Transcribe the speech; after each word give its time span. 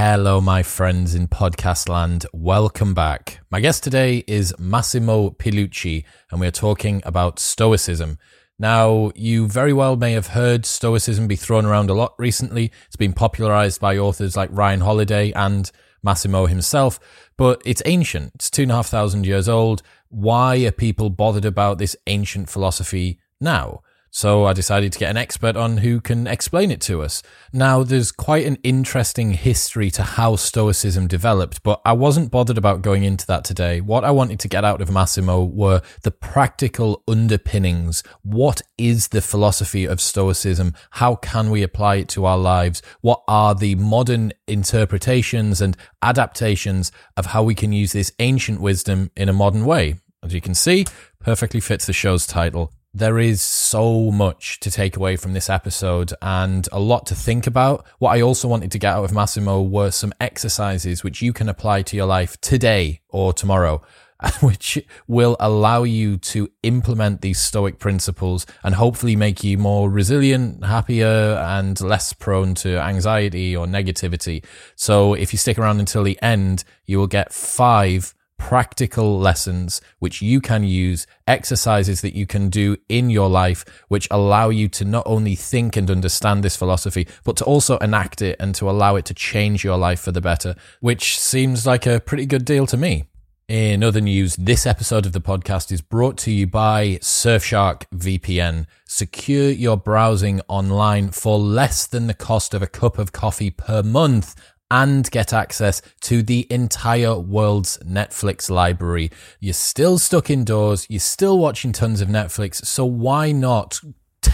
Hello, 0.00 0.40
my 0.40 0.62
friends 0.62 1.16
in 1.16 1.26
podcast 1.26 1.88
land. 1.88 2.24
Welcome 2.32 2.94
back. 2.94 3.40
My 3.50 3.58
guest 3.58 3.82
today 3.82 4.22
is 4.28 4.54
Massimo 4.56 5.30
Pigliucci, 5.30 6.04
and 6.30 6.38
we're 6.38 6.52
talking 6.52 7.02
about 7.04 7.40
Stoicism. 7.40 8.16
Now, 8.60 9.10
you 9.16 9.48
very 9.48 9.72
well 9.72 9.96
may 9.96 10.12
have 10.12 10.28
heard 10.28 10.64
Stoicism 10.64 11.26
be 11.26 11.34
thrown 11.34 11.66
around 11.66 11.90
a 11.90 11.94
lot 11.94 12.14
recently. 12.16 12.70
It's 12.86 12.94
been 12.94 13.12
popularized 13.12 13.80
by 13.80 13.98
authors 13.98 14.36
like 14.36 14.50
Ryan 14.52 14.82
Holiday 14.82 15.32
and 15.32 15.68
Massimo 16.00 16.46
himself, 16.46 17.00
but 17.36 17.60
it's 17.64 17.82
ancient. 17.84 18.30
It's 18.36 18.50
two 18.50 18.62
and 18.62 18.70
a 18.70 18.76
half 18.76 18.86
thousand 18.86 19.26
years 19.26 19.48
old. 19.48 19.82
Why 20.10 20.58
are 20.58 20.70
people 20.70 21.10
bothered 21.10 21.44
about 21.44 21.78
this 21.78 21.96
ancient 22.06 22.48
philosophy 22.48 23.18
now? 23.40 23.80
So 24.10 24.46
I 24.46 24.52
decided 24.52 24.92
to 24.92 24.98
get 24.98 25.10
an 25.10 25.16
expert 25.16 25.56
on 25.56 25.78
who 25.78 26.00
can 26.00 26.26
explain 26.26 26.70
it 26.70 26.80
to 26.82 27.02
us. 27.02 27.22
Now, 27.52 27.82
there's 27.82 28.10
quite 28.10 28.46
an 28.46 28.56
interesting 28.62 29.32
history 29.32 29.90
to 29.92 30.02
how 30.02 30.36
Stoicism 30.36 31.06
developed, 31.06 31.62
but 31.62 31.80
I 31.84 31.92
wasn't 31.92 32.30
bothered 32.30 32.58
about 32.58 32.82
going 32.82 33.04
into 33.04 33.26
that 33.26 33.44
today. 33.44 33.80
What 33.80 34.04
I 34.04 34.10
wanted 34.10 34.40
to 34.40 34.48
get 34.48 34.64
out 34.64 34.80
of 34.80 34.90
Massimo 34.90 35.44
were 35.44 35.82
the 36.02 36.10
practical 36.10 37.02
underpinnings. 37.06 38.02
What 38.22 38.62
is 38.78 39.08
the 39.08 39.20
philosophy 39.20 39.84
of 39.84 40.00
Stoicism? 40.00 40.74
How 40.92 41.14
can 41.14 41.50
we 41.50 41.62
apply 41.62 41.96
it 41.96 42.08
to 42.10 42.24
our 42.24 42.38
lives? 42.38 42.82
What 43.02 43.22
are 43.28 43.54
the 43.54 43.74
modern 43.74 44.32
interpretations 44.46 45.60
and 45.60 45.76
adaptations 46.02 46.90
of 47.16 47.26
how 47.26 47.42
we 47.42 47.54
can 47.54 47.72
use 47.72 47.92
this 47.92 48.12
ancient 48.18 48.60
wisdom 48.60 49.10
in 49.16 49.28
a 49.28 49.34
modern 49.34 49.64
way? 49.64 49.96
As 50.22 50.34
you 50.34 50.40
can 50.40 50.54
see, 50.54 50.86
perfectly 51.20 51.60
fits 51.60 51.86
the 51.86 51.92
show's 51.92 52.26
title 52.26 52.72
there 52.94 53.18
is 53.18 53.42
so 53.42 54.10
much 54.10 54.60
to 54.60 54.70
take 54.70 54.96
away 54.96 55.16
from 55.16 55.32
this 55.32 55.50
episode 55.50 56.12
and 56.22 56.68
a 56.72 56.80
lot 56.80 57.06
to 57.06 57.14
think 57.14 57.46
about. 57.46 57.86
What 57.98 58.16
I 58.16 58.22
also 58.22 58.48
wanted 58.48 58.72
to 58.72 58.78
get 58.78 58.94
out 58.94 59.04
of 59.04 59.12
Massimo 59.12 59.62
were 59.62 59.90
some 59.90 60.12
exercises 60.20 61.04
which 61.04 61.20
you 61.20 61.32
can 61.32 61.48
apply 61.48 61.82
to 61.82 61.96
your 61.96 62.06
life 62.06 62.40
today 62.40 63.00
or 63.08 63.32
tomorrow, 63.32 63.82
which 64.40 64.82
will 65.06 65.36
allow 65.38 65.82
you 65.82 66.16
to 66.16 66.50
implement 66.62 67.20
these 67.20 67.38
Stoic 67.38 67.78
principles 67.78 68.46
and 68.64 68.74
hopefully 68.74 69.16
make 69.16 69.44
you 69.44 69.58
more 69.58 69.90
resilient, 69.90 70.64
happier, 70.64 71.34
and 71.46 71.78
less 71.80 72.14
prone 72.14 72.54
to 72.56 72.78
anxiety 72.78 73.54
or 73.54 73.66
negativity. 73.66 74.44
So 74.76 75.12
if 75.12 75.32
you 75.32 75.38
stick 75.38 75.58
around 75.58 75.78
until 75.78 76.04
the 76.04 76.20
end, 76.22 76.64
you 76.86 76.98
will 76.98 77.06
get 77.06 77.32
five 77.34 78.14
practical 78.38 79.18
lessons 79.18 79.80
which 79.98 80.22
you 80.22 80.40
can 80.40 80.64
use, 80.64 81.06
exercises 81.26 82.00
that 82.00 82.14
you 82.14 82.26
can 82.26 82.48
do 82.48 82.76
in 82.88 83.10
your 83.10 83.28
life, 83.28 83.64
which 83.88 84.08
allow 84.10 84.48
you 84.48 84.68
to 84.68 84.84
not 84.84 85.02
only 85.06 85.34
think 85.34 85.76
and 85.76 85.90
understand 85.90 86.42
this 86.42 86.56
philosophy, 86.56 87.06
but 87.24 87.36
to 87.36 87.44
also 87.44 87.76
enact 87.78 88.22
it 88.22 88.36
and 88.40 88.54
to 88.54 88.70
allow 88.70 88.96
it 88.96 89.04
to 89.04 89.14
change 89.14 89.64
your 89.64 89.76
life 89.76 90.00
for 90.00 90.12
the 90.12 90.20
better, 90.20 90.54
which 90.80 91.18
seems 91.18 91.66
like 91.66 91.86
a 91.86 92.00
pretty 92.00 92.24
good 92.24 92.44
deal 92.44 92.66
to 92.66 92.76
me. 92.76 93.04
In 93.48 93.82
other 93.82 94.02
news, 94.02 94.36
this 94.36 94.66
episode 94.66 95.06
of 95.06 95.12
the 95.12 95.22
podcast 95.22 95.72
is 95.72 95.80
brought 95.80 96.18
to 96.18 96.30
you 96.30 96.46
by 96.46 96.98
Surfshark 97.00 97.84
VPN. 97.94 98.66
Secure 98.86 99.48
your 99.48 99.78
browsing 99.78 100.42
online 100.48 101.08
for 101.08 101.38
less 101.38 101.86
than 101.86 102.08
the 102.08 102.14
cost 102.14 102.52
of 102.52 102.60
a 102.60 102.66
cup 102.66 102.98
of 102.98 103.12
coffee 103.12 103.50
per 103.50 103.82
month 103.82 104.34
and 104.70 105.10
get 105.10 105.32
access 105.32 105.80
to 106.02 106.22
the 106.22 106.46
entire 106.50 107.18
world's 107.18 107.78
Netflix 107.78 108.50
library. 108.50 109.10
You're 109.40 109.54
still 109.54 109.98
stuck 109.98 110.30
indoors, 110.30 110.86
you're 110.88 111.00
still 111.00 111.38
watching 111.38 111.72
tons 111.72 112.00
of 112.00 112.08
Netflix, 112.08 112.64
so 112.66 112.84
why 112.84 113.32
not 113.32 113.80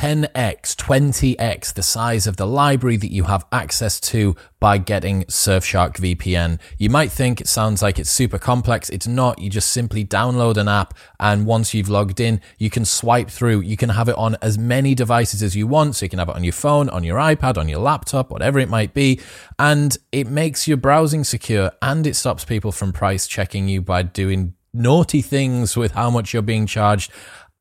10x, 0.04 0.76
20x 0.76 1.72
the 1.72 1.82
size 1.82 2.26
of 2.26 2.36
the 2.36 2.46
library 2.46 2.98
that 2.98 3.10
you 3.10 3.24
have 3.24 3.46
access 3.50 3.98
to 3.98 4.36
by 4.60 4.76
getting 4.76 5.24
Surfshark 5.24 5.94
VPN. 5.94 6.60
You 6.76 6.90
might 6.90 7.10
think 7.10 7.40
it 7.40 7.48
sounds 7.48 7.80
like 7.80 7.98
it's 7.98 8.10
super 8.10 8.38
complex. 8.38 8.90
It's 8.90 9.06
not. 9.06 9.38
You 9.38 9.48
just 9.48 9.70
simply 9.70 10.04
download 10.04 10.58
an 10.58 10.68
app 10.68 10.92
and 11.18 11.46
once 11.46 11.72
you've 11.72 11.88
logged 11.88 12.20
in, 12.20 12.42
you 12.58 12.68
can 12.68 12.84
swipe 12.84 13.30
through. 13.30 13.62
You 13.62 13.78
can 13.78 13.88
have 13.88 14.10
it 14.10 14.16
on 14.16 14.36
as 14.42 14.58
many 14.58 14.94
devices 14.94 15.42
as 15.42 15.56
you 15.56 15.66
want. 15.66 15.96
So 15.96 16.04
you 16.04 16.10
can 16.10 16.18
have 16.18 16.28
it 16.28 16.36
on 16.36 16.44
your 16.44 16.52
phone, 16.52 16.90
on 16.90 17.02
your 17.02 17.16
iPad, 17.16 17.56
on 17.56 17.70
your 17.70 17.80
laptop, 17.80 18.30
whatever 18.30 18.58
it 18.58 18.68
might 18.68 18.92
be. 18.92 19.22
And 19.58 19.96
it 20.12 20.26
makes 20.26 20.68
your 20.68 20.76
browsing 20.76 21.24
secure 21.24 21.72
and 21.80 22.06
it 22.06 22.14
stops 22.14 22.44
people 22.44 22.72
from 22.72 22.92
price 22.92 23.26
checking 23.26 23.68
you 23.68 23.80
by 23.80 24.02
doing 24.02 24.52
naughty 24.74 25.22
things 25.22 25.78
with 25.78 25.92
how 25.92 26.10
much 26.10 26.34
you're 26.34 26.42
being 26.42 26.66
charged. 26.66 27.10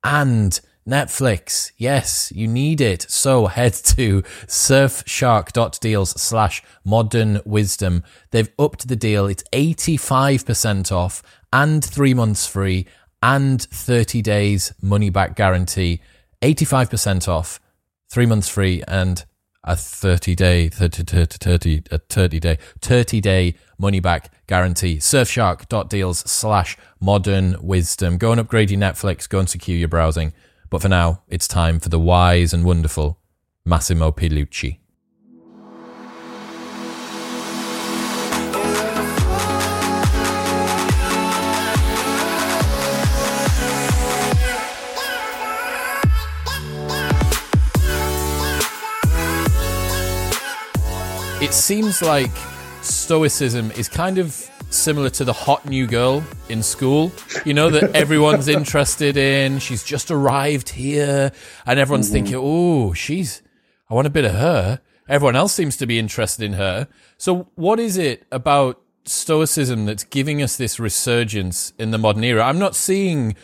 And 0.03 0.59
Netflix, 0.87 1.71
yes, 1.77 2.31
you 2.35 2.47
need 2.47 2.81
it. 2.81 3.03
So 3.09 3.47
head 3.47 3.73
to 3.73 4.21
surfshark.deals 4.47 6.21
slash 6.21 6.61
modern 6.83 7.39
wisdom. 7.45 8.03
They've 8.31 8.51
upped 8.59 8.87
the 8.87 8.95
deal. 8.95 9.27
It's 9.27 9.43
85% 9.53 10.91
off 10.91 11.23
and 11.51 11.83
three 11.83 12.13
months 12.13 12.45
free 12.47 12.87
and 13.21 13.61
30 13.61 14.21
days 14.21 14.73
money 14.81 15.09
back 15.09 15.35
guarantee. 15.35 16.01
85% 16.41 17.29
off, 17.29 17.61
three 18.09 18.25
months 18.25 18.49
free 18.49 18.83
and 18.87 19.23
a 19.63 19.77
30 19.77 20.35
day 20.35 20.67
30, 20.67 21.03
30, 21.03 21.37
30, 21.37 21.83
a 21.91 21.97
30 21.97 22.39
day 22.39 22.57
30 22.81 23.21
day 23.21 23.55
money 23.77 24.01
back 24.01 24.29
guarantee 24.45 24.97
surfshark.deals 24.97 26.19
slash 26.29 26.77
modern 26.99 27.55
wisdom 27.61 28.17
go 28.17 28.31
and 28.31 28.41
upgrade 28.41 28.69
your 28.69 28.79
netflix 28.81 29.27
go 29.29 29.39
and 29.39 29.49
secure 29.49 29.77
your 29.77 29.87
browsing 29.87 30.33
but 30.73 30.81
for 30.81 30.89
now, 30.89 31.21
it's 31.27 31.47
time 31.47 31.79
for 31.79 31.89
the 31.89 31.99
wise 31.99 32.51
and 32.51 32.65
wonderful 32.65 33.19
Massimo 33.63 34.11
Pigliucci. 34.11 34.79
It 51.39 51.53
seems 51.53 52.01
like 52.01 52.31
Stoicism 52.81 53.69
is 53.73 53.87
kind 53.87 54.17
of 54.17 54.49
similar 54.73 55.09
to 55.11 55.23
the 55.23 55.33
hot 55.33 55.65
new 55.65 55.87
girl 55.87 56.23
in 56.49 56.63
school, 56.63 57.11
you 57.45 57.53
know, 57.53 57.69
that 57.69 57.95
everyone's 57.95 58.47
interested 58.59 59.17
in. 59.17 59.59
She's 59.59 59.83
just 59.83 60.11
arrived 60.11 60.69
here, 60.69 61.31
and 61.65 61.79
everyone's 61.79 62.07
mm-hmm. 62.07 62.13
thinking, 62.13 62.35
oh, 62.37 62.93
she's, 62.93 63.41
I 63.89 63.93
want 63.93 64.07
a 64.07 64.11
bit 64.11 64.25
of 64.25 64.33
her. 64.33 64.81
Everyone 65.07 65.35
else 65.35 65.53
seems 65.53 65.77
to 65.77 65.85
be 65.85 65.99
interested 65.99 66.43
in 66.43 66.53
her. 66.53 66.87
So, 67.17 67.49
what 67.55 67.79
is 67.79 67.97
it 67.97 68.25
about 68.31 68.81
Stoicism 69.05 69.85
that's 69.85 70.03
giving 70.03 70.41
us 70.41 70.55
this 70.55 70.79
resurgence 70.79 71.73
in 71.77 71.91
the 71.91 71.97
modern 71.97 72.23
era? 72.23 72.43
I'm 72.43 72.59
not 72.59 72.75
seeing 72.75 73.35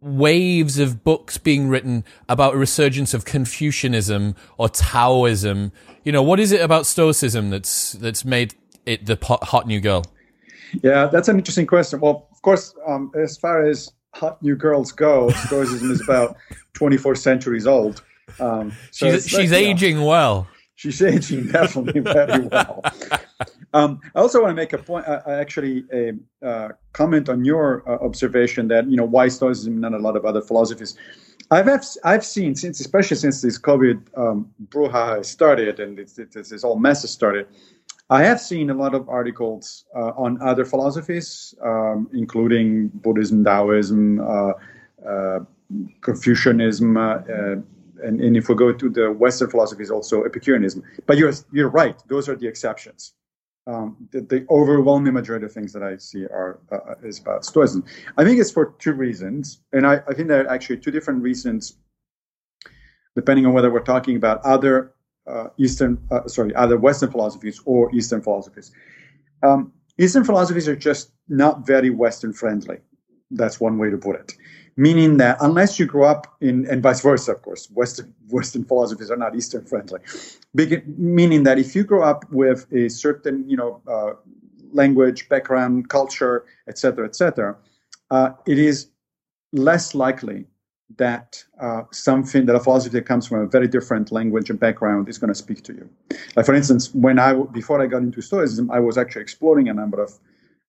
waves 0.00 0.78
of 0.78 1.04
books 1.04 1.36
being 1.36 1.68
written 1.68 2.04
about 2.28 2.54
a 2.54 2.58
resurgence 2.58 3.12
of 3.12 3.24
Confucianism 3.24 4.34
or 4.56 4.68
Taoism. 4.68 5.72
You 6.04 6.12
know, 6.12 6.22
what 6.22 6.40
is 6.40 6.52
it 6.52 6.60
about 6.60 6.86
Stoicism 6.86 7.50
that's 7.50 7.92
that's 7.92 8.24
made 8.24 8.54
it 8.86 9.06
the 9.06 9.18
hot 9.42 9.66
new 9.66 9.80
girl? 9.80 10.04
Yeah, 10.82 11.06
that's 11.06 11.28
an 11.28 11.38
interesting 11.38 11.66
question. 11.66 12.00
Well, 12.00 12.28
of 12.30 12.42
course, 12.42 12.74
um, 12.86 13.10
as 13.14 13.36
far 13.36 13.66
as 13.66 13.92
hot 14.14 14.42
new 14.42 14.56
girls 14.56 14.92
go, 14.92 15.30
Stoicism 15.30 15.90
is 15.90 16.00
about 16.00 16.36
24 16.74 17.14
centuries 17.14 17.66
old. 17.66 18.02
Um, 18.38 18.72
so 18.90 19.10
she's, 19.10 19.28
she's 19.28 19.52
like, 19.52 19.60
aging 19.60 19.96
know, 19.98 20.06
well. 20.06 20.48
She's 20.74 21.02
aging 21.02 21.48
definitely 21.48 22.00
very 22.00 22.46
well. 22.46 22.82
Um, 23.72 24.00
I 24.14 24.20
also 24.20 24.40
want 24.40 24.50
to 24.50 24.54
make 24.54 24.72
a 24.72 24.78
point, 24.78 25.06
uh, 25.06 25.22
actually, 25.26 25.84
a 25.92 26.12
uh, 26.44 26.68
comment 26.92 27.28
on 27.28 27.44
your 27.44 27.88
uh, 27.88 28.04
observation 28.04 28.68
that 28.68 28.88
you 28.90 28.96
know 28.96 29.04
why 29.04 29.28
Stoicism 29.28 29.74
and 29.74 29.82
not 29.82 29.94
a 29.94 29.98
lot 29.98 30.16
of 30.16 30.24
other 30.24 30.40
philosophies. 30.40 30.96
I've 31.52 31.66
have, 31.66 31.84
I've 32.04 32.24
seen 32.24 32.54
since, 32.54 32.78
especially 32.80 33.16
since 33.16 33.42
this 33.42 33.58
COVID 33.58 34.16
um, 34.16 34.52
brouhaha 34.68 35.24
started 35.24 35.80
and 35.80 35.98
this, 35.98 36.14
this 36.14 36.62
whole 36.62 36.78
mess 36.78 37.08
started. 37.10 37.48
I 38.10 38.24
have 38.24 38.40
seen 38.40 38.70
a 38.70 38.74
lot 38.74 38.94
of 38.94 39.08
articles 39.08 39.84
uh, 39.94 40.10
on 40.16 40.42
other 40.42 40.64
philosophies, 40.64 41.54
um, 41.62 42.10
including 42.12 42.88
Buddhism, 42.88 43.44
Taoism, 43.44 44.20
uh, 44.20 44.52
uh, 45.08 45.38
Confucianism, 46.00 46.96
uh, 46.96 47.00
uh, 47.00 47.56
and, 48.02 48.20
and, 48.20 48.36
if 48.36 48.48
we 48.48 48.56
go 48.56 48.72
to 48.72 48.90
the 48.90 49.12
Western 49.12 49.48
philosophies, 49.48 49.90
also 49.90 50.24
Epicureanism. 50.24 50.82
But 51.06 51.18
you're 51.18 51.32
you're 51.52 51.68
right; 51.68 52.02
those 52.08 52.28
are 52.28 52.34
the 52.34 52.48
exceptions. 52.48 53.12
Um, 53.68 54.08
the, 54.10 54.22
the, 54.22 54.46
overwhelming 54.50 55.12
majority 55.12 55.46
of 55.46 55.52
things 55.52 55.72
that 55.74 55.82
I 55.84 55.96
see 55.98 56.24
are 56.24 56.58
uh, 56.72 56.94
is 57.04 57.20
about 57.20 57.44
Stoicism. 57.44 57.84
I 58.16 58.24
think 58.24 58.40
it's 58.40 58.50
for 58.50 58.74
two 58.78 58.94
reasons, 58.94 59.60
and 59.72 59.86
I, 59.86 60.00
I 60.08 60.14
think 60.14 60.26
there 60.26 60.44
are 60.44 60.50
actually 60.50 60.78
two 60.78 60.90
different 60.90 61.22
reasons, 61.22 61.76
depending 63.14 63.46
on 63.46 63.52
whether 63.52 63.70
we're 63.70 63.80
talking 63.80 64.16
about 64.16 64.40
other 64.44 64.94
uh, 65.26 65.48
Eastern, 65.58 65.98
uh, 66.10 66.26
sorry, 66.26 66.54
either 66.56 66.78
Western 66.78 67.10
philosophies 67.10 67.60
or 67.64 67.94
Eastern 67.94 68.22
philosophies. 68.22 68.72
Um, 69.42 69.72
Eastern 69.98 70.24
philosophies 70.24 70.68
are 70.68 70.76
just 70.76 71.12
not 71.28 71.66
very 71.66 71.90
Western 71.90 72.32
friendly. 72.32 72.78
That's 73.30 73.60
one 73.60 73.78
way 73.78 73.90
to 73.90 73.98
put 73.98 74.16
it. 74.16 74.32
meaning 74.76 75.18
that 75.18 75.36
unless 75.40 75.78
you 75.78 75.84
grow 75.84 76.04
up 76.04 76.26
in, 76.40 76.66
and 76.70 76.82
vice 76.82 77.02
versa, 77.02 77.32
of 77.32 77.42
course, 77.42 77.68
Western 77.70 78.14
Western 78.30 78.64
philosophies 78.64 79.10
are 79.10 79.16
not 79.16 79.36
Eastern 79.36 79.64
friendly. 79.64 80.00
Meaning 80.96 81.42
that 81.44 81.58
if 81.58 81.74
you 81.74 81.84
grow 81.84 82.02
up 82.02 82.24
with 82.32 82.66
a 82.72 82.88
certain, 82.88 83.48
you 83.48 83.56
know, 83.56 83.82
uh, 83.86 84.12
language, 84.72 85.28
background, 85.28 85.88
culture, 85.90 86.44
etc., 86.66 87.06
etc., 87.06 87.56
uh, 88.10 88.30
it 88.46 88.58
is 88.58 88.88
less 89.52 89.94
likely 89.94 90.46
that 90.96 91.44
uh, 91.60 91.82
something 91.92 92.46
that 92.46 92.56
a 92.56 92.60
philosophy 92.60 92.98
that 92.98 93.06
comes 93.06 93.26
from 93.26 93.40
a 93.40 93.46
very 93.46 93.68
different 93.68 94.10
language 94.10 94.50
and 94.50 94.58
background 94.58 95.08
is 95.08 95.18
going 95.18 95.28
to 95.28 95.34
speak 95.34 95.62
to 95.64 95.72
you. 95.72 95.88
Like 96.36 96.46
for 96.46 96.54
instance, 96.54 96.94
when 96.94 97.18
I 97.18 97.34
before 97.34 97.80
I 97.80 97.86
got 97.86 98.02
into 98.02 98.20
Stoicism, 98.20 98.70
I 98.70 98.80
was 98.80 98.98
actually 98.98 99.22
exploring 99.22 99.68
a 99.68 99.74
number 99.74 100.02
of 100.02 100.18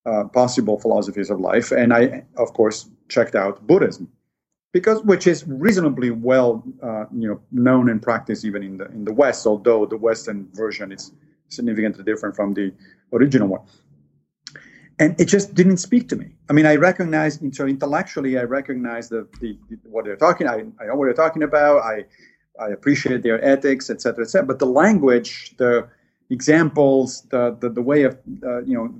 uh, 0.06 0.24
possible 0.24 0.78
philosophies 0.78 1.30
of 1.30 1.40
life, 1.40 1.70
and 1.72 1.92
I 1.92 2.24
of 2.36 2.52
course 2.54 2.88
checked 3.08 3.34
out 3.34 3.66
Buddhism 3.66 4.08
because 4.72 5.02
which 5.02 5.26
is 5.26 5.46
reasonably 5.46 6.10
well 6.10 6.64
uh, 6.82 7.04
you 7.14 7.28
know 7.28 7.40
known 7.50 7.90
and 7.90 8.00
practiced 8.00 8.44
even 8.44 8.62
in 8.62 8.78
the 8.78 8.86
in 8.86 9.04
the 9.04 9.12
West, 9.12 9.46
although 9.46 9.86
the 9.86 9.96
Western 9.96 10.48
version 10.52 10.92
is 10.92 11.12
significantly 11.48 12.04
different 12.04 12.34
from 12.34 12.54
the 12.54 12.72
original 13.12 13.48
one 13.48 13.60
and 14.98 15.18
it 15.20 15.26
just 15.26 15.54
didn't 15.54 15.78
speak 15.78 16.08
to 16.10 16.16
me. 16.16 16.28
I 16.50 16.52
mean, 16.52 16.66
I 16.66 16.76
recognize 16.76 17.40
so 17.52 17.66
intellectually, 17.66 18.38
I 18.38 18.42
recognize 18.42 19.08
the, 19.08 19.26
the, 19.40 19.58
the 19.70 19.78
what 19.84 20.04
they're 20.04 20.16
talking. 20.16 20.46
I, 20.46 20.64
I 20.80 20.86
know 20.86 20.96
what 20.96 21.06
they're 21.06 21.14
talking 21.14 21.42
about. 21.42 21.82
I 21.82 22.04
I 22.60 22.68
appreciate 22.68 23.22
their 23.22 23.42
ethics, 23.44 23.90
et 23.90 24.00
cetera, 24.00 24.24
et 24.24 24.28
cetera. 24.28 24.46
But 24.46 24.58
the 24.58 24.66
language, 24.66 25.54
the 25.56 25.88
examples, 26.30 27.22
the 27.30 27.56
the, 27.60 27.70
the 27.70 27.82
way 27.82 28.02
of 28.02 28.18
uh, 28.44 28.62
you 28.62 28.76
know 28.76 28.94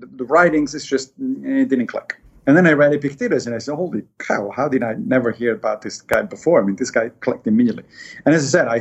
the, 0.00 0.06
the, 0.06 0.24
writings, 0.24 0.74
is 0.74 0.84
just 0.84 1.12
it 1.18 1.68
didn't 1.68 1.86
click. 1.86 2.20
And 2.46 2.56
then 2.56 2.66
I 2.66 2.72
read 2.72 2.94
Epictetus, 2.94 3.46
and 3.46 3.54
I 3.54 3.58
said, 3.58 3.74
"Holy 3.74 4.02
cow! 4.18 4.50
How 4.50 4.68
did 4.68 4.82
I 4.82 4.94
never 4.94 5.30
hear 5.30 5.52
about 5.52 5.82
this 5.82 6.00
guy 6.00 6.22
before? 6.22 6.60
I 6.60 6.64
mean, 6.64 6.76
this 6.76 6.90
guy 6.90 7.10
clicked 7.20 7.46
immediately." 7.46 7.84
And 8.24 8.34
as 8.34 8.42
I 8.42 8.48
said, 8.58 8.68
I, 8.68 8.76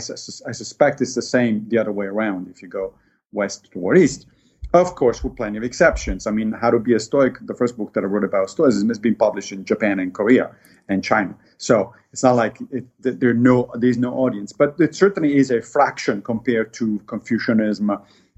I 0.50 0.54
suspect 0.54 1.01
it's 1.01 1.15
the 1.15 1.21
same 1.21 1.68
the 1.69 1.77
other 1.77 1.92
way 1.92 2.07
around. 2.07 2.48
If 2.48 2.62
you 2.62 2.68
go 2.68 2.94
west 3.33 3.69
toward 3.71 3.98
east, 3.98 4.25
of 4.74 4.96
course, 4.96 5.24
with 5.24 5.36
plenty 5.36 5.58
of 5.58 5.64
exceptions. 5.64 6.28
I 6.28 6.31
mean, 6.31 6.52
How 6.52 6.72
to 6.72 6.80
Be 6.80 6.94
a 6.94 7.00
Stoic, 7.00 7.38
the 7.46 7.54
first 7.54 7.78
book 7.78 7.94
that 7.94 8.04
I 8.04 8.08
wrote 8.08 8.24
about 8.24 8.50
Stoicism, 8.50 8.90
has 8.90 9.00
been 9.00 9.16
published 9.16 9.52
in 9.52 9.66
Japan 9.66 10.00
and 10.00 10.14
Korea 10.14 10.52
and 10.90 11.04
China. 11.04 11.36
So 11.58 11.94
it's 12.12 12.24
not 12.24 12.36
like 12.36 12.60
it, 12.72 12.86
there 13.00 13.34
no 13.34 13.69
there's 13.75 13.98
no 13.98 14.14
audience, 14.14 14.54
but 14.54 14.75
it 14.80 14.96
certainly 14.96 15.38
is 15.38 15.52
a 15.52 15.62
fraction 15.62 16.22
compared 16.22 16.74
to 16.74 17.00
Confucianism 17.08 17.92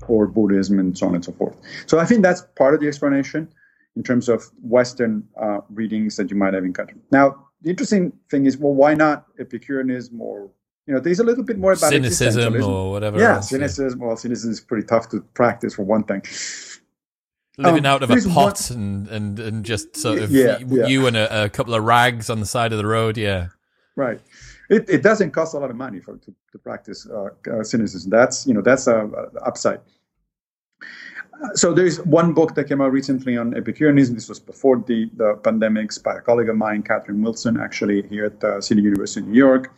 or 0.07 0.27
Buddhism 0.27 0.79
and 0.79 0.97
so 0.97 1.07
on 1.07 1.15
and 1.15 1.25
so 1.25 1.31
forth. 1.33 1.55
So 1.85 1.99
I 1.99 2.05
think 2.05 2.23
that's 2.23 2.41
part 2.55 2.73
of 2.73 2.79
the 2.79 2.87
explanation 2.87 3.49
in 3.95 4.03
terms 4.03 4.29
of 4.29 4.43
Western 4.61 5.27
uh, 5.39 5.59
readings 5.69 6.15
that 6.17 6.29
you 6.29 6.37
might 6.37 6.53
have 6.53 6.63
encountered. 6.63 7.01
Now, 7.11 7.47
the 7.61 7.69
interesting 7.69 8.13
thing 8.29 8.45
is, 8.45 8.57
well, 8.57 8.73
why 8.73 8.93
not 8.93 9.25
Epicureanism 9.39 10.21
or 10.21 10.49
you 10.89 10.95
know, 10.95 11.01
there's 11.01 11.19
a 11.19 11.23
little 11.23 11.43
bit 11.43 11.59
more 11.59 11.73
about 11.73 11.91
cynicism 11.91 12.63
or 12.63 12.89
whatever. 12.89 13.19
Yeah, 13.19 13.35
else, 13.35 13.49
cynicism. 13.49 13.99
Yeah. 13.99 14.07
Well, 14.07 14.17
cynicism 14.17 14.49
is 14.49 14.59
pretty 14.59 14.87
tough 14.87 15.07
to 15.09 15.21
practice 15.35 15.75
for 15.75 15.83
one 15.83 16.03
thing. 16.03 16.23
Living 17.59 17.85
um, 17.85 17.93
out 17.93 18.01
of 18.01 18.09
a 18.09 18.15
pot 18.27 18.71
one, 18.71 18.79
and, 18.79 19.07
and 19.09 19.39
and 19.39 19.63
just 19.63 19.95
sort 19.95 20.17
of 20.17 20.31
yeah, 20.31 20.57
yeah. 20.65 20.87
you 20.87 21.05
and 21.05 21.15
a, 21.15 21.43
a, 21.43 21.49
couple 21.49 21.75
of 21.75 21.83
rags 21.83 22.31
on 22.31 22.39
the 22.39 22.45
side 22.47 22.71
of 22.71 22.79
the 22.79 22.87
road. 22.87 23.17
Yeah, 23.17 23.49
right. 23.95 24.19
It, 24.71 24.89
it 24.89 25.03
doesn't 25.03 25.29
cost 25.29 25.53
a 25.53 25.59
lot 25.59 25.69
of 25.69 25.75
money 25.75 25.99
for 25.99 26.17
to, 26.17 26.33
to 26.53 26.57
practice 26.57 27.07
uh, 27.07 27.29
uh, 27.51 27.63
cynicism. 27.63 28.09
That's 28.09 28.47
you 28.47 28.55
know 28.55 28.61
that's 28.63 28.87
a, 28.87 29.05
a 29.05 29.45
upside. 29.45 29.81
So 31.53 31.71
there's 31.71 32.01
one 32.01 32.33
book 32.33 32.55
that 32.55 32.63
came 32.63 32.81
out 32.81 32.91
recently 32.91 33.37
on 33.37 33.55
Epicureanism. 33.55 34.15
This 34.15 34.27
was 34.27 34.39
before 34.39 34.83
the, 34.87 35.09
the 35.15 35.35
pandemics 35.35 36.01
by 36.01 36.15
a 36.15 36.21
colleague 36.21 36.49
of 36.49 36.57
mine, 36.57 36.81
Catherine 36.83 37.21
Wilson, 37.21 37.57
actually 37.57 38.01
here 38.09 38.25
at 38.25 38.63
City 38.63 38.81
University 38.81 39.21
of 39.21 39.27
New 39.27 39.37
York 39.37 39.71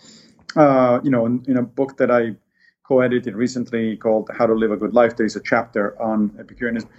uh, 0.56 1.00
you 1.04 1.10
know, 1.10 1.26
in, 1.26 1.44
in, 1.48 1.58
a 1.58 1.62
book 1.62 1.98
that 1.98 2.12
I 2.12 2.36
co-edited 2.84 3.36
recently 3.36 3.98
called 3.98 4.30
"How 4.38 4.46
to 4.46 4.54
Live 4.54 4.72
a 4.72 4.78
Good 4.78 4.94
Life," 4.94 5.16
there 5.18 5.26
is 5.26 5.36
a 5.36 5.42
chapter 5.42 6.02
on 6.02 6.36
Epicureanism. 6.40 6.90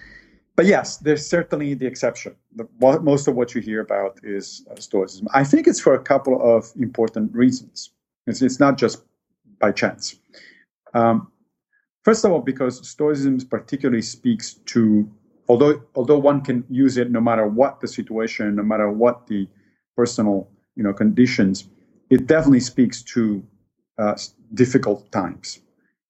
But 0.55 0.67
yes, 0.67 0.99
there's 0.99 1.27
certainly 1.27 1.75
the 1.75 1.87
exception. 1.87 2.37
The, 2.57 2.69
most 3.01 3.27
of 3.27 3.35
what 3.35 3.55
you 3.55 3.61
hear 3.61 3.81
about 3.81 4.19
is 4.23 4.67
uh, 4.71 4.79
Stoicism. 4.79 5.29
I 5.33 5.45
think 5.45 5.67
it's 5.67 5.81
for 5.81 5.95
a 5.95 6.03
couple 6.03 6.41
of 6.43 6.71
important 6.79 7.35
reasons. 7.35 7.91
It's, 8.27 8.43
it's 8.43 8.61
not 8.61 8.77
just 8.77 9.03
by 9.59 9.73
chance. 9.73 10.17
Um, 10.93 11.33
first 12.03 12.25
of 12.25 12.33
all, 12.33 12.41
because 12.41 12.87
Stoicism 12.87 13.41
particularly 13.49 14.03
speaks 14.03 14.55
to, 14.67 15.11
although 15.49 15.83
although 15.95 16.19
one 16.19 16.43
can 16.43 16.65
use 16.69 16.99
it 16.99 17.11
no 17.11 17.21
matter 17.21 17.47
what 17.47 17.81
the 17.81 17.89
situation, 17.89 18.57
no 18.57 18.63
matter 18.63 18.91
what 18.91 19.27
the 19.27 19.49
personal 19.97 20.49
you 20.77 20.83
know 20.83 20.93
conditions 20.93 21.69
it 22.13 22.27
definitely 22.27 22.61
speaks 22.61 23.03
to 23.15 23.43
uh, 23.97 24.15
difficult 24.53 25.11
times. 25.11 25.61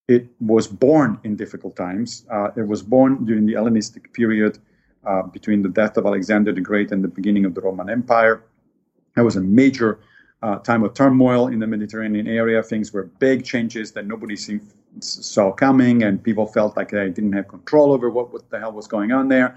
It 0.08 0.26
was 0.40 0.66
born 0.66 1.20
in 1.22 1.36
difficult 1.36 1.76
times. 1.76 2.26
Uh, 2.28 2.48
it 2.56 2.66
was 2.66 2.82
born 2.82 3.24
during 3.24 3.46
the 3.46 3.52
Hellenistic 3.52 4.12
period 4.12 4.58
uh, 5.06 5.22
between 5.22 5.62
the 5.62 5.68
death 5.68 5.96
of 5.96 6.04
Alexander 6.04 6.52
the 6.52 6.60
Great 6.60 6.90
and 6.90 7.04
the 7.04 7.12
beginning 7.18 7.44
of 7.44 7.54
the 7.54 7.60
Roman 7.60 7.88
Empire. 7.88 8.42
That 9.14 9.22
was 9.22 9.36
a 9.36 9.40
major 9.40 10.00
uh, 10.42 10.58
time 10.58 10.82
of 10.82 10.92
turmoil 10.94 11.46
in 11.46 11.60
the 11.60 11.68
Mediterranean 11.68 12.26
area. 12.26 12.60
Things 12.64 12.92
were 12.92 13.04
big 13.20 13.44
changes 13.44 13.92
that 13.92 14.04
nobody 14.04 14.36
saw 14.98 15.52
coming, 15.52 16.02
and 16.02 16.20
people 16.20 16.46
felt 16.46 16.76
like 16.76 16.90
they 16.90 17.10
didn't 17.10 17.34
have 17.34 17.46
control 17.46 17.92
over 17.92 18.10
what, 18.10 18.32
what 18.32 18.50
the 18.50 18.58
hell 18.58 18.72
was 18.72 18.88
going 18.88 19.12
on 19.12 19.28
there. 19.28 19.56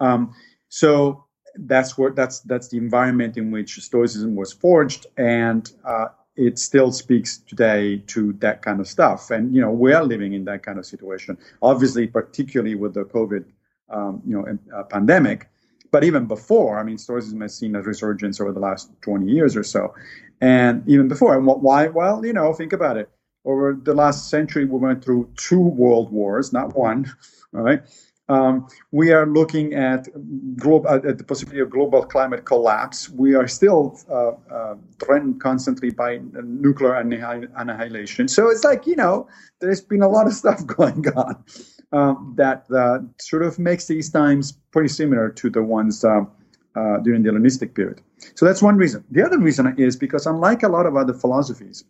Um, 0.00 0.34
so 0.70 1.26
that's 1.56 1.96
where 1.96 2.10
that's 2.10 2.40
that's 2.40 2.68
the 2.68 2.78
environment 2.78 3.36
in 3.36 3.50
which 3.50 3.80
Stoicism 3.80 4.34
was 4.34 4.52
forged, 4.52 5.06
and 5.16 5.70
uh, 5.84 6.06
it 6.36 6.58
still 6.58 6.90
speaks 6.92 7.38
today 7.38 7.98
to 8.08 8.32
that 8.34 8.62
kind 8.62 8.80
of 8.80 8.88
stuff. 8.88 9.30
And 9.30 9.54
you 9.54 9.60
know, 9.60 9.70
we 9.70 9.92
are 9.92 10.04
living 10.04 10.32
in 10.32 10.44
that 10.46 10.62
kind 10.62 10.78
of 10.78 10.86
situation. 10.86 11.38
Obviously, 11.62 12.06
particularly 12.06 12.74
with 12.74 12.94
the 12.94 13.04
COVID, 13.04 13.44
um, 13.90 14.22
you 14.26 14.36
know, 14.36 14.58
uh, 14.76 14.82
pandemic. 14.84 15.48
But 15.90 16.02
even 16.02 16.26
before, 16.26 16.80
I 16.80 16.82
mean, 16.82 16.98
Stoicism 16.98 17.40
has 17.42 17.56
seen 17.56 17.76
a 17.76 17.82
resurgence 17.82 18.40
over 18.40 18.50
the 18.50 18.58
last 18.58 18.90
20 19.02 19.30
years 19.30 19.54
or 19.54 19.62
so, 19.62 19.94
and 20.40 20.82
even 20.88 21.06
before. 21.06 21.36
And 21.36 21.46
why? 21.46 21.86
Well, 21.86 22.24
you 22.26 22.32
know, 22.32 22.52
think 22.52 22.72
about 22.72 22.96
it. 22.96 23.08
Over 23.44 23.78
the 23.80 23.94
last 23.94 24.30
century, 24.30 24.64
we 24.64 24.78
went 24.78 25.04
through 25.04 25.30
two 25.36 25.60
world 25.60 26.10
wars, 26.10 26.52
not 26.52 26.74
one. 26.74 27.12
All 27.54 27.60
right. 27.60 27.82
Um, 28.28 28.68
we 28.90 29.12
are 29.12 29.26
looking 29.26 29.74
at, 29.74 30.08
at 30.08 31.18
the 31.18 31.24
possibility 31.26 31.60
of 31.60 31.70
global 31.70 32.02
climate 32.04 32.46
collapse. 32.46 33.10
We 33.10 33.34
are 33.34 33.46
still 33.46 34.00
uh, 34.10 34.32
uh, 34.52 34.76
threatened 34.98 35.40
constantly 35.40 35.90
by 35.90 36.20
nuclear 36.42 36.94
annihilation. 36.94 38.28
So 38.28 38.48
it's 38.48 38.64
like, 38.64 38.86
you 38.86 38.96
know, 38.96 39.28
there's 39.60 39.82
been 39.82 40.02
a 40.02 40.08
lot 40.08 40.26
of 40.26 40.32
stuff 40.42 40.66
going 40.66 41.06
on 41.08 41.44
um, 41.92 42.34
that 42.36 42.64
uh, 42.74 43.00
sort 43.20 43.42
of 43.42 43.58
makes 43.58 43.86
these 43.86 44.10
times 44.10 44.52
pretty 44.72 44.88
similar 44.88 45.28
to 45.30 45.50
the 45.50 45.62
ones 45.62 46.04
um, 46.04 46.30
uh, 46.76 46.98
during 46.98 47.22
the 47.22 47.30
Hellenistic 47.30 47.74
period. 47.74 48.00
So 48.34 48.46
that's 48.46 48.62
one 48.62 48.76
reason. 48.76 49.04
The 49.10 49.24
other 49.24 49.38
reason 49.38 49.74
is 49.78 49.96
because, 49.96 50.26
unlike 50.26 50.62
a 50.62 50.68
lot 50.68 50.86
of 50.86 50.96
other 50.96 51.12
philosophies, 51.12 51.84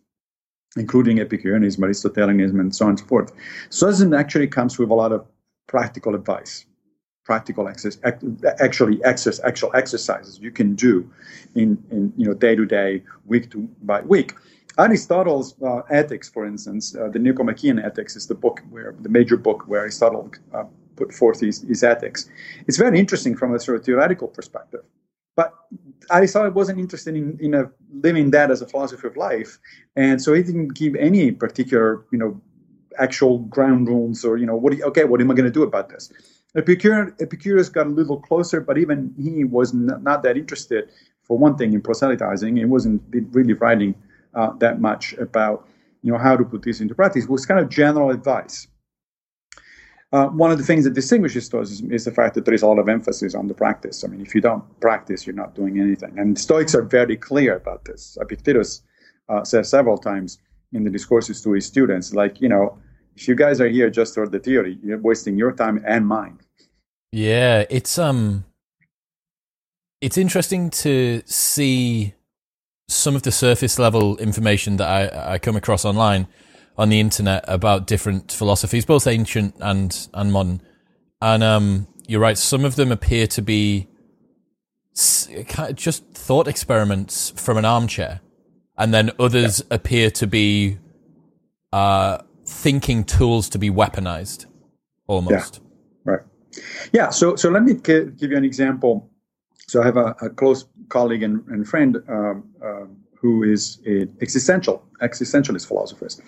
including 0.75 1.19
Epicureanism, 1.19 1.83
Aristotelianism, 1.83 2.59
and 2.59 2.75
so 2.75 2.85
on 2.85 2.89
and 2.89 2.99
so 2.99 3.05
forth, 3.05 3.31
Stoicism 3.69 4.13
actually 4.13 4.47
comes 4.47 4.77
with 4.77 4.89
a 4.89 4.93
lot 4.93 5.11
of 5.11 5.25
practical 5.67 6.15
advice, 6.15 6.65
practical 7.23 7.67
access, 7.67 7.97
actually 8.59 9.03
access, 9.03 9.39
actual 9.43 9.71
exercises 9.75 10.39
you 10.39 10.51
can 10.51 10.75
do 10.75 11.09
in, 11.55 11.83
in 11.91 12.13
you 12.17 12.25
know 12.27 12.33
day 12.33 12.55
to 12.55 12.65
day, 12.65 13.03
week 13.25 13.49
to 13.51 13.67
by 13.83 14.01
week. 14.01 14.33
Aristotle's 14.77 15.55
uh, 15.61 15.81
Ethics, 15.89 16.27
for 16.27 16.45
instance, 16.45 16.95
uh, 16.95 17.07
the 17.07 17.19
Nicomachean 17.19 17.79
Ethics 17.79 18.15
is 18.15 18.27
the 18.27 18.35
book 18.35 18.61
where 18.69 18.93
the 19.01 19.09
major 19.09 19.37
book 19.37 19.63
where 19.67 19.81
Aristotle 19.81 20.29
uh, 20.53 20.65
put 20.95 21.13
forth 21.13 21.39
his, 21.39 21.61
his 21.61 21.83
ethics. 21.83 22.29
It's 22.67 22.77
very 22.77 22.99
interesting 22.99 23.35
from 23.35 23.53
a 23.53 23.59
sort 23.59 23.77
of 23.77 23.85
theoretical 23.85 24.27
perspective. 24.27 24.81
But 25.35 25.53
Aristotle 26.11 26.51
wasn't 26.51 26.79
interested 26.79 27.15
in, 27.15 27.37
in 27.41 27.53
a, 27.53 27.69
living 27.91 28.31
that 28.31 28.51
as 28.51 28.61
a 28.61 28.67
philosophy 28.67 29.07
of 29.07 29.17
life, 29.17 29.59
and 29.95 30.21
so 30.21 30.33
he 30.33 30.43
didn't 30.43 30.73
give 30.75 30.95
any 30.95 31.31
particular, 31.31 32.05
you 32.11 32.17
know, 32.17 32.41
actual 32.99 33.39
ground 33.39 33.87
rules 33.87 34.23
or 34.25 34.37
you 34.37 34.45
know 34.45 34.55
what 34.55 34.75
you, 34.75 34.83
okay 34.83 35.03
what 35.03 35.21
am 35.21 35.31
i 35.31 35.33
going 35.33 35.45
to 35.45 35.51
do 35.51 35.63
about 35.63 35.89
this 35.89 36.11
epicurus, 36.55 37.13
epicurus 37.19 37.69
got 37.69 37.87
a 37.87 37.89
little 37.89 38.19
closer 38.19 38.61
but 38.61 38.77
even 38.77 39.13
he 39.17 39.43
was 39.43 39.73
not, 39.73 40.01
not 40.03 40.23
that 40.23 40.37
interested 40.37 40.89
for 41.23 41.37
one 41.37 41.55
thing 41.57 41.73
in 41.73 41.81
proselytizing 41.81 42.57
he 42.57 42.65
wasn't 42.65 43.01
really 43.31 43.53
writing 43.53 43.95
uh, 44.35 44.51
that 44.59 44.79
much 44.79 45.13
about 45.13 45.67
you 46.01 46.11
know 46.11 46.17
how 46.17 46.35
to 46.35 46.43
put 46.43 46.61
this 46.63 46.81
into 46.81 46.95
practice 46.95 47.25
it 47.25 47.29
was 47.29 47.45
kind 47.45 47.59
of 47.59 47.69
general 47.69 48.09
advice 48.09 48.67
uh, 50.15 50.27
one 50.27 50.49
of 50.49 50.57
the 50.57 50.63
things 50.63 50.85
that 50.85 50.93
distinguishes 50.93 51.45
Stoicism 51.45 51.91
is 51.91 52.05
the 52.05 52.11
fact 52.11 52.35
that 52.35 52.45
there 52.45 52.53
is 52.53 52.61
a 52.61 52.67
lot 52.67 52.79
of 52.79 52.87
emphasis 52.87 53.35
on 53.35 53.47
the 53.47 53.53
practice. 53.53 54.01
I 54.03 54.07
mean, 54.07 54.21
if 54.21 54.33
you 54.33 54.39
don't 54.39 54.63
practice, 54.79 55.25
you're 55.25 55.35
not 55.35 55.55
doing 55.55 55.77
anything. 55.77 56.17
And 56.17 56.39
Stoics 56.39 56.73
are 56.73 56.83
very 56.83 57.17
clear 57.17 57.57
about 57.57 57.83
this. 57.83 58.17
Epictetus 58.21 58.81
uh, 59.27 59.43
says 59.43 59.67
several 59.67 59.97
times 59.97 60.37
in 60.71 60.85
the 60.85 60.89
discourses 60.89 61.41
to 61.41 61.51
his 61.51 61.65
students, 61.65 62.13
like, 62.13 62.39
you 62.39 62.47
know, 62.47 62.77
if 63.15 63.27
you 63.27 63.35
guys 63.35 63.61
are 63.61 63.67
here 63.67 63.89
just 63.89 64.13
for 64.13 64.27
the 64.27 64.39
theory, 64.39 64.77
you're 64.83 64.97
wasting 64.97 65.37
your 65.37 65.51
time 65.51 65.83
and 65.85 66.07
mine. 66.07 66.39
Yeah, 67.11 67.65
it's 67.69 67.97
um 67.97 68.45
it's 70.01 70.17
interesting 70.17 70.69
to 70.69 71.21
see 71.25 72.13
some 72.87 73.15
of 73.15 73.23
the 73.23 73.31
surface 73.31 73.79
level 73.79 74.17
information 74.17 74.77
that 74.77 74.87
I, 74.87 75.33
I 75.33 75.39
come 75.39 75.55
across 75.55 75.85
online 75.85 76.27
on 76.77 76.89
the 76.89 76.99
internet 76.99 77.43
about 77.47 77.87
different 77.87 78.31
philosophies, 78.31 78.85
both 78.85 79.07
ancient 79.07 79.55
and 79.59 80.07
and 80.13 80.31
modern. 80.31 80.61
And 81.21 81.43
um, 81.43 81.87
you're 82.07 82.19
right; 82.19 82.37
some 82.37 82.65
of 82.65 82.75
them 82.75 82.91
appear 82.91 83.27
to 83.27 83.41
be 83.41 83.87
just 84.93 86.05
thought 86.13 86.47
experiments 86.47 87.31
from 87.31 87.57
an 87.57 87.65
armchair, 87.65 88.21
and 88.77 88.93
then 88.93 89.11
others 89.19 89.59
yeah. 89.59 89.75
appear 89.75 90.11
to 90.11 90.27
be 90.27 90.77
uh, 91.71 92.19
thinking 92.45 93.03
tools 93.03 93.49
to 93.49 93.57
be 93.57 93.69
weaponized, 93.69 94.45
almost. 95.07 95.61
Yeah. 96.05 96.11
Right. 96.11 96.19
Yeah. 96.93 97.09
So 97.09 97.35
so 97.35 97.49
let 97.49 97.63
me 97.63 97.73
give 97.73 98.13
you 98.19 98.37
an 98.37 98.45
example. 98.45 99.09
So 99.67 99.81
I 99.81 99.85
have 99.85 99.97
a, 99.97 100.15
a 100.21 100.29
close 100.29 100.65
colleague 100.89 101.23
and, 101.23 101.43
and 101.47 101.67
friend 101.67 101.97
um, 102.07 102.49
uh, 102.63 102.85
who 103.19 103.43
is 103.43 103.79
an 103.85 104.15
existential 104.21 104.83
existentialist 105.01 105.67
philosophers, 105.67 106.21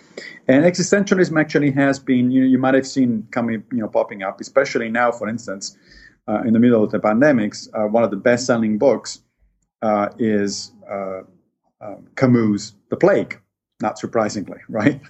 and 0.47 0.65
existentialism 0.65 1.39
actually 1.39 1.71
has 1.71 1.99
been 1.99 2.31
you 2.31 2.41
know 2.41 2.47
you 2.47 2.57
might 2.57 2.73
have 2.73 2.87
seen 2.87 3.27
coming 3.31 3.63
you 3.71 3.79
know 3.79 3.87
popping 3.87 4.23
up, 4.23 4.41
especially 4.41 4.89
now, 4.89 5.11
for 5.11 5.29
instance, 5.29 5.77
uh, 6.27 6.41
in 6.41 6.53
the 6.53 6.59
middle 6.59 6.83
of 6.83 6.91
the 6.91 6.99
pandemics. 6.99 7.69
Uh, 7.73 7.87
one 7.87 8.03
of 8.03 8.11
the 8.11 8.17
best 8.17 8.45
selling 8.45 8.77
books 8.77 9.21
uh, 9.81 10.09
is 10.17 10.71
uh, 10.91 11.21
um, 11.81 12.07
Camus' 12.15 12.73
The 12.89 12.97
Plague. 12.97 13.39
Not 13.81 13.99
surprisingly, 13.99 14.59
right? 14.69 15.01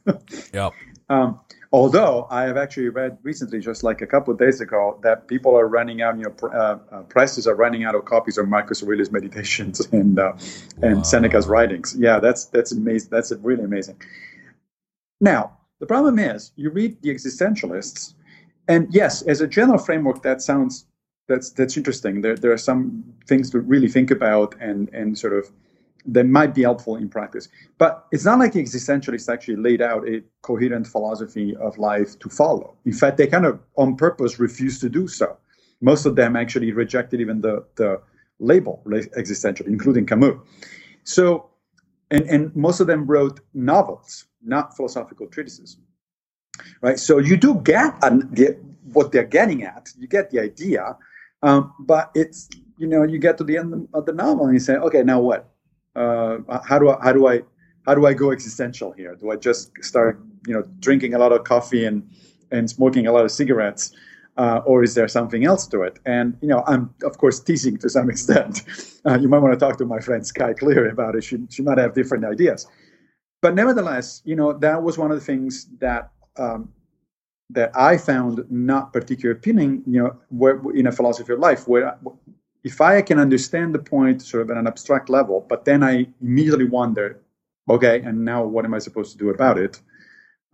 yeah. 0.52 0.70
Um, 1.08 1.40
Although 1.74 2.26
I 2.30 2.42
have 2.42 2.58
actually 2.58 2.90
read 2.90 3.16
recently, 3.22 3.58
just 3.58 3.82
like 3.82 4.02
a 4.02 4.06
couple 4.06 4.30
of 4.30 4.38
days 4.38 4.60
ago, 4.60 5.00
that 5.02 5.26
people 5.26 5.58
are 5.58 5.66
running 5.66 6.02
out, 6.02 6.18
you 6.18 6.24
know, 6.24 6.30
pr- 6.30 6.54
uh, 6.54 6.78
uh, 6.90 7.02
presses 7.04 7.46
are 7.46 7.54
running 7.54 7.82
out 7.84 7.94
of 7.94 8.04
copies 8.04 8.36
of 8.36 8.46
Marcus 8.46 8.82
Aurelius' 8.82 9.10
Meditations 9.10 9.80
and 9.92 10.18
uh, 10.18 10.32
wow. 10.34 10.88
and 10.88 11.06
Seneca's 11.06 11.46
writings. 11.48 11.96
Yeah, 11.98 12.20
that's 12.20 12.44
that's 12.46 12.72
amazing. 12.72 13.08
That's 13.10 13.32
really 13.40 13.64
amazing. 13.64 14.02
Now 15.22 15.56
the 15.80 15.86
problem 15.86 16.18
is, 16.18 16.52
you 16.56 16.68
read 16.68 17.00
the 17.00 17.08
existentialists, 17.08 18.12
and 18.68 18.88
yes, 18.90 19.22
as 19.22 19.40
a 19.40 19.46
general 19.46 19.78
framework, 19.78 20.22
that 20.24 20.42
sounds 20.42 20.84
that's 21.26 21.52
that's 21.52 21.78
interesting. 21.78 22.20
There 22.20 22.36
there 22.36 22.52
are 22.52 22.58
some 22.58 23.02
things 23.26 23.48
to 23.48 23.60
really 23.60 23.88
think 23.88 24.10
about 24.10 24.54
and 24.60 24.90
and 24.90 25.18
sort 25.18 25.32
of 25.32 25.50
that 26.06 26.24
might 26.24 26.54
be 26.54 26.62
helpful 26.62 26.96
in 26.96 27.08
practice. 27.08 27.48
But 27.78 28.06
it's 28.12 28.24
not 28.24 28.38
like 28.38 28.52
the 28.52 28.62
existentialists 28.62 29.32
actually 29.32 29.56
laid 29.56 29.80
out 29.80 30.08
a 30.08 30.22
coherent 30.42 30.86
philosophy 30.86 31.56
of 31.56 31.78
life 31.78 32.18
to 32.20 32.28
follow. 32.28 32.76
In 32.84 32.92
fact, 32.92 33.16
they 33.16 33.26
kind 33.26 33.46
of 33.46 33.60
on 33.76 33.96
purpose 33.96 34.38
refused 34.38 34.80
to 34.80 34.88
do 34.88 35.06
so. 35.06 35.36
Most 35.80 36.06
of 36.06 36.16
them 36.16 36.36
actually 36.36 36.72
rejected 36.72 37.20
even 37.20 37.40
the, 37.40 37.64
the 37.76 38.00
label 38.38 38.82
existential, 39.16 39.66
including 39.66 40.06
Camus. 40.06 40.36
So, 41.04 41.50
and, 42.10 42.24
and 42.28 42.56
most 42.56 42.80
of 42.80 42.86
them 42.86 43.06
wrote 43.06 43.40
novels, 43.54 44.26
not 44.42 44.76
philosophical 44.76 45.26
treatises. 45.26 45.78
Right. 46.82 46.98
So 46.98 47.18
you 47.18 47.36
do 47.36 47.54
get 47.56 48.00
the, 48.00 48.58
what 48.92 49.10
they're 49.12 49.24
getting 49.24 49.62
at. 49.64 49.88
You 49.98 50.06
get 50.06 50.30
the 50.30 50.40
idea, 50.40 50.96
um, 51.42 51.72
but 51.80 52.10
it's 52.14 52.48
you 52.76 52.86
know 52.86 53.04
you 53.04 53.18
get 53.18 53.38
to 53.38 53.44
the 53.44 53.56
end 53.56 53.88
of 53.94 54.06
the 54.06 54.12
novel 54.12 54.44
and 54.44 54.54
you 54.54 54.60
say, 54.60 54.74
okay, 54.74 55.02
now 55.02 55.20
what? 55.20 55.51
Uh, 55.94 56.38
how 56.64 56.78
do 56.78 56.90
I 56.90 56.98
how 57.02 57.12
do 57.12 57.26
I 57.26 57.42
how 57.86 57.94
do 57.94 58.06
I 58.06 58.14
go 58.14 58.30
existential 58.30 58.92
here? 58.92 59.14
Do 59.14 59.30
I 59.30 59.36
just 59.36 59.72
start 59.82 60.20
you 60.46 60.54
know 60.54 60.62
drinking 60.80 61.14
a 61.14 61.18
lot 61.18 61.32
of 61.32 61.44
coffee 61.44 61.84
and 61.84 62.08
and 62.50 62.68
smoking 62.68 63.06
a 63.06 63.12
lot 63.12 63.24
of 63.24 63.30
cigarettes, 63.30 63.92
uh, 64.36 64.60
or 64.64 64.82
is 64.82 64.94
there 64.94 65.08
something 65.08 65.44
else 65.44 65.66
to 65.68 65.82
it? 65.82 65.98
And 66.06 66.36
you 66.40 66.48
know, 66.48 66.62
I'm 66.66 66.94
of 67.04 67.18
course 67.18 67.40
teasing 67.40 67.76
to 67.78 67.88
some 67.88 68.10
extent. 68.14 68.62
Uh, 69.06 69.18
you 69.18 69.28
might 69.28 69.38
want 69.38 69.52
to 69.52 69.58
talk 69.58 69.78
to 69.78 69.84
my 69.84 70.00
friend 70.00 70.26
Skye 70.26 70.54
Cleary 70.54 70.90
about 70.90 71.14
it. 71.14 71.24
She 71.24 71.38
she 71.50 71.62
might 71.62 71.78
have 71.78 71.94
different 71.94 72.24
ideas, 72.24 72.66
but 73.40 73.54
nevertheless, 73.54 74.22
you 74.24 74.36
know, 74.36 74.52
that 74.54 74.82
was 74.82 74.98
one 74.98 75.10
of 75.10 75.18
the 75.18 75.24
things 75.24 75.68
that. 75.80 76.10
Um, 76.36 76.72
that 77.50 77.70
I 77.76 77.98
found 77.98 78.44
not 78.50 78.94
particularly 78.94 79.38
appealing, 79.38 79.82
you 79.86 80.02
know, 80.02 80.16
where, 80.30 80.58
in 80.74 80.86
a 80.86 80.92
philosophy 80.92 81.34
of 81.34 81.38
life, 81.38 81.68
where 81.68 81.98
if 82.64 82.80
I 82.80 83.02
can 83.02 83.18
understand 83.18 83.74
the 83.74 83.78
point 83.78 84.22
sort 84.22 84.42
of 84.42 84.50
at 84.50 84.56
an 84.56 84.66
abstract 84.66 85.08
level, 85.08 85.44
but 85.48 85.64
then 85.64 85.82
I 85.82 86.06
immediately 86.20 86.66
wonder, 86.66 87.20
okay, 87.68 88.00
and 88.00 88.24
now 88.24 88.44
what 88.44 88.64
am 88.64 88.74
I 88.74 88.78
supposed 88.78 89.12
to 89.12 89.18
do 89.18 89.30
about 89.30 89.58
it? 89.58 89.80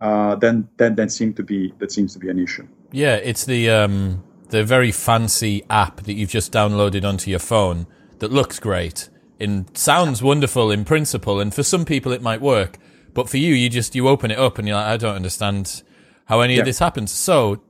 Uh, 0.01 0.35
then 0.35 0.67
then 0.77 0.95
that 0.95 1.11
seems 1.11 1.35
to 1.35 1.43
be 1.43 1.73
that 1.79 1.91
seems 1.91 2.13
to 2.13 2.19
be 2.19 2.29
an 2.29 2.39
issue. 2.39 2.67
Yeah, 2.91 3.15
it's 3.15 3.45
the 3.45 3.69
um, 3.69 4.23
the 4.49 4.63
very 4.63 4.91
fancy 4.91 5.63
app 5.69 6.03
that 6.03 6.13
you've 6.13 6.29
just 6.29 6.51
downloaded 6.51 7.07
onto 7.07 7.29
your 7.29 7.39
phone 7.39 7.85
that 8.19 8.31
looks 8.31 8.59
great 8.59 9.09
and 9.39 9.77
sounds 9.77 10.23
wonderful 10.23 10.71
in 10.71 10.85
principle, 10.85 11.39
and 11.39 11.53
for 11.53 11.63
some 11.63 11.85
people 11.85 12.11
it 12.11 12.21
might 12.21 12.41
work, 12.41 12.77
but 13.13 13.29
for 13.29 13.37
you, 13.37 13.53
you 13.53 13.69
just 13.69 13.93
you 13.93 14.07
open 14.07 14.31
it 14.31 14.39
up 14.39 14.57
and 14.57 14.67
you're 14.67 14.77
like, 14.77 14.87
I 14.87 14.97
don't 14.97 15.15
understand 15.15 15.83
how 16.25 16.41
any 16.41 16.55
yeah. 16.55 16.61
of 16.61 16.65
this 16.65 16.79
happens. 16.79 17.11
So, 17.11 17.61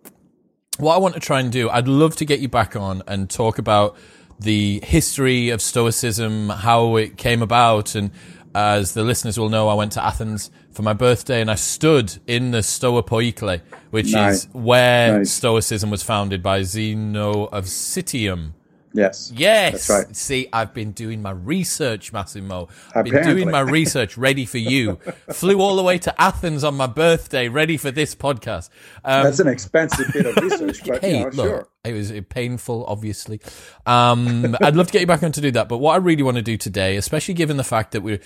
what 0.78 0.96
I 0.96 1.00
want 1.00 1.16
to 1.16 1.20
try 1.20 1.40
and 1.40 1.52
do, 1.52 1.70
I'd 1.70 1.88
love 1.88 2.16
to 2.18 2.26
get 2.26 2.40
you 2.40 2.48
back 2.48 2.76
on 2.76 3.02
and 3.08 3.30
talk 3.30 3.58
about 3.58 3.98
the 4.40 4.80
history 4.84 5.50
of 5.50 5.62
Stoicism, 5.62 6.50
how 6.50 6.96
it 6.96 7.18
came 7.18 7.42
about, 7.42 7.96
and 7.96 8.12
as 8.56 8.94
the 8.94 9.04
listeners 9.04 9.38
will 9.38 9.50
know, 9.50 9.68
I 9.68 9.74
went 9.74 9.92
to 9.94 10.04
Athens 10.04 10.50
for 10.72 10.82
my 10.82 10.94
birthday 10.94 11.42
and 11.42 11.52
I 11.52 11.56
stood 11.56 12.18
in 12.26 12.52
the 12.52 12.64
Stoa 12.64 13.04
Poikile, 13.04 13.62
which 13.92 14.14
nice. 14.14 14.46
is 14.46 14.50
where 14.54 15.20
nice. 15.20 15.32
Stoicism 15.32 15.90
was 15.90 16.04
founded 16.04 16.42
by 16.42 16.64
Zeno 16.64 17.46
of 17.46 17.66
Citium. 17.66 18.54
Yes. 18.94 19.32
Yes. 19.36 19.88
That's 19.88 19.90
right. 19.90 20.16
See, 20.16 20.48
I've 20.52 20.74
been 20.74 20.92
doing 20.92 21.22
my 21.22 21.32
research, 21.32 22.12
Massimo. 22.12 22.70
I've 22.96 23.06
been 23.06 23.24
doing 23.24 23.52
my 23.52 23.60
research 23.60 24.18
ready 24.18 24.46
for 24.46 24.58
you. 24.58 24.96
Flew 25.32 25.62
all 25.62 25.76
the 25.76 25.84
way 25.84 25.98
to 26.00 26.22
Athens 26.22 26.64
on 26.64 26.76
my 26.76 26.88
birthday, 26.88 27.48
ready 27.50 27.78
for 27.78 27.92
this 27.92 28.16
podcast. 28.16 28.70
Um, 29.04 29.24
That's 29.24 29.40
an 29.40 29.48
expensive 29.48 30.12
bit 30.12 30.26
of 30.26 30.36
research, 30.44 30.84
but 30.86 31.02
hey, 31.02 31.24
look, 31.24 31.34
sure. 31.34 31.68
It 31.84 31.94
was 31.94 32.12
painful, 32.30 32.86
obviously. 32.88 33.40
Um, 33.86 34.58
I'd 34.62 34.76
love 34.76 34.88
to 34.88 34.94
get 34.94 35.02
you 35.02 35.08
back 35.08 35.24
on 35.24 35.32
to 35.34 35.42
do 35.42 35.52
that. 35.52 35.70
But 35.70 35.78
what 35.78 35.94
I 35.94 35.98
really 35.98 36.24
want 36.24 36.38
to 36.38 36.44
do 36.44 36.58
today, 36.58 36.98
especially 36.98 37.36
given 37.36 37.58
the 37.58 37.64
fact 37.64 37.92
that 37.92 38.02
we're 38.02 38.20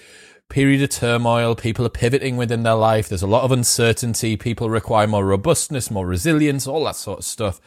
period 0.49 0.81
of 0.81 0.89
turmoil, 0.89 1.55
people 1.55 1.85
are 1.85 1.89
pivoting 1.89 2.37
within 2.37 2.63
their 2.63 2.75
life, 2.75 3.09
there's 3.09 3.23
a 3.23 3.27
lot 3.27 3.43
of 3.43 3.51
uncertainty, 3.51 4.37
people 4.37 4.69
require 4.69 5.07
more 5.07 5.25
robustness, 5.25 5.89
more 5.89 6.05
resilience, 6.05 6.67
all 6.67 6.83
that 6.85 6.95
sort 6.95 7.19
of 7.19 7.25
stuff. 7.25 7.59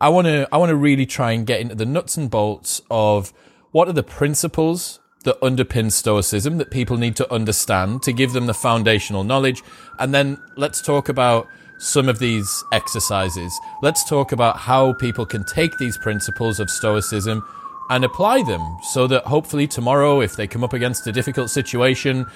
I 0.00 0.08
want 0.08 0.26
to 0.26 0.48
I 0.50 0.56
want 0.56 0.70
to 0.70 0.76
really 0.76 1.06
try 1.06 1.32
and 1.32 1.46
get 1.46 1.60
into 1.60 1.74
the 1.74 1.86
nuts 1.86 2.16
and 2.16 2.30
bolts 2.30 2.80
of 2.90 3.32
what 3.70 3.88
are 3.88 3.92
the 3.92 4.02
principles 4.02 4.98
that 5.24 5.38
underpin 5.40 5.92
stoicism 5.92 6.56
that 6.56 6.70
people 6.70 6.96
need 6.96 7.14
to 7.16 7.30
understand 7.32 8.02
to 8.04 8.12
give 8.12 8.32
them 8.32 8.46
the 8.46 8.54
foundational 8.54 9.24
knowledge 9.24 9.62
and 9.98 10.14
then 10.14 10.38
let's 10.56 10.80
talk 10.80 11.10
about 11.10 11.46
some 11.80 12.08
of 12.08 12.18
these 12.18 12.62
exercises. 12.72 13.58
Let's 13.82 14.04
talk 14.08 14.32
about 14.32 14.58
how 14.58 14.92
people 14.94 15.24
can 15.24 15.44
take 15.44 15.76
these 15.78 15.96
principles 15.96 16.60
of 16.60 16.70
stoicism 16.70 17.42
and 17.88 18.04
apply 18.04 18.42
them 18.42 18.78
so 18.82 19.06
that 19.06 19.24
hopefully 19.24 19.66
tomorrow 19.66 20.20
if 20.20 20.36
they 20.36 20.46
come 20.46 20.62
up 20.62 20.74
against 20.74 21.06
a 21.06 21.12
difficult 21.12 21.50
situation 21.50 22.26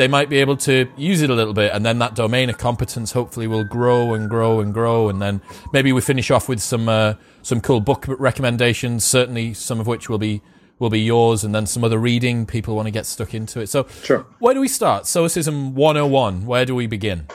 they 0.00 0.08
might 0.08 0.30
be 0.30 0.38
able 0.38 0.56
to 0.56 0.90
use 0.96 1.20
it 1.20 1.28
a 1.28 1.34
little 1.34 1.52
bit 1.52 1.70
and 1.74 1.84
then 1.84 1.98
that 1.98 2.14
domain 2.14 2.48
of 2.48 2.56
competence 2.56 3.12
hopefully 3.12 3.46
will 3.46 3.64
grow 3.64 4.14
and 4.14 4.30
grow 4.30 4.60
and 4.60 4.72
grow 4.72 5.10
and 5.10 5.20
then 5.20 5.42
maybe 5.74 5.92
we 5.92 6.00
finish 6.00 6.30
off 6.30 6.48
with 6.48 6.58
some 6.58 6.88
uh, 6.88 7.12
some 7.42 7.60
cool 7.60 7.80
book 7.80 8.06
recommendations 8.08 9.04
certainly 9.04 9.52
some 9.52 9.78
of 9.78 9.86
which 9.86 10.08
will 10.08 10.18
be 10.18 10.40
will 10.78 10.88
be 10.88 11.00
yours 11.00 11.44
and 11.44 11.54
then 11.54 11.66
some 11.66 11.84
other 11.84 11.98
reading 11.98 12.46
people 12.46 12.74
want 12.74 12.86
to 12.86 12.90
get 12.90 13.04
stuck 13.04 13.34
into 13.34 13.60
it. 13.60 13.66
So 13.68 13.86
sure. 14.02 14.24
where 14.38 14.54
do 14.54 14.60
we 14.60 14.68
start? 14.68 15.06
Stoicism 15.06 15.74
101 15.74 16.46
where 16.46 16.64
do 16.64 16.74
we 16.74 16.86
begin? 16.86 17.26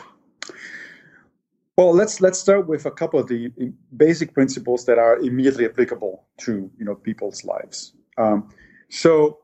Well 1.78 1.94
let's 1.94 2.20
let's 2.20 2.40
start 2.40 2.68
with 2.68 2.88
a 2.88 2.92
couple 2.92 3.20
of 3.20 3.28
the 3.28 3.52
basic 3.96 4.34
principles 4.34 4.86
that 4.88 4.98
are 4.98 5.20
immediately 5.20 5.66
applicable 5.66 6.26
to 6.40 6.72
you 6.80 6.86
know 6.86 6.96
people's 6.96 7.44
lives. 7.46 7.94
Um, 8.18 8.50
so 8.90 9.42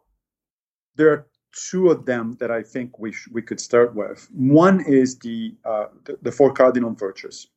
there 0.96 1.12
are 1.12 1.28
two 1.54 1.90
of 1.90 2.06
them 2.06 2.38
that 2.40 2.52
I 2.52 2.64
think 2.64 3.00
we 3.00 3.12
sh- 3.12 3.30
we 3.32 3.42
could 3.42 3.60
start 3.60 3.96
with. 3.96 4.28
One 4.34 4.82
is 4.86 5.18
the, 5.20 5.56
uh, 5.66 5.88
the, 6.06 6.18
the 6.22 6.32
four 6.32 6.54
cardinal 6.54 6.94
virtues. 6.94 7.48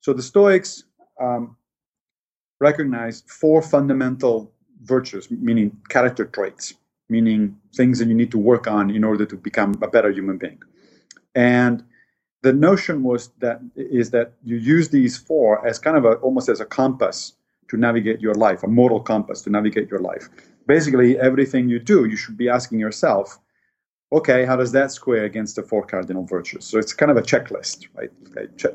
So 0.00 0.12
the 0.12 0.22
Stoics 0.22 0.84
um, 1.20 1.56
recognize 2.60 3.22
four 3.26 3.62
fundamental 3.62 4.52
virtues, 4.82 5.30
meaning 5.30 5.76
character 5.88 6.24
traits, 6.24 6.74
meaning 7.08 7.56
things 7.74 7.98
that 7.98 8.08
you 8.08 8.14
need 8.14 8.30
to 8.32 8.38
work 8.38 8.66
on 8.66 8.90
in 8.90 9.04
order 9.04 9.26
to 9.26 9.36
become 9.36 9.74
a 9.82 9.88
better 9.88 10.10
human 10.10 10.38
being. 10.38 10.60
And 11.34 11.84
the 12.42 12.52
notion 12.52 13.02
was 13.02 13.30
that 13.40 13.60
is 13.76 14.10
that 14.10 14.34
you 14.44 14.56
use 14.56 14.88
these 14.90 15.16
four 15.16 15.66
as 15.66 15.78
kind 15.78 15.96
of 15.96 16.04
a 16.04 16.14
almost 16.16 16.48
as 16.48 16.60
a 16.60 16.66
compass 16.66 17.34
to 17.68 17.76
navigate 17.76 18.20
your 18.20 18.34
life, 18.34 18.62
a 18.62 18.68
moral 18.68 19.00
compass 19.00 19.42
to 19.42 19.50
navigate 19.50 19.90
your 19.90 20.00
life 20.00 20.28
basically 20.68 21.18
everything 21.18 21.68
you 21.68 21.80
do, 21.80 22.04
you 22.04 22.16
should 22.16 22.36
be 22.36 22.48
asking 22.48 22.78
yourself, 22.78 23.40
okay, 24.12 24.44
how 24.44 24.54
does 24.54 24.70
that 24.72 24.92
square 24.92 25.24
against 25.24 25.56
the 25.56 25.62
four 25.62 25.84
cardinal 25.84 26.24
virtues? 26.24 26.64
So 26.64 26.78
it's 26.78 26.92
kind 26.92 27.10
of 27.10 27.16
a 27.16 27.22
checklist, 27.22 27.88
right? 27.96 28.12
Okay, 28.28 28.46
check, 28.56 28.74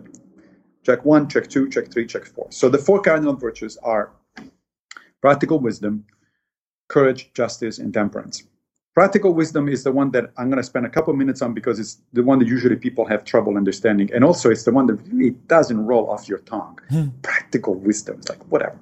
check 0.84 1.06
one, 1.06 1.30
check 1.30 1.48
two, 1.48 1.70
check 1.70 1.92
three, 1.92 2.06
check 2.06 2.26
four. 2.26 2.48
So 2.50 2.68
the 2.68 2.78
four 2.78 3.02
cardinal 3.02 3.36
virtues 3.36 3.78
are 3.78 4.12
practical 5.22 5.60
wisdom, 5.60 6.06
courage, 6.90 7.32
justice, 7.34 7.80
and 7.80 7.94
temperance. 7.94 8.44
Practical 8.96 9.34
wisdom 9.34 9.68
is 9.68 9.84
the 9.84 9.92
one 9.92 10.12
that 10.12 10.32
I'm 10.38 10.50
going 10.50 10.62
to 10.62 10.64
spend 10.64 10.86
a 10.86 10.90
couple 10.90 11.14
minutes 11.14 11.42
on 11.42 11.56
because 11.56 11.80
it's 11.80 12.00
the 12.14 12.22
one 12.22 12.38
that 12.40 12.48
usually 12.48 12.76
people 12.76 13.06
have 13.08 13.26
trouble 13.26 13.58
understanding. 13.58 14.12
And 14.14 14.24
also, 14.24 14.52
it's 14.52 14.64
the 14.64 14.72
one 14.72 14.86
that 14.86 14.96
really 15.12 15.32
doesn't 15.48 15.84
roll 15.84 16.10
off 16.12 16.30
your 16.30 16.40
tongue. 16.40 16.78
Hmm. 16.90 17.08
Practical 17.24 17.74
wisdom. 17.74 18.18
It's 18.20 18.30
like, 18.30 18.44
whatever. 18.52 18.80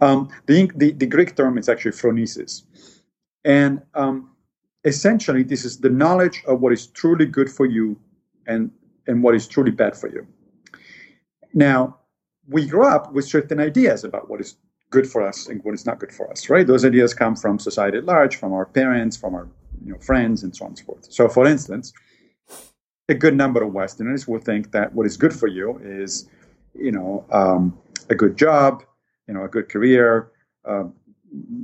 Um, 0.00 0.30
the, 0.46 0.70
the, 0.76 0.92
the, 0.92 1.04
Greek 1.04 1.36
term 1.36 1.58
is 1.58 1.68
actually 1.68 1.90
phronesis. 1.90 2.62
And 3.44 3.82
um, 3.94 4.30
essentially, 4.84 5.42
this 5.42 5.66
is 5.66 5.78
the 5.80 5.90
knowledge 5.90 6.42
of 6.46 6.62
what 6.62 6.72
is 6.72 6.86
truly 6.86 7.26
good 7.26 7.50
for 7.50 7.66
you 7.66 8.00
and, 8.46 8.70
and 9.06 9.22
what 9.22 9.34
is 9.34 9.46
truly 9.46 9.72
bad 9.72 9.94
for 9.94 10.08
you. 10.08 10.26
Now, 11.52 11.98
we 12.48 12.66
grow 12.66 12.88
up 12.88 13.12
with 13.12 13.26
certain 13.26 13.60
ideas 13.60 14.04
about 14.04 14.30
what 14.30 14.40
is 14.40 14.56
good 14.90 15.08
for 15.08 15.22
us 15.26 15.48
and 15.48 15.62
what 15.64 15.74
is 15.74 15.86
not 15.86 16.00
good 16.00 16.12
for 16.12 16.30
us, 16.30 16.50
right? 16.50 16.66
Those 16.66 16.84
ideas 16.84 17.14
come 17.14 17.36
from 17.36 17.58
society 17.58 17.98
at 17.98 18.04
large, 18.04 18.36
from 18.36 18.52
our 18.52 18.66
parents, 18.66 19.16
from 19.16 19.34
our 19.34 19.48
you 19.84 19.92
know, 19.92 19.98
friends, 19.98 20.42
and 20.42 20.54
so 20.54 20.64
on 20.64 20.72
and 20.72 20.78
so 20.78 20.84
forth. 20.84 21.06
So, 21.10 21.28
for 21.28 21.46
instance, 21.46 21.92
a 23.08 23.14
good 23.14 23.36
number 23.36 23.62
of 23.62 23.72
Westerners 23.72 24.28
will 24.28 24.40
think 24.40 24.72
that 24.72 24.92
what 24.94 25.06
is 25.06 25.16
good 25.16 25.32
for 25.32 25.46
you 25.46 25.80
is, 25.82 26.28
you 26.74 26.92
know, 26.92 27.24
um, 27.30 27.78
a 28.08 28.14
good 28.14 28.36
job, 28.36 28.84
you 29.26 29.34
know, 29.34 29.44
a 29.44 29.48
good 29.48 29.68
career, 29.68 30.30
a 30.64 30.80
um, 30.80 30.94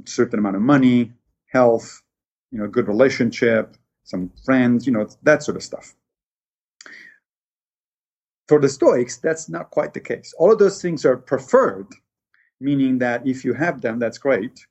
certain 0.05 0.39
amount 0.39 0.57
of 0.57 0.63
money, 0.63 1.13
health, 1.47 2.03
you 2.51 2.59
know, 2.59 2.65
a 2.65 2.69
good 2.69 2.89
relationship, 2.89 3.77
some 4.05 4.31
friends, 4.45 4.87
you 4.87 4.93
know, 4.93 5.09
that 5.25 5.43
sort 5.43 5.57
of 5.57 5.63
stuff. 5.63 5.95
For 8.49 8.61
the 8.61 8.69
Stoics, 8.69 9.17
that's 9.17 9.49
not 9.49 9.71
quite 9.71 9.93
the 9.93 10.01
case. 10.01 10.33
All 10.39 10.53
of 10.53 10.61
those 10.61 10.81
things 10.81 11.05
are 11.05 11.17
preferred 11.17 11.89
meaning 12.61 12.99
that 12.99 13.27
if 13.27 13.45
you 13.45 13.53
have 13.55 13.81
them, 13.81 13.99
that's 13.99 14.19
great. 14.19 14.67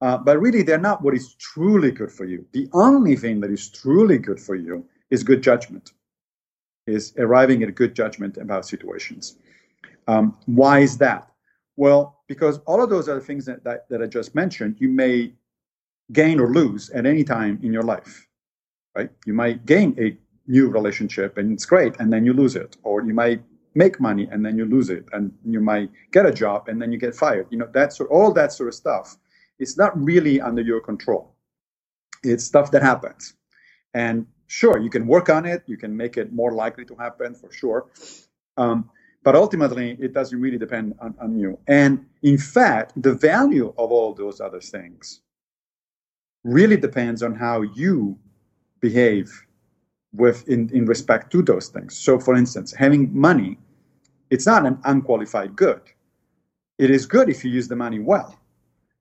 Uh, 0.00 0.16
but 0.16 0.40
really, 0.40 0.62
they're 0.62 0.78
not 0.78 1.02
what 1.02 1.14
is 1.14 1.34
truly 1.34 1.90
good 1.90 2.12
for 2.12 2.24
you. 2.24 2.46
The 2.52 2.68
only 2.72 3.16
thing 3.16 3.40
that 3.40 3.50
is 3.50 3.68
truly 3.68 4.18
good 4.18 4.40
for 4.40 4.54
you 4.54 4.84
is 5.10 5.22
good 5.24 5.42
judgment, 5.42 5.92
is 6.86 7.14
arriving 7.18 7.62
at 7.62 7.74
good 7.74 7.94
judgment 7.94 8.36
about 8.36 8.64
situations. 8.66 9.38
Um, 10.06 10.36
why 10.46 10.80
is 10.80 10.98
that? 10.98 11.30
Well, 11.76 12.20
because 12.28 12.58
all 12.66 12.82
of 12.82 12.90
those 12.90 13.08
other 13.08 13.20
things 13.20 13.44
that, 13.46 13.64
that, 13.64 13.88
that 13.88 14.02
I 14.02 14.06
just 14.06 14.34
mentioned, 14.34 14.76
you 14.78 14.88
may 14.88 15.32
gain 16.12 16.40
or 16.40 16.48
lose 16.48 16.90
at 16.90 17.06
any 17.06 17.24
time 17.24 17.58
in 17.62 17.72
your 17.72 17.82
life, 17.82 18.26
right? 18.96 19.10
You 19.26 19.34
might 19.34 19.66
gain 19.66 19.96
a 19.98 20.16
new 20.46 20.68
relationship 20.68 21.38
and 21.38 21.52
it's 21.52 21.66
great, 21.66 21.94
and 21.98 22.12
then 22.12 22.24
you 22.24 22.32
lose 22.32 22.56
it, 22.56 22.76
or 22.82 23.02
you 23.02 23.14
might 23.14 23.42
make 23.74 24.00
money 24.00 24.28
and 24.30 24.44
then 24.44 24.56
you 24.58 24.64
lose 24.64 24.90
it 24.90 25.06
and 25.12 25.32
you 25.44 25.60
might 25.60 25.90
get 26.12 26.26
a 26.26 26.32
job 26.32 26.68
and 26.68 26.80
then 26.80 26.92
you 26.92 26.98
get 26.98 27.14
fired. 27.14 27.46
You 27.50 27.58
know 27.58 27.68
that's 27.72 28.00
all 28.00 28.32
that 28.32 28.52
sort 28.52 28.68
of 28.68 28.74
stuff 28.74 29.16
it's 29.58 29.76
not 29.76 29.98
really 30.02 30.40
under 30.40 30.62
your 30.62 30.80
control. 30.80 31.34
It's 32.22 32.44
stuff 32.44 32.70
that 32.72 32.82
happens. 32.82 33.34
And 33.94 34.26
sure 34.46 34.78
you 34.78 34.90
can 34.90 35.06
work 35.06 35.28
on 35.28 35.46
it. 35.46 35.62
You 35.66 35.76
can 35.76 35.96
make 35.96 36.16
it 36.16 36.32
more 36.32 36.52
likely 36.52 36.84
to 36.86 36.94
happen 36.94 37.34
for 37.34 37.52
sure. 37.52 37.86
Um, 38.56 38.90
but 39.24 39.34
ultimately 39.34 39.96
it 40.00 40.14
doesn't 40.14 40.40
really 40.40 40.58
depend 40.58 40.94
on, 41.00 41.14
on 41.20 41.38
you. 41.38 41.58
And 41.66 42.06
in 42.22 42.38
fact 42.38 42.92
the 42.96 43.14
value 43.14 43.74
of 43.76 43.92
all 43.92 44.14
those 44.14 44.40
other 44.40 44.60
things 44.60 45.20
really 46.44 46.76
depends 46.76 47.22
on 47.22 47.34
how 47.34 47.62
you 47.62 48.18
behave 48.80 49.44
with 50.12 50.48
in, 50.48 50.70
in 50.70 50.86
respect 50.86 51.30
to 51.32 51.42
those 51.42 51.68
things. 51.68 51.96
So 51.96 52.18
for 52.18 52.34
instance, 52.34 52.72
having 52.72 53.14
money, 53.18 53.58
it's 54.30 54.46
not 54.46 54.66
an 54.66 54.78
unqualified 54.84 55.56
good. 55.56 55.80
It 56.78 56.90
is 56.90 57.06
good 57.06 57.28
if 57.28 57.44
you 57.44 57.50
use 57.50 57.68
the 57.68 57.76
money 57.76 57.98
well. 57.98 58.38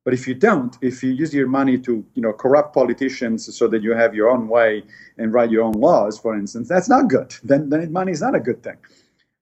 But 0.04 0.14
if 0.14 0.26
you 0.26 0.36
don't, 0.36 0.78
if 0.82 1.04
you 1.04 1.12
use 1.12 1.34
your 1.34 1.50
money 1.50 1.78
to, 1.80 2.06
you 2.14 2.22
know, 2.22 2.32
corrupt 2.32 2.74
politicians 2.74 3.54
so 3.54 3.68
that 3.68 3.82
you 3.82 3.92
have 3.92 4.16
your 4.16 4.30
own 4.30 4.48
way 4.48 4.84
and 5.18 5.34
write 5.34 5.52
your 5.52 5.64
own 5.64 5.74
laws, 5.74 6.18
for 6.18 6.34
instance, 6.34 6.70
that's 6.70 6.88
not 6.88 7.10
good. 7.10 7.36
Then, 7.44 7.70
then 7.70 7.92
money 7.92 8.14
is 8.14 8.22
not 8.22 8.34
a 8.34 8.40
good 8.40 8.64
thing. 8.64 8.78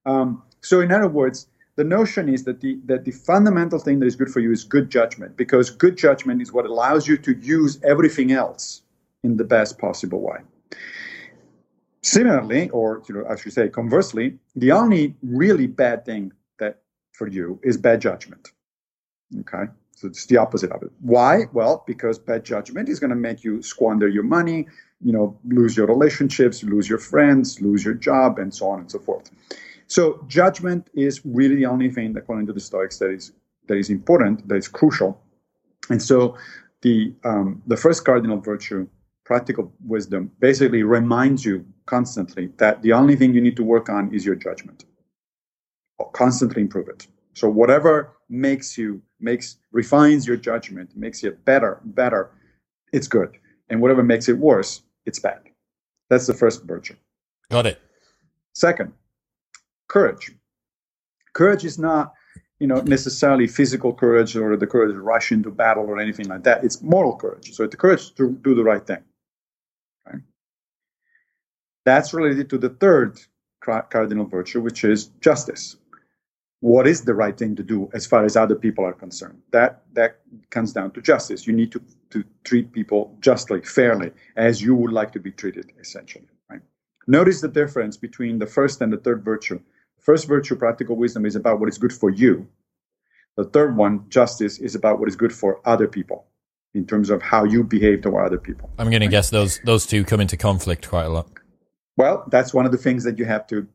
Um, 0.08 0.42
so, 0.62 0.82
in 0.82 0.92
other 0.92 1.08
words, 1.08 1.48
the 1.76 1.84
notion 1.84 2.30
is 2.30 2.46
that 2.46 2.62
the 2.62 2.80
that 2.86 3.06
the 3.06 3.12
fundamental 3.12 3.80
thing 3.80 4.00
that 4.00 4.08
is 4.08 4.16
good 4.16 4.30
for 4.30 4.40
you 4.40 4.52
is 4.52 4.64
good 4.64 4.90
judgment, 4.90 5.38
because 5.38 5.70
good 5.70 5.98
judgment 5.98 6.42
is 6.42 6.52
what 6.52 6.66
allows 6.66 7.08
you 7.08 7.18
to 7.18 7.34
use 7.34 7.80
everything 7.84 8.32
else 8.32 8.82
in 9.24 9.38
the 9.38 9.44
best 9.44 9.78
possible 9.78 10.22
way. 10.22 10.40
Similarly, 12.06 12.70
or 12.70 13.02
you 13.10 13.16
know, 13.16 13.26
I 13.28 13.36
should 13.36 13.52
say 13.54 13.68
conversely, 13.68 14.38
the 14.56 14.72
only 14.72 15.16
really 15.24 15.66
bad 15.66 16.06
thing 16.06 16.34
that 16.60 16.82
for 17.14 17.28
you 17.28 17.60
is 17.64 17.78
bad 17.78 18.00
judgment. 18.00 18.52
Okay, 19.40 19.64
so 19.96 20.08
it's 20.10 20.28
the 20.28 20.38
opposite 20.38 20.72
of 20.72 20.84
it. 20.84 20.92
Why? 21.02 21.46
Well, 21.52 21.84
because 21.88 22.20
bad 22.20 22.46
judgment 22.46 22.90
is 22.90 23.00
going 23.00 23.10
to 23.10 23.16
make 23.16 23.44
you 23.44 23.64
squander 23.64 24.08
your 24.08 24.22
money, 24.22 24.68
you 25.02 25.14
know, 25.14 25.36
lose 25.46 25.76
your 25.76 25.88
relationships, 25.88 26.64
lose 26.64 26.88
your 26.88 27.00
friends, 27.00 27.60
lose 27.60 27.84
your 27.84 27.96
job, 27.96 28.38
and 28.38 28.54
so 28.54 28.68
on 28.68 28.82
and 28.82 28.92
so 28.92 29.00
forth. 29.00 29.32
So 29.88 30.24
judgment 30.28 30.92
is 30.94 31.22
really 31.26 31.56
the 31.56 31.66
only 31.66 31.90
thing, 31.90 32.16
according 32.16 32.46
to 32.46 32.54
the 32.54 32.60
Stoics, 32.60 33.00
that 33.00 33.10
is 33.10 33.32
that 33.68 33.78
is 33.78 33.90
important, 33.90 34.48
that 34.48 34.58
is 34.58 34.68
crucial. 34.68 35.20
And 35.90 36.00
so 36.00 36.38
the 36.84 37.16
um, 37.24 37.64
the 37.66 37.78
first 37.78 38.06
cardinal 38.06 38.38
virtue 38.38 38.88
practical 39.24 39.74
wisdom 39.84 40.32
basically 40.40 40.84
reminds 40.84 41.44
you 41.44 41.66
constantly 41.86 42.50
that 42.58 42.82
the 42.82 42.94
only 42.94 43.16
thing 43.16 43.34
you 43.34 43.42
need 43.42 43.56
to 43.58 43.64
work 43.64 43.90
on 43.90 44.14
is 44.14 44.26
your 44.26 44.36
judgment. 44.36 44.86
Constantly 46.14 46.62
improve 46.62 46.88
it. 46.88 47.08
So 47.34 47.50
whatever 47.50 48.14
makes 48.30 48.78
you 48.78 49.02
makes 49.20 49.58
refines 49.72 50.28
your 50.28 50.38
judgment, 50.38 50.96
makes 50.96 51.24
you 51.24 51.32
better, 51.46 51.82
better, 51.84 52.32
it's 52.94 53.08
good. 53.08 53.38
And 53.70 53.82
whatever 53.82 54.04
makes 54.04 54.30
it 54.30 54.38
worse, 54.38 54.82
it's 55.06 55.20
bad. 55.20 55.42
That's 56.10 56.28
the 56.28 56.34
first 56.34 56.64
virtue. 56.64 56.96
Got 57.50 57.66
it. 57.66 57.80
Second, 58.54 58.94
courage. 59.88 60.32
Courage 61.34 61.66
is 61.66 61.78
not 61.78 62.14
you 62.60 62.68
know, 62.68 62.82
necessarily 62.82 63.48
physical 63.48 63.94
courage 63.94 64.36
or 64.36 64.56
the 64.56 64.68
courage 64.68 64.94
to 64.94 65.02
rush 65.02 65.32
into 65.32 65.52
battle 65.52 65.86
or 65.86 66.00
anything 66.00 66.28
like 66.28 66.44
that. 66.44 66.64
It's 66.64 66.82
moral 66.82 67.16
courage. 67.18 67.54
So 67.54 67.68
the 67.68 67.78
courage 67.78 68.14
to 68.16 68.32
do 68.44 68.56
the 68.56 68.64
right 68.64 68.86
thing. 68.86 69.04
That's 71.86 72.14
related 72.14 72.50
to 72.50 72.58
the 72.58 72.70
third 72.70 73.20
cardinal 73.62 74.26
virtue, 74.26 74.62
which 74.62 74.84
is 74.84 75.06
justice. 75.22 75.78
What 76.62 76.88
is 76.88 77.02
the 77.04 77.14
right 77.14 77.38
thing 77.38 77.56
to 77.58 77.64
do 77.64 77.90
as 77.94 78.08
far 78.08 78.26
as 78.26 78.36
other 78.36 78.56
people 78.56 78.86
are 78.86 78.94
concerned? 78.94 79.42
That 79.52 79.84
that 79.94 80.20
comes 80.50 80.74
down 80.74 80.92
to 80.92 81.02
justice. 81.02 81.46
You 81.46 81.54
need 81.54 81.72
to, 81.74 81.82
to 82.10 82.24
treat 82.44 82.72
people 82.72 83.16
justly, 83.20 83.62
fairly, 83.62 84.12
as 84.36 84.62
you 84.62 84.74
would 84.76 84.92
like 84.92 85.12
to 85.14 85.20
be 85.20 85.32
treated, 85.32 85.72
essentially. 85.80 86.28
Right? 86.50 86.62
Notice 87.08 87.42
the 87.42 87.50
difference 87.50 87.98
between 87.98 88.40
the 88.40 88.48
first 88.48 88.82
and 88.82 88.92
the 88.92 88.98
third 88.98 89.24
virtue. 89.24 89.60
First 90.00 90.28
virtue, 90.28 90.56
practical 90.56 90.96
wisdom, 90.96 91.26
is 91.26 91.36
about 91.36 91.60
what 91.60 91.70
is 91.70 91.78
good 91.78 91.94
for 91.94 92.10
you. 92.10 92.48
The 93.38 93.46
third 93.46 93.76
one, 93.76 94.06
justice, 94.10 94.58
is 94.60 94.76
about 94.76 95.00
what 95.00 95.10
is 95.10 95.16
good 95.16 95.34
for 95.34 95.60
other 95.66 95.88
people 95.88 96.26
in 96.74 96.88
terms 96.88 97.10
of 97.10 97.22
how 97.22 97.44
you 97.44 97.64
behave 97.64 98.02
toward 98.02 98.26
other 98.26 98.38
people. 98.38 98.72
I'm 98.80 98.90
going 98.90 99.02
to 99.02 99.08
guess 99.08 99.30
those 99.30 99.60
those 99.66 99.86
two 99.86 100.04
come 100.04 100.22
into 100.22 100.38
conflict 100.38 100.88
quite 100.90 101.06
a 101.06 101.10
lot. 101.10 101.28
Well, 101.98 102.26
that's 102.30 102.54
one 102.54 102.66
of 102.66 102.72
the 102.72 102.78
things 102.78 103.04
that 103.04 103.18
you 103.18 103.26
have 103.26 103.48
to, 103.48 103.68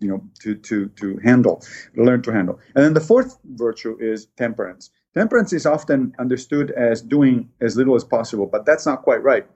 you 0.00 0.08
know, 0.08 0.22
to 0.40 0.54
to 0.54 0.88
to 0.88 1.18
handle, 1.24 1.62
learn 1.96 2.22
to 2.22 2.32
handle. 2.32 2.58
And 2.74 2.84
then 2.84 2.94
the 2.94 3.00
fourth 3.00 3.38
virtue 3.44 3.96
is 4.00 4.26
temperance. 4.36 4.90
Temperance 5.14 5.52
is 5.52 5.66
often 5.66 6.14
understood 6.18 6.70
as 6.72 7.02
doing 7.02 7.48
as 7.60 7.76
little 7.76 7.94
as 7.94 8.04
possible, 8.04 8.46
but 8.46 8.64
that's 8.64 8.86
not 8.86 9.02
quite 9.02 9.22
right. 9.22 9.46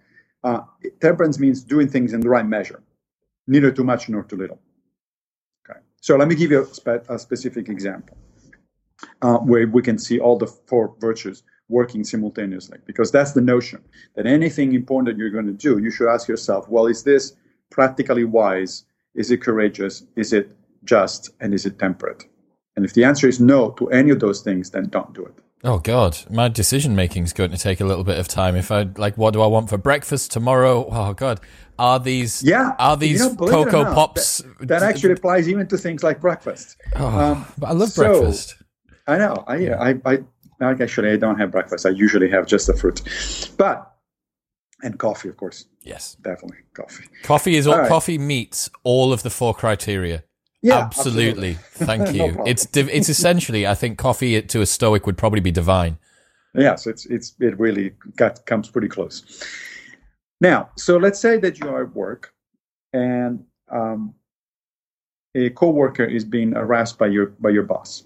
Uh, 0.44 0.61
temperance 1.01 1.38
means 1.38 1.62
doing 1.62 1.88
things 1.88 2.12
in 2.12 2.20
the 2.20 2.29
right 2.29 2.46
measure, 2.46 2.83
neither 3.46 3.70
too 3.72 3.85
much 3.85 4.09
nor 4.09 4.22
too 4.22 4.37
little. 4.37 4.61
Okay. 5.68 5.81
So 6.01 6.16
let 6.16 6.29
me 6.29 6.35
give 6.35 6.51
you 6.51 6.62
a, 6.62 6.66
spe- 6.66 7.09
a 7.09 7.18
specific 7.18 7.68
example 7.68 8.16
uh, 9.22 9.38
where 9.38 9.66
we 9.66 9.83
can 9.83 9.99
see 9.99 10.18
all 10.20 10.37
the 10.37 10.46
four 10.46 10.94
virtues 11.01 11.42
working 11.68 12.05
simultaneously, 12.05 12.79
because 12.85 13.11
that's 13.11 13.33
the 13.33 13.40
notion 13.40 13.83
that 14.14 14.27
anything 14.27 14.75
important 14.75 15.07
that 15.09 15.18
you're 15.18 15.31
going 15.31 15.46
to 15.46 15.53
do, 15.53 15.79
you 15.79 15.90
should 15.90 16.09
ask 16.09 16.29
yourself, 16.29 16.68
well, 16.68 16.87
is 16.87 17.03
this 17.03 17.33
practically 17.70 18.24
wise? 18.24 18.85
Is 19.14 19.31
it 19.31 19.42
courageous? 19.42 20.05
Is 20.16 20.33
it 20.33 20.50
just? 20.85 21.31
And 21.40 21.55
is 21.55 21.66
it 21.66 21.79
temperate? 21.79 22.24
And 22.76 22.85
if 22.85 22.92
the 22.92 23.05
answer 23.05 23.26
is 23.29 23.40
no 23.40 23.70
to 23.72 23.90
any 23.90 24.11
of 24.11 24.20
those 24.20 24.42
things, 24.42 24.70
then 24.70 24.88
don't 24.88 25.12
do 25.14 25.24
it. 25.24 25.35
Oh 25.64 25.79
God, 25.79 26.18
my 26.31 26.48
decision 26.48 26.94
making 26.94 27.24
is 27.24 27.33
going 27.33 27.50
to 27.50 27.57
take 27.57 27.81
a 27.81 27.85
little 27.85 28.05
bit 28.05 28.18
of 28.18 28.29
time. 28.29 28.57
If 28.57 28.70
I 28.70 28.83
like, 28.96 29.16
what 29.16 29.33
do 29.33 29.40
I 29.40 29.46
want 29.46 29.70
for 29.70 29.79
breakfast 29.79 30.31
tomorrow? 30.31 30.87
Oh 30.90 31.14
God, 31.14 31.40
are 31.79 31.98
these 31.98 32.42
yeah 32.42 32.76
are 32.79 32.96
these 32.96 33.20
you 33.20 33.31
know, 33.31 33.35
cocoa 33.35 33.85
pops? 33.92 34.38
That, 34.61 34.68
that, 34.68 34.83
actually 34.83 35.12
applies 35.14 35.48
even 35.48 35.66
to 35.68 35.79
things 35.79 36.02
like 36.02 36.20
breakfast. 36.20 36.76
Oh, 36.94 37.07
um, 37.07 37.46
but 37.59 37.68
I 37.68 37.72
love 37.72 37.88
so, 37.88 38.20
breakfast. 38.20 38.62
I 39.07 39.18
know. 39.18 39.44
I, 39.46 39.57
yeah. 39.57 39.83
I, 39.83 39.98
I 40.05 40.18
actually 40.61 41.11
I 41.11 41.16
don't 41.16 41.38
have 41.38 41.50
breakfast. 41.50 41.87
I 41.87 41.90
usually 41.90 42.29
have 42.31 42.46
just 42.46 42.66
the 42.66 42.74
fruit, 42.74 43.02
but 43.57 43.96
and 44.83 44.99
coffee, 44.99 45.29
of 45.29 45.37
course. 45.37 45.67
Yes, 45.83 46.17
definitely 46.17 46.59
coffee. 46.75 47.05
Coffee 47.23 47.57
is 47.57 47.67
all, 47.67 47.81
all 47.81 47.89
coffee 47.89 48.19
meets 48.19 48.69
all 48.85 49.12
of 49.12 49.23
the 49.23 49.31
four 49.31 49.55
criteria. 49.55 50.25
Yeah, 50.62 50.79
absolutely. 50.79 51.51
absolutely. 51.51 51.55
Thank 51.87 52.15
you. 52.15 52.33
no 52.33 52.45
it's 52.45 52.67
it's 52.75 53.09
essentially, 53.09 53.67
I 53.67 53.75
think, 53.75 53.99
coffee 53.99 54.43
to 54.43 54.61
a 54.61 54.67
Stoic 54.67 55.07
would 55.07 55.17
probably 55.17 55.41
be 55.41 55.51
divine. 55.51 55.99
Yes, 56.55 56.87
it's 56.87 57.07
it's 57.07 57.35
it 57.41 57.59
really 57.59 57.93
got, 58.17 58.45
comes 58.47 58.69
pretty 58.69 58.89
close. 58.89 59.45
Now, 60.41 60.71
so 60.77 60.97
let's 60.97 61.21
say 61.21 61.39
that 61.39 61.61
you 61.61 61.69
are 61.69 61.85
at 61.85 61.95
work 61.95 62.35
and 62.93 63.45
um, 63.71 64.15
a 65.35 65.51
coworker 65.51 66.05
is 66.05 66.25
being 66.25 66.53
harassed 66.53 66.99
by 66.99 67.07
your 67.07 67.27
by 67.41 67.51
your 67.51 67.62
boss, 67.62 68.05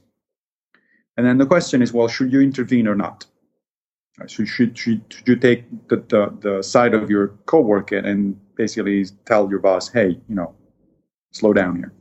and 1.16 1.26
then 1.26 1.38
the 1.38 1.46
question 1.46 1.80
is, 1.83 1.92
well, 1.92 2.09
should 2.09 2.33
you 2.33 2.40
intervene 2.40 2.88
or 2.88 2.94
not? 2.94 3.26
Uh, 4.20 4.26
so 4.26 4.44
should, 4.44 4.76
should, 4.76 5.02
should 5.09 5.28
you 5.28 5.37
take 5.37 5.64
the, 5.88 5.96
the, 5.96 6.37
the 6.40 6.62
side 6.62 6.94
of 6.94 7.11
your 7.11 7.28
coworker 7.46 7.98
and 7.98 8.38
basically 8.56 9.04
tell 9.24 9.48
your 9.48 9.59
boss, 9.59 9.88
hey, 9.88 10.20
you 10.28 10.35
know, 10.35 10.54
slow 11.33 11.52
down 11.52 11.76
here? 11.76 11.92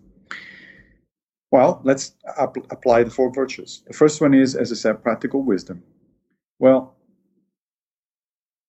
Well, 1.51 1.81
let's 1.83 2.13
ap- 2.37 2.71
apply 2.71 3.03
the 3.03 3.09
four 3.09 3.31
virtues. 3.33 3.83
The 3.87 3.93
first 3.93 4.21
one 4.21 4.33
is, 4.33 4.55
as 4.55 4.71
I 4.71 4.75
said, 4.75 5.03
practical 5.03 5.41
wisdom. 5.41 5.81
Well, 6.59 6.95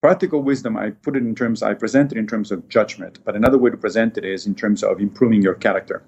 practical 0.01 0.43
wisdom, 0.43 0.77
I 0.77 0.91
put 0.91 1.17
it 1.17 1.23
in 1.23 1.35
terms, 1.35 1.63
I 1.63 1.75
present 1.75 2.13
it 2.13 2.19
in 2.19 2.27
terms 2.27 2.53
of 2.53 2.69
judgment, 2.69 3.19
but 3.25 3.37
another 3.37 3.59
way 3.59 3.71
to 3.71 3.77
present 3.77 4.17
it 4.17 4.25
is 4.25 4.47
in 4.47 4.55
terms 4.55 4.83
of 4.83 5.01
improving 5.01 5.43
your 5.43 5.55
character. 5.55 6.05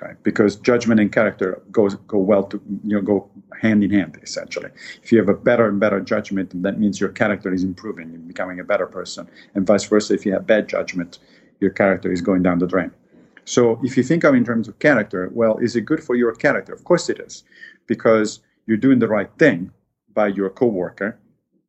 Okay, 0.00 0.12
because 0.22 0.56
judgment 0.56 1.00
and 1.00 1.10
character 1.10 1.60
goes 1.72 1.96
go 2.06 2.18
well 2.18 2.44
to 2.44 2.62
you 2.84 2.94
know 2.96 3.02
go 3.02 3.28
hand 3.60 3.82
in 3.82 3.90
hand 3.90 4.18
essentially. 4.22 4.70
If 5.02 5.10
you 5.10 5.18
have 5.18 5.28
a 5.28 5.34
better 5.34 5.68
and 5.68 5.80
better 5.80 6.00
judgment, 6.00 6.62
that 6.62 6.78
means 6.78 7.00
your 7.00 7.08
character 7.08 7.52
is 7.52 7.64
improving, 7.64 8.10
you're 8.10 8.20
becoming 8.20 8.60
a 8.60 8.64
better 8.64 8.86
person, 8.86 9.28
and 9.54 9.66
vice 9.66 9.84
versa. 9.84 10.14
If 10.14 10.24
you 10.24 10.32
have 10.34 10.46
bad 10.46 10.68
judgment, 10.68 11.18
your 11.60 11.70
character 11.70 12.12
is 12.12 12.20
going 12.20 12.42
down 12.42 12.60
the 12.60 12.66
drain. 12.66 12.92
So 13.44 13.80
if 13.82 13.96
you 13.96 14.02
think 14.04 14.24
of 14.24 14.34
in 14.34 14.44
terms 14.44 14.68
of 14.68 14.78
character, 14.78 15.30
well, 15.32 15.56
is 15.58 15.74
it 15.74 15.82
good 15.82 16.04
for 16.04 16.14
your 16.14 16.34
character? 16.34 16.72
Of 16.72 16.84
course 16.84 17.08
it 17.08 17.18
is, 17.18 17.42
because 17.86 18.40
you're 18.66 18.76
doing 18.76 19.00
the 19.00 19.08
right 19.08 19.30
thing 19.38 19.72
by 20.12 20.28
your 20.28 20.50
coworker. 20.50 21.18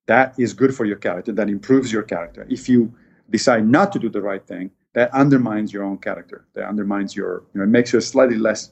That 0.05 0.35
is 0.37 0.53
good 0.53 0.75
for 0.75 0.85
your 0.85 0.97
character. 0.97 1.31
That 1.31 1.49
improves 1.49 1.91
your 1.91 2.03
character. 2.03 2.45
If 2.49 2.67
you 2.69 2.93
decide 3.29 3.65
not 3.67 3.91
to 3.93 3.99
do 3.99 4.09
the 4.09 4.21
right 4.21 4.45
thing, 4.45 4.71
that 4.93 5.13
undermines 5.13 5.71
your 5.71 5.83
own 5.83 5.97
character. 5.97 6.45
That 6.53 6.67
undermines 6.67 7.15
your, 7.15 7.43
you 7.53 7.59
know, 7.59 7.63
it 7.63 7.69
makes 7.69 7.93
you 7.93 7.99
a 7.99 8.01
slightly 8.01 8.37
less 8.37 8.71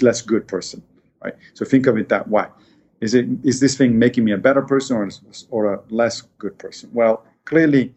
less 0.00 0.22
good 0.22 0.46
person, 0.48 0.82
right? 1.22 1.34
So 1.54 1.64
think 1.64 1.86
of 1.86 1.96
it 1.96 2.08
that 2.08 2.28
way. 2.28 2.46
Is 3.00 3.14
it 3.14 3.26
is 3.42 3.60
this 3.60 3.76
thing 3.76 3.98
making 3.98 4.24
me 4.24 4.32
a 4.32 4.38
better 4.38 4.62
person 4.62 4.96
or 4.96 5.10
or 5.50 5.74
a 5.74 5.80
less 5.90 6.22
good 6.38 6.58
person? 6.58 6.90
Well, 6.92 7.24
clearly, 7.44 7.94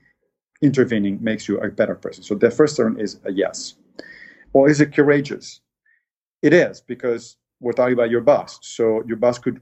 intervening 0.61 1.19
makes 1.21 1.47
you 1.47 1.59
a 1.59 1.69
better 1.69 1.95
person. 1.95 2.23
So 2.23 2.35
the 2.35 2.51
first 2.51 2.77
term 2.77 2.99
is 2.99 3.19
a 3.25 3.31
yes. 3.31 3.75
Or 4.53 4.69
is 4.69 4.81
it 4.81 4.93
courageous? 4.93 5.61
It 6.41 6.53
is 6.53 6.81
because 6.81 7.37
we're 7.59 7.73
talking 7.73 7.93
about 7.93 8.09
your 8.09 8.21
boss. 8.21 8.59
So 8.61 9.03
your 9.07 9.17
boss 9.17 9.39
could 9.39 9.61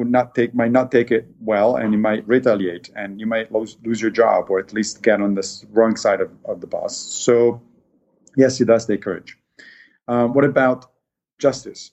could 0.00 0.10
not 0.10 0.34
take 0.34 0.54
might 0.54 0.72
not 0.72 0.90
take 0.90 1.10
it 1.10 1.26
well 1.40 1.76
and 1.76 1.92
you 1.92 1.98
might 1.98 2.26
retaliate 2.26 2.88
and 2.96 3.20
you 3.20 3.26
might 3.26 3.52
lose, 3.52 3.76
lose 3.84 4.00
your 4.00 4.10
job 4.10 4.48
or 4.48 4.58
at 4.58 4.72
least 4.72 5.02
get 5.02 5.20
on 5.20 5.34
the 5.34 5.46
wrong 5.72 5.94
side 5.94 6.22
of, 6.22 6.30
of 6.46 6.62
the 6.62 6.66
boss 6.66 6.96
so 6.96 7.60
yes 8.34 8.58
it 8.62 8.64
does 8.64 8.86
take 8.86 9.02
courage. 9.02 9.36
Um, 10.08 10.32
what 10.32 10.46
about 10.46 10.90
justice? 11.38 11.92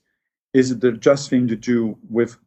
Is 0.54 0.72
it 0.72 0.80
the 0.80 0.94
just 0.94 1.30
thing 1.30 1.50
to 1.50 1.58
do 1.58 1.98
with 2.10 2.38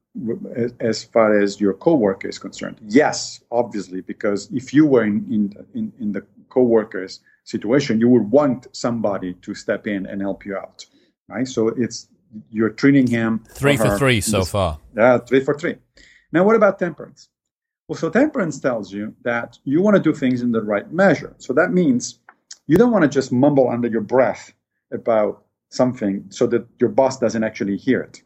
as 0.80 1.04
far 1.04 1.38
as 1.38 1.60
your 1.60 1.74
coworker 1.74 2.28
is 2.28 2.38
concerned? 2.38 2.78
Yes 2.82 3.42
obviously 3.50 4.00
because 4.00 4.48
if 4.50 4.72
you 4.72 4.86
were 4.86 5.04
in, 5.04 5.16
in, 5.36 5.42
in, 5.74 5.92
in 6.00 6.12
the 6.12 6.24
coworker's 6.48 7.20
situation 7.44 8.00
you 8.00 8.08
would 8.08 8.30
want 8.30 8.66
somebody 8.72 9.34
to 9.42 9.54
step 9.54 9.86
in 9.86 10.06
and 10.06 10.22
help 10.22 10.46
you 10.46 10.56
out 10.56 10.86
right? 11.28 11.46
So 11.46 11.68
it's 11.68 12.08
you're 12.50 12.70
treating 12.70 13.06
him 13.06 13.44
three 13.50 13.76
for 13.76 13.96
three 13.98 14.20
so 14.20 14.44
far. 14.44 14.78
Yeah, 14.96 15.18
three 15.18 15.40
for 15.40 15.54
three. 15.58 15.76
Now, 16.32 16.44
what 16.44 16.56
about 16.56 16.78
temperance? 16.78 17.28
Well, 17.88 17.98
so 17.98 18.08
temperance 18.08 18.60
tells 18.60 18.92
you 18.92 19.14
that 19.22 19.58
you 19.64 19.82
want 19.82 19.96
to 19.96 20.02
do 20.02 20.14
things 20.14 20.42
in 20.42 20.52
the 20.52 20.62
right 20.62 20.90
measure. 20.92 21.34
So 21.38 21.52
that 21.54 21.72
means 21.72 22.20
you 22.68 22.76
don't 22.76 22.92
want 22.92 23.02
to 23.02 23.08
just 23.08 23.32
mumble 23.32 23.68
under 23.68 23.88
your 23.88 24.00
breath 24.00 24.52
about 24.92 25.44
something 25.70 26.24
so 26.30 26.46
that 26.46 26.66
your 26.78 26.90
boss 26.90 27.18
doesn't 27.18 27.42
actually 27.42 27.76
hear 27.76 28.00
it, 28.00 28.22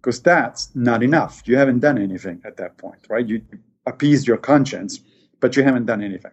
because 0.00 0.22
that's 0.22 0.74
not 0.74 1.02
enough. 1.02 1.42
You 1.46 1.56
haven't 1.56 1.80
done 1.80 1.98
anything 1.98 2.40
at 2.44 2.56
that 2.58 2.76
point, 2.78 3.06
right? 3.08 3.26
You 3.26 3.42
appeased 3.86 4.28
your 4.28 4.36
conscience, 4.36 5.00
but 5.40 5.56
you 5.56 5.64
haven't 5.64 5.86
done 5.86 6.02
anything. 6.02 6.32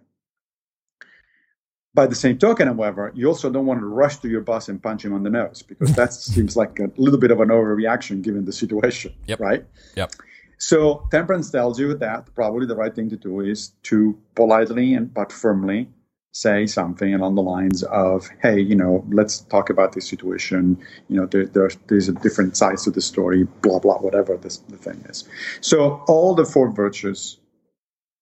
By 1.95 2.07
the 2.07 2.15
same 2.15 2.37
token, 2.37 2.67
however, 2.67 3.11
you 3.15 3.27
also 3.27 3.49
don't 3.49 3.65
want 3.65 3.79
to 3.79 3.85
rush 3.85 4.17
to 4.17 4.27
your 4.27 4.41
boss 4.41 4.67
and 4.67 4.83
punch 4.83 5.05
him 5.05 5.13
on 5.13 5.23
the 5.23 5.29
nose 5.29 5.61
because 5.61 5.95
that 5.95 6.13
seems 6.35 6.57
like 6.57 6.77
a 6.79 6.91
little 6.97 7.19
bit 7.19 7.31
of 7.31 7.39
an 7.39 7.49
overreaction 7.49 8.21
given 8.21 8.43
the 8.43 8.51
situation, 8.53 9.13
yep. 9.27 9.39
right? 9.39 9.65
Yep. 9.95 10.11
So 10.57 11.07
temperance 11.09 11.49
tells 11.49 11.79
you 11.79 11.95
that 11.95 12.33
probably 12.35 12.65
the 12.65 12.75
right 12.75 12.93
thing 12.93 13.09
to 13.09 13.17
do 13.17 13.39
is 13.39 13.69
to 13.83 14.17
politely 14.35 14.93
and 14.93 15.13
but 15.13 15.31
firmly 15.31 15.89
say 16.31 16.65
something 16.65 17.13
along 17.13 17.35
the 17.35 17.41
lines 17.41 17.83
of, 17.83 18.29
"Hey, 18.41 18.59
you 18.59 18.75
know, 18.75 19.05
let's 19.09 19.39
talk 19.39 19.69
about 19.69 19.93
this 19.93 20.07
situation. 20.07 20.77
You 21.07 21.17
know, 21.17 21.25
there, 21.25 21.45
there 21.45 21.71
there's 21.87 22.09
a 22.09 22.13
different 22.13 22.57
sides 22.57 22.83
to 22.83 22.91
the 22.91 23.01
story. 23.01 23.43
Blah 23.61 23.79
blah, 23.79 23.99
whatever 23.99 24.35
this, 24.37 24.57
the 24.57 24.77
thing 24.77 25.03
is." 25.09 25.23
So 25.61 26.03
all 26.07 26.35
the 26.35 26.45
four 26.45 26.69
virtues 26.71 27.39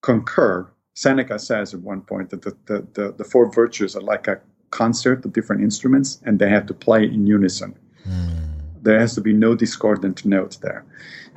concur 0.04 0.68
Seneca 0.93 1.39
says 1.39 1.73
at 1.73 1.82
one 1.82 2.01
point 2.01 2.29
that 2.29 2.41
the, 2.43 2.56
the, 2.65 2.88
the, 2.93 3.12
the, 3.13 3.23
four 3.23 3.51
virtues 3.51 3.95
are 3.95 4.01
like 4.01 4.27
a 4.27 4.39
concert 4.69 5.25
of 5.25 5.34
different 5.34 5.62
instruments 5.62 6.19
and 6.25 6.39
they 6.39 6.49
have 6.49 6.65
to 6.67 6.73
play 6.73 7.03
in 7.03 7.25
unison. 7.25 7.75
Mm. 8.08 8.84
There 8.84 8.99
has 8.99 9.15
to 9.15 9.21
be 9.21 9.34
no 9.34 9.56
discordant 9.56 10.25
notes 10.25 10.58
there. 10.58 10.86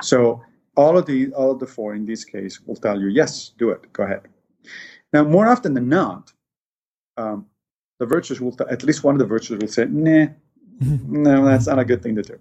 So 0.01 0.43
all 0.75 0.97
of 0.97 1.05
the 1.07 1.33
all 1.33 1.51
of 1.51 1.59
the 1.59 1.65
four 1.65 1.95
in 1.95 2.05
this 2.05 2.23
case 2.23 2.61
will 2.65 2.75
tell 2.75 2.99
you, 3.01 3.07
yes, 3.07 3.51
do 3.57 3.69
it, 3.71 3.91
go 3.93 4.03
ahead. 4.03 4.21
Now, 5.13 5.23
more 5.23 5.47
often 5.47 5.73
than 5.73 5.89
not, 5.89 6.33
um, 7.15 7.47
the 7.99 8.05
virtues 8.05 8.39
will, 8.39 8.51
t- 8.51 8.65
at 8.69 8.83
least 8.83 9.03
one 9.03 9.15
of 9.15 9.19
the 9.19 9.25
virtues 9.25 9.59
will 9.59 9.67
say, 9.67 9.85
nah, 9.85 10.27
no, 10.79 11.45
that's 11.45 11.67
not 11.67 11.79
a 11.79 11.85
good 11.85 12.03
thing 12.03 12.15
to 12.15 12.21
do. 12.21 12.37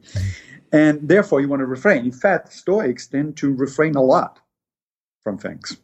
And 0.73 1.09
therefore, 1.09 1.41
you 1.41 1.49
want 1.49 1.61
to 1.61 1.67
refrain. 1.67 2.05
In 2.05 2.13
fact, 2.13 2.53
Stoics 2.53 3.07
tend 3.07 3.37
to 3.39 3.55
refrain 3.55 3.95
a 3.95 4.03
lot 4.03 4.41
from 5.23 5.39
things. 5.39 5.79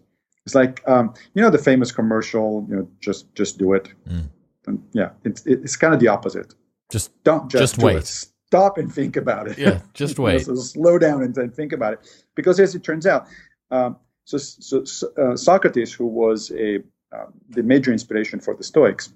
It's 0.45 0.55
like 0.55 0.83
um, 0.89 1.15
you 1.35 1.43
know 1.43 1.51
the 1.51 1.59
famous 1.59 1.93
commercial, 1.93 2.67
you 2.69 2.77
know, 2.77 2.89
just 3.01 3.33
just 3.35 3.59
do 3.59 3.75
it. 3.75 3.89
Mm. 4.09 4.29
And 4.67 4.83
yeah, 4.93 5.11
it's 5.25 5.47
it's 5.47 5.77
kind 5.77 5.95
of 5.95 6.01
the 6.01 6.09
opposite. 6.09 6.55
Just 6.91 7.11
don't 7.25 7.51
just, 7.51 7.75
just 7.75 7.83
wait. 7.83 7.97
It. 7.99 8.07
Stop 8.07 8.77
and 8.77 8.93
think 8.93 9.17
about 9.17 9.49
it. 9.49 9.59
Yeah, 9.59 9.81
just 9.95 10.19
wait. 10.19 10.43
so 10.43 10.55
slow 10.57 10.99
down 10.99 11.23
and, 11.23 11.37
and, 11.39 11.55
think 11.55 11.73
about 11.73 11.95
it, 11.95 12.01
because 12.35 12.61
as 12.61 12.75
it 12.75 12.85
turns 12.85 13.07
out, 13.07 13.27
um, 13.71 13.97
so, 14.25 14.37
so, 14.37 15.09
uh, 15.17 15.37
Socrates, 15.37 15.93
who 15.93 16.07
was 16.07 16.53
a 16.53 16.77
um, 17.13 17.33
the 17.49 17.63
major 17.63 17.93
inspiration 17.93 18.41
for 18.41 18.55
the 18.55 18.63
Stoics, 18.63 19.13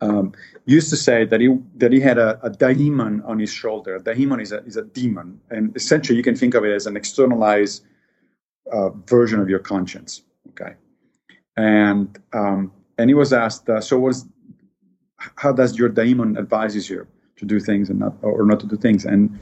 um, 0.00 0.32
used 0.66 0.90
to 0.90 0.96
say 0.96 1.24
that 1.24 1.40
he 1.40 1.56
that 1.76 1.92
he 1.92 2.00
had 2.00 2.18
a, 2.18 2.38
a 2.42 2.50
daemon 2.50 3.22
on 3.22 3.38
his 3.38 3.50
shoulder. 3.50 3.96
A 3.96 4.02
daemon 4.02 4.40
is 4.40 4.52
a 4.52 4.62
is 4.64 4.76
a 4.76 4.82
demon, 4.82 5.40
and 5.50 5.74
essentially 5.76 6.16
you 6.16 6.22
can 6.22 6.36
think 6.36 6.54
of 6.54 6.64
it 6.64 6.72
as 6.72 6.86
an 6.86 6.96
externalized 6.96 7.84
uh, 8.72 8.90
version 8.90 9.40
of 9.40 9.48
your 9.48 9.58
conscience. 9.58 10.22
Okay, 10.50 10.74
and 11.56 12.18
um, 12.32 12.72
and 12.98 13.10
he 13.10 13.14
was 13.14 13.32
asked, 13.32 13.68
uh, 13.68 13.80
so 13.80 13.98
was 13.98 14.26
how 15.18 15.52
does 15.52 15.78
your 15.78 15.88
daemon 15.88 16.36
advises 16.36 16.90
you 16.90 17.06
to 17.36 17.44
do 17.44 17.60
things 17.60 17.90
and 17.90 17.98
not 17.98 18.14
or 18.22 18.44
not 18.44 18.60
to 18.60 18.66
do 18.66 18.76
things? 18.76 19.04
And 19.04 19.38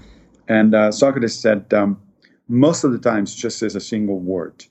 and 0.49 0.75
uh, 0.75 0.93
Socrates 0.93 1.39
said, 1.39 1.73
um, 1.73 2.01
most 2.49 2.85
of 2.85 2.93
the 2.93 2.99
times, 2.99 3.35
just 3.35 3.59
says 3.59 3.75
a 3.75 3.81
single 3.81 4.19
word, 4.19 4.65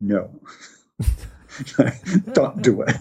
no. 0.00 0.30
Don't 2.32 2.62
do 2.62 2.82
it. 2.82 2.96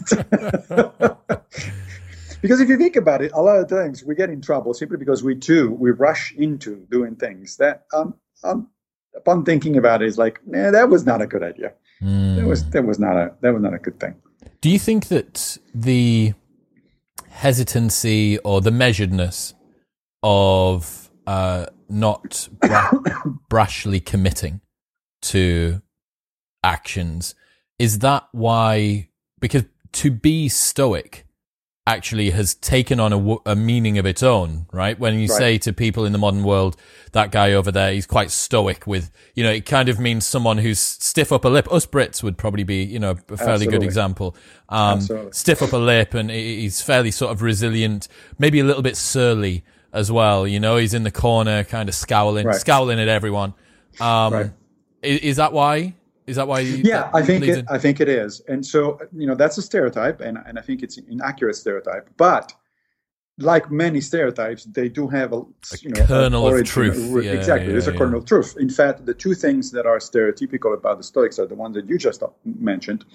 because 2.42 2.62
if 2.62 2.70
you 2.70 2.78
think 2.78 2.96
about 2.96 3.22
it, 3.22 3.32
a 3.34 3.42
lot 3.42 3.60
of 3.60 3.68
times 3.68 4.04
we 4.04 4.16
get 4.16 4.30
in 4.30 4.42
trouble 4.42 4.74
simply 4.74 4.98
because 4.98 5.24
we 5.24 5.36
too 5.36 5.72
we 5.72 5.92
rush 5.92 6.34
into 6.34 6.86
doing 6.90 7.16
things 7.16 7.58
that 7.58 7.86
um, 7.94 8.16
um 8.44 8.70
upon 9.16 9.46
thinking 9.46 9.78
about 9.78 10.02
it, 10.02 10.08
is 10.08 10.18
like, 10.18 10.40
nah, 10.46 10.72
that 10.72 10.90
was 10.90 11.06
not 11.06 11.22
a 11.22 11.28
good 11.28 11.44
idea. 11.44 11.74
Mm. 12.02 12.38
That 12.38 12.46
was 12.46 12.70
that 12.70 12.86
was 12.86 13.00
not 13.00 13.18
a 13.18 13.34
that 13.42 13.54
was 13.54 13.62
not 13.62 13.74
a 13.74 13.80
good 13.80 14.00
thing. 14.00 14.16
Do 14.62 14.70
you 14.70 14.80
think 14.80 15.08
that 15.08 15.58
the 15.74 16.34
hesitancy 17.30 18.38
or 18.40 18.62
the 18.62 18.72
measuredness 18.72 19.54
of 20.24 21.10
uh, 21.28 21.68
not 21.90 22.48
bra- 22.60 22.92
brashly 23.50 24.04
committing 24.04 24.62
to 25.22 25.82
actions 26.64 27.36
is 27.80 28.00
that 28.00 28.28
why? 28.34 29.10
Because 29.40 29.64
to 29.94 30.12
be 30.12 30.50
stoic 30.50 31.26
actually 31.90 32.30
has 32.30 32.54
taken 32.54 33.00
on 33.00 33.12
a, 33.12 33.52
a 33.52 33.56
meaning 33.56 33.98
of 33.98 34.06
its 34.06 34.22
own, 34.22 34.68
right? 34.72 34.98
When 35.00 35.16
you 35.16 35.28
right. 35.28 35.38
say 35.38 35.58
to 35.60 35.74
people 35.74 36.06
in 36.06 36.12
the 36.12 36.18
modern 36.18 36.44
world, 36.44 36.78
that 37.14 37.32
guy 37.32 37.54
over 37.54 37.72
there, 37.72 37.92
he's 37.92 38.06
quite 38.06 38.30
stoic 38.30 38.86
with, 38.86 39.12
you 39.34 39.44
know, 39.44 39.52
it 39.52 39.66
kind 39.66 39.90
of 39.90 40.00
means 40.00 40.26
someone 40.26 40.60
who's 40.60 40.80
stiff 40.80 41.32
upper 41.32 41.50
lip. 41.50 41.72
Us 41.72 41.86
Brits 41.86 42.22
would 42.22 42.38
probably 42.38 42.64
be, 42.64 42.84
you 42.84 43.00
know, 43.00 43.12
a 43.12 43.16
fairly 43.16 43.34
Absolutely. 43.38 43.68
good 43.68 43.84
example. 43.84 44.36
Um, 44.70 45.02
stiff 45.32 45.62
upper 45.62 45.80
lip 45.80 46.14
and 46.14 46.30
he's 46.30 46.82
fairly 46.82 47.12
sort 47.12 47.32
of 47.32 47.42
resilient, 47.42 48.08
maybe 48.38 48.60
a 48.60 48.64
little 48.64 48.84
bit 48.84 48.96
surly 48.96 49.64
as 49.92 50.12
well. 50.12 50.48
You 50.48 50.60
know, 50.60 50.78
he's 50.78 50.94
in 50.94 51.04
the 51.04 51.12
corner, 51.12 51.64
kind 51.64 51.90
of 51.90 51.96
scowling, 51.96 52.46
right. 52.46 52.56
scowling 52.56 53.00
at 53.00 53.08
everyone. 53.08 53.56
Um, 54.00 54.34
right. 54.34 54.52
is, 55.02 55.20
is, 55.22 55.36
that 55.38 55.54
why? 55.54 55.96
Is 56.30 56.36
that 56.36 56.48
why? 56.48 56.60
yeah, 56.60 57.04
that 57.04 57.16
I 57.16 57.22
think 57.24 57.48
it, 57.48 57.58
in- 57.60 57.68
I 57.70 57.78
think 57.78 58.00
it 58.00 58.08
is, 58.08 58.42
and 58.48 58.66
so 58.66 59.00
you 59.16 59.28
know 59.28 59.36
that's 59.36 59.58
a 59.58 59.62
stereotype, 59.62 60.22
and 60.22 60.38
and 60.46 60.60
I 60.60 60.62
think 60.62 60.84
it's 60.84 60.98
an 60.98 61.06
inaccurate 61.10 61.56
stereotype. 61.56 62.10
But 62.18 62.54
like 63.40 63.72
many 63.72 64.02
stereotypes, 64.02 64.66
they 64.66 64.90
do 64.90 65.08
have 65.08 65.34
a, 65.34 65.42
you 65.82 65.90
know 65.90 66.06
kernel 66.06 66.48
of 66.48 66.64
truth. 66.66 66.98
a 66.98 67.24
Yeah, 67.24 67.32
exactly, 67.32 67.68
yeah, 67.68 67.72
there's 67.72 67.88
a 67.88 67.98
kernel 67.98 68.20
of 68.20 68.26
truth. 68.26 68.56
In 68.60 68.70
fact, 68.70 69.06
the 69.06 69.14
two 69.14 69.34
things 69.34 69.72
that 69.72 69.86
are 69.86 69.98
stereotypical 69.98 70.74
about 70.74 70.98
the 70.98 71.04
Stoics 71.04 71.40
are 71.40 71.48
the 71.48 71.56
ones 71.56 71.76
that 71.76 71.90
you 71.90 71.98
just 71.98 72.22
mentioned, 72.46 73.06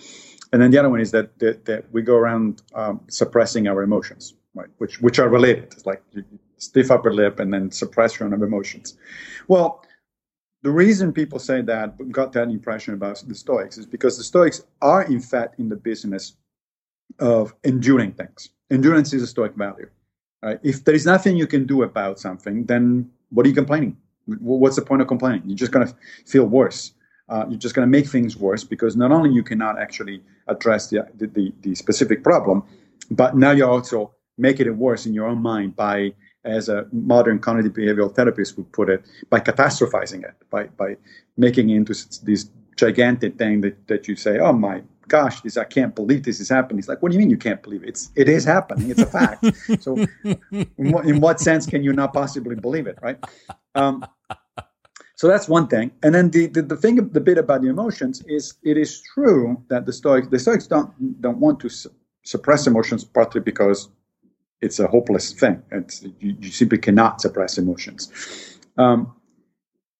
and 0.52 0.60
then 0.60 0.70
the 0.70 0.78
other 0.78 0.90
one 0.90 1.00
is 1.00 1.10
that 1.12 1.38
that, 1.38 1.64
that 1.66 1.84
we 1.92 2.02
go 2.02 2.16
around 2.16 2.62
um, 2.74 3.00
suppressing 3.08 3.68
our 3.68 3.82
emotions, 3.82 4.34
right? 4.54 4.68
Which 4.78 5.00
which 5.00 5.18
are 5.18 5.28
related. 5.28 5.64
It's 5.64 5.86
like 5.86 6.02
stiff 6.56 6.90
upper 6.90 7.12
lip 7.12 7.38
and 7.38 7.52
then 7.52 7.70
suppression 7.70 8.32
of 8.32 8.42
emotions. 8.42 8.96
Well, 9.48 9.84
the 10.64 10.70
reason 10.70 11.12
people 11.12 11.38
say 11.38 11.60
that 11.60 12.10
got 12.10 12.32
that 12.32 12.48
impression 12.48 12.94
about 12.94 13.22
the 13.28 13.34
Stoics 13.34 13.76
is 13.76 13.84
because 13.84 14.16
the 14.16 14.24
Stoics 14.24 14.62
are 14.80 15.02
in 15.02 15.20
fact 15.20 15.60
in 15.60 15.68
the 15.68 15.76
business 15.76 16.36
of 17.18 17.54
enduring 17.64 18.12
things. 18.12 18.48
Endurance 18.70 19.12
is 19.12 19.22
a 19.22 19.26
Stoic 19.26 19.54
value. 19.56 19.90
Right? 20.42 20.58
If 20.62 20.82
there 20.84 20.94
is 20.94 21.04
nothing 21.04 21.36
you 21.36 21.46
can 21.46 21.66
do 21.66 21.82
about 21.82 22.18
something, 22.18 22.64
then 22.64 23.10
what 23.28 23.44
are 23.44 23.50
you 23.50 23.54
complaining? 23.54 23.98
What's 24.26 24.76
the 24.76 24.82
point 24.82 25.02
of 25.02 25.08
complaining? 25.08 25.42
You're 25.44 25.58
just 25.58 25.70
going 25.70 25.86
to 25.86 25.94
feel 26.24 26.46
worse. 26.46 26.92
Uh, 27.28 27.44
you're 27.50 27.58
just 27.58 27.74
going 27.74 27.86
to 27.86 27.90
make 27.90 28.06
things 28.06 28.34
worse 28.34 28.64
because 28.64 28.96
not 28.96 29.12
only 29.12 29.30
you 29.32 29.42
cannot 29.42 29.78
actually 29.78 30.22
address 30.48 30.88
the, 30.88 31.06
the, 31.16 31.26
the, 31.26 31.52
the 31.60 31.74
specific 31.74 32.24
problem, 32.24 32.62
but 33.10 33.36
now 33.36 33.50
you're 33.50 33.70
also 33.70 34.14
making 34.38 34.66
it 34.66 34.76
worse 34.76 35.04
in 35.04 35.12
your 35.12 35.26
own 35.26 35.42
mind 35.42 35.76
by, 35.76 36.14
as 36.44 36.68
a 36.68 36.86
modern 36.92 37.38
cognitive 37.38 37.72
behavioral 37.72 38.14
therapist 38.14 38.56
would 38.56 38.70
put 38.72 38.88
it, 38.90 39.04
by 39.30 39.40
catastrophizing 39.40 40.24
it, 40.24 40.34
by, 40.50 40.64
by 40.64 40.96
making 41.36 41.70
it 41.70 41.76
into 41.76 41.94
this 42.22 42.48
gigantic 42.76 43.38
thing 43.38 43.60
that, 43.62 43.86
that 43.88 44.08
you 44.08 44.16
say, 44.16 44.38
oh 44.38 44.52
my 44.52 44.82
gosh, 45.08 45.40
this 45.42 45.56
I 45.56 45.64
can't 45.64 45.94
believe 45.94 46.24
this 46.24 46.40
is 46.40 46.48
happening. 46.48 46.78
It's 46.78 46.88
like, 46.88 47.02
what 47.02 47.10
do 47.10 47.14
you 47.14 47.20
mean 47.20 47.30
you 47.30 47.36
can't 47.36 47.62
believe 47.62 47.82
it? 47.82 47.90
It's 47.90 48.10
it 48.16 48.28
is 48.28 48.44
happening. 48.44 48.90
It's 48.90 49.00
a 49.00 49.06
fact. 49.06 49.44
so, 49.80 49.96
in 50.24 50.92
what, 50.92 51.06
in 51.06 51.20
what 51.20 51.40
sense 51.40 51.66
can 51.66 51.82
you 51.82 51.92
not 51.92 52.12
possibly 52.12 52.56
believe 52.56 52.86
it, 52.86 52.98
right? 53.02 53.18
Um, 53.74 54.04
so 55.16 55.28
that's 55.28 55.48
one 55.48 55.68
thing. 55.68 55.92
And 56.02 56.14
then 56.14 56.30
the, 56.30 56.46
the 56.46 56.62
the 56.62 56.76
thing, 56.76 56.96
the 56.96 57.20
bit 57.20 57.38
about 57.38 57.62
the 57.62 57.68
emotions 57.68 58.22
is, 58.26 58.54
it 58.62 58.76
is 58.76 59.02
true 59.14 59.62
that 59.68 59.86
the 59.86 59.92
Stoics 59.92 60.28
the 60.28 60.38
Stoics 60.38 60.66
don't 60.66 60.90
don't 61.20 61.38
want 61.38 61.60
to 61.60 61.68
su- 61.68 61.90
suppress 62.24 62.66
emotions 62.66 63.04
partly 63.04 63.40
because 63.40 63.88
it's 64.60 64.78
a 64.78 64.86
hopeless 64.86 65.32
thing. 65.32 65.62
It's 65.70 66.02
you, 66.20 66.36
you 66.40 66.50
simply 66.50 66.78
cannot 66.78 67.20
suppress 67.20 67.58
emotions. 67.58 68.58
Um, 68.76 69.14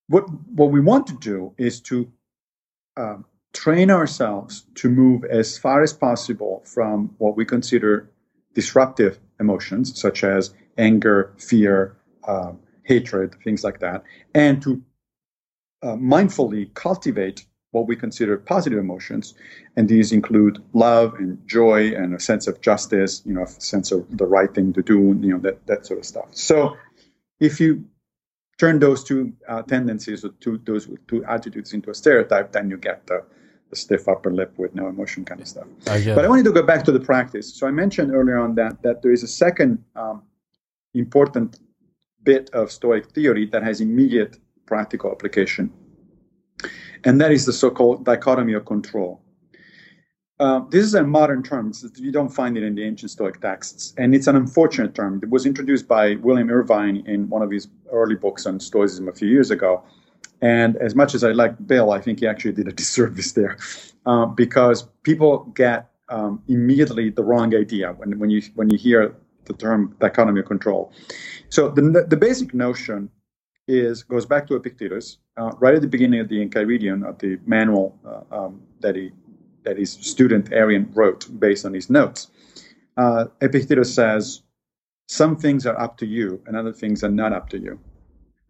what 0.09 0.25
what 0.51 0.71
we 0.71 0.81
want 0.81 1.07
to 1.09 1.19
do 1.19 1.55
is 1.59 1.81
to 1.83 2.11
um, 2.97 3.25
train 3.53 3.91
ourselves 3.91 4.67
to 4.77 4.89
move 4.89 5.25
as 5.25 5.57
far 5.57 5.83
as 5.83 5.93
possible 5.93 6.63
from 6.67 7.15
what 7.19 7.37
we 7.37 7.45
consider 7.45 8.11
disruptive 8.55 9.19
emotions, 9.41 9.99
such 9.99 10.25
as 10.25 10.55
anger, 10.79 11.33
fear, 11.39 11.97
um, 12.29 12.59
hatred, 12.83 13.35
things 13.43 13.65
like 13.65 13.81
that, 13.81 14.03
and 14.35 14.63
to 14.63 14.83
uh, 15.83 15.97
mindfully 15.97 16.73
cultivate 16.75 17.47
what 17.75 17.89
we 17.89 17.97
consider 17.97 18.37
positive 18.39 18.79
emotions, 18.79 19.35
and 19.77 19.89
these 19.89 20.13
include 20.13 20.63
love 20.73 21.15
and 21.15 21.47
joy 21.47 21.93
and 21.95 22.15
a 22.15 22.21
sense 22.21 22.47
of 22.47 22.61
justice, 22.61 23.23
you 23.27 23.35
know, 23.35 23.43
a 23.43 23.49
sense 23.49 23.91
of 23.93 24.07
the 24.17 24.27
right 24.27 24.55
thing 24.55 24.73
to 24.73 24.83
do, 24.83 24.99
you 25.21 25.33
know, 25.33 25.39
that 25.39 25.67
that 25.67 25.85
sort 25.85 25.99
of 25.99 26.07
stuff. 26.07 26.29
So, 26.31 26.77
if 27.41 27.61
you 27.61 27.85
turn 28.59 28.79
those 28.79 29.03
two 29.03 29.33
uh, 29.49 29.63
tendencies 29.63 30.25
or 30.25 30.31
two 30.41 30.61
those 30.65 30.89
two 31.09 31.25
attitudes 31.25 31.73
into 31.73 31.91
a 31.91 31.95
stereotype, 31.95 32.53
then 32.53 32.71
you 32.71 32.77
get 32.77 33.07
the, 33.09 33.25
the 33.71 33.77
stiff 33.77 34.09
upper 34.09 34.33
lip 34.33 34.53
with 34.57 34.75
no 34.75 34.87
emotion 34.89 35.25
kind 35.25 35.41
of 35.41 35.49
stuff. 35.49 35.67
I 35.89 35.97
But 36.15 36.25
I 36.25 36.29
wanted 36.29 36.45
to 36.45 36.53
go 36.53 36.63
back 36.63 36.85
to 36.85 36.93
the 36.93 37.01
practice. 37.01 37.53
So 37.53 37.67
I 37.67 37.73
mentioned 37.73 38.15
earlier 38.15 38.39
on 38.39 38.55
that 38.55 38.83
that 38.83 39.03
there 39.03 39.13
is 39.13 39.25
a 39.25 39.33
second 39.45 39.85
um, 39.97 40.23
important 40.95 41.59
bit 42.23 42.51
of 42.51 42.71
Stoic 42.71 43.11
theory 43.11 43.47
that 43.47 43.63
has 43.65 43.81
immediate 43.81 44.39
practical 44.67 45.11
application, 45.11 45.73
and 47.05 47.21
that 47.21 47.33
is 47.33 47.47
the 47.47 47.53
so-called 47.53 48.05
dichotomy 48.05 48.55
of 48.55 48.65
control. 48.65 49.21
Uh, 50.39 50.61
this 50.71 50.85
is 50.85 50.95
a 50.95 51.03
modern 51.03 51.43
term. 51.43 51.69
It's- 51.71 51.99
you 52.01 52.13
don't 52.13 52.29
find 52.29 52.57
it 52.59 52.63
in 52.65 52.75
the 52.75 52.85
ancient 52.85 53.11
Stoic 53.11 53.41
texts, 53.41 53.95
and 53.97 54.15
it's 54.15 54.27
an 54.27 54.37
unfortunate 54.37 54.95
term. 54.95 55.21
It 55.23 55.31
was 55.31 55.47
introduced 55.47 55.89
by 55.89 56.17
William 56.17 56.51
Irvine 56.51 56.99
in 57.07 57.29
one 57.31 57.43
of 57.43 57.51
his 57.51 57.69
early 57.93 58.17
books 58.17 58.47
on 58.47 58.61
Stoicism 58.61 59.09
a 59.09 59.13
few 59.13 59.29
years 59.29 59.51
ago. 59.51 59.83
And 60.43 60.77
as 60.77 60.95
much 60.95 61.15
as 61.15 61.25
I 61.25 61.33
like 61.33 61.55
Bill, 61.67 61.93
I 61.93 62.01
think 62.01 62.21
he 62.21 62.27
actually 62.27 62.53
did 62.53 62.69
a 62.69 62.73
disservice 62.83 63.33
there, 63.33 63.57
uh, 64.07 64.27
because 64.27 64.89
people 65.05 65.47
get 65.55 65.91
um, 66.11 66.43
immediately 66.49 67.11
the 67.11 67.25
wrong 67.25 67.55
idea 67.55 67.93
when, 67.95 68.19
when 68.19 68.31
you 68.31 68.43
when 68.55 68.71
you 68.71 68.79
hear 68.79 69.17
the 69.47 69.55
term 69.55 69.97
dichotomy 70.01 70.41
of 70.41 70.47
control. 70.47 70.93
So 71.49 71.71
the 71.71 72.07
the 72.09 72.17
basic 72.17 72.55
notion 72.55 73.11
is 73.67 74.03
goes 74.03 74.27
back 74.27 74.47
to 74.49 74.57
Epictetus, 74.57 75.19
uh, 75.37 75.53
right 75.59 75.75
at 75.75 75.81
the 75.81 75.89
beginning 75.89 76.21
of 76.21 76.29
the 76.29 76.45
Enchiridion, 76.45 77.07
of 77.07 77.19
the 77.19 77.39
manual 77.47 77.99
uh, 78.07 78.45
um, 78.45 78.63
that 78.81 78.97
he 78.97 79.13
that 79.65 79.79
his 79.79 79.93
student 79.93 80.51
Arrian 80.51 80.91
wrote 80.95 81.27
based 81.41 81.65
on 81.65 81.73
his 81.73 81.89
notes. 81.89 82.29
Uh, 82.97 83.27
Epictetus 83.41 83.95
says, 83.95 84.43
"Some 85.09 85.37
things 85.37 85.67
are 85.67 85.79
up 85.79 85.97
to 85.99 86.07
you, 86.07 86.43
and 86.47 86.57
other 86.57 86.73
things 86.73 87.03
are 87.03 87.11
not 87.11 87.33
up 87.33 87.49
to 87.51 87.59
you." 87.59 87.79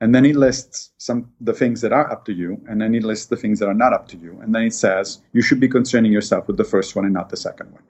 And 0.01 0.15
then 0.15 0.25
he 0.25 0.33
lists 0.33 0.91
some 0.99 1.31
the 1.41 1.55
things 1.55 1.81
that 1.83 1.93
are 1.93 2.11
up 2.11 2.25
to 2.27 2.33
you, 2.33 2.61
and 2.69 2.81
then 2.81 2.93
he 2.93 3.01
lists 3.01 3.27
the 3.27 3.37
things 3.37 3.61
that 3.61 3.69
are 3.69 3.75
not 3.75 3.93
up 3.93 4.09
to 4.09 4.17
you, 4.17 4.39
and 4.43 4.55
then 4.55 4.63
he 4.63 4.71
says 4.71 5.23
you 5.33 5.43
should 5.43 5.61
be 5.61 5.69
concerning 5.69 6.13
yourself 6.13 6.49
with 6.49 6.57
the 6.57 6.65
first 6.65 6.97
one 6.97 7.05
and 7.05 7.15
not 7.15 7.31
the 7.31 7.37
second 7.37 7.73
one, 7.73 7.85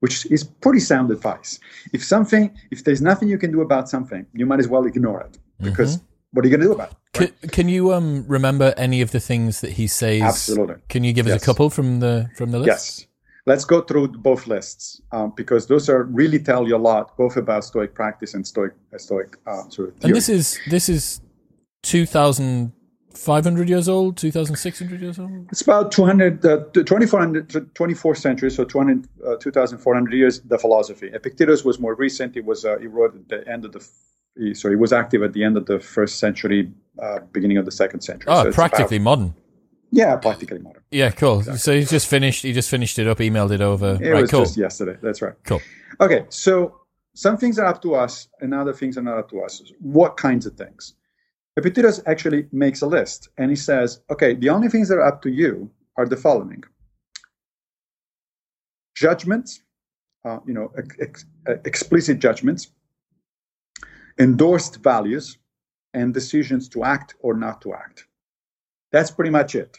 which 0.00 0.26
is 0.26 0.42
pretty 0.42 0.80
sound 0.80 1.10
advice. 1.10 1.60
If 1.92 2.04
something, 2.04 2.50
if 2.72 2.82
there's 2.82 3.00
nothing 3.00 3.28
you 3.28 3.38
can 3.38 3.52
do 3.52 3.60
about 3.60 3.88
something, 3.88 4.26
you 4.34 4.44
might 4.44 4.58
as 4.58 4.68
well 4.68 4.84
ignore 4.84 5.20
it 5.20 5.38
because 5.62 6.00
what 6.32 6.44
are 6.44 6.48
you 6.48 6.56
going 6.56 6.60
to 6.60 6.66
do 6.66 6.72
about 6.74 6.90
it? 6.92 6.96
Can, 7.12 7.48
can 7.50 7.68
you 7.68 7.92
um 7.92 8.24
remember 8.28 8.74
any 8.76 9.00
of 9.00 9.10
the 9.10 9.20
things 9.20 9.60
that 9.60 9.72
he 9.72 9.86
says? 9.86 10.22
Absolutely. 10.22 10.76
Can 10.88 11.04
you 11.04 11.12
give 11.12 11.26
us 11.26 11.32
Yes. 11.32 11.42
a 11.42 11.46
couple 11.46 11.70
from 11.70 12.00
the 12.00 12.28
from 12.36 12.50
the 12.50 12.58
list? 12.58 12.68
Yes. 12.68 13.06
Let's 13.46 13.64
go 13.64 13.80
through 13.80 14.08
both 14.08 14.46
lists 14.46 15.00
um, 15.10 15.32
because 15.34 15.66
those 15.68 15.88
are 15.88 16.02
really 16.04 16.38
tell 16.38 16.68
you 16.68 16.76
a 16.76 16.84
lot, 16.90 17.16
both 17.16 17.38
about 17.38 17.64
Stoic 17.64 17.94
practice 17.94 18.34
and 18.34 18.46
Stoic 18.46 18.72
Stoic 18.98 19.36
uh, 19.46 19.62
sort 19.70 19.88
of 19.88 19.94
theory. 19.96 19.96
And 20.02 20.14
this 20.14 20.28
is 20.28 20.58
this 20.68 20.88
is 20.90 21.22
two 21.82 22.04
thousand 22.04 22.72
five 23.14 23.44
hundred 23.44 23.68
years 23.70 23.88
old, 23.88 24.18
two 24.18 24.30
thousand 24.30 24.56
six 24.56 24.78
hundred 24.78 25.00
years 25.00 25.18
old. 25.18 25.48
It's 25.50 25.62
about 25.62 25.90
200, 25.92 26.44
uh, 26.44 26.64
2400, 26.74 27.48
24th 27.74 28.18
century, 28.18 28.50
so 28.50 28.64
200, 28.64 29.08
uh, 29.26 29.36
2,400 29.36 30.12
years, 30.12 30.40
the 30.40 30.58
philosophy. 30.58 31.10
Epictetus 31.12 31.64
was 31.64 31.80
more 31.80 31.94
recent. 31.94 32.34
He 32.34 32.40
was, 32.42 32.64
uh, 32.64 32.76
he 32.78 32.86
wrote 32.86 33.14
at 33.16 33.28
the 33.28 33.48
end 33.50 33.64
of 33.64 33.72
the, 33.72 33.84
he, 34.38 34.54
so 34.54 34.68
he 34.70 34.76
was 34.76 34.92
active 34.92 35.22
at 35.22 35.32
the 35.32 35.42
end 35.44 35.56
of 35.56 35.66
the 35.66 35.78
first 35.80 36.18
century, 36.18 36.70
uh, 37.02 37.20
beginning 37.32 37.58
of 37.58 37.64
the 37.64 37.72
second 37.72 38.00
century. 38.02 38.26
Oh, 38.28 38.44
So 38.44 38.52
practically 38.52 38.96
about- 38.98 39.18
modern. 39.18 39.34
yeah, 39.90 40.16
practically 40.16 40.58
modern. 40.58 40.82
Yeah, 40.90 41.10
cool. 41.10 41.42
So 41.42 41.72
he 41.74 41.84
just 41.84 42.06
finished. 42.06 42.42
He 42.42 42.52
just 42.52 42.70
finished 42.70 42.98
it 42.98 43.06
up, 43.06 43.18
emailed 43.18 43.50
it 43.50 43.60
over. 43.60 43.98
It 44.00 44.10
right, 44.10 44.22
was 44.22 44.30
cool. 44.30 44.40
just 44.44 44.56
yesterday. 44.56 44.96
That's 45.02 45.20
right. 45.22 45.34
Cool. 45.44 45.60
Okay, 46.00 46.24
so 46.28 46.80
some 47.14 47.36
things 47.36 47.58
are 47.58 47.66
up 47.66 47.82
to 47.82 47.94
us 47.94 48.28
and 48.40 48.54
other 48.54 48.72
things 48.72 48.96
are 48.96 49.02
not 49.02 49.18
up 49.18 49.28
to 49.30 49.40
us. 49.42 49.60
What 49.80 50.16
kinds 50.16 50.46
of 50.46 50.54
things? 50.54 50.94
Epictetus 51.56 52.00
actually 52.06 52.46
makes 52.52 52.82
a 52.82 52.86
list 52.86 53.30
and 53.36 53.50
he 53.50 53.56
says, 53.56 54.00
okay, 54.10 54.34
the 54.34 54.48
only 54.48 54.68
things 54.68 54.88
that 54.88 54.94
are 54.98 55.06
up 55.06 55.20
to 55.22 55.30
you 55.30 55.68
are 55.96 56.06
the 56.06 56.16
following 56.16 56.62
judgments, 58.94 59.62
uh, 60.24 60.38
you 60.46 60.54
know, 60.54 60.70
ex- 60.76 60.96
ex- 61.00 61.24
uh, 61.48 61.54
explicit 61.64 62.18
judgments, 62.20 62.70
endorsed 64.18 64.82
values, 64.82 65.38
and 65.94 66.14
decisions 66.14 66.68
to 66.70 66.84
act 66.84 67.14
or 67.20 67.34
not 67.34 67.60
to 67.62 67.74
act. 67.74 68.06
That's 68.92 69.10
pretty 69.10 69.30
much 69.30 69.54
it. 69.54 69.76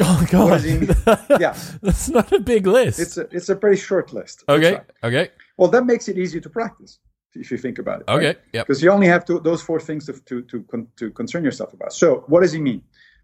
Oh 0.00 0.26
God. 0.30 0.64
Yeah. 1.40 1.56
that's 1.82 2.08
not 2.08 2.32
a 2.32 2.40
big 2.40 2.66
list. 2.66 2.98
It's 2.98 3.16
a, 3.16 3.22
it's 3.30 3.48
a 3.48 3.56
pretty 3.56 3.76
short 3.76 4.12
list. 4.12 4.44
Okay. 4.48 4.74
right. 4.74 4.90
Okay. 5.04 5.30
Well, 5.56 5.70
that 5.70 5.86
makes 5.86 6.08
it 6.08 6.18
easy 6.18 6.40
to 6.40 6.50
practice 6.50 6.98
if 7.34 7.50
you 7.50 7.58
think 7.58 7.78
about 7.78 8.00
it. 8.00 8.04
right? 8.08 8.16
Okay. 8.16 8.38
Yep. 8.52 8.66
because 8.66 8.82
you 8.82 8.90
only 8.90 9.06
have 9.06 9.24
to, 9.26 9.40
those 9.40 9.62
four 9.62 9.80
things 9.80 10.06
to, 10.06 10.12
to, 10.12 10.42
to, 10.42 10.62
con, 10.64 10.86
to 10.96 11.10
concern 11.10 11.44
yourself 11.44 11.72
about. 11.72 11.92
So, 11.92 12.24
what 12.28 12.40
does 12.42 12.52
he 12.52 12.60
mean? 12.60 12.82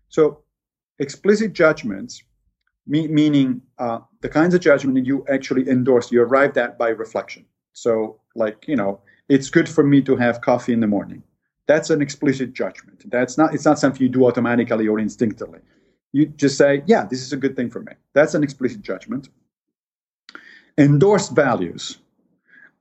So, 0.09 0.43
explicit 0.99 1.53
judgments, 1.53 2.23
me, 2.87 3.09
meaning 3.09 3.63
uh, 3.79 4.01
the 4.21 4.29
kinds 4.29 4.55
of 4.55 4.61
judgment 4.61 4.97
that 4.97 5.07
you 5.07 5.25
actually 5.29 5.69
endorse, 5.69 6.11
you 6.11 6.23
arrived 6.23 6.57
at 6.59 6.79
by 6.79 6.89
reflection. 6.89 7.45
So, 7.73 8.21
like, 8.35 8.67
you 8.67 8.77
know, 8.77 9.01
it's 9.31 9.49
good 9.49 9.69
for 9.69 9.85
me 9.85 10.03
to 10.03 10.17
have 10.17 10.43
coffee 10.43 10.75
in 10.75 10.81
the 10.81 10.87
morning. 10.87 11.23
That's 11.67 11.89
an 11.91 12.03
explicit 12.03 12.53
judgment. 12.53 13.09
That's 13.11 13.39
not, 13.39 13.55
it's 13.55 13.65
not 13.65 13.79
something 13.79 14.03
you 14.03 14.09
do 14.09 14.27
automatically 14.27 14.89
or 14.89 14.99
instinctively. 14.99 15.61
You 16.13 16.27
just 16.27 16.59
say, 16.59 16.83
yeah, 16.87 17.07
this 17.09 17.23
is 17.23 17.33
a 17.33 17.37
good 17.37 17.55
thing 17.55 17.71
for 17.71 17.81
me. 17.81 17.93
That's 18.13 18.35
an 18.35 18.43
explicit 18.43 18.83
judgment. 18.83 19.29
Endorsed 20.77 21.33
values. 21.35 21.99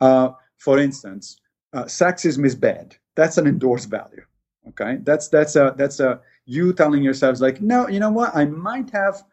Uh, 0.02 0.32
for 0.58 0.80
instance, 0.80 1.38
uh, 1.74 1.84
sexism 1.84 2.46
is 2.46 2.56
bad. 2.56 2.96
That's 3.16 3.38
an 3.38 3.46
endorsed 3.46 3.90
value. 3.90 4.24
Okay, 4.70 4.98
that's 5.04 5.30
that's 5.30 5.56
a 5.56 5.74
that's 5.78 6.00
a 6.00 6.22
you 6.46 6.74
telling 6.74 7.04
yourselves 7.04 7.42
like, 7.42 7.62
no, 7.62 7.88
you 7.88 8.00
know 8.00 8.12
what, 8.12 8.36
I 8.36 8.46
might 8.46 8.90
have, 8.92 9.24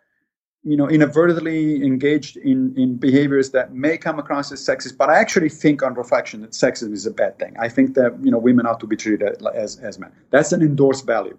you 0.67 0.77
know, 0.77 0.89
inadvertently 0.89 1.85
engaged 1.85 2.37
in 2.37 2.75
in 2.77 2.97
behaviors 2.97 3.51
that 3.53 3.73
may 3.73 3.97
come 3.97 4.19
across 4.19 4.51
as 4.51 4.61
sexist, 4.61 4.97
but 4.99 5.09
I 5.09 5.17
actually 5.19 5.49
think 5.49 5.83
on 5.83 5.95
reflection 5.95 6.41
that 6.41 6.51
sexism 6.51 6.93
is 6.93 7.07
a 7.07 7.13
bad 7.13 7.39
thing. 7.39 7.55
I 7.67 7.69
think 7.69 7.95
that 7.95 8.11
you 8.25 8.33
know 8.33 8.39
women 8.39 8.67
ought 8.67 8.81
to 8.81 8.87
be 8.87 8.97
treated 8.97 9.23
as 9.55 9.77
as 9.77 9.99
men. 9.99 10.11
That's 10.31 10.53
an 10.53 10.63
endorsed 10.63 11.07
value, 11.07 11.39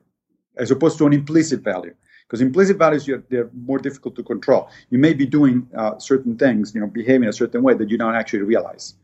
as 0.55 0.71
opposed 0.71 0.97
to 0.99 1.05
an 1.05 1.13
implicit 1.13 1.61
value 1.61 1.93
because 2.25 2.41
implicit 2.41 2.77
values 2.77 3.09
they're 3.29 3.49
more 3.53 3.79
difficult 3.79 4.15
to 4.15 4.23
control. 4.23 4.69
You 4.89 4.97
may 4.97 5.13
be 5.13 5.25
doing 5.25 5.67
uh, 5.75 5.97
certain 5.97 6.37
things, 6.37 6.73
you 6.75 6.81
know, 6.81 6.87
behaving 6.87 7.27
a 7.27 7.33
certain 7.33 7.63
way 7.63 7.73
that 7.73 7.89
you 7.89 7.97
don't 7.97 8.15
actually 8.15 8.43
realize. 8.43 8.95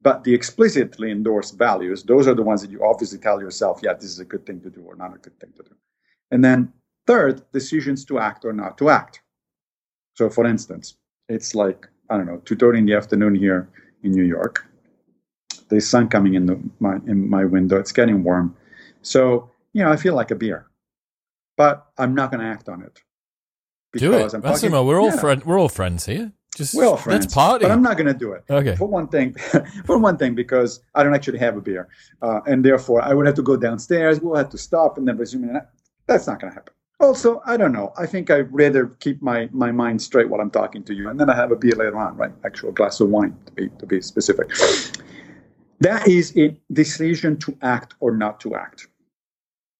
But 0.00 0.22
the 0.24 0.32
explicitly 0.32 1.10
endorsed 1.10 1.58
values, 1.58 2.04
those 2.04 2.28
are 2.28 2.34
the 2.34 2.42
ones 2.42 2.62
that 2.62 2.70
you 2.70 2.84
obviously 2.84 3.18
tell 3.18 3.40
yourself, 3.40 3.80
yeah, 3.82 3.94
this 3.94 4.04
is 4.04 4.20
a 4.20 4.24
good 4.24 4.46
thing 4.46 4.60
to 4.60 4.70
do 4.70 4.82
or 4.82 4.94
not 4.94 5.14
a 5.14 5.18
good 5.18 5.38
thing 5.40 5.52
to 5.56 5.62
do. 5.64 5.74
And 6.30 6.44
then 6.44 6.72
third, 7.06 7.42
decisions 7.52 8.04
to 8.06 8.20
act 8.20 8.44
or 8.44 8.52
not 8.52 8.78
to 8.78 8.90
act. 8.90 9.22
So 10.18 10.28
for 10.28 10.44
instance, 10.46 10.96
it's 11.28 11.54
like, 11.54 11.86
I 12.10 12.16
don't 12.16 12.26
know, 12.26 12.40
2.30 12.44 12.78
in 12.78 12.86
the 12.86 12.94
afternoon 12.94 13.34
here 13.34 13.68
in 14.02 14.10
New 14.12 14.24
York. 14.24 14.54
There's 15.68 15.88
sun 15.88 16.08
coming 16.08 16.34
in 16.34 16.46
the, 16.46 16.56
my 16.80 16.94
in 17.06 17.28
my 17.28 17.44
window. 17.44 17.76
It's 17.78 17.92
getting 17.92 18.24
warm. 18.24 18.56
So, 19.02 19.50
you 19.74 19.82
know, 19.84 19.92
I 19.92 19.96
feel 19.96 20.14
like 20.14 20.30
a 20.30 20.34
beer 20.34 20.68
but 21.58 21.88
I'm 21.98 22.14
not 22.14 22.30
going 22.30 22.40
to 22.40 22.46
act 22.46 22.70
on 22.70 22.82
it. 22.82 23.02
Do 23.94 24.14
it, 24.14 24.32
I'm 24.32 24.40
Massimo. 24.40 24.76
Talking, 24.76 24.86
we're 24.86 25.00
all 25.00 25.08
yeah. 25.08 25.16
friend. 25.16 25.44
We're 25.44 25.58
all 25.58 25.68
friends 25.68 26.06
here. 26.06 26.32
Just 26.56 26.74
we're 26.74 26.86
all 26.86 26.96
friends. 26.96 27.24
Let's 27.24 27.34
party. 27.34 27.64
But 27.64 27.72
I'm 27.72 27.82
not 27.82 27.96
going 27.96 28.06
to 28.06 28.18
do 28.18 28.32
it. 28.32 28.44
Okay. 28.48 28.76
For 28.76 28.86
one 28.86 29.08
thing, 29.08 29.34
for 29.84 29.98
one 29.98 30.16
thing, 30.16 30.34
because 30.34 30.80
I 30.94 31.02
don't 31.02 31.14
actually 31.14 31.38
have 31.38 31.56
a 31.56 31.60
beer, 31.60 31.88
uh, 32.22 32.40
and 32.46 32.64
therefore 32.64 33.02
I 33.02 33.12
would 33.12 33.26
have 33.26 33.34
to 33.36 33.42
go 33.42 33.56
downstairs. 33.56 34.20
We'll 34.20 34.36
have 34.36 34.50
to 34.50 34.58
stop 34.58 34.98
and 34.98 35.08
then 35.08 35.16
resume. 35.16 35.48
And 35.48 35.60
that's 36.06 36.26
not 36.26 36.40
going 36.40 36.52
to 36.52 36.54
happen. 36.54 36.74
Also, 37.00 37.40
I 37.46 37.56
don't 37.56 37.72
know. 37.72 37.92
I 37.96 38.06
think 38.06 38.28
I'd 38.28 38.52
rather 38.52 38.88
keep 38.98 39.22
my, 39.22 39.48
my 39.52 39.70
mind 39.70 40.02
straight 40.02 40.28
while 40.28 40.40
I'm 40.40 40.50
talking 40.50 40.82
to 40.84 40.94
you, 40.94 41.08
and 41.08 41.18
then 41.18 41.30
I 41.30 41.36
have 41.36 41.52
a 41.52 41.56
beer 41.56 41.76
later 41.76 41.96
on, 41.96 42.16
right? 42.16 42.32
Actual 42.44 42.72
glass 42.72 42.98
of 43.00 43.08
wine 43.08 43.36
to 43.46 43.52
be 43.52 43.68
to 43.78 43.86
be 43.86 44.00
specific. 44.02 44.50
That 45.80 46.08
is 46.08 46.36
a 46.36 46.58
decision 46.72 47.36
to 47.38 47.56
act 47.62 47.94
or 48.00 48.16
not 48.16 48.40
to 48.40 48.56
act. 48.56 48.88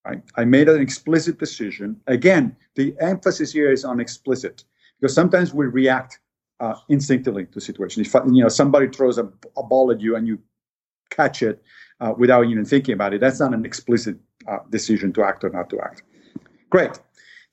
Right? 0.04 0.22
I 0.36 0.44
made 0.44 0.68
an 0.68 0.80
explicit 0.80 1.38
decision. 1.38 2.00
Again, 2.06 2.56
the 2.76 2.94
emphasis 3.00 3.52
here 3.52 3.70
is 3.72 3.84
on 3.84 3.98
explicit 3.98 4.64
because 5.00 5.12
sometimes 5.12 5.52
we 5.52 5.66
react 5.66 6.20
uh, 6.60 6.76
instinctively 6.88 7.46
to 7.46 7.60
situations. 7.60 8.06
If 8.06 8.14
you 8.32 8.42
know 8.42 8.48
somebody 8.48 8.88
throws 8.88 9.18
a, 9.18 9.28
a 9.56 9.62
ball 9.64 9.90
at 9.90 10.00
you 10.00 10.14
and 10.14 10.26
you 10.26 10.38
catch 11.10 11.42
it 11.42 11.60
uh, 12.00 12.14
without 12.16 12.46
even 12.46 12.64
thinking 12.64 12.94
about 12.94 13.12
it, 13.12 13.20
that's 13.20 13.40
not 13.40 13.52
an 13.54 13.64
explicit 13.64 14.16
uh, 14.46 14.58
decision 14.70 15.12
to 15.14 15.24
act 15.24 15.42
or 15.42 15.50
not 15.50 15.68
to 15.70 15.80
act. 15.80 16.02
Great. 16.70 17.00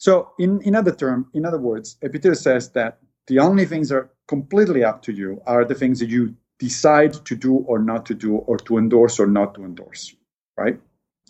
So, 0.06 0.34
in, 0.38 0.62
in 0.62 0.76
other 0.76 0.94
term, 0.94 1.26
in 1.34 1.46
other 1.46 1.58
words, 1.58 1.98
Epictetus 2.04 2.42
says 2.42 2.70
that 2.74 3.00
the 3.26 3.40
only 3.40 3.66
things 3.66 3.90
that 3.90 3.96
are 3.96 4.10
completely 4.28 4.84
up 4.84 5.02
to 5.02 5.12
you 5.12 5.42
are 5.48 5.66
the 5.66 5.74
things 5.74 6.00
that 6.00 6.10
you 6.10 6.36
decide 6.60 7.14
to 7.26 7.36
do 7.36 7.56
or 7.66 7.80
not 7.80 8.06
to 8.06 8.14
do, 8.14 8.36
or 8.36 8.58
to 8.58 8.78
endorse 8.78 9.20
or 9.20 9.26
not 9.26 9.56
to 9.56 9.64
endorse. 9.66 10.16
Right? 10.56 10.80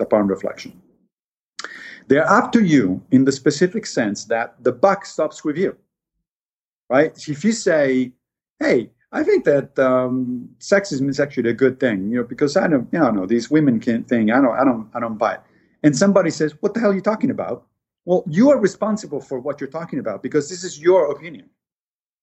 Upon 0.02 0.28
reflection. 0.28 0.82
They're 2.10 2.30
up 2.30 2.52
to 2.52 2.66
you 2.66 3.02
in 3.12 3.24
the 3.24 3.32
specific 3.32 3.86
sense 3.86 4.26
that 4.26 4.62
the 4.62 4.74
buck 4.74 5.06
stops 5.06 5.46
with 5.46 5.58
you, 5.58 5.78
right? 6.90 7.14
If 7.30 7.46
you 7.46 7.54
say, 7.54 8.12
"Hey, 8.60 8.92
I 9.14 9.24
think 9.24 9.46
that 9.46 9.80
um, 9.80 10.50
sexism 10.60 11.08
is 11.08 11.22
actually 11.22 11.50
a 11.50 11.62
good 11.64 11.80
thing," 11.80 12.10
you 12.12 12.18
know, 12.18 12.28
because 12.28 12.58
I 12.58 12.68
don't, 12.68 12.90
you 12.92 13.00
know, 13.00 13.12
no, 13.12 13.26
these 13.26 13.50
women 13.50 13.80
can 13.80 14.04
thing, 14.04 14.32
I 14.32 14.42
don't, 14.42 14.58
I 14.62 14.66
don't, 14.66 14.90
I 14.94 15.00
don't 15.00 15.18
buy 15.18 15.36
it. 15.36 15.42
And 15.82 15.96
somebody 15.96 16.30
says, 16.30 16.52
"What 16.60 16.74
the 16.74 16.82
hell 16.82 16.92
are 16.92 17.00
you 17.02 17.08
talking 17.14 17.32
about?" 17.32 17.66
Well, 18.06 18.24
you 18.28 18.52
are 18.52 18.60
responsible 18.60 19.20
for 19.20 19.40
what 19.40 19.60
you're 19.60 19.70
talking 19.70 20.00
about 20.00 20.24
because 20.24 20.50
this 20.50 20.64
is 20.64 20.80
your 20.80 21.12
opinion. 21.12 21.50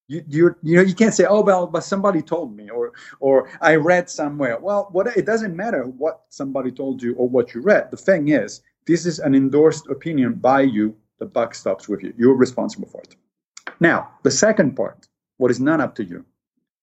You, 0.09 0.23
you 0.27 0.55
you 0.61 0.75
know 0.75 0.81
you 0.81 0.93
can't 0.93 1.13
say 1.13 1.25
oh 1.25 1.41
well 1.41 1.65
but 1.65 1.85
somebody 1.85 2.21
told 2.21 2.53
me 2.53 2.69
or 2.69 2.91
or 3.21 3.49
I 3.61 3.75
read 3.75 4.09
somewhere 4.09 4.59
well 4.59 4.89
what 4.91 5.07
it 5.15 5.25
doesn't 5.25 5.55
matter 5.55 5.85
what 5.85 6.23
somebody 6.29 6.71
told 6.71 7.01
you 7.01 7.15
or 7.15 7.29
what 7.29 7.53
you 7.53 7.61
read 7.61 7.89
the 7.89 7.95
thing 7.95 8.27
is 8.27 8.61
this 8.85 9.05
is 9.05 9.19
an 9.19 9.33
endorsed 9.33 9.87
opinion 9.87 10.33
by 10.33 10.61
you. 10.61 10.95
The 11.19 11.25
buck 11.25 11.55
stops 11.55 11.87
with 11.87 12.03
you. 12.03 12.13
You're 12.17 12.35
responsible 12.35 12.87
for 12.87 13.01
it. 13.01 13.15
Now, 13.79 14.09
the 14.23 14.31
second 14.31 14.75
part, 14.75 15.07
what 15.37 15.51
is 15.51 15.59
not 15.59 15.79
up 15.79 15.95
to 15.95 16.03
you, 16.03 16.25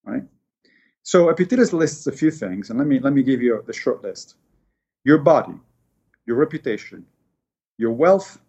right? 0.05 0.23
So 1.03 1.29
Epictetus 1.29 1.73
lists 1.73 2.07
a 2.07 2.13
few 2.13 2.31
things, 2.31 2.71
and 2.71 2.79
let 2.79 2.89
me 2.89 3.01
let 3.01 3.13
me 3.13 3.23
give 3.23 3.43
you 3.43 3.63
the 3.67 3.73
short 3.73 4.03
list: 4.03 4.37
your 5.05 5.19
body, 5.19 5.55
your 6.27 6.37
reputation, 6.37 7.05
your 7.77 7.93
wealth, 7.93 8.41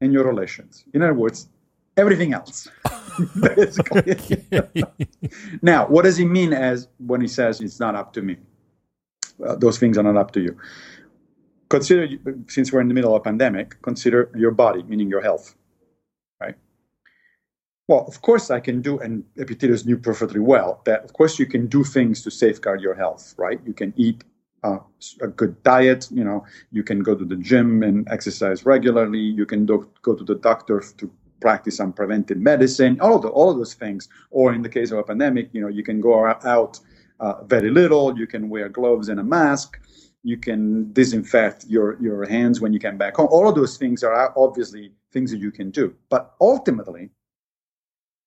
and 0.00 0.12
your 0.12 0.24
relations. 0.24 0.84
In 0.92 1.02
other 1.02 1.14
words, 1.14 1.48
everything 1.96 2.32
else. 2.32 2.68
now, 5.62 5.86
what 5.86 6.02
does 6.02 6.16
he 6.16 6.24
mean 6.24 6.52
as 6.52 6.88
when 6.98 7.20
he 7.20 7.28
says 7.28 7.60
it's 7.60 7.80
not 7.80 7.94
up 7.94 8.12
to 8.14 8.22
me? 8.22 8.36
Well, 9.38 9.56
those 9.56 9.78
things 9.78 9.98
are 9.98 10.02
not 10.02 10.16
up 10.16 10.32
to 10.32 10.40
you 10.40 10.58
consider 11.68 12.08
since 12.48 12.72
we're 12.72 12.80
in 12.80 12.88
the 12.88 12.94
middle 12.94 13.14
of 13.14 13.20
a 13.20 13.24
pandemic 13.24 13.80
consider 13.82 14.30
your 14.36 14.50
body 14.50 14.82
meaning 14.84 15.08
your 15.08 15.20
health 15.20 15.54
right 16.40 16.56
well 17.88 18.04
of 18.06 18.20
course 18.22 18.50
i 18.50 18.60
can 18.60 18.80
do 18.80 18.98
and 19.00 19.24
epictetus 19.36 19.84
knew 19.84 19.96
perfectly 19.96 20.40
well 20.40 20.82
that 20.84 21.04
of 21.04 21.12
course 21.12 21.38
you 21.38 21.46
can 21.46 21.66
do 21.66 21.82
things 21.82 22.22
to 22.22 22.30
safeguard 22.30 22.80
your 22.80 22.94
health 22.94 23.34
right 23.36 23.60
you 23.66 23.72
can 23.72 23.92
eat 23.96 24.24
a 25.20 25.28
good 25.28 25.62
diet 25.62 26.08
you 26.10 26.24
know 26.24 26.44
you 26.70 26.82
can 26.82 27.00
go 27.00 27.14
to 27.14 27.24
the 27.24 27.36
gym 27.36 27.82
and 27.82 28.08
exercise 28.10 28.64
regularly 28.64 29.18
you 29.18 29.46
can 29.46 29.66
do, 29.66 29.88
go 30.02 30.14
to 30.14 30.24
the 30.24 30.36
doctor 30.36 30.82
to 30.96 31.10
practice 31.40 31.76
some 31.76 31.92
preventive 31.92 32.38
medicine 32.38 32.98
all 33.00 33.16
of, 33.16 33.22
the, 33.22 33.28
all 33.28 33.50
of 33.50 33.58
those 33.58 33.74
things 33.74 34.08
or 34.30 34.54
in 34.54 34.62
the 34.62 34.68
case 34.68 34.90
of 34.90 34.98
a 34.98 35.02
pandemic 35.02 35.50
you 35.52 35.60
know 35.60 35.68
you 35.68 35.82
can 35.82 36.00
go 36.00 36.26
out 36.26 36.80
uh, 37.20 37.44
very 37.44 37.70
little 37.70 38.16
you 38.18 38.26
can 38.26 38.48
wear 38.48 38.68
gloves 38.68 39.08
and 39.10 39.20
a 39.20 39.24
mask 39.24 39.78
you 40.24 40.38
can 40.38 40.90
disinfect 40.92 41.66
your, 41.68 42.00
your 42.02 42.26
hands 42.26 42.60
when 42.60 42.72
you 42.72 42.80
come 42.80 42.96
back 42.96 43.16
home. 43.16 43.28
All 43.30 43.46
of 43.46 43.54
those 43.54 43.76
things 43.76 44.02
are 44.02 44.32
obviously 44.36 44.90
things 45.12 45.30
that 45.30 45.38
you 45.38 45.52
can 45.52 45.70
do. 45.70 45.94
But 46.08 46.34
ultimately, 46.40 47.10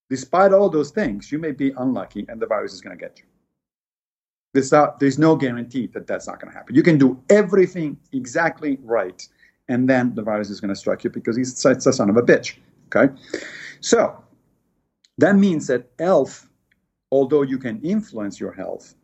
despite 0.10 0.54
all 0.54 0.70
those 0.70 0.92
things, 0.92 1.32
you 1.32 1.40
may 1.40 1.52
be 1.52 1.72
unlucky 1.72 2.26
and 2.30 2.40
the 2.40 2.46
virus 2.46 2.74
is 2.74 2.82
going 2.82 2.96
to 2.96 3.04
get 3.04 3.18
you. 3.18 3.26
There's, 4.54 4.74
there's 5.00 5.20
no 5.20 5.36
guarantee 5.36 5.88
that 5.88 6.08
that's 6.08 6.28
not 6.28 6.40
going 6.40 6.52
to 6.52 6.58
happen. 6.58 6.76
You 6.76 6.84
can 6.84 6.98
do 6.98 7.22
everything 7.30 7.98
exactly 8.14 8.80
right, 8.82 9.28
and 9.68 9.90
then 9.90 10.16
the 10.16 10.24
virus 10.24 10.50
is 10.50 10.60
going 10.60 10.70
to 10.70 10.76
strike 10.76 11.04
you 11.04 11.10
because 11.10 11.38
it's, 11.38 11.64
it's 11.66 11.86
a 11.86 11.94
son 11.94 12.10
of 12.10 12.18
a 12.18 12.22
bitch. 12.22 12.58
Okay? 12.88 13.14
So 13.82 14.24
that 15.18 15.36
means 15.36 15.68
that 15.68 15.90
health, 16.00 16.48
although 17.12 17.44
you 17.44 17.58
can 17.58 17.82
influence 17.82 18.40
your 18.40 18.54
health, 18.54 18.96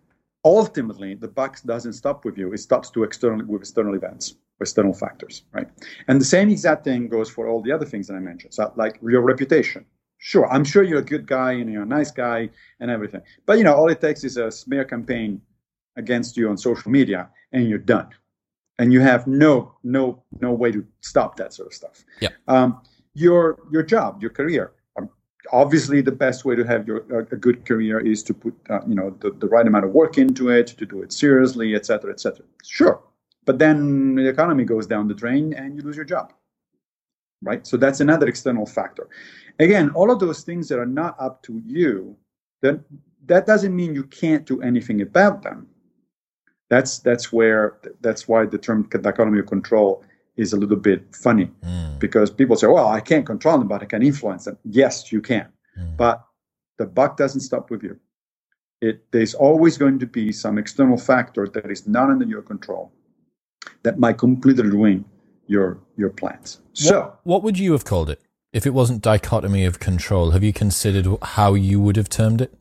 ultimately 0.45 1.15
the 1.15 1.27
buck 1.27 1.62
doesn't 1.63 1.93
stop 1.93 2.25
with 2.25 2.38
you 2.38 2.51
it 2.53 2.58
stops 2.58 2.89
to 2.89 3.03
external 3.03 3.45
with 3.45 3.62
external 3.62 3.95
events 3.95 4.36
external 4.62 4.93
factors 4.93 5.43
right 5.53 5.69
and 6.08 6.19
the 6.19 6.25
same 6.25 6.49
exact 6.49 6.84
thing 6.84 7.08
goes 7.08 7.29
for 7.29 7.47
all 7.47 7.62
the 7.62 7.71
other 7.71 7.86
things 7.86 8.08
that 8.08 8.15
i 8.15 8.19
mentioned 8.19 8.53
so 8.53 8.71
like 8.75 8.99
your 9.01 9.21
reputation 9.21 9.86
sure 10.29 10.45
i'm 10.53 10.65
sure 10.71 10.83
you're 10.83 11.05
a 11.07 11.12
good 11.13 11.25
guy 11.27 11.51
and 11.59 11.67
you're 11.71 11.83
a 11.83 11.93
nice 11.99 12.12
guy 12.12 12.49
and 12.83 12.91
everything. 12.91 13.21
But 13.45 13.57
you 13.57 13.63
know 13.63 13.73
all 13.73 13.89
it 13.89 14.01
takes 14.01 14.23
is 14.23 14.38
a 14.38 14.51
smear 14.51 14.86
campaign 14.86 15.41
against 15.95 16.38
you 16.38 16.49
on 16.49 16.57
social 16.57 16.91
media 16.91 17.29
and 17.51 17.67
you're 17.69 17.86
done. 17.95 18.09
And 18.79 18.91
you 18.91 19.01
have 19.01 19.25
no 19.25 19.53
no 19.83 20.23
no 20.41 20.51
way 20.51 20.71
to 20.71 20.86
stop 21.01 21.38
that 21.38 21.53
sort 21.53 21.67
of 21.69 21.73
stuff. 21.73 22.03
Yeah. 22.19 22.29
Um, 22.47 22.81
your 23.13 23.59
your 23.71 23.83
job 23.83 24.21
your 24.21 24.31
career. 24.31 24.73
Obviously 25.51 25.99
the 26.01 26.17
best 26.25 26.45
way 26.45 26.55
to 26.55 26.63
have 26.63 26.88
your 26.88 26.99
a 27.36 27.38
good 27.47 27.65
career 27.65 27.99
is 27.99 28.23
to 28.23 28.33
put 28.33 28.53
uh, 28.69 28.79
you 28.88 28.95
know 28.95 29.09
the, 29.21 29.31
the 29.31 29.47
right 29.47 29.67
amount 29.67 29.86
of 29.86 29.91
work 29.91 30.17
into 30.17 30.49
it 30.49 30.67
to 30.79 30.86
do 30.86 31.03
it 31.03 31.12
seriously 31.12 31.75
etc 31.75 32.12
etc 32.12 32.45
sure 32.63 33.01
but 33.47 33.59
then 33.59 34.15
the 34.15 34.27
economy 34.36 34.63
goes 34.63 34.88
down 34.88 35.09
the 35.09 35.13
drain 35.13 35.53
and 35.53 35.75
you 35.75 35.81
lose 35.81 35.97
your 35.97 36.05
job 36.05 36.31
right 37.43 37.67
so 37.67 37.77
that's 37.77 37.99
another 37.99 38.27
external 38.27 38.65
factor 38.65 39.08
again 39.60 39.89
all 39.91 40.12
of 40.12 40.19
those 40.19 40.43
things 40.43 40.67
that 40.67 40.79
are 40.79 40.86
not 40.86 41.15
up 41.19 41.41
to 41.43 41.62
you 41.65 42.15
then 42.62 42.84
that 43.25 43.45
doesn't 43.45 43.75
mean 43.75 43.93
you 43.93 44.03
can't 44.03 44.45
do 44.45 44.62
anything 44.62 45.01
about 45.01 45.43
them 45.43 45.68
that's 46.70 46.99
that's 46.99 47.32
where 47.32 47.78
that's 48.01 48.28
why 48.28 48.45
the 48.45 48.57
term 48.57 48.89
dichotomy 48.89 49.39
of 49.39 49.45
control 49.45 50.03
is 50.36 50.53
a 50.53 50.57
little 50.57 50.78
bit 50.78 51.15
funny 51.15 51.51
mm. 51.63 51.99
because 51.99 52.32
people 52.32 52.55
say, 52.55 52.68
well, 52.68 52.88
I 52.88 52.99
can't 52.99 53.26
control 53.26 53.59
them, 53.59 53.68
but 53.68 53.82
I 53.82 53.86
can 53.86 54.01
influence 54.01 54.45
them. 54.45 54.57
Yes, 54.63 55.11
you 55.11 55.22
can. 55.22 55.47
Mm. 55.80 55.97
But 55.97 56.24
the 56.78 56.86
buck 56.86 57.18
doesn't 57.18 57.41
stop 57.41 57.70
with 57.70 57.84
you. 57.84 57.99
It, 58.82 59.03
there's 59.11 59.34
always 59.34 59.78
going 59.78 59.99
to 59.99 60.07
be 60.07 60.32
some 60.32 60.57
external 60.57 60.97
factor 60.97 61.47
that 61.47 61.70
is 61.72 61.88
not 61.88 62.09
under 62.09 62.26
your 62.26 62.41
control 62.41 62.91
that 63.84 63.99
might 63.99 64.18
completely 64.18 64.68
ruin 64.68 65.05
your 65.48 65.80
your 65.98 66.10
plans. 66.10 66.60
So, 66.74 67.02
what, 67.02 67.20
what 67.24 67.44
would 67.44 67.60
you 67.60 67.72
have 67.74 67.86
called 67.86 68.10
it 68.10 68.22
if 68.52 68.66
it 68.66 68.74
wasn't 68.74 69.02
dichotomy 69.02 69.66
of 69.66 69.80
control? 69.80 70.32
Have 70.32 70.44
you 70.44 70.54
considered 70.54 71.08
how 71.22 71.54
you 71.54 71.80
would 71.82 71.96
have 71.96 72.10
termed 72.10 72.41
it? 72.41 72.54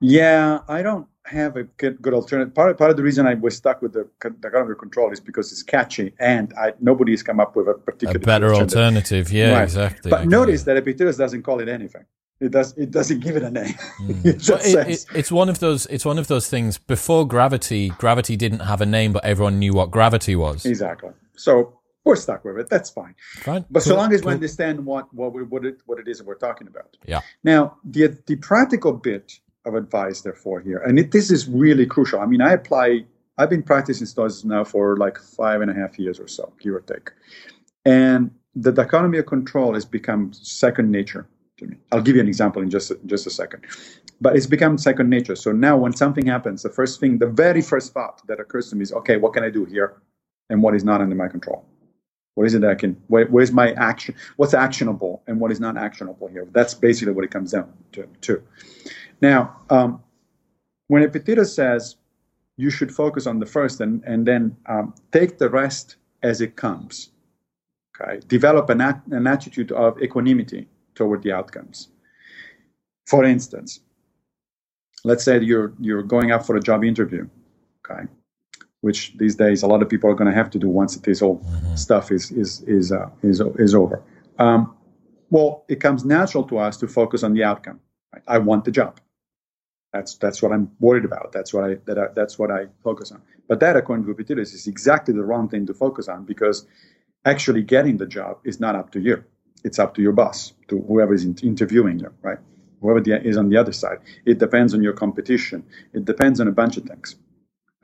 Yeah, 0.00 0.60
I 0.68 0.82
don't. 0.82 1.06
have 1.26 1.56
a 1.56 1.64
good, 1.64 2.00
good 2.00 2.14
alternative. 2.14 2.54
Part, 2.54 2.78
part 2.78 2.90
of 2.90 2.96
the 2.96 3.02
reason 3.02 3.26
I 3.26 3.34
was 3.34 3.56
stuck 3.56 3.82
with 3.82 3.92
the 3.94 4.08
dichotomy 4.20 4.72
of 4.72 4.78
control 4.78 5.10
is 5.10 5.18
because 5.18 5.50
it's 5.50 5.62
catchy 5.62 6.12
and 6.20 6.54
I, 6.56 6.72
nobody's 6.80 7.22
come 7.24 7.40
up 7.40 7.56
with 7.56 7.66
a 7.68 7.74
particular 7.74 8.16
a 8.16 8.20
better 8.20 8.54
alternative. 8.54 9.32
Yeah, 9.32 9.54
right. 9.54 9.64
exactly. 9.64 10.10
But 10.10 10.28
notice 10.28 10.62
that 10.64 10.76
Epictetus 10.76 11.16
doesn't 11.16 11.42
call 11.42 11.58
it 11.60 11.68
anything. 11.68 12.04
It 12.38 12.52
does. 12.52 12.74
It 12.76 12.90
doesn't 12.90 13.20
give 13.20 13.36
it 13.36 13.42
a 13.42 13.50
name. 13.50 13.74
Mm. 13.98 14.26
it, 14.26 14.88
it, 14.88 15.06
it's 15.14 15.32
one 15.32 15.48
of 15.48 15.58
those. 15.58 15.86
It's 15.86 16.04
one 16.04 16.18
of 16.18 16.28
those 16.28 16.48
things. 16.48 16.76
Before 16.78 17.26
gravity, 17.26 17.88
gravity 17.88 18.36
didn't 18.36 18.60
have 18.60 18.80
a 18.82 18.86
name, 18.86 19.12
but 19.12 19.24
everyone 19.24 19.58
knew 19.58 19.72
what 19.72 19.90
gravity 19.90 20.36
was. 20.36 20.66
Exactly. 20.66 21.10
So 21.36 21.78
we're 22.04 22.16
stuck 22.16 22.44
with 22.44 22.58
it. 22.58 22.68
That's 22.68 22.90
fine. 22.90 23.14
Fine. 23.38 23.64
But 23.70 23.82
cool. 23.82 23.92
so 23.92 23.96
long 23.96 24.12
as 24.12 24.20
cool. 24.20 24.28
we 24.28 24.34
understand 24.34 24.84
what 24.84 25.12
what 25.12 25.32
we, 25.32 25.42
what 25.42 25.64
it 25.64 25.78
what 25.86 25.98
it 25.98 26.08
is 26.08 26.18
that 26.18 26.26
we're 26.26 26.36
talking 26.36 26.68
about. 26.68 26.96
Yeah. 27.04 27.20
Now 27.44 27.76
the 27.84 28.16
the 28.26 28.36
practical 28.36 28.92
bit 28.92 29.38
of 29.64 29.74
advice, 29.74 30.20
therefore, 30.20 30.60
here, 30.60 30.78
and 30.78 30.98
it, 30.98 31.10
this 31.10 31.30
is 31.30 31.48
really 31.48 31.86
crucial. 31.86 32.20
I 32.20 32.26
mean, 32.26 32.40
I 32.40 32.52
apply. 32.52 33.04
I've 33.38 33.50
been 33.50 33.62
practicing 33.62 34.06
Stoicism 34.06 34.48
now 34.48 34.64
for 34.64 34.96
like 34.96 35.18
five 35.18 35.60
and 35.60 35.70
a 35.70 35.74
half 35.74 35.98
years 35.98 36.18
or 36.18 36.28
so, 36.28 36.52
give 36.60 36.74
or 36.74 36.80
take, 36.80 37.10
and 37.84 38.30
the 38.54 38.72
dichotomy 38.72 39.18
of 39.18 39.26
control 39.26 39.74
has 39.74 39.84
become 39.84 40.32
second 40.32 40.90
nature 40.90 41.28
to 41.58 41.66
me. 41.66 41.76
I'll 41.92 42.00
give 42.00 42.14
you 42.16 42.22
an 42.22 42.28
example 42.28 42.62
in 42.62 42.70
just 42.70 42.92
just 43.06 43.26
a 43.26 43.30
second. 43.30 43.64
But 44.20 44.36
it's 44.36 44.46
become 44.46 44.78
second 44.78 45.10
nature. 45.10 45.36
So 45.36 45.52
now 45.52 45.76
when 45.76 45.92
something 45.94 46.26
happens, 46.26 46.62
the 46.62 46.70
first 46.70 47.00
thing, 47.00 47.18
the 47.18 47.26
very 47.26 47.60
first 47.60 47.92
thought 47.92 48.22
that 48.28 48.40
occurs 48.40 48.70
to 48.70 48.76
me 48.76 48.82
is, 48.82 48.92
okay, 48.92 49.18
what 49.18 49.34
can 49.34 49.44
I 49.44 49.50
do 49.50 49.66
here? 49.66 50.00
And 50.50 50.62
what 50.62 50.74
is 50.74 50.84
not 50.84 51.00
under 51.00 51.14
my 51.14 51.28
control? 51.28 51.64
What 52.34 52.46
is 52.46 52.54
it 52.54 52.60
that 52.60 52.70
I 52.70 52.74
can, 52.74 53.00
where, 53.08 53.26
where's 53.26 53.50
my 53.50 53.72
action? 53.72 54.14
What's 54.36 54.54
actionable 54.54 55.22
and 55.26 55.40
what 55.40 55.50
is 55.50 55.58
not 55.58 55.76
actionable 55.76 56.28
here? 56.28 56.46
That's 56.52 56.74
basically 56.74 57.14
what 57.14 57.24
it 57.24 57.30
comes 57.30 57.52
down 57.52 57.72
to. 57.92 58.06
to. 58.22 58.42
Now, 59.22 59.56
um, 59.70 60.02
when 60.88 61.02
Epictetus 61.02 61.54
says 61.54 61.96
you 62.56 62.70
should 62.70 62.94
focus 62.94 63.26
on 63.26 63.38
the 63.38 63.46
first 63.46 63.80
and, 63.80 64.02
and 64.04 64.26
then 64.26 64.56
um, 64.66 64.94
take 65.12 65.38
the 65.38 65.48
rest 65.48 65.96
as 66.22 66.40
it 66.40 66.56
comes, 66.56 67.10
okay? 68.00 68.20
develop 68.28 68.68
an, 68.70 68.80
at, 68.80 69.00
an 69.10 69.26
attitude 69.26 69.72
of 69.72 70.00
equanimity 70.02 70.68
toward 70.94 71.22
the 71.22 71.32
outcomes. 71.32 71.88
For 73.06 73.24
instance, 73.24 73.80
let's 75.04 75.24
say 75.24 75.40
you're 75.40 75.72
you're 75.80 76.02
going 76.02 76.32
up 76.32 76.44
for 76.44 76.56
a 76.56 76.60
job 76.60 76.82
interview, 76.84 77.28
okay, 77.88 78.08
which 78.86 79.00
these 79.22 79.36
days 79.44 79.62
a 79.62 79.66
lot 79.72 79.82
of 79.82 79.88
people 79.88 80.08
are 80.10 80.18
going 80.20 80.30
to 80.32 80.38
have 80.42 80.50
to 80.50 80.58
do 80.58 80.68
once 80.68 80.96
this 80.96 81.20
whole 81.20 81.38
mm-hmm. 81.38 81.74
stuff 81.86 82.10
is 82.16 82.30
is 82.42 82.50
is 82.62 82.92
uh, 82.92 83.08
is 83.22 83.42
is 83.66 83.74
over. 83.74 84.02
Um, 84.38 84.60
well, 85.30 85.64
it 85.68 85.78
comes 85.86 86.04
natural 86.04 86.44
to 86.50 86.58
us 86.58 86.76
to 86.78 86.86
focus 87.00 87.22
on 87.22 87.32
the 87.34 87.44
outcome. 87.50 87.80
Right? 88.12 88.22
I 88.36 88.38
want 88.38 88.64
the 88.64 88.70
job. 88.70 88.92
That's 89.92 90.12
that's 90.24 90.40
what 90.42 90.52
I'm 90.52 90.70
worried 90.78 91.04
about. 91.04 91.32
That's 91.32 91.52
what 91.54 91.64
I, 91.68 91.70
that 91.86 91.98
I, 91.98 92.06
that's 92.14 92.38
what 92.38 92.50
I 92.50 92.60
focus 92.82 93.12
on. 93.12 93.20
But 93.48 93.60
that, 93.60 93.76
according 93.76 94.04
to 94.06 94.12
Epictetus, 94.12 94.52
is 94.54 94.66
exactly 94.66 95.14
the 95.14 95.24
wrong 95.24 95.48
thing 95.48 95.66
to 95.66 95.74
focus 95.74 96.08
on 96.08 96.24
because 96.24 96.66
actually 97.24 97.62
getting 97.62 97.96
the 97.96 98.06
job 98.06 98.38
is 98.44 98.60
not 98.60 98.74
up 98.76 98.92
to 98.92 99.00
you 99.00 99.24
it's 99.66 99.80
up 99.80 99.94
to 99.96 100.02
your 100.02 100.12
boss, 100.12 100.52
to 100.68 100.80
whoever 100.82 101.12
is 101.12 101.24
interviewing 101.24 101.98
you, 101.98 102.12
right? 102.22 102.38
Whoever 102.80 103.02
is 103.30 103.36
on 103.36 103.48
the 103.48 103.56
other 103.56 103.72
side. 103.72 103.98
It 104.24 104.38
depends 104.38 104.74
on 104.74 104.82
your 104.82 104.92
competition. 104.92 105.64
It 105.92 106.04
depends 106.04 106.40
on 106.40 106.46
a 106.46 106.52
bunch 106.52 106.76
of 106.76 106.84
things. 106.84 107.16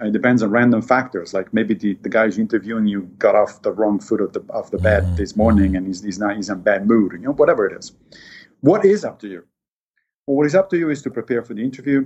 It 0.02 0.12
depends 0.12 0.42
on 0.42 0.50
random 0.50 0.82
factors, 0.82 1.32
like 1.32 1.52
maybe 1.54 1.74
the, 1.74 1.94
the 1.94 2.08
guy 2.08 2.24
who's 2.24 2.38
interviewing 2.38 2.86
you 2.86 3.02
got 3.18 3.34
off 3.34 3.62
the 3.62 3.72
wrong 3.72 4.00
foot 4.00 4.20
of 4.20 4.32
the 4.32 4.42
of 4.50 4.70
the 4.70 4.78
bed 4.78 5.04
mm-hmm. 5.04 5.14
this 5.16 5.36
morning 5.36 5.76
and 5.76 5.86
he's, 5.86 6.02
he's 6.02 6.18
not 6.18 6.36
he's 6.36 6.50
in 6.50 6.60
bad 6.60 6.86
mood, 6.86 7.12
you 7.12 7.18
know, 7.18 7.32
whatever 7.32 7.66
it 7.66 7.78
is. 7.78 7.92
What 8.60 8.84
is 8.84 9.04
up 9.04 9.18
to 9.20 9.28
you? 9.28 9.44
Well, 10.26 10.36
what 10.36 10.46
is 10.46 10.54
up 10.54 10.70
to 10.70 10.78
you 10.78 10.90
is 10.90 11.02
to 11.02 11.10
prepare 11.10 11.42
for 11.42 11.54
the 11.54 11.62
interview, 11.62 12.02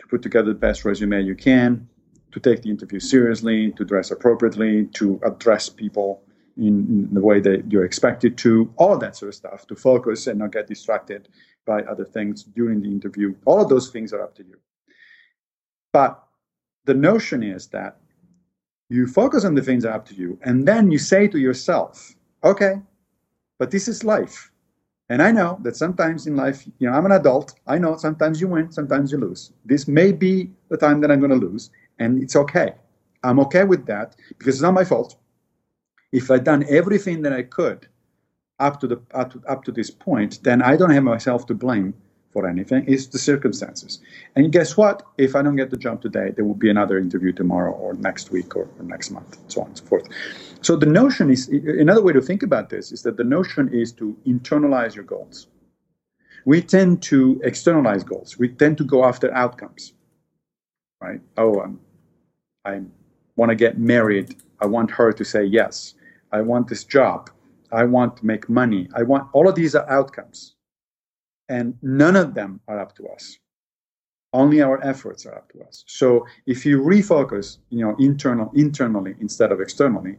to 0.00 0.06
put 0.08 0.22
together 0.22 0.48
the 0.48 0.58
best 0.58 0.84
resume 0.84 1.22
you 1.22 1.34
can, 1.34 1.88
to 2.32 2.40
take 2.40 2.62
the 2.62 2.70
interview 2.70 3.00
seriously, 3.00 3.72
to 3.72 3.84
dress 3.84 4.10
appropriately, 4.10 4.86
to 4.94 5.20
address 5.24 5.68
people 5.68 6.22
in, 6.56 6.86
in, 6.88 7.14
the 7.14 7.20
way 7.20 7.40
that 7.40 7.70
you're 7.70 7.84
expected 7.84 8.36
to, 8.38 8.72
all 8.76 8.94
of 8.94 9.00
that 9.00 9.16
sort 9.16 9.28
of 9.28 9.34
stuff, 9.34 9.66
to 9.66 9.76
focus 9.76 10.26
and 10.26 10.38
not 10.38 10.52
get 10.52 10.66
distracted 10.66 11.28
by 11.66 11.82
other 11.82 12.04
things 12.04 12.42
during 12.42 12.80
the 12.80 12.88
interview. 12.88 13.34
All 13.44 13.60
of 13.60 13.68
those 13.68 13.90
things 13.90 14.12
are 14.12 14.22
up 14.22 14.34
to 14.36 14.44
you. 14.44 14.58
But 15.92 16.22
the 16.88 16.94
notion 16.94 17.42
is 17.42 17.66
that 17.68 17.98
you 18.88 19.06
focus 19.06 19.44
on 19.44 19.54
the 19.54 19.60
things 19.62 19.84
up 19.84 20.06
to 20.06 20.14
you, 20.14 20.38
and 20.42 20.66
then 20.66 20.90
you 20.90 20.98
say 20.98 21.28
to 21.28 21.38
yourself, 21.38 22.14
okay, 22.42 22.80
but 23.58 23.70
this 23.70 23.88
is 23.88 24.04
life. 24.04 24.50
And 25.10 25.22
I 25.22 25.30
know 25.30 25.58
that 25.62 25.76
sometimes 25.76 26.26
in 26.26 26.34
life, 26.34 26.66
you 26.78 26.88
know, 26.88 26.94
I'm 26.94 27.04
an 27.04 27.12
adult. 27.12 27.54
I 27.66 27.76
know 27.78 27.96
sometimes 27.98 28.40
you 28.40 28.48
win, 28.48 28.72
sometimes 28.72 29.12
you 29.12 29.18
lose. 29.18 29.52
This 29.66 29.86
may 29.86 30.12
be 30.12 30.50
the 30.70 30.78
time 30.78 31.02
that 31.02 31.10
I'm 31.10 31.20
going 31.20 31.38
to 31.38 31.46
lose, 31.48 31.68
and 31.98 32.22
it's 32.22 32.36
okay. 32.36 32.74
I'm 33.22 33.38
okay 33.40 33.64
with 33.64 33.84
that 33.86 34.16
because 34.38 34.54
it's 34.56 34.62
not 34.62 34.72
my 34.72 34.84
fault 34.84 35.16
if 36.12 36.30
I'd 36.30 36.44
done 36.44 36.64
everything 36.70 37.20
that 37.22 37.34
I 37.34 37.42
could 37.42 37.86
up 38.58 38.80
to 38.80 38.86
the 38.86 38.98
up 39.12 39.32
to, 39.32 39.42
up 39.46 39.62
to 39.64 39.72
this 39.72 39.90
point, 39.90 40.42
then 40.42 40.62
I 40.62 40.76
don't 40.76 40.90
have 40.90 41.04
myself 41.04 41.44
to 41.46 41.54
blame 41.54 41.92
for 42.30 42.48
anything. 42.48 42.84
It's 42.86 43.06
the 43.06 43.18
circumstances. 43.18 44.00
And 44.36 44.52
guess 44.52 44.76
what? 44.76 45.02
If 45.16 45.34
I 45.34 45.42
don't 45.42 45.56
get 45.56 45.70
the 45.70 45.76
job 45.76 46.02
today, 46.02 46.32
there 46.36 46.44
will 46.44 46.54
be 46.54 46.70
another 46.70 46.98
interview 46.98 47.32
tomorrow 47.32 47.72
or 47.72 47.94
next 47.94 48.30
week 48.30 48.54
or, 48.56 48.68
or 48.78 48.84
next 48.84 49.10
month, 49.10 49.38
so 49.48 49.62
on 49.62 49.68
and 49.68 49.78
so 49.78 49.84
forth. 49.84 50.08
So 50.60 50.76
the 50.76 50.86
notion 50.86 51.30
is 51.30 51.48
another 51.48 52.02
way 52.02 52.12
to 52.12 52.20
think 52.20 52.42
about 52.42 52.68
this 52.68 52.92
is 52.92 53.02
that 53.02 53.16
the 53.16 53.24
notion 53.24 53.72
is 53.72 53.92
to 53.92 54.16
internalize 54.26 54.94
your 54.94 55.04
goals. 55.04 55.46
We 56.44 56.62
tend 56.62 57.02
to 57.04 57.40
externalize 57.44 58.04
goals. 58.04 58.38
We 58.38 58.48
tend 58.48 58.78
to 58.78 58.84
go 58.84 59.04
after 59.04 59.32
outcomes. 59.34 59.92
Right? 61.00 61.20
Oh, 61.36 61.60
I'm, 61.60 61.80
I 62.64 62.82
want 63.36 63.50
to 63.50 63.54
get 63.54 63.78
married. 63.78 64.36
I 64.60 64.66
want 64.66 64.90
her 64.90 65.12
to 65.12 65.24
say 65.24 65.44
yes. 65.44 65.94
I 66.32 66.40
want 66.42 66.68
this 66.68 66.84
job. 66.84 67.30
I 67.70 67.84
want 67.84 68.16
to 68.18 68.26
make 68.26 68.48
money. 68.48 68.88
I 68.94 69.02
want 69.02 69.28
all 69.32 69.48
of 69.48 69.54
these 69.54 69.74
are 69.74 69.88
outcomes. 69.88 70.54
And 71.48 71.74
none 71.82 72.16
of 72.16 72.34
them 72.34 72.60
are 72.68 72.78
up 72.78 72.94
to 72.96 73.08
us. 73.08 73.38
Only 74.32 74.60
our 74.60 74.84
efforts 74.84 75.24
are 75.24 75.34
up 75.34 75.50
to 75.52 75.62
us. 75.62 75.84
So 75.86 76.26
if 76.46 76.66
you 76.66 76.82
refocus, 76.82 77.58
you 77.70 77.84
know, 77.84 77.96
internal 77.98 78.50
internally 78.54 79.14
instead 79.20 79.52
of 79.52 79.60
externally, 79.60 80.16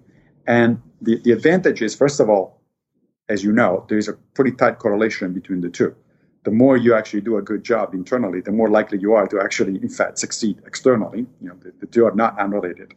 and 0.47 0.81
the, 1.01 1.21
the 1.21 1.31
advantage 1.31 1.83
is, 1.83 1.93
first 1.95 2.19
of 2.19 2.29
all, 2.29 2.61
as 3.29 3.43
you 3.43 3.51
know, 3.51 3.85
there 3.87 3.99
is 3.99 4.07
a 4.07 4.13
pretty 4.33 4.51
tight 4.51 4.79
correlation 4.79 5.33
between 5.33 5.61
the 5.61 5.69
two. 5.69 5.95
The 6.43 6.51
more 6.51 6.77
you 6.77 6.95
actually 6.95 7.21
do 7.21 7.37
a 7.37 7.41
good 7.41 7.63
job 7.63 7.93
internally, 7.93 8.41
the 8.41 8.51
more 8.51 8.69
likely 8.69 8.97
you 8.97 9.13
are 9.13 9.27
to 9.27 9.39
actually, 9.39 9.75
in 9.75 9.89
fact, 9.89 10.17
succeed 10.17 10.59
externally. 10.65 11.27
You 11.41 11.49
know, 11.49 11.55
the, 11.61 11.71
the 11.79 11.85
two 11.85 12.05
are 12.05 12.15
not 12.15 12.39
unrelated. 12.39 12.95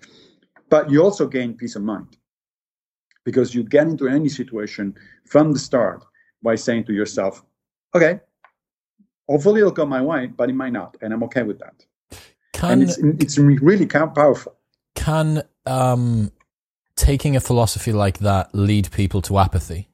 But 0.70 0.90
you 0.90 1.02
also 1.02 1.26
gain 1.26 1.54
peace 1.54 1.76
of 1.76 1.82
mind 1.82 2.16
because 3.24 3.54
you 3.54 3.62
get 3.62 3.86
into 3.86 4.08
any 4.08 4.30
situation 4.30 4.94
from 5.26 5.52
the 5.52 5.58
start 5.58 6.02
by 6.42 6.54
saying 6.54 6.84
to 6.84 6.94
yourself, 6.94 7.44
okay, 7.94 8.20
hopefully 9.28 9.60
it'll 9.60 9.72
go 9.72 9.86
my 9.86 10.02
way, 10.02 10.26
but 10.26 10.50
it 10.50 10.54
might 10.54 10.72
not, 10.72 10.96
and 11.00 11.12
I'm 11.12 11.22
okay 11.24 11.42
with 11.42 11.58
that. 11.60 11.84
Can, 12.52 12.72
and 12.72 12.82
it's, 12.82 12.98
it's 12.98 13.38
really 13.38 13.86
powerful. 13.86 14.56
Can 14.94 15.42
um, 15.66 16.30
taking 16.96 17.36
a 17.36 17.40
philosophy 17.40 17.92
like 17.92 18.18
that 18.18 18.54
lead 18.54 18.90
people 18.92 19.22
to 19.22 19.38
apathy? 19.38 19.88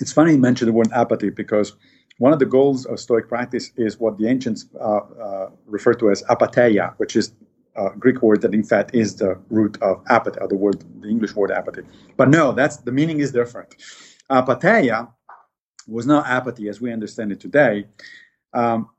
It's 0.00 0.12
funny 0.12 0.32
you 0.32 0.38
mention 0.38 0.66
the 0.66 0.72
word 0.72 0.90
apathy 0.92 1.30
because 1.30 1.74
one 2.18 2.32
of 2.32 2.38
the 2.38 2.46
goals 2.46 2.84
of 2.86 3.00
Stoic 3.00 3.28
practice 3.28 3.72
is 3.76 3.98
what 3.98 4.18
the 4.18 4.28
ancients 4.28 4.66
uh, 4.80 4.98
uh, 4.98 5.50
refer 5.66 5.94
to 5.94 6.10
as 6.10 6.22
apatheia, 6.24 6.94
which 6.98 7.16
is 7.16 7.32
a 7.76 7.90
Greek 7.98 8.22
word 8.22 8.42
that 8.42 8.54
in 8.54 8.64
fact 8.64 8.94
is 8.94 9.16
the 9.16 9.38
root 9.50 9.80
of 9.82 10.02
apathy, 10.08 10.38
the 10.48 10.56
word, 10.56 10.84
the 11.00 11.08
English 11.08 11.34
word 11.34 11.50
apathy. 11.50 11.82
But 12.16 12.28
no, 12.28 12.52
that's 12.52 12.78
the 12.78 12.92
meaning 12.92 13.20
is 13.20 13.32
different. 13.32 13.74
Apatheia 14.30 15.08
was 15.88 16.06
not 16.06 16.26
apathy 16.26 16.68
as 16.68 16.80
we 16.80 16.92
understand 16.92 17.32
it 17.32 17.40
today. 17.40 17.86
Um, 18.52 18.90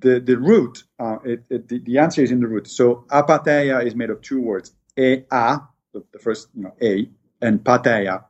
the 0.00 0.20
the 0.20 0.38
root, 0.38 0.84
uh, 0.98 1.18
it, 1.24 1.44
it, 1.50 1.68
the, 1.68 1.78
the, 1.80 1.98
answer 1.98 2.22
is 2.22 2.30
in 2.30 2.40
the 2.40 2.46
root. 2.46 2.68
So 2.68 3.04
apatheia 3.10 3.84
is 3.84 3.94
made 3.94 4.10
of 4.10 4.20
two 4.20 4.40
words: 4.40 4.72
e 4.96 5.22
a, 5.30 5.60
the, 5.92 6.04
the 6.12 6.18
first 6.18 6.48
you 6.54 6.62
know 6.62 6.74
a, 6.82 7.08
and 7.40 7.62
patheia. 7.62 8.24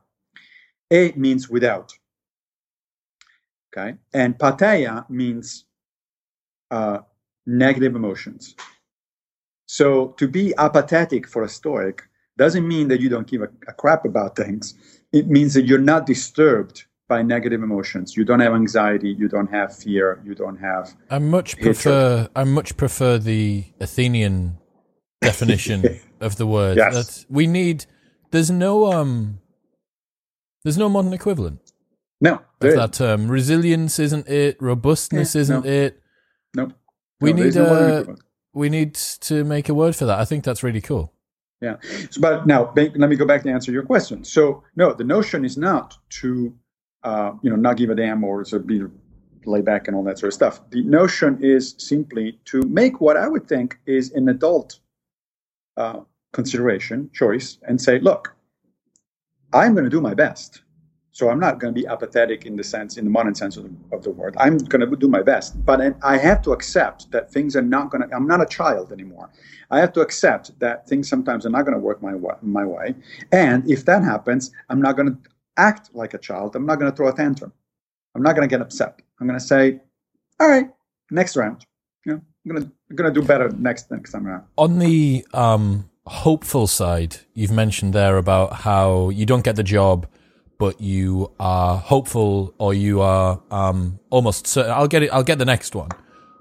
A 0.91 1.13
means 1.17 1.49
without. 1.49 1.93
Okay, 3.77 3.97
and 4.15 4.39
patheia 4.39 5.09
means 5.11 5.65
uh, 6.71 6.99
negative 7.47 7.97
emotions. 7.97 8.55
So 9.67 10.09
to 10.19 10.29
be 10.29 10.55
apathetic 10.57 11.27
for 11.27 11.43
a 11.43 11.49
Stoic 11.49 12.03
doesn't 12.39 12.67
mean 12.67 12.89
that 12.89 13.01
you 13.01 13.09
don't 13.09 13.27
give 13.27 13.43
a, 13.43 13.49
a, 13.67 13.73
crap 13.73 14.05
about 14.05 14.37
things. 14.37 14.75
It 15.13 15.27
means 15.27 15.55
that 15.55 15.67
you're 15.67 15.79
not 15.79 16.07
disturbed 16.07 16.85
by 17.09 17.23
negative 17.23 17.63
emotions. 17.63 18.17
You 18.17 18.25
don't 18.25 18.41
have 18.41 18.55
anxiety. 18.55 19.11
You 19.11 19.29
don't 19.29 19.51
have 19.51 19.77
fear. 19.77 20.21
You 20.25 20.35
don't 20.35 20.57
have. 20.57 20.95
I 21.11 21.19
much 21.19 21.55
hatred. 21.55 21.65
prefer. 21.77 22.29
I 22.35 22.45
much 22.45 22.77
prefer 22.77 23.19
the 23.19 23.65
Athenian 23.81 24.59
definition 25.21 26.01
of 26.21 26.37
the 26.37 26.47
word. 26.47 26.77
Yes. 26.77 26.95
That 26.95 27.27
we 27.29 27.47
need. 27.47 27.87
There's 28.31 28.51
no 28.51 28.93
um. 28.93 29.41
There's 30.65 30.79
no 30.79 30.89
modern 30.89 31.13
equivalent. 31.13 31.61
No, 32.21 32.41
of 32.61 32.75
that 32.75 32.93
term. 32.95 33.29
Resilience 33.29 33.99
isn't 33.99 34.27
it. 34.29 34.57
Robustness 34.61 35.35
yeah, 35.35 35.41
isn't 35.43 35.65
no. 35.65 35.71
it. 35.71 36.03
No. 36.55 36.73
We 37.21 37.31
No, 37.33 37.37
need 37.37 37.43
there's 37.43 37.57
no 37.57 37.65
other 37.67 38.11
uh, 38.11 38.15
we 38.55 38.71
need 38.71 38.95
to 38.95 39.45
make 39.45 39.69
a 39.69 39.75
word 39.75 39.95
for 39.95 40.07
that. 40.07 40.19
I 40.19 40.25
think 40.25 40.43
that's 40.43 40.63
really 40.63 40.81
cool. 40.81 41.13
Yeah. 41.61 41.77
So, 42.11 42.21
but 42.21 42.47
now 42.47 42.73
let 42.75 42.97
me 42.97 43.17
go 43.17 43.27
back 43.27 43.43
to 43.43 43.51
answer 43.51 43.71
your 43.71 43.83
question. 43.83 44.25
So 44.25 44.65
no, 44.77 44.93
the 44.95 45.05
notion 45.05 45.45
is 45.45 45.57
not 45.57 45.97
to, 46.21 46.55
uh, 47.07 47.33
you 47.43 47.51
know, 47.51 47.57
not 47.57 47.79
give 47.79 47.91
a 47.91 47.97
damn 47.97 48.25
or 48.25 48.45
to 48.45 48.61
be 48.61 48.83
lay 49.47 49.63
back 49.63 49.89
and 49.89 49.97
all 49.97 50.05
that 50.05 50.19
sort 50.21 50.29
of 50.29 50.35
stuff. 50.35 50.61
The 50.71 50.85
notion 50.85 51.39
is 51.43 51.77
simply 51.79 52.41
to 52.47 52.63
make 52.65 53.01
what 53.01 53.17
I 53.19 53.29
would 53.29 53.49
think 53.49 53.79
is 53.87 54.13
an 54.13 54.29
adult 54.31 54.81
uh, 55.77 56.01
consideration 56.33 57.11
choice 57.15 57.59
and 57.69 57.81
say, 57.81 58.01
look, 58.01 58.37
I'm 59.55 59.75
going 59.75 59.85
to 59.85 59.91
do 59.91 60.01
my 60.03 60.15
best. 60.15 60.63
So 61.13 61.31
I'm 61.31 61.41
not 61.41 61.61
going 61.61 61.75
to 61.75 61.81
be 61.81 61.87
apathetic 61.89 62.47
in 62.47 62.57
the 62.57 62.65
sense, 62.65 62.97
in 62.99 63.05
the 63.07 63.11
modern 63.11 63.35
sense 63.35 63.59
of 63.59 63.65
the, 63.65 63.97
of 63.97 64.05
the 64.05 64.13
word. 64.13 64.37
I'm 64.39 64.59
going 64.59 64.81
to 64.89 64.97
do 64.97 65.09
my 65.09 65.23
best, 65.23 65.65
but 65.67 65.81
I- 65.83 65.95
have 66.19 66.43
to 66.45 66.53
accept 66.53 67.11
that 67.13 67.33
things 67.33 67.57
are 67.57 67.63
not 67.63 67.91
going 67.91 68.09
to. 68.09 68.17
I'm 68.17 68.29
not 68.29 68.43
a 68.43 68.47
child 68.47 68.93
anymore. 68.93 69.31
I 69.73 69.81
have 69.81 69.93
to 69.95 70.03
accept 70.03 70.59
that 70.61 70.89
things 70.89 71.09
sometimes 71.11 71.47
are 71.47 71.51
not 71.51 71.65
going 71.65 71.75
to 71.75 71.81
work 71.81 72.03
my 72.03 72.15
my 72.43 72.65
way, 72.67 72.95
and 73.33 73.69
if 73.71 73.85
that 73.87 74.05
happens, 74.05 74.53
I'm 74.71 74.83
not 74.83 74.97
going 74.97 75.09
to 75.13 75.19
act 75.57 75.91
like 75.95 76.15
a 76.15 76.19
child. 76.19 76.57
I'm 76.57 76.67
not 76.67 76.79
going 76.79 76.91
to 76.91 76.97
throw 76.97 77.09
a 77.09 77.13
tantrum. 77.13 77.53
I'm 78.15 78.23
not 78.23 78.35
going 78.35 78.49
to 78.49 78.53
get 78.53 78.61
upset. 78.61 79.01
I'm 79.21 79.27
going 79.27 79.39
to 79.39 79.45
say, 79.45 79.81
"All 80.41 80.49
right, 80.49 80.71
next 81.11 81.37
round. 81.37 81.67
You 82.05 82.13
know, 82.13 82.21
I'm 82.45 82.53
going 82.53 82.63
to 82.63 82.73
I'm 82.91 82.97
going 82.97 83.13
to 83.13 83.21
do 83.21 83.27
better 83.27 83.51
next 83.51 83.91
next 83.91 84.13
time 84.13 84.27
around." 84.27 84.45
On 84.57 84.79
the 84.79 85.27
um, 85.35 85.91
hopeful 86.07 86.67
side, 86.67 87.17
you've 87.35 87.51
mentioned 87.51 87.93
there 87.93 88.17
about 88.17 88.53
how 88.53 89.11
you 89.11 89.27
don't 89.27 89.45
get 89.45 89.57
the 89.57 89.63
job, 89.63 90.07
but 90.59 90.81
you 90.81 91.33
are 91.39 91.77
hopeful 91.77 92.55
or 92.59 92.73
you 92.75 93.01
are 93.01 93.43
um, 93.51 93.99
almost 94.11 94.47
certain. 94.47 94.73
I'll 94.73 94.89
get 94.89 95.03
it. 95.03 95.11
I'll 95.13 95.25
get 95.25 95.39
the 95.39 95.45
next 95.45 95.75
one. 95.75 95.91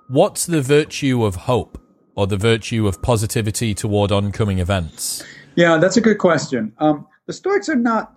What's 0.07 0.45
the 0.45 0.61
virtue 0.61 1.25
of 1.25 1.35
hope 1.35 1.81
or 2.15 2.27
the 2.27 2.37
virtue 2.37 2.87
of 2.87 3.01
positivity 3.01 3.73
toward 3.73 4.11
oncoming 4.11 4.59
events? 4.59 5.23
Yeah, 5.55 5.77
that's 5.77 5.97
a 5.97 6.01
good 6.01 6.19
question. 6.19 6.73
Um, 6.77 7.07
the 7.25 7.33
Stoics 7.33 7.69
are 7.69 7.75
not 7.75 8.14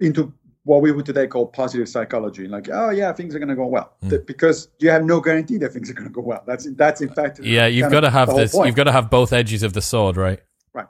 into 0.00 0.32
what 0.64 0.82
we 0.82 0.90
would 0.90 1.06
today 1.06 1.28
call 1.28 1.46
positive 1.46 1.88
psychology, 1.88 2.48
like, 2.48 2.68
oh 2.72 2.90
yeah, 2.90 3.12
things 3.12 3.34
are 3.36 3.38
going 3.38 3.48
to 3.48 3.54
go 3.54 3.66
well. 3.66 3.94
Hmm. 4.02 4.10
Th- 4.10 4.26
because 4.26 4.68
you 4.80 4.90
have 4.90 5.04
no 5.04 5.20
guarantee 5.20 5.58
that 5.58 5.72
things 5.72 5.88
are 5.88 5.94
going 5.94 6.08
to 6.08 6.12
go 6.12 6.22
well. 6.22 6.42
That's 6.46 6.68
that's 6.74 7.00
in 7.00 7.08
fact. 7.10 7.40
Yeah, 7.40 7.66
you've 7.66 7.90
got 7.90 8.00
to 8.00 8.10
have 8.10 8.34
this. 8.34 8.52
point. 8.52 8.66
You've 8.66 8.76
got 8.76 8.84
to 8.84 8.92
have 8.92 9.08
both 9.08 9.32
edges 9.32 9.62
of 9.62 9.72
the 9.72 9.80
sword, 9.82 10.16
right? 10.16 10.40
Right. 10.74 10.86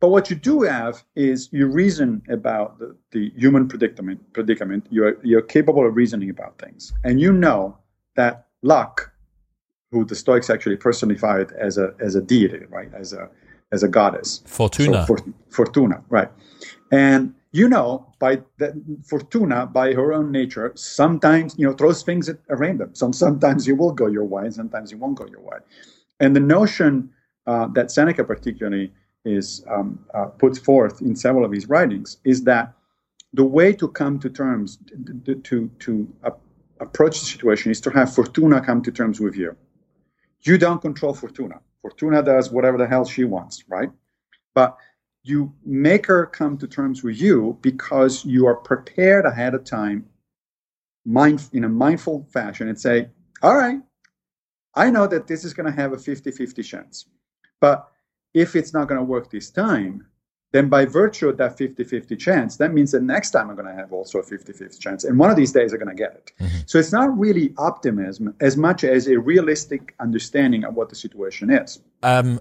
But 0.00 0.08
what 0.08 0.30
you 0.30 0.36
do 0.36 0.62
have 0.62 1.04
is 1.14 1.50
you 1.52 1.66
reason 1.66 2.22
about 2.30 2.78
the, 2.78 2.96
the 3.10 3.32
human 3.36 3.68
predicament. 3.68 4.32
Predicament. 4.32 4.86
You're 4.90 5.18
you're 5.22 5.42
capable 5.42 5.86
of 5.86 5.94
reasoning 5.96 6.30
about 6.30 6.58
things, 6.58 6.92
and 7.04 7.20
you 7.20 7.32
know 7.32 7.76
that 8.14 8.46
luck, 8.62 9.12
who 9.90 10.04
the 10.04 10.14
Stoics 10.14 10.48
actually 10.48 10.76
personified 10.76 11.52
as 11.52 11.78
a 11.78 11.94
as 11.98 12.14
a 12.14 12.22
deity, 12.22 12.64
right, 12.70 12.90
as 12.94 13.12
a 13.12 13.28
as 13.72 13.82
a 13.82 13.88
goddess. 13.88 14.42
Fortuna. 14.46 15.02
So 15.02 15.06
Fort- 15.06 15.34
Fortuna, 15.50 16.02
right. 16.08 16.30
And 16.92 17.34
you 17.52 17.68
know, 17.68 18.12
by 18.18 18.42
that 18.58 18.74
Fortuna, 19.04 19.66
by 19.66 19.92
her 19.92 20.12
own 20.12 20.30
nature, 20.30 20.72
sometimes 20.74 21.54
you 21.58 21.66
know 21.66 21.74
throws 21.74 22.02
things 22.02 22.28
at 22.28 22.38
a 22.48 22.56
random. 22.56 22.94
Some 22.94 23.12
sometimes 23.12 23.66
you 23.66 23.76
will 23.76 23.92
go 23.92 24.06
your 24.06 24.24
way, 24.24 24.44
and 24.44 24.54
sometimes 24.54 24.90
you 24.92 24.98
won't 24.98 25.16
go 25.16 25.26
your 25.26 25.40
way. 25.40 25.58
And 26.20 26.34
the 26.34 26.40
notion 26.40 27.10
uh, 27.46 27.66
that 27.68 27.90
Seneca 27.90 28.24
particularly 28.24 28.92
is 29.24 29.64
um, 29.70 30.04
uh, 30.14 30.26
puts 30.26 30.58
forth 30.58 31.00
in 31.00 31.16
several 31.16 31.44
of 31.44 31.52
his 31.52 31.68
writings 31.68 32.18
is 32.24 32.44
that 32.44 32.72
the 33.32 33.44
way 33.44 33.72
to 33.72 33.88
come 33.88 34.18
to 34.20 34.30
terms 34.30 34.78
to 35.24 35.34
to, 35.34 35.70
to 35.80 36.08
approach 36.80 37.20
the 37.20 37.26
situation 37.26 37.70
is 37.70 37.80
to 37.80 37.90
have 37.90 38.14
Fortuna 38.14 38.60
come 38.60 38.82
to 38.82 38.92
terms 38.92 39.20
with 39.20 39.36
you. 39.36 39.56
You 40.42 40.58
don't 40.58 40.80
control 40.80 41.14
Fortuna. 41.14 41.60
Fortuna 41.82 42.22
does 42.22 42.50
whatever 42.50 42.78
the 42.78 42.86
hell 42.86 43.04
she 43.04 43.24
wants, 43.24 43.64
right? 43.68 43.90
But 44.54 44.76
you 45.28 45.52
make 45.64 46.06
her 46.06 46.26
come 46.26 46.56
to 46.58 46.66
terms 46.66 47.02
with 47.02 47.20
you 47.20 47.58
because 47.60 48.24
you 48.24 48.46
are 48.46 48.56
prepared 48.56 49.26
ahead 49.26 49.54
of 49.54 49.64
time, 49.64 50.06
mind 51.04 51.48
in 51.52 51.64
a 51.64 51.68
mindful 51.68 52.26
fashion, 52.32 52.68
and 52.68 52.80
say, 52.80 53.08
"All 53.42 53.56
right, 53.56 53.80
I 54.74 54.90
know 54.90 55.06
that 55.06 55.26
this 55.26 55.44
is 55.44 55.54
going 55.54 55.66
to 55.66 55.80
have 55.80 55.92
a 55.92 55.96
50-50 55.96 56.62
chance, 56.62 57.06
but 57.60 57.88
if 58.34 58.54
it's 58.54 58.72
not 58.72 58.88
going 58.88 58.98
to 58.98 59.04
work 59.04 59.30
this 59.30 59.50
time." 59.50 60.06
Then, 60.52 60.68
by 60.68 60.86
virtue 60.86 61.28
of 61.28 61.36
that 61.38 61.58
50 61.58 61.84
50 61.84 62.16
chance, 62.16 62.56
that 62.56 62.72
means 62.72 62.92
that 62.92 63.02
next 63.02 63.32
time 63.32 63.50
I'm 63.50 63.56
going 63.56 63.68
to 63.68 63.74
have 63.74 63.92
also 63.92 64.20
a 64.20 64.22
50 64.22 64.52
50 64.52 64.78
chance. 64.78 65.04
And 65.04 65.18
one 65.18 65.28
of 65.28 65.36
these 65.36 65.52
days 65.52 65.72
I'm 65.72 65.78
going 65.78 65.94
to 65.94 66.02
get 66.02 66.14
it. 66.14 66.32
So 66.66 66.78
it's 66.78 66.92
not 66.92 67.18
really 67.18 67.52
optimism 67.58 68.34
as 68.40 68.56
much 68.56 68.84
as 68.84 69.06
a 69.08 69.18
realistic 69.18 69.94
understanding 70.00 70.64
of 70.64 70.74
what 70.74 70.88
the 70.88 70.94
situation 70.94 71.50
is. 71.50 71.80
Um, 72.02 72.40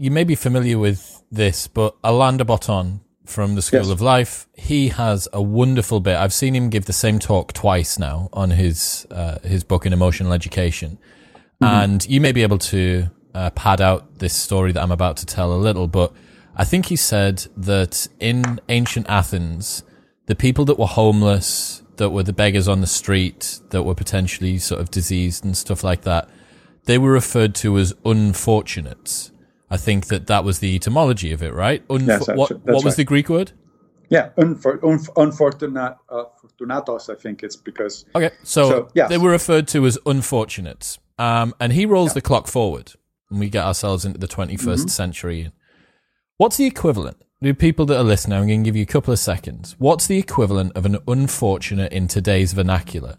you 0.00 0.10
may 0.10 0.24
be 0.24 0.34
familiar 0.34 0.78
with 0.78 1.22
this, 1.30 1.68
but 1.68 1.94
Alain 2.02 2.38
de 2.38 2.44
Botton 2.44 3.00
from 3.26 3.54
the 3.54 3.60
School 3.60 3.80
Yes. 3.80 3.90
of 3.90 4.00
Life, 4.00 4.48
he 4.54 4.88
has 4.88 5.28
a 5.30 5.42
wonderful 5.42 6.00
bit. 6.00 6.16
I've 6.16 6.32
seen 6.32 6.56
him 6.56 6.70
give 6.70 6.86
the 6.86 6.94
same 6.94 7.18
talk 7.18 7.52
twice 7.52 7.98
now 7.98 8.30
on 8.32 8.50
his 8.50 9.06
uh, 9.10 9.38
his 9.40 9.62
book 9.62 9.84
in 9.84 9.92
emotional 9.92 10.32
education, 10.32 10.98
and 11.60 12.08
you 12.08 12.18
may 12.18 12.32
be 12.32 12.42
able 12.42 12.56
to 12.58 13.10
uh, 13.34 13.50
pad 13.50 13.82
out 13.82 14.18
this 14.20 14.32
story 14.34 14.72
that 14.72 14.82
I'm 14.82 14.90
about 14.90 15.18
to 15.18 15.26
tell 15.26 15.52
a 15.52 15.60
little, 15.66 15.86
but 15.86 16.14
I 16.56 16.64
think 16.64 16.86
he 16.86 16.96
said 16.96 17.46
that 17.58 18.08
in 18.18 18.58
ancient 18.70 19.06
Athens, 19.08 19.84
the 20.26 20.34
people 20.34 20.64
that 20.64 20.78
were 20.78 20.86
homeless, 20.86 21.82
that 21.96 22.08
were 22.10 22.22
the 22.22 22.32
beggars 22.32 22.66
on 22.68 22.80
the 22.80 22.86
street, 22.86 23.60
that 23.68 23.82
were 23.82 23.94
potentially 23.94 24.56
sort 24.58 24.80
of 24.80 24.90
diseased 24.90 25.44
and 25.44 25.54
stuff 25.54 25.84
like 25.84 26.02
that, 26.02 26.26
they 26.86 26.96
were 26.96 27.12
referred 27.12 27.54
to 27.56 27.76
as 27.78 27.92
unfortunates. 28.06 29.30
I 29.70 29.76
think 29.76 30.06
that 30.06 30.26
that 30.26 30.42
was 30.44 30.58
the 30.58 30.74
etymology 30.74 31.32
of 31.32 31.42
it, 31.42 31.54
right? 31.54 31.86
Unfo- 31.88 32.06
Yes, 32.06 32.26
that's- 32.26 32.38
what 32.38 32.48
that's 32.48 32.60
what 32.64 32.84
was 32.84 32.84
right. 32.92 32.96
the 32.96 33.04
Greek 33.04 33.28
word? 33.28 33.52
Yeah, 34.08 34.30
unfor- 34.36 34.80
unf- 34.80 35.08
unfortunate, 35.16 35.96
uh, 36.08 36.24
fortunatos, 36.42 37.08
I 37.08 37.14
think 37.14 37.44
it's 37.44 37.54
because. 37.54 38.04
Okay, 38.16 38.30
so, 38.42 38.68
So, 38.68 38.88
yes. 38.94 39.08
they 39.08 39.18
were 39.18 39.30
referred 39.30 39.68
to 39.68 39.86
as 39.86 39.96
unfortunates. 40.04 40.98
Um, 41.18 41.54
and 41.60 41.72
he 41.72 41.86
rolls 41.86 42.14
the 42.14 42.20
clock 42.20 42.48
forward, 42.48 42.94
and 43.30 43.38
we 43.38 43.48
get 43.48 43.64
ourselves 43.64 44.04
into 44.04 44.18
the 44.18 44.26
21st 44.26 44.86
Mm-hmm. 44.86 44.88
century. 44.88 45.52
What's 46.38 46.56
the 46.56 46.64
equivalent? 46.66 47.18
The 47.40 47.52
people 47.52 47.86
that 47.86 47.98
are 47.98 48.02
listening, 48.02 48.36
I'm 48.38 48.48
going 48.48 48.64
to 48.64 48.68
give 48.68 48.74
you 48.76 48.82
a 48.82 48.86
couple 48.86 49.12
of 49.12 49.18
seconds. 49.20 49.76
What's 49.78 50.06
the 50.08 50.18
equivalent 50.18 50.72
of 50.76 50.84
an 50.86 50.98
unfortunate 51.06 51.92
in 51.92 52.08
today's 52.08 52.52
vernacular? 52.52 53.16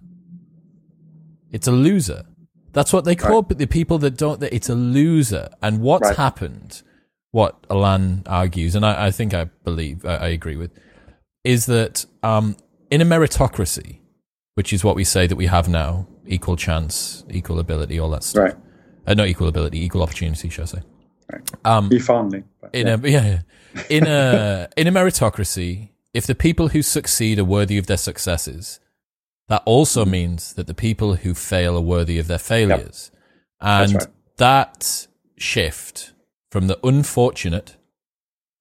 It's 1.52 1.68
a 1.68 1.72
loser. 1.72 2.26
That's 2.74 2.94
what 2.94 3.06
they 3.06 3.16
call 3.16 3.42
the 3.44 3.68
people 3.68 3.98
that 4.00 4.18
don't. 4.18 4.40
That 4.40 4.54
it's 4.54 4.70
a 4.70 4.76
loser. 4.76 5.50
And 5.62 5.82
what's 5.82 6.08
Right. 6.08 6.18
happened? 6.18 6.82
What 7.32 7.56
Alan 7.70 8.24
argues, 8.26 8.76
and 8.76 8.86
I, 8.86 9.08
I 9.08 9.12
think 9.12 9.34
I 9.34 9.46
believe 9.64 10.06
I, 10.06 10.16
I 10.16 10.28
agree 10.28 10.58
with, 10.58 10.72
is 11.46 11.66
that 11.68 12.06
um, 12.24 12.58
in 12.90 13.00
a 13.02 13.06
meritocracy, 13.06 14.00
which 14.56 14.74
is 14.74 14.84
what 14.84 14.96
we 14.98 15.06
say 15.06 15.28
that 15.28 15.38
we 15.38 15.46
have 15.46 15.70
now, 15.70 16.08
equal 16.28 16.58
chance, 16.58 17.24
equal 17.30 17.58
ability, 17.60 17.98
all 18.00 18.10
that 18.10 18.24
stuff. 18.24 18.44
Right. 18.44 18.56
Uh, 19.08 19.14
not 19.14 19.28
equal 19.28 19.48
ability, 19.48 19.84
equal 19.84 20.04
opportunity, 20.04 20.50
shall 20.50 20.64
I 20.64 20.68
say? 20.68 20.82
If 21.92 22.10
only. 22.10 22.44
But, 22.60 22.76
in 22.76 22.88
yeah. 22.88 22.98
a 23.02 23.08
yeah, 23.10 23.40
yeah. 23.76 23.84
in 23.90 24.08
a 24.08 24.68
in 24.76 24.88
a 24.88 24.92
meritocracy, 24.92 25.90
if 26.14 26.28
the 26.28 26.36
people 26.36 26.68
who 26.70 26.82
succeed 26.82 27.40
are 27.40 27.46
worthy 27.46 27.78
of 27.78 27.88
their 27.88 27.96
successes, 27.98 28.81
that 29.52 29.64
also 29.66 30.06
means 30.06 30.54
that 30.54 30.68
the 30.68 30.74
people 30.74 31.16
who 31.16 31.34
fail 31.34 31.76
are 31.76 31.82
worthy 31.82 32.18
of 32.18 32.28
their 32.28 32.38
failures. 32.38 33.12
And 33.60 33.96
right. 33.96 34.08
that 34.38 35.08
shift 35.38 36.14
from 36.50 36.68
the 36.68 36.80
unfortunate 36.88 37.76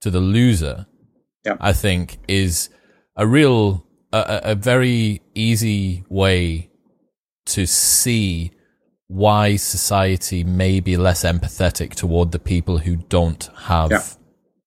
to 0.01 0.11
the 0.11 0.19
loser, 0.19 0.87
Yeah. 1.47 1.57
I 1.61 1.75
think, 1.75 2.19
is 2.27 2.71
a 3.15 3.25
real, 3.25 3.87
a, 4.13 4.19
a 4.19 4.51
a 4.51 4.55
very 4.57 5.23
easy 5.33 6.03
way 6.09 6.71
to 7.47 7.67
see 7.67 8.51
why 9.07 9.55
society 9.55 10.43
may 10.43 10.81
be 10.81 10.97
less 10.97 11.23
empathetic 11.23 11.95
toward 11.95 12.33
the 12.33 12.41
people 12.41 12.79
who 12.79 12.97
don't 12.97 13.49
have 13.71 13.93
Yeah. 13.93 14.03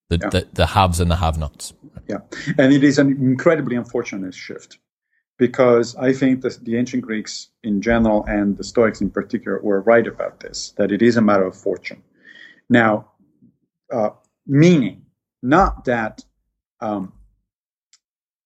the, 0.09 0.17
Yeah. 0.21 0.29
the 0.29 0.47
the 0.53 0.67
haves 0.67 1.01
and 1.01 1.11
the 1.11 1.17
have-nots. 1.17 1.73
Yeah, 2.07 2.21
and 2.57 2.71
it 2.71 2.83
is 2.83 2.97
an 2.97 3.09
incredibly 3.31 3.75
unfortunate 3.75 4.33
shift 4.33 4.79
because 5.37 5.95
I 5.95 6.13
think 6.13 6.41
that 6.41 6.63
the 6.63 6.77
ancient 6.77 7.03
Greeks 7.03 7.49
in 7.63 7.81
general 7.81 8.23
and 8.25 8.57
the 8.57 8.63
Stoics 8.63 9.01
in 9.01 9.09
particular 9.09 9.59
were 9.61 9.81
right 9.81 10.05
about 10.07 10.39
this 10.39 10.73
that 10.77 10.91
it 10.91 11.01
is 11.01 11.17
a 11.17 11.21
matter 11.21 11.45
of 11.45 11.55
fortune. 11.55 12.03
Now, 12.69 13.11
uh, 13.91 14.11
meaning 14.45 15.05
not 15.41 15.85
that 15.85 16.23
um, 16.81 17.13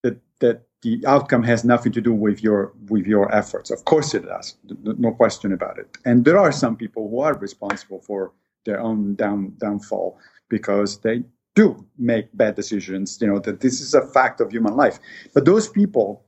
that 0.02 0.18
that 0.40 0.62
the 0.82 1.02
outcome 1.06 1.42
has 1.42 1.64
nothing 1.64 1.92
to 1.92 2.00
do 2.00 2.12
with 2.12 2.42
your 2.42 2.72
with 2.88 3.06
your 3.06 3.34
efforts. 3.34 3.70
Of 3.70 3.84
course, 3.84 4.14
it 4.14 4.24
does. 4.26 4.56
No 4.64 5.12
question 5.12 5.52
about 5.52 5.78
it. 5.78 5.88
And 6.04 6.24
there 6.24 6.38
are 6.38 6.52
some 6.52 6.76
people 6.76 7.08
who 7.10 7.20
are 7.20 7.36
responsible 7.36 8.00
for 8.00 8.32
their 8.64 8.80
own 8.80 9.14
down 9.14 9.54
downfall 9.58 10.18
because 10.48 10.98
they 10.98 11.22
do 11.54 11.84
make 11.98 12.26
bad 12.34 12.54
decisions. 12.54 13.18
You 13.20 13.26
know 13.28 13.38
that 13.40 13.60
this 13.60 13.80
is 13.80 13.94
a 13.94 14.06
fact 14.06 14.40
of 14.40 14.50
human 14.50 14.76
life. 14.76 14.98
But 15.34 15.44
those 15.44 15.68
people 15.68 16.24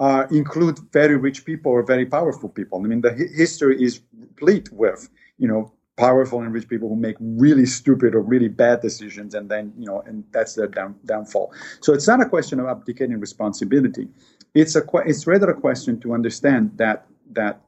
uh, 0.00 0.26
include 0.30 0.78
very 0.92 1.16
rich 1.16 1.44
people 1.44 1.70
or 1.70 1.82
very 1.82 2.06
powerful 2.06 2.48
people. 2.48 2.82
I 2.82 2.88
mean, 2.88 3.02
the 3.02 3.12
history 3.12 3.82
is 3.82 4.00
replete 4.18 4.72
with, 4.72 5.08
you 5.38 5.46
know, 5.46 5.72
powerful 5.96 6.40
and 6.40 6.52
rich 6.54 6.66
people 6.66 6.88
who 6.88 6.96
make 6.96 7.16
really 7.20 7.66
stupid 7.66 8.14
or 8.14 8.22
really 8.22 8.48
bad 8.48 8.80
decisions, 8.80 9.34
and 9.34 9.50
then, 9.50 9.72
you 9.78 9.84
know, 9.84 10.00
and 10.06 10.24
that's 10.32 10.54
their 10.54 10.66
down, 10.66 10.96
downfall. 11.04 11.52
So 11.82 11.92
it's 11.92 12.08
not 12.08 12.22
a 12.22 12.28
question 12.28 12.58
of 12.58 12.66
abdicating 12.66 13.20
responsibility. 13.20 14.08
It's 14.54 14.74
a 14.74 14.82
it's 15.04 15.26
rather 15.26 15.50
a 15.50 15.60
question 15.60 16.00
to 16.00 16.14
understand 16.14 16.72
that 16.78 17.06
that 17.32 17.60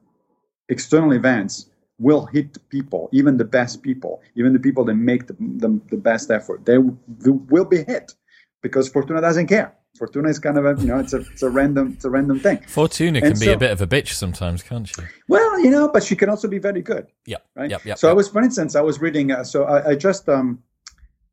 external 0.70 1.12
events 1.12 1.66
will 1.98 2.24
hit 2.26 2.56
people, 2.70 3.10
even 3.12 3.36
the 3.36 3.44
best 3.44 3.82
people, 3.82 4.22
even 4.34 4.54
the 4.54 4.58
people 4.58 4.84
that 4.84 4.94
make 4.94 5.26
the, 5.26 5.34
the, 5.38 5.80
the 5.90 5.96
best 5.96 6.30
effort. 6.30 6.64
They, 6.64 6.78
they 7.18 7.30
will 7.30 7.66
be 7.66 7.84
hit 7.84 8.14
because 8.62 8.88
Fortuna 8.88 9.20
doesn't 9.20 9.46
care. 9.46 9.76
Fortuna 9.98 10.30
is 10.30 10.38
kind 10.38 10.56
of 10.56 10.64
a 10.64 10.80
you 10.80 10.88
know 10.88 10.98
it's 10.98 11.12
a 11.12 11.18
it's 11.18 11.42
a 11.42 11.50
random 11.50 11.92
it's 11.94 12.04
a 12.04 12.10
random 12.10 12.40
thing. 12.40 12.58
Fortuna 12.66 13.20
can 13.20 13.32
and 13.32 13.40
be 13.40 13.46
so, 13.46 13.52
a 13.52 13.58
bit 13.58 13.70
of 13.70 13.82
a 13.82 13.86
bitch 13.86 14.12
sometimes, 14.14 14.62
can't 14.62 14.88
she? 14.88 15.02
Well, 15.28 15.60
you 15.60 15.70
know, 15.70 15.88
but 15.88 16.02
she 16.02 16.16
can 16.16 16.30
also 16.30 16.48
be 16.48 16.58
very 16.58 16.80
good. 16.80 17.06
Yeah. 17.26 17.36
Right. 17.54 17.70
Yep, 17.70 17.84
yep, 17.84 17.98
so 17.98 18.06
yep. 18.08 18.12
I 18.12 18.14
was, 18.14 18.28
for 18.28 18.40
instance, 18.40 18.74
I 18.74 18.80
was 18.80 19.00
reading. 19.00 19.30
Uh, 19.30 19.44
so 19.44 19.64
I, 19.64 19.90
I, 19.90 19.94
just 19.94 20.28
um, 20.30 20.62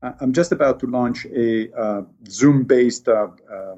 I'm 0.02 0.34
just 0.34 0.52
about 0.52 0.80
to 0.82 0.88
launch 0.88 1.26
a 1.26 1.74
uh, 1.74 2.02
Zoom 2.28 2.64
based 2.64 3.08
uh, 3.08 3.30
uh, 3.52 3.76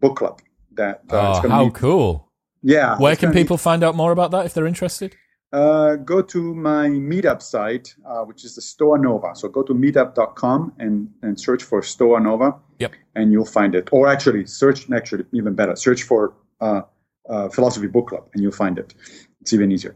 book 0.00 0.16
club. 0.16 0.42
That 0.72 1.02
uh, 1.10 1.40
oh, 1.44 1.48
how 1.48 1.64
be, 1.66 1.70
cool! 1.70 2.28
Yeah. 2.62 2.98
Where 2.98 3.14
can 3.14 3.32
people 3.32 3.56
be, 3.56 3.62
find 3.62 3.84
out 3.84 3.94
more 3.94 4.10
about 4.10 4.32
that 4.32 4.46
if 4.46 4.54
they're 4.54 4.66
interested? 4.66 5.14
Uh, 5.54 5.94
go 5.94 6.20
to 6.20 6.52
my 6.52 6.88
meetup 6.88 7.40
site, 7.40 7.94
uh, 8.04 8.22
which 8.24 8.44
is 8.44 8.56
the 8.56 8.60
Stoa 8.60 8.98
Nova. 8.98 9.36
So 9.36 9.48
go 9.48 9.62
to 9.62 9.72
meetup.com 9.72 10.72
and, 10.80 11.08
and 11.22 11.38
search 11.38 11.62
for 11.62 11.80
Stoa 11.80 12.18
Nova. 12.18 12.56
Yep. 12.80 12.94
And 13.14 13.30
you'll 13.30 13.44
find 13.44 13.76
it. 13.76 13.88
Or 13.92 14.08
actually, 14.08 14.46
search, 14.46 14.90
actually, 14.90 15.26
even 15.32 15.54
better, 15.54 15.76
search 15.76 16.02
for 16.02 16.34
uh, 16.60 16.82
uh, 17.30 17.48
Philosophy 17.50 17.86
Book 17.86 18.08
Club 18.08 18.24
and 18.34 18.42
you'll 18.42 18.50
find 18.50 18.80
it. 18.80 18.94
It's 19.42 19.52
even 19.52 19.70
easier 19.70 19.94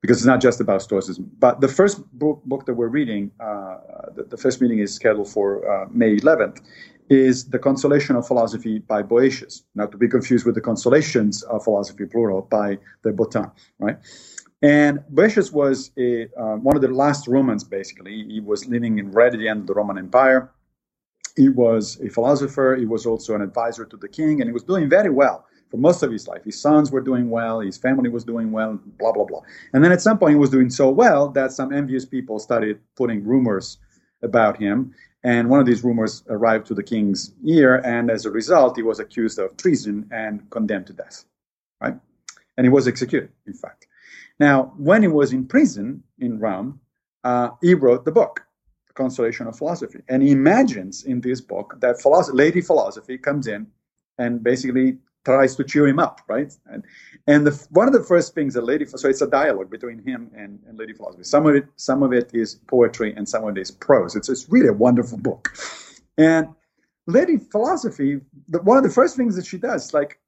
because 0.00 0.16
it's 0.16 0.26
not 0.26 0.40
just 0.40 0.62
about 0.62 0.80
Stoicism. 0.80 1.30
But 1.38 1.60
the 1.60 1.68
first 1.68 2.02
book, 2.18 2.42
book 2.46 2.64
that 2.64 2.74
we're 2.74 2.88
reading, 2.88 3.32
uh, 3.38 3.76
the, 4.14 4.24
the, 4.30 4.38
first 4.38 4.62
meeting 4.62 4.78
is 4.78 4.94
scheduled 4.94 5.28
for 5.28 5.70
uh, 5.70 5.88
May 5.90 6.16
11th, 6.16 6.62
is 7.10 7.50
The 7.50 7.58
Consolation 7.58 8.16
of 8.16 8.26
Philosophy 8.26 8.78
by 8.78 9.02
Boëtius, 9.02 9.62
not 9.74 9.92
to 9.92 9.98
be 9.98 10.08
confused 10.08 10.46
with 10.46 10.54
The 10.54 10.60
Consolations 10.62 11.42
of 11.42 11.64
Philosophy, 11.64 12.06
plural, 12.06 12.42
by 12.42 12.78
de 13.02 13.12
Botton, 13.12 13.50
right? 13.78 13.98
And 14.62 15.00
Boëtius 15.12 15.52
was 15.52 15.90
a, 15.98 16.28
uh, 16.36 16.56
one 16.56 16.76
of 16.76 16.82
the 16.82 16.88
last 16.88 17.28
Romans, 17.28 17.62
basically. 17.62 18.24
He 18.28 18.40
was 18.40 18.66
living 18.66 18.98
in 18.98 19.12
right 19.12 19.32
at 19.32 19.38
the 19.38 19.48
end 19.48 19.60
of 19.60 19.66
the 19.66 19.74
Roman 19.74 19.98
Empire. 19.98 20.50
He 21.36 21.50
was 21.50 22.00
a 22.00 22.08
philosopher. 22.08 22.76
He 22.78 22.86
was 22.86 23.04
also 23.04 23.34
an 23.34 23.42
advisor 23.42 23.84
to 23.84 23.96
the 23.96 24.08
king, 24.08 24.40
and 24.40 24.48
he 24.48 24.52
was 24.52 24.62
doing 24.62 24.88
very 24.88 25.10
well 25.10 25.46
for 25.70 25.76
most 25.76 26.02
of 26.02 26.10
his 26.10 26.26
life. 26.26 26.44
His 26.44 26.60
sons 26.60 26.90
were 26.90 27.00
doing 27.00 27.28
well, 27.28 27.60
his 27.60 27.76
family 27.76 28.08
was 28.08 28.24
doing 28.24 28.52
well, 28.52 28.78
blah, 28.98 29.12
blah, 29.12 29.24
blah. 29.24 29.42
And 29.72 29.84
then 29.84 29.92
at 29.92 30.00
some 30.00 30.18
point, 30.18 30.34
he 30.34 30.38
was 30.38 30.50
doing 30.50 30.70
so 30.70 30.88
well 30.88 31.28
that 31.30 31.52
some 31.52 31.72
envious 31.72 32.04
people 32.06 32.38
started 32.38 32.80
putting 32.96 33.24
rumors 33.24 33.78
about 34.22 34.56
him. 34.56 34.94
And 35.24 35.50
one 35.50 35.60
of 35.60 35.66
these 35.66 35.82
rumors 35.82 36.22
arrived 36.28 36.66
to 36.68 36.74
the 36.74 36.84
king's 36.84 37.34
ear, 37.44 37.82
and 37.84 38.10
as 38.10 38.24
a 38.26 38.30
result, 38.30 38.76
he 38.76 38.82
was 38.82 39.00
accused 39.00 39.38
of 39.38 39.56
treason 39.56 40.08
and 40.12 40.48
condemned 40.50 40.86
to 40.86 40.92
death. 40.92 41.24
Right? 41.80 41.96
And 42.56 42.64
he 42.64 42.70
was 42.70 42.86
executed, 42.86 43.30
in 43.46 43.52
fact. 43.52 43.88
Now, 44.38 44.74
when 44.76 45.02
he 45.02 45.08
was 45.08 45.32
in 45.32 45.46
prison 45.46 46.02
in 46.18 46.38
Rome, 46.38 46.80
uh, 47.24 47.50
he 47.62 47.74
wrote 47.74 48.04
the 48.04 48.12
book, 48.12 48.42
The 48.88 48.94
Consolation 48.94 49.46
of 49.46 49.56
Philosophy. 49.56 50.00
And 50.08 50.22
he 50.22 50.30
imagines 50.30 51.04
in 51.04 51.20
this 51.20 51.40
book 51.40 51.76
that 51.80 52.00
philosophy, 52.00 52.36
Lady 52.36 52.60
Philosophy 52.60 53.18
comes 53.18 53.46
in 53.46 53.66
and 54.18 54.42
basically 54.42 54.98
tries 55.24 55.56
to 55.56 55.64
cheer 55.64 55.88
him 55.88 55.98
up, 55.98 56.20
right? 56.28 56.52
And, 56.66 56.84
and 57.26 57.46
the, 57.46 57.66
one 57.70 57.88
of 57.88 57.92
the 57.92 58.02
first 58.02 58.34
things 58.34 58.54
that 58.54 58.62
Lady, 58.62 58.84
so 58.86 59.08
it's 59.08 59.22
a 59.22 59.26
dialogue 59.26 59.70
between 59.70 59.98
him 59.98 60.30
and, 60.36 60.60
and 60.68 60.78
Lady 60.78 60.92
Philosophy. 60.92 61.24
Some 61.24 61.46
of 61.46 61.56
it, 61.56 61.66
some 61.76 62.04
of 62.04 62.12
it 62.12 62.30
is 62.32 62.54
poetry 62.54 63.12
and 63.16 63.28
some 63.28 63.42
of 63.44 63.56
it 63.56 63.60
is 63.60 63.70
prose. 63.72 64.14
It's, 64.14 64.28
it's 64.28 64.48
really 64.48 64.68
a 64.68 64.72
wonderful 64.72 65.18
book. 65.18 65.52
And 66.16 66.48
Lady 67.06 67.38
Philosophy, 67.38 68.20
the, 68.48 68.62
one 68.62 68.76
of 68.76 68.84
the 68.84 68.90
first 68.90 69.16
things 69.16 69.34
that 69.34 69.46
she 69.46 69.58
does, 69.58 69.92
like, 69.92 70.20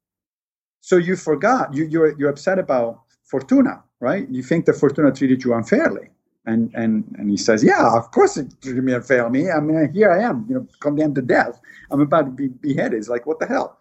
so 0.80 0.96
you 0.96 1.14
forgot, 1.14 1.72
you, 1.74 1.84
you're, 1.84 2.18
you're 2.18 2.30
upset 2.30 2.58
about 2.58 3.02
Fortuna, 3.22 3.84
right? 4.00 4.28
You 4.28 4.42
think 4.42 4.66
that 4.66 4.74
Fortuna 4.74 5.12
treated 5.12 5.44
you 5.44 5.54
unfairly. 5.54 6.08
And, 6.46 6.72
and, 6.74 7.04
and 7.18 7.30
he 7.30 7.36
says, 7.36 7.62
yeah, 7.62 7.96
of 7.96 8.10
course 8.10 8.38
it 8.38 8.54
treated 8.62 8.82
me 8.82 8.94
unfairly. 8.94 9.50
I 9.50 9.60
mean, 9.60 9.92
here 9.92 10.10
I 10.10 10.22
am, 10.22 10.46
you 10.48 10.54
know, 10.54 10.66
condemned 10.80 11.16
to 11.16 11.22
death. 11.22 11.60
I'm 11.90 12.00
about 12.00 12.24
to 12.24 12.30
be 12.30 12.48
beheaded. 12.48 12.98
It's 12.98 13.08
like, 13.08 13.26
what 13.26 13.38
the 13.38 13.46
hell? 13.46 13.78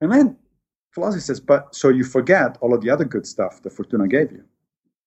And 0.00 0.12
then 0.12 0.36
philosophy 0.92 1.20
says, 1.20 1.40
but 1.40 1.74
so 1.74 1.88
you 1.88 2.04
forget 2.04 2.58
all 2.60 2.72
of 2.72 2.80
the 2.80 2.90
other 2.90 3.04
good 3.04 3.26
stuff 3.26 3.62
that 3.62 3.70
Fortuna 3.70 4.06
gave 4.06 4.30
you, 4.30 4.44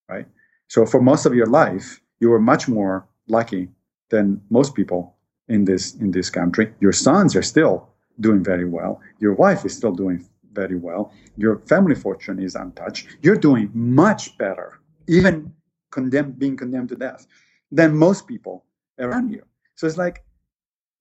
right? 0.09 0.25
So 0.67 0.85
for 0.85 1.01
most 1.01 1.25
of 1.25 1.33
your 1.33 1.47
life, 1.47 2.01
you 2.19 2.29
were 2.29 2.39
much 2.39 2.67
more 2.67 3.07
lucky 3.27 3.69
than 4.09 4.41
most 4.49 4.75
people 4.75 5.15
in 5.47 5.65
this 5.65 5.95
in 5.95 6.11
this 6.11 6.29
country. 6.29 6.73
Your 6.79 6.91
sons 6.91 7.35
are 7.35 7.41
still 7.41 7.89
doing 8.19 8.43
very 8.43 8.65
well. 8.65 9.01
Your 9.19 9.33
wife 9.33 9.65
is 9.65 9.75
still 9.75 9.93
doing 9.93 10.27
very 10.53 10.75
well. 10.75 11.13
Your 11.37 11.59
family 11.59 11.95
fortune 11.95 12.41
is 12.41 12.55
untouched. 12.55 13.07
You're 13.21 13.35
doing 13.35 13.69
much 13.73 14.37
better, 14.37 14.79
even 15.07 15.53
condemned, 15.91 16.39
being 16.39 16.57
condemned 16.57 16.89
to 16.89 16.95
death, 16.95 17.27
than 17.71 17.95
most 17.95 18.27
people 18.27 18.65
around 18.99 19.29
you. 19.31 19.43
So 19.75 19.87
it's 19.87 19.97
like, 19.97 20.23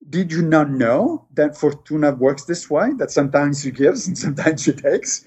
did 0.09 0.31
you 0.31 0.41
not 0.41 0.69
know 0.69 1.27
that 1.33 1.57
Fortuna 1.57 2.11
works 2.11 2.45
this 2.45 2.69
way? 2.69 2.91
That 2.97 3.11
sometimes 3.11 3.61
she 3.61 3.71
gives 3.71 4.07
and 4.07 4.17
sometimes 4.25 4.63
she 4.63 4.71
takes. 4.73 5.25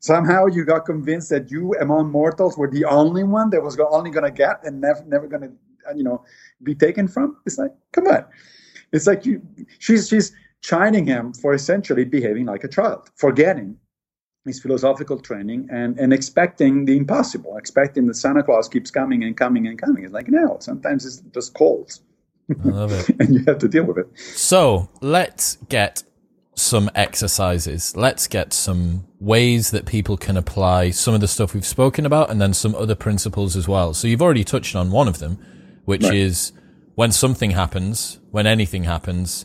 Somehow 0.00 0.46
you 0.46 0.64
got 0.64 0.84
convinced 0.84 1.30
that 1.30 1.50
you, 1.50 1.74
among 1.80 2.10
mortals, 2.10 2.58
were 2.58 2.70
the 2.70 2.84
only 2.84 3.24
one 3.24 3.50
that 3.50 3.62
was 3.62 3.78
only 3.90 4.10
going 4.10 4.24
to 4.24 4.30
get 4.30 4.62
and 4.64 4.80
never, 4.80 5.02
never 5.06 5.26
going 5.26 5.42
to, 5.42 5.52
you 5.96 6.04
know, 6.04 6.24
be 6.62 6.74
taken 6.74 7.08
from. 7.08 7.38
It's 7.46 7.56
like, 7.58 7.72
come 7.92 8.06
on. 8.08 8.26
It's 8.92 9.06
like 9.06 9.26
you. 9.26 9.42
She's 9.78 10.08
she's 10.08 10.32
chiding 10.64 11.06
him 11.06 11.32
for 11.34 11.52
essentially 11.52 12.04
behaving 12.04 12.46
like 12.46 12.64
a 12.64 12.68
child, 12.68 13.10
forgetting 13.16 13.76
his 14.46 14.60
philosophical 14.60 15.20
training 15.20 15.68
and, 15.70 15.98
and 15.98 16.12
expecting 16.12 16.86
the 16.86 16.96
impossible, 16.96 17.56
expecting 17.58 18.06
that 18.06 18.14
Santa 18.14 18.42
Claus 18.42 18.66
keeps 18.66 18.90
coming 18.90 19.24
and 19.24 19.36
coming 19.36 19.66
and 19.66 19.78
coming. 19.78 20.04
It's 20.04 20.14
like, 20.14 20.28
no, 20.28 20.56
sometimes 20.60 21.04
it's 21.04 21.18
just 21.34 21.52
cold. 21.52 21.92
I 22.64 22.68
love 22.68 22.92
it. 22.92 23.08
and 23.20 23.34
you 23.34 23.44
have 23.46 23.58
to 23.58 23.68
deal 23.68 23.84
with 23.84 23.98
it. 23.98 24.08
So 24.18 24.88
let's 25.02 25.56
get 25.68 26.02
some 26.54 26.90
exercises. 26.94 27.94
Let's 27.94 28.26
get 28.26 28.54
some 28.54 29.06
ways 29.20 29.70
that 29.70 29.84
people 29.84 30.16
can 30.16 30.38
apply 30.38 30.90
some 30.90 31.12
of 31.14 31.20
the 31.20 31.28
stuff 31.28 31.52
we've 31.52 31.66
spoken 31.66 32.06
about 32.06 32.30
and 32.30 32.40
then 32.40 32.54
some 32.54 32.74
other 32.74 32.94
principles 32.94 33.54
as 33.54 33.68
well. 33.68 33.92
So 33.92 34.08
you've 34.08 34.22
already 34.22 34.44
touched 34.44 34.74
on 34.74 34.90
one 34.90 35.08
of 35.08 35.18
them, 35.18 35.38
which 35.84 36.04
right. 36.04 36.14
is 36.14 36.52
when 36.94 37.12
something 37.12 37.50
happens, 37.50 38.18
when 38.30 38.46
anything 38.46 38.84
happens, 38.84 39.44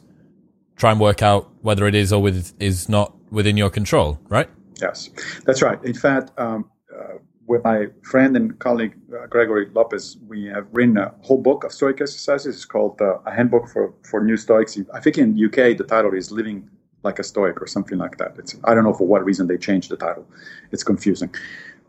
try 0.80 0.92
and 0.92 1.00
work 1.00 1.22
out 1.22 1.52
whether 1.62 1.86
it 1.86 1.94
is 1.94 2.12
or 2.12 2.22
with, 2.22 2.54
is 2.60 2.90
not 2.90 3.14
within 3.32 3.58
your 3.58 3.70
control, 3.70 4.18
right? 4.30 4.50
Yes, 4.82 5.10
that's 5.46 5.62
right. 5.62 5.84
In 5.84 5.94
fact, 5.94 6.32
um, 6.40 6.72
uh, 6.98 7.16
with 7.48 7.64
my 7.64 7.88
friend 8.04 8.38
and 8.38 8.58
colleague 8.60 8.96
uh, 9.14 9.28
Gregory 9.28 9.68
Lopez, 9.74 10.18
we 10.28 10.46
have 10.46 10.68
written 10.72 10.98
a 10.98 11.14
whole 11.22 11.38
book 11.38 11.66
of 11.66 11.74
Stoic 11.74 12.00
exercises. 12.00 12.56
It's 12.56 12.66
called 12.66 13.02
uh, 13.02 13.20
a 13.26 13.32
handbook 13.32 13.68
for, 13.68 13.94
for 14.04 14.24
new 14.24 14.38
Stoics. 14.38 14.80
I 14.94 15.02
think 15.02 15.18
in 15.18 15.32
UK 15.46 15.78
the 15.78 15.86
title 15.86 16.14
is 16.14 16.32
"Living 16.32 16.70
Like 17.04 17.20
a 17.20 17.24
Stoic" 17.24 17.62
or 17.62 17.68
something 17.68 17.98
like 17.98 18.18
that. 18.18 18.36
It's 18.38 18.56
I 18.64 18.74
don't 18.74 18.86
know 18.86 18.94
for 18.94 19.06
what 19.06 19.26
reason 19.26 19.48
they 19.48 19.58
changed 19.58 19.90
the 19.90 19.98
title. 19.98 20.26
It's 20.72 20.84
confusing, 20.84 21.34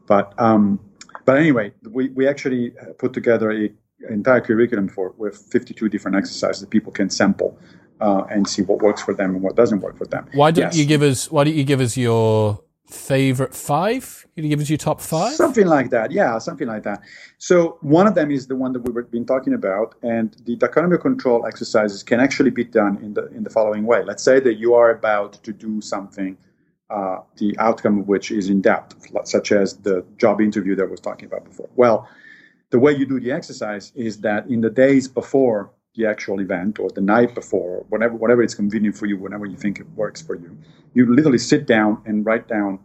but 0.07 0.35
um, 0.39 0.81
but 1.27 1.37
anyway, 1.37 1.73
we 1.89 2.09
we 2.09 2.27
actually 2.27 2.73
uh, 2.81 2.87
put 2.99 3.13
together 3.13 3.53
a 3.53 3.71
entire 4.09 4.41
curriculum 4.41 4.89
for 4.89 5.15
with 5.19 5.37
52 5.37 5.89
different 5.91 6.17
exercises 6.17 6.61
that 6.63 6.71
people 6.71 6.91
can 6.91 7.11
sample 7.11 7.59
uh, 8.01 8.25
and 8.31 8.49
see 8.49 8.63
what 8.63 8.81
works 8.81 9.03
for 9.03 9.15
them 9.15 9.35
and 9.35 9.43
what 9.43 9.57
doesn't 9.57 9.81
work 9.81 9.97
for 9.97 10.07
them. 10.07 10.27
Why 10.33 10.51
don't 10.51 10.67
yes. 10.67 10.77
you 10.77 10.87
give 10.87 11.03
us? 11.03 11.31
Why 11.31 11.45
don't 11.45 11.55
you 11.55 11.65
give 11.65 11.81
us 11.81 11.97
your 11.97 12.61
favorite 12.87 13.55
five? 13.55 14.27
Can 14.35 14.45
you 14.45 14.51
give 14.51 14.61
us 14.61 14.69
your 14.69 14.79
top 14.79 15.01
five? 15.01 15.35
Something 15.35 15.67
like 15.67 15.91
that. 15.91 16.11
Yeah, 16.11 16.39
something 16.39 16.67
like 16.67 16.83
that. 16.85 17.03
So 17.39 17.79
one 17.83 18.07
of 18.07 18.15
them 18.15 18.31
is 18.31 18.47
the 18.47 18.57
one 18.57 18.73
that 18.73 18.81
we've 18.81 19.11
been 19.11 19.27
talking 19.27 19.55
about, 19.55 19.95
and 20.03 20.35
the 20.45 20.57
dichotomy 20.57 20.99
control 20.99 21.47
exercises 21.47 22.03
can 22.03 22.21
actually 22.21 22.51
be 22.51 22.65
done 22.65 22.99
in 23.03 23.15
the 23.15 23.27
in 23.29 23.45
the 23.45 23.51
following 23.51 23.85
way. 23.85 24.03
Let's 24.05 24.23
say 24.23 24.41
that 24.41 24.55
you 24.55 24.75
are 24.75 24.91
about 24.91 25.35
to 25.45 25.53
do 25.53 25.81
something, 25.81 26.37
uh, 26.89 27.19
the 27.37 27.57
outcome 27.59 28.01
of 28.01 28.09
which 28.09 28.31
is 28.31 28.49
in 28.49 28.61
doubt, 28.63 28.95
such 29.25 29.53
as 29.53 29.77
the 29.79 30.05
job 30.17 30.41
interview 30.41 30.75
that 30.77 30.85
I 30.85 30.91
was 30.91 31.01
talking 31.01 31.27
about 31.27 31.45
before. 31.45 31.69
Well, 31.77 32.09
the 32.71 32.79
way 32.79 32.93
you 32.93 33.05
do 33.05 33.21
the 33.21 33.33
exercise 33.33 33.93
is 33.95 34.21
that 34.21 34.47
in 34.47 34.61
the 34.61 34.71
days 34.71 35.09
before 35.09 35.71
the 35.95 36.07
actual 36.07 36.41
event 36.41 36.79
or 36.79 36.89
the 36.91 37.01
night 37.01 37.35
before, 37.35 37.85
whenever 37.89 38.15
whatever 38.15 38.43
it's 38.43 38.55
convenient 38.55 38.97
for 38.97 39.07
you, 39.07 39.19
whenever 39.19 39.47
you 39.47 39.57
think 39.57 39.81
it 39.81 39.89
works 39.91 40.23
for 40.23 40.37
you, 40.37 40.57
you 40.95 41.13
literally 41.13 41.39
sit 41.39 41.67
down 41.67 42.03
and 42.07 42.25
write 42.25 42.49
down. 42.49 42.79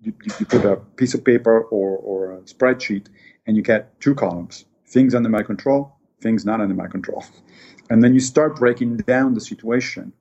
You, 0.00 0.12
you 0.40 0.46
put 0.46 0.64
a 0.64 0.76
piece 0.96 1.14
of 1.14 1.24
paper 1.24 1.62
or, 1.62 1.96
or 1.98 2.32
a 2.32 2.40
spreadsheet, 2.42 3.06
and 3.46 3.56
you 3.56 3.62
get 3.62 4.00
two 4.00 4.14
columns: 4.14 4.64
things 4.86 5.14
under 5.14 5.28
my 5.28 5.42
control, 5.42 5.94
things 6.20 6.44
not 6.44 6.60
under 6.60 6.74
my 6.74 6.88
control, 6.88 7.24
and 7.88 8.02
then 8.02 8.14
you 8.14 8.20
start 8.20 8.56
breaking 8.56 8.96
down 8.98 9.34
the 9.34 9.40
situation, 9.40 10.12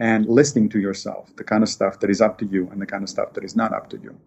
and 0.00 0.26
listening 0.26 0.68
to 0.70 0.80
yourself, 0.80 1.34
the 1.36 1.44
kind 1.44 1.62
of 1.62 1.68
stuff 1.68 2.00
that 2.00 2.10
is 2.10 2.20
up 2.20 2.38
to 2.38 2.46
you 2.46 2.68
and 2.72 2.80
the 2.80 2.86
kind 2.86 3.02
of 3.02 3.08
stuff 3.08 3.34
that 3.34 3.44
is 3.44 3.54
not 3.54 3.72
up 3.72 3.90
to 3.90 3.98
you. 3.98 4.18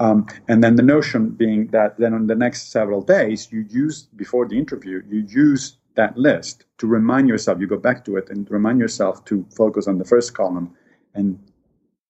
Um, 0.00 0.26
and 0.48 0.64
then 0.64 0.74
the 0.74 0.82
notion 0.82 1.30
being 1.30 1.68
that 1.68 1.98
then 1.98 2.14
on 2.14 2.26
the 2.26 2.34
next 2.34 2.72
several 2.72 3.00
days, 3.00 3.48
you 3.52 3.64
use, 3.68 4.08
before 4.16 4.48
the 4.48 4.58
interview, 4.58 5.02
you 5.08 5.20
use 5.28 5.76
that 5.94 6.16
list 6.16 6.64
to 6.78 6.86
remind 6.86 7.28
yourself, 7.28 7.60
you 7.60 7.66
go 7.66 7.76
back 7.76 8.04
to 8.04 8.16
it 8.16 8.28
and 8.30 8.50
remind 8.50 8.80
yourself 8.80 9.24
to 9.26 9.46
focus 9.56 9.86
on 9.86 9.98
the 9.98 10.04
first 10.04 10.34
column 10.34 10.74
and, 11.14 11.38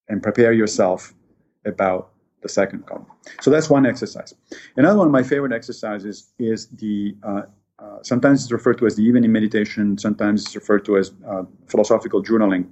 and 0.08 0.22
prepare 0.22 0.52
yourself 0.52 1.14
about 1.64 2.12
the 2.42 2.48
second 2.48 2.86
column. 2.86 3.06
So 3.40 3.50
that's 3.50 3.70
one 3.70 3.86
exercise. 3.86 4.34
Another 4.76 4.98
one 4.98 5.06
of 5.06 5.12
my 5.12 5.22
favorite 5.22 5.52
exercises 5.52 6.32
is 6.38 6.68
the, 6.68 7.16
uh, 7.22 7.42
uh, 7.78 8.02
sometimes 8.02 8.44
it's 8.44 8.52
referred 8.52 8.78
to 8.78 8.86
as 8.86 8.96
the 8.96 9.02
evening 9.02 9.32
meditation, 9.32 9.98
sometimes 9.98 10.46
it's 10.46 10.54
referred 10.54 10.84
to 10.84 10.98
as 10.98 11.12
uh, 11.26 11.44
philosophical 11.68 12.22
journaling 12.22 12.66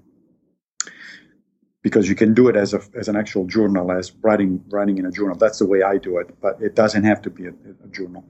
because 1.82 2.08
you 2.08 2.14
can 2.14 2.32
do 2.32 2.48
it 2.48 2.56
as 2.56 2.72
a 2.72 2.80
as 2.98 3.08
an 3.08 3.16
actual 3.16 3.44
journal, 3.44 3.90
as 3.92 4.12
writing 4.22 4.64
writing 4.70 4.98
in 4.98 5.06
a 5.06 5.10
journal. 5.10 5.36
That's 5.36 5.58
the 5.58 5.66
way 5.66 5.82
I 5.82 5.98
do 5.98 6.18
it, 6.18 6.40
but 6.40 6.60
it 6.60 6.74
doesn't 6.74 7.04
have 7.04 7.20
to 7.22 7.30
be 7.30 7.46
a, 7.46 7.54
a 7.84 7.88
journal. 7.88 8.24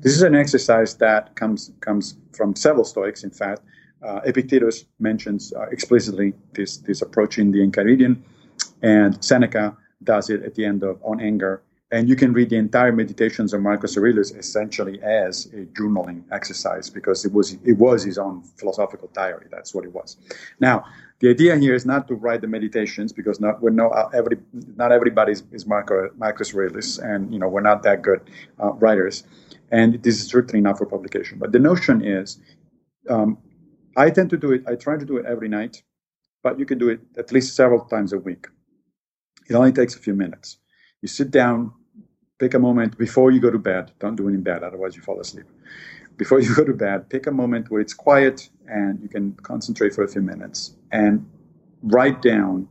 This 0.00 0.12
is 0.12 0.22
an 0.22 0.34
exercise 0.34 0.96
that 0.96 1.34
comes 1.34 1.72
comes 1.80 2.16
from 2.32 2.54
several 2.54 2.84
Stoics. 2.84 3.24
In 3.24 3.30
fact, 3.30 3.62
uh, 4.02 4.20
Epictetus 4.24 4.84
mentions 5.00 5.52
uh, 5.54 5.66
explicitly 5.70 6.34
this 6.52 6.78
this 6.78 7.02
approach 7.02 7.38
in 7.38 7.50
the 7.50 7.60
Enchiridion, 7.66 8.22
and 8.82 9.22
Seneca 9.24 9.76
does 10.04 10.30
it 10.30 10.42
at 10.42 10.54
the 10.54 10.64
end 10.64 10.82
of 10.82 11.00
On 11.02 11.20
Anger. 11.20 11.62
And 11.90 12.06
you 12.06 12.16
can 12.16 12.34
read 12.34 12.50
the 12.50 12.56
entire 12.56 12.92
Meditations 12.92 13.54
of 13.54 13.62
Marcus 13.62 13.96
Aurelius 13.96 14.30
essentially 14.32 15.00
as 15.02 15.46
a 15.46 15.64
journaling 15.78 16.22
exercise 16.30 16.90
because 16.90 17.24
it 17.24 17.32
was 17.32 17.56
it 17.64 17.78
was 17.78 18.04
his 18.04 18.18
own 18.18 18.42
philosophical 18.42 19.08
diary. 19.14 19.46
That's 19.50 19.74
what 19.74 19.84
it 19.84 19.92
was. 19.92 20.18
Now, 20.60 20.84
the 21.20 21.30
idea 21.30 21.56
here 21.56 21.74
is 21.74 21.86
not 21.86 22.06
to 22.08 22.14
write 22.14 22.42
the 22.42 22.46
meditations 22.46 23.12
because 23.12 23.40
not 23.40 23.62
we're 23.62 23.70
no 23.70 23.88
uh, 23.88 24.10
every 24.12 24.36
not 24.76 24.92
everybody 24.92 25.32
is, 25.32 25.66
Marco, 25.66 26.10
Marcus 26.16 26.54
Aurelius, 26.54 26.98
and 26.98 27.32
you 27.32 27.38
know 27.38 27.48
we're 27.48 27.62
not 27.62 27.82
that 27.84 28.02
good 28.02 28.20
uh, 28.62 28.72
writers, 28.74 29.24
and 29.72 30.02
this 30.02 30.20
is 30.20 30.26
certainly 30.28 30.60
not 30.60 30.78
for 30.78 30.86
publication. 30.86 31.38
But 31.38 31.52
the 31.52 31.58
notion 31.58 32.04
is, 32.04 32.38
um, 33.08 33.38
I 33.96 34.10
tend 34.10 34.30
to 34.30 34.36
do 34.36 34.52
it. 34.52 34.62
I 34.68 34.76
try 34.76 34.96
to 34.96 35.04
do 35.04 35.16
it 35.16 35.26
every 35.26 35.48
night, 35.48 35.82
but 36.42 36.58
you 36.58 36.66
can 36.66 36.78
do 36.78 36.88
it 36.90 37.00
at 37.16 37.32
least 37.32 37.56
several 37.56 37.80
times 37.86 38.12
a 38.12 38.18
week. 38.18 38.46
It 39.48 39.54
only 39.54 39.72
takes 39.72 39.96
a 39.96 39.98
few 39.98 40.14
minutes. 40.14 40.58
You 41.02 41.08
sit 41.08 41.30
down, 41.30 41.72
pick 42.38 42.54
a 42.54 42.58
moment 42.58 42.96
before 42.98 43.30
you 43.30 43.40
go 43.40 43.50
to 43.50 43.58
bed. 43.58 43.92
Don't 43.98 44.16
do 44.16 44.28
it 44.28 44.32
in 44.32 44.42
bed, 44.42 44.62
otherwise 44.62 44.96
you 44.96 45.02
fall 45.02 45.20
asleep 45.20 45.46
before 46.18 46.40
you 46.40 46.54
go 46.54 46.64
to 46.64 46.74
bed, 46.74 47.08
pick 47.08 47.26
a 47.26 47.30
moment 47.30 47.70
where 47.70 47.80
it's 47.80 47.94
quiet 47.94 48.50
and 48.66 49.00
you 49.00 49.08
can 49.08 49.32
concentrate 49.42 49.94
for 49.94 50.02
a 50.02 50.08
few 50.08 50.20
minutes 50.20 50.74
and 50.92 51.24
write 51.82 52.20
down 52.20 52.68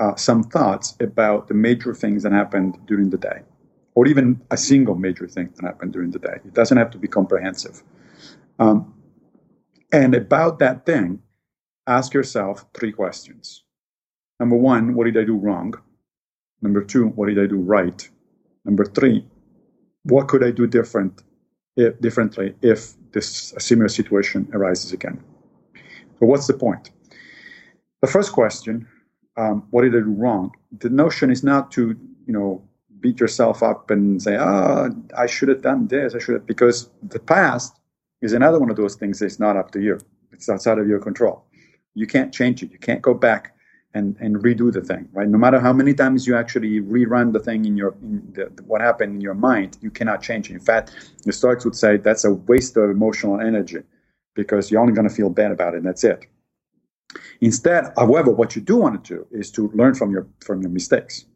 uh, 0.00 0.16
some 0.16 0.42
thoughts 0.42 0.96
about 0.98 1.46
the 1.46 1.54
major 1.54 1.94
things 1.94 2.24
that 2.24 2.32
happened 2.32 2.76
during 2.86 3.10
the 3.10 3.18
day, 3.18 3.42
or 3.94 4.08
even 4.08 4.40
a 4.50 4.56
single 4.56 4.96
major 4.96 5.28
thing 5.28 5.52
that 5.54 5.64
happened 5.64 5.92
during 5.92 6.10
the 6.10 6.18
day. 6.18 6.38
It 6.44 6.54
doesn't 6.54 6.78
have 6.78 6.90
to 6.90 6.98
be 6.98 7.06
comprehensive. 7.06 7.82
Um, 8.58 8.94
and 9.92 10.14
about 10.14 10.58
that 10.60 10.86
thing, 10.86 11.20
ask 11.86 12.14
yourself 12.14 12.64
three 12.72 12.90
questions. 12.90 13.62
Number 14.40 14.56
one, 14.56 14.94
what 14.94 15.04
did 15.04 15.18
I 15.18 15.24
do 15.24 15.36
wrong? 15.36 15.74
Number 16.62 16.82
two, 16.82 17.08
what 17.08 17.28
did 17.28 17.38
I 17.38 17.46
do 17.46 17.58
right? 17.58 18.08
Number 18.64 18.84
three, 18.84 19.24
what 20.04 20.28
could 20.28 20.44
I 20.44 20.50
do 20.50 20.66
different 20.66 21.22
if, 21.76 22.00
differently 22.00 22.54
if 22.62 22.94
this 23.12 23.54
similar 23.58 23.88
situation 23.88 24.48
arises 24.52 24.92
again. 24.92 25.22
So, 26.18 26.26
what's 26.26 26.46
the 26.46 26.54
point? 26.54 26.90
The 28.00 28.06
first 28.06 28.32
question, 28.32 28.88
um, 29.36 29.66
what 29.70 29.82
did 29.82 29.94
I 29.94 30.00
do 30.00 30.12
wrong? 30.12 30.52
The 30.78 30.90
notion 30.90 31.30
is 31.30 31.42
not 31.42 31.70
to, 31.72 31.96
you 32.26 32.32
know, 32.32 32.62
beat 33.00 33.20
yourself 33.20 33.62
up 33.62 33.90
and 33.90 34.22
say, 34.22 34.36
"Ah, 34.36 34.88
oh, 34.88 35.02
I 35.16 35.26
should 35.26 35.48
have 35.48 35.62
done 35.62 35.88
this. 35.88 36.14
I 36.14 36.18
should 36.18 36.34
have," 36.34 36.46
because 36.46 36.90
the 37.02 37.18
past 37.18 37.78
is 38.20 38.32
another 38.32 38.60
one 38.60 38.70
of 38.70 38.76
those 38.76 38.94
things 38.94 39.18
that's 39.18 39.40
not 39.40 39.56
up 39.56 39.70
to 39.72 39.80
you. 39.80 39.98
It's 40.32 40.48
outside 40.48 40.78
of 40.78 40.88
your 40.88 41.00
control. 41.00 41.44
You 41.94 42.06
can't 42.06 42.32
change 42.32 42.62
it. 42.62 42.70
You 42.70 42.78
can't 42.78 43.02
go 43.02 43.14
back 43.14 43.56
and, 43.94 44.16
and 44.20 44.36
redo 44.36 44.72
the 44.72 44.80
thing, 44.80 45.08
right? 45.12 45.28
No 45.28 45.38
matter 45.38 45.60
how 45.60 45.72
many 45.72 45.94
times 45.94 46.26
you 46.26 46.36
actually 46.36 46.80
rerun 46.80 47.32
the 47.32 47.38
thing 47.38 47.64
in 47.64 47.76
your 47.76 47.94
in 48.02 48.22
the, 48.32 48.62
what 48.64 48.80
happened 48.80 49.14
in 49.14 49.20
your 49.20 49.34
mind, 49.34 49.78
you 49.80 49.90
cannot 49.90 50.22
change 50.22 50.50
it. 50.50 50.54
In 50.54 50.60
fact, 50.60 51.12
the 51.24 51.32
Stoics 51.32 51.64
would 51.64 51.76
say 51.76 51.98
that's 51.98 52.24
a 52.24 52.32
waste 52.32 52.76
of 52.76 52.90
emotional 52.90 53.40
energy 53.40 53.82
because 54.34 54.70
you're 54.70 54.80
only 54.80 54.94
going 54.94 55.08
to 55.08 55.14
feel 55.14 55.30
bad 55.30 55.52
about 55.52 55.74
it, 55.74 55.78
and 55.78 55.86
that's 55.86 56.04
it. 56.04 56.26
Instead, 57.40 57.92
however, 57.96 58.30
what 58.30 58.56
you 58.56 58.62
do 58.62 58.76
want 58.76 59.04
to 59.04 59.14
do 59.14 59.26
is 59.30 59.50
to 59.52 59.70
learn 59.74 59.94
from 59.94 60.10
your 60.10 60.26
from 60.40 60.62
your 60.62 60.70
mistakes. 60.70 61.26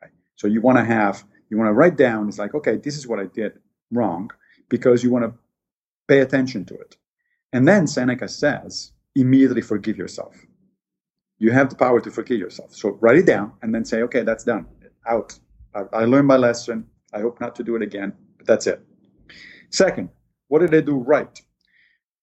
Right? 0.00 0.10
So 0.36 0.48
you 0.48 0.60
want 0.60 0.78
to 0.78 0.84
have 0.84 1.24
you 1.50 1.56
want 1.58 1.68
to 1.68 1.74
write 1.74 1.96
down. 1.96 2.28
It's 2.28 2.38
like, 2.38 2.54
okay, 2.54 2.76
this 2.76 2.96
is 2.96 3.06
what 3.06 3.20
I 3.20 3.26
did 3.26 3.52
wrong, 3.92 4.30
because 4.68 5.04
you 5.04 5.10
want 5.10 5.24
to 5.26 5.32
pay 6.08 6.20
attention 6.20 6.64
to 6.64 6.74
it. 6.74 6.96
And 7.52 7.68
then 7.68 7.86
Seneca 7.86 8.26
says, 8.28 8.92
immediately 9.14 9.60
forgive 9.60 9.98
yourself 9.98 10.34
you 11.42 11.50
have 11.50 11.68
the 11.68 11.74
power 11.74 12.00
to 12.00 12.08
forgive 12.08 12.38
yourself. 12.38 12.72
So 12.72 12.90
write 13.00 13.16
it 13.16 13.26
down 13.26 13.52
and 13.62 13.74
then 13.74 13.84
say, 13.84 14.02
okay, 14.02 14.22
that's 14.22 14.44
done. 14.44 14.64
Out. 15.08 15.36
I, 15.74 15.80
I 15.92 16.04
learned 16.04 16.28
my 16.28 16.36
lesson. 16.36 16.86
I 17.12 17.20
hope 17.20 17.40
not 17.40 17.56
to 17.56 17.64
do 17.64 17.74
it 17.74 17.82
again, 17.82 18.12
but 18.38 18.46
that's 18.46 18.68
it. 18.68 18.80
Second, 19.70 20.08
what 20.46 20.60
did 20.60 20.72
I 20.72 20.80
do 20.80 20.98
right? 20.98 21.36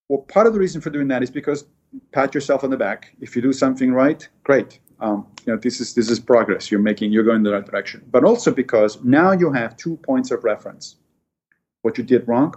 Well, 0.07 0.21
part 0.21 0.47
of 0.47 0.53
the 0.53 0.59
reason 0.59 0.79
for 0.79 0.89
doing 0.89 1.09
that 1.09 1.21
is 1.21 1.29
because 1.29 1.65
pat 2.13 2.33
yourself 2.33 2.63
on 2.63 2.69
the 2.69 2.77
back. 2.77 3.13
If 3.19 3.35
you 3.35 3.41
do 3.41 3.51
something 3.51 3.91
right, 3.91 4.25
great. 4.45 4.79
Um, 5.01 5.27
you 5.45 5.51
know, 5.51 5.59
this 5.59 5.81
is 5.81 5.93
this 5.93 6.09
is 6.09 6.19
progress. 6.19 6.71
You're 6.71 6.79
making. 6.79 7.11
You're 7.11 7.25
going 7.25 7.37
in 7.37 7.43
the 7.43 7.51
right 7.51 7.65
direction. 7.65 8.05
But 8.09 8.23
also 8.23 8.51
because 8.53 9.03
now 9.03 9.33
you 9.33 9.51
have 9.51 9.75
two 9.75 9.97
points 9.97 10.31
of 10.31 10.45
reference: 10.45 10.95
what 11.81 11.97
you 11.97 12.05
did 12.05 12.25
wrong, 12.25 12.55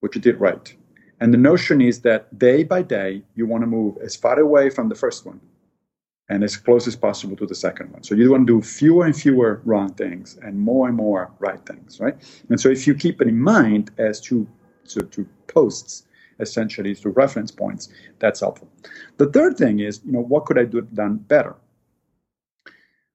what 0.00 0.14
you 0.14 0.20
did 0.20 0.38
right. 0.40 0.72
And 1.20 1.32
the 1.32 1.38
notion 1.38 1.80
is 1.80 2.00
that 2.02 2.38
day 2.38 2.62
by 2.62 2.82
day, 2.82 3.22
you 3.34 3.46
want 3.46 3.62
to 3.62 3.66
move 3.66 3.96
as 4.04 4.14
far 4.14 4.38
away 4.38 4.70
from 4.70 4.88
the 4.88 4.94
first 4.94 5.26
one 5.26 5.40
and 6.28 6.42
as 6.42 6.56
close 6.56 6.86
as 6.86 6.96
possible 6.96 7.36
to 7.36 7.46
the 7.46 7.54
second 7.54 7.92
one. 7.92 8.02
So 8.02 8.14
you 8.14 8.30
want 8.30 8.46
to 8.46 8.60
do 8.60 8.62
fewer 8.62 9.04
and 9.04 9.14
fewer 9.14 9.60
wrong 9.64 9.92
things 9.92 10.38
and 10.42 10.58
more 10.58 10.88
and 10.88 10.96
more 10.96 11.30
right 11.38 11.64
things, 11.66 12.00
right? 12.00 12.16
And 12.48 12.58
so 12.58 12.70
if 12.70 12.86
you 12.86 12.94
keep 12.94 13.20
it 13.20 13.28
in 13.28 13.38
mind 13.38 13.90
as 13.98 14.20
to, 14.22 14.46
to, 14.88 15.00
to 15.00 15.26
posts, 15.48 16.04
essentially 16.40 16.94
to 16.94 17.10
reference 17.10 17.50
points, 17.50 17.90
that's 18.18 18.40
helpful. 18.40 18.68
The 19.18 19.30
third 19.30 19.56
thing 19.56 19.80
is, 19.80 20.00
you 20.04 20.12
know, 20.12 20.22
what 20.22 20.46
could 20.46 20.58
I 20.58 20.64
do 20.64 20.80
done 20.80 21.16
better? 21.16 21.56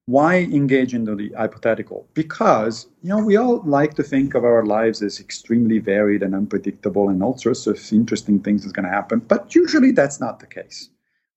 Why 0.06 0.38
engage 0.38 0.94
into 0.94 1.14
the 1.14 1.30
hypothetical? 1.36 2.08
Because, 2.14 2.88
you 3.02 3.10
know, 3.10 3.24
we 3.24 3.36
all 3.36 3.62
like 3.64 3.94
to 3.94 4.02
think 4.02 4.34
of 4.34 4.44
our 4.44 4.64
lives 4.64 5.02
as 5.02 5.20
extremely 5.20 5.78
varied 5.78 6.22
and 6.22 6.34
unpredictable 6.34 7.10
and 7.10 7.22
all 7.22 7.36
sorts 7.36 7.66
of 7.66 7.92
interesting 7.92 8.40
things 8.40 8.64
is 8.64 8.72
going 8.72 8.86
to 8.86 8.90
happen, 8.90 9.20
but 9.20 9.54
usually 9.54 9.92
that's 9.92 10.20
not 10.20 10.40
the 10.40 10.46
case 10.46 10.90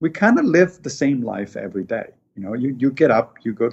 we 0.03 0.09
kind 0.09 0.37
of 0.37 0.43
live 0.43 0.83
the 0.83 0.89
same 0.89 1.21
life 1.21 1.55
every 1.55 1.85
day. 1.85 2.07
You 2.35 2.43
know, 2.43 2.53
you, 2.53 2.75
you 2.77 2.91
get 2.91 3.09
up, 3.09 3.37
you 3.43 3.53
go 3.53 3.69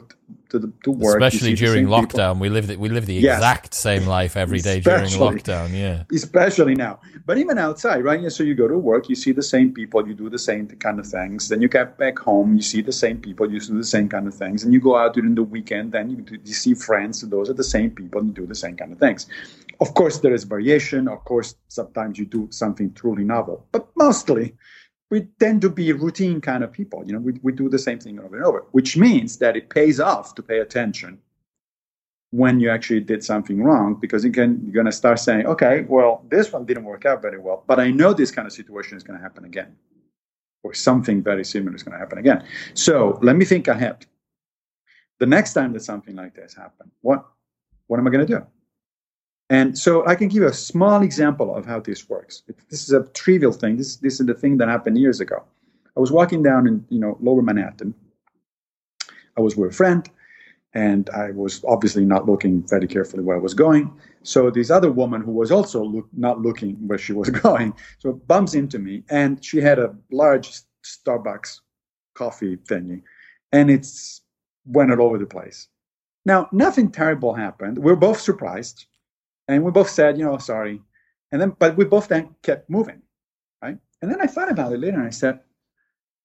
to 0.50 0.58
the 0.60 0.70
to 0.84 0.90
work. 0.92 1.20
Especially 1.20 1.54
during 1.54 1.86
lockdown, 1.86 2.34
people. 2.34 2.42
we 2.44 2.48
live 2.50 2.66
the, 2.68 2.76
we 2.76 2.88
live 2.88 3.06
the 3.06 3.14
yes. 3.14 3.38
exact 3.38 3.74
same 3.74 4.06
life 4.06 4.36
every 4.36 4.60
day 4.60 4.78
especially, 4.78 5.18
during 5.18 5.38
lockdown. 5.38 5.68
Yeah, 5.72 6.04
especially 6.12 6.76
now. 6.76 7.00
But 7.26 7.38
even 7.38 7.58
outside, 7.58 8.04
right? 8.04 8.20
So 8.30 8.44
you 8.44 8.54
go 8.54 8.68
to 8.68 8.78
work, 8.78 9.08
you 9.08 9.16
see 9.16 9.32
the 9.32 9.42
same 9.42 9.72
people, 9.72 10.06
you 10.06 10.14
do 10.14 10.30
the 10.30 10.38
same 10.38 10.68
kind 10.68 11.00
of 11.00 11.06
things. 11.06 11.48
Then 11.48 11.62
you 11.62 11.68
get 11.68 11.98
back 11.98 12.16
home, 12.18 12.54
you 12.54 12.62
see 12.62 12.80
the 12.80 12.92
same 12.92 13.18
people, 13.18 13.50
you 13.50 13.58
do 13.58 13.78
the 13.78 13.92
same 13.96 14.08
kind 14.08 14.28
of 14.28 14.34
things. 14.34 14.62
And 14.62 14.72
you 14.72 14.80
go 14.80 14.94
out 14.96 15.14
during 15.14 15.34
the 15.34 15.42
weekend, 15.42 15.90
then 15.90 16.10
you, 16.10 16.18
do, 16.18 16.38
you 16.44 16.54
see 16.54 16.74
friends. 16.74 17.22
Those 17.22 17.50
are 17.50 17.58
the 17.64 17.70
same 17.76 17.90
people, 17.90 18.22
you 18.24 18.32
do 18.32 18.46
the 18.46 18.54
same 18.54 18.76
kind 18.76 18.92
of 18.92 18.98
things. 19.00 19.26
Of 19.80 19.94
course, 19.94 20.18
there 20.18 20.34
is 20.34 20.44
variation. 20.44 21.08
Of 21.08 21.24
course, 21.24 21.56
sometimes 21.68 22.18
you 22.18 22.26
do 22.26 22.46
something 22.50 22.92
truly 22.92 23.24
novel, 23.24 23.66
but 23.72 23.88
mostly 23.96 24.54
we 25.10 25.26
tend 25.40 25.60
to 25.62 25.68
be 25.70 25.92
routine 25.92 26.40
kind 26.40 26.62
of 26.62 26.72
people. 26.72 27.04
You 27.04 27.14
know, 27.14 27.18
we, 27.18 27.32
we 27.42 27.52
do 27.52 27.68
the 27.68 27.78
same 27.78 27.98
thing 27.98 28.18
over 28.20 28.36
and 28.36 28.44
over, 28.44 28.64
which 28.70 28.96
means 28.96 29.38
that 29.38 29.56
it 29.56 29.68
pays 29.68 29.98
off 30.00 30.34
to 30.36 30.42
pay 30.42 30.60
attention 30.60 31.18
when 32.30 32.60
you 32.60 32.70
actually 32.70 33.00
did 33.00 33.24
something 33.24 33.60
wrong 33.60 33.96
because 34.00 34.24
you 34.24 34.30
can, 34.30 34.60
you're 34.62 34.72
going 34.72 34.86
to 34.86 34.92
start 34.92 35.18
saying, 35.18 35.46
okay, 35.46 35.84
well, 35.88 36.24
this 36.28 36.52
one 36.52 36.64
didn't 36.64 36.84
work 36.84 37.04
out 37.04 37.20
very 37.20 37.38
well, 37.38 37.64
but 37.66 37.80
I 37.80 37.90
know 37.90 38.12
this 38.12 38.30
kind 38.30 38.46
of 38.46 38.52
situation 38.52 38.96
is 38.96 39.02
going 39.02 39.18
to 39.18 39.22
happen 39.22 39.44
again, 39.44 39.76
or 40.62 40.72
something 40.72 41.22
very 41.24 41.44
similar 41.44 41.74
is 41.74 41.82
going 41.82 41.94
to 41.94 41.98
happen 41.98 42.18
again. 42.18 42.44
So 42.74 43.18
let 43.20 43.34
me 43.34 43.44
think 43.44 43.66
ahead. 43.66 44.06
The 45.18 45.26
next 45.26 45.54
time 45.54 45.72
that 45.72 45.80
something 45.80 46.14
like 46.14 46.34
this 46.34 46.54
happens, 46.54 46.92
what 47.00 47.26
what 47.88 47.98
am 47.98 48.06
I 48.06 48.10
going 48.10 48.24
to 48.24 48.38
do? 48.38 48.46
And 49.50 49.76
so 49.76 50.06
I 50.06 50.14
can 50.14 50.28
give 50.28 50.42
you 50.42 50.48
a 50.48 50.52
small 50.52 51.02
example 51.02 51.54
of 51.54 51.66
how 51.66 51.80
this 51.80 52.08
works. 52.08 52.44
This 52.70 52.84
is 52.84 52.92
a 52.92 53.02
trivial 53.14 53.52
thing. 53.52 53.76
This, 53.76 53.96
this 53.96 54.20
is 54.20 54.26
the 54.26 54.34
thing 54.34 54.56
that 54.58 54.68
happened 54.68 54.96
years 54.96 55.18
ago. 55.20 55.42
I 55.96 56.00
was 56.00 56.12
walking 56.12 56.42
down 56.42 56.68
in 56.68 56.86
you 56.88 57.00
know 57.00 57.18
lower 57.20 57.42
Manhattan. 57.42 57.92
I 59.36 59.40
was 59.40 59.56
with 59.56 59.72
a 59.72 59.74
friend, 59.74 60.08
and 60.72 61.10
I 61.10 61.32
was 61.32 61.64
obviously 61.66 62.04
not 62.04 62.26
looking 62.26 62.62
very 62.68 62.86
carefully 62.86 63.24
where 63.24 63.36
I 63.36 63.40
was 63.40 63.54
going. 63.54 63.92
So 64.22 64.50
this 64.50 64.70
other 64.70 64.92
woman 64.92 65.20
who 65.20 65.32
was 65.32 65.50
also 65.50 65.82
look, 65.82 66.08
not 66.12 66.40
looking 66.40 66.76
where 66.86 66.98
she 66.98 67.12
was 67.12 67.28
going, 67.46 67.74
so 67.98 68.12
bumps 68.12 68.54
into 68.54 68.78
me, 68.78 69.02
and 69.10 69.44
she 69.44 69.58
had 69.58 69.80
a 69.80 69.96
large 70.12 70.60
Starbucks 70.84 71.58
coffee 72.14 72.56
thingy, 72.56 73.02
and 73.50 73.68
it's 73.68 74.22
went 74.64 74.92
all 74.92 75.02
over 75.02 75.18
the 75.18 75.26
place. 75.26 75.66
Now, 76.24 76.48
nothing 76.52 76.92
terrible 76.92 77.34
happened. 77.34 77.78
We 77.78 77.90
are 77.90 77.96
both 77.96 78.20
surprised, 78.20 78.86
and 79.50 79.64
we 79.64 79.70
both 79.70 79.90
said, 79.90 80.18
you 80.18 80.24
know, 80.24 80.38
sorry. 80.38 80.80
And 81.32 81.40
then, 81.40 81.54
but 81.58 81.76
we 81.76 81.84
both 81.84 82.08
then 82.08 82.34
kept 82.42 82.68
moving, 82.68 83.02
right? 83.62 83.78
And 84.02 84.10
then 84.10 84.20
I 84.20 84.26
thought 84.26 84.50
about 84.50 84.72
it 84.72 84.80
later, 84.80 84.96
and 84.96 85.06
I 85.06 85.10
said, 85.10 85.40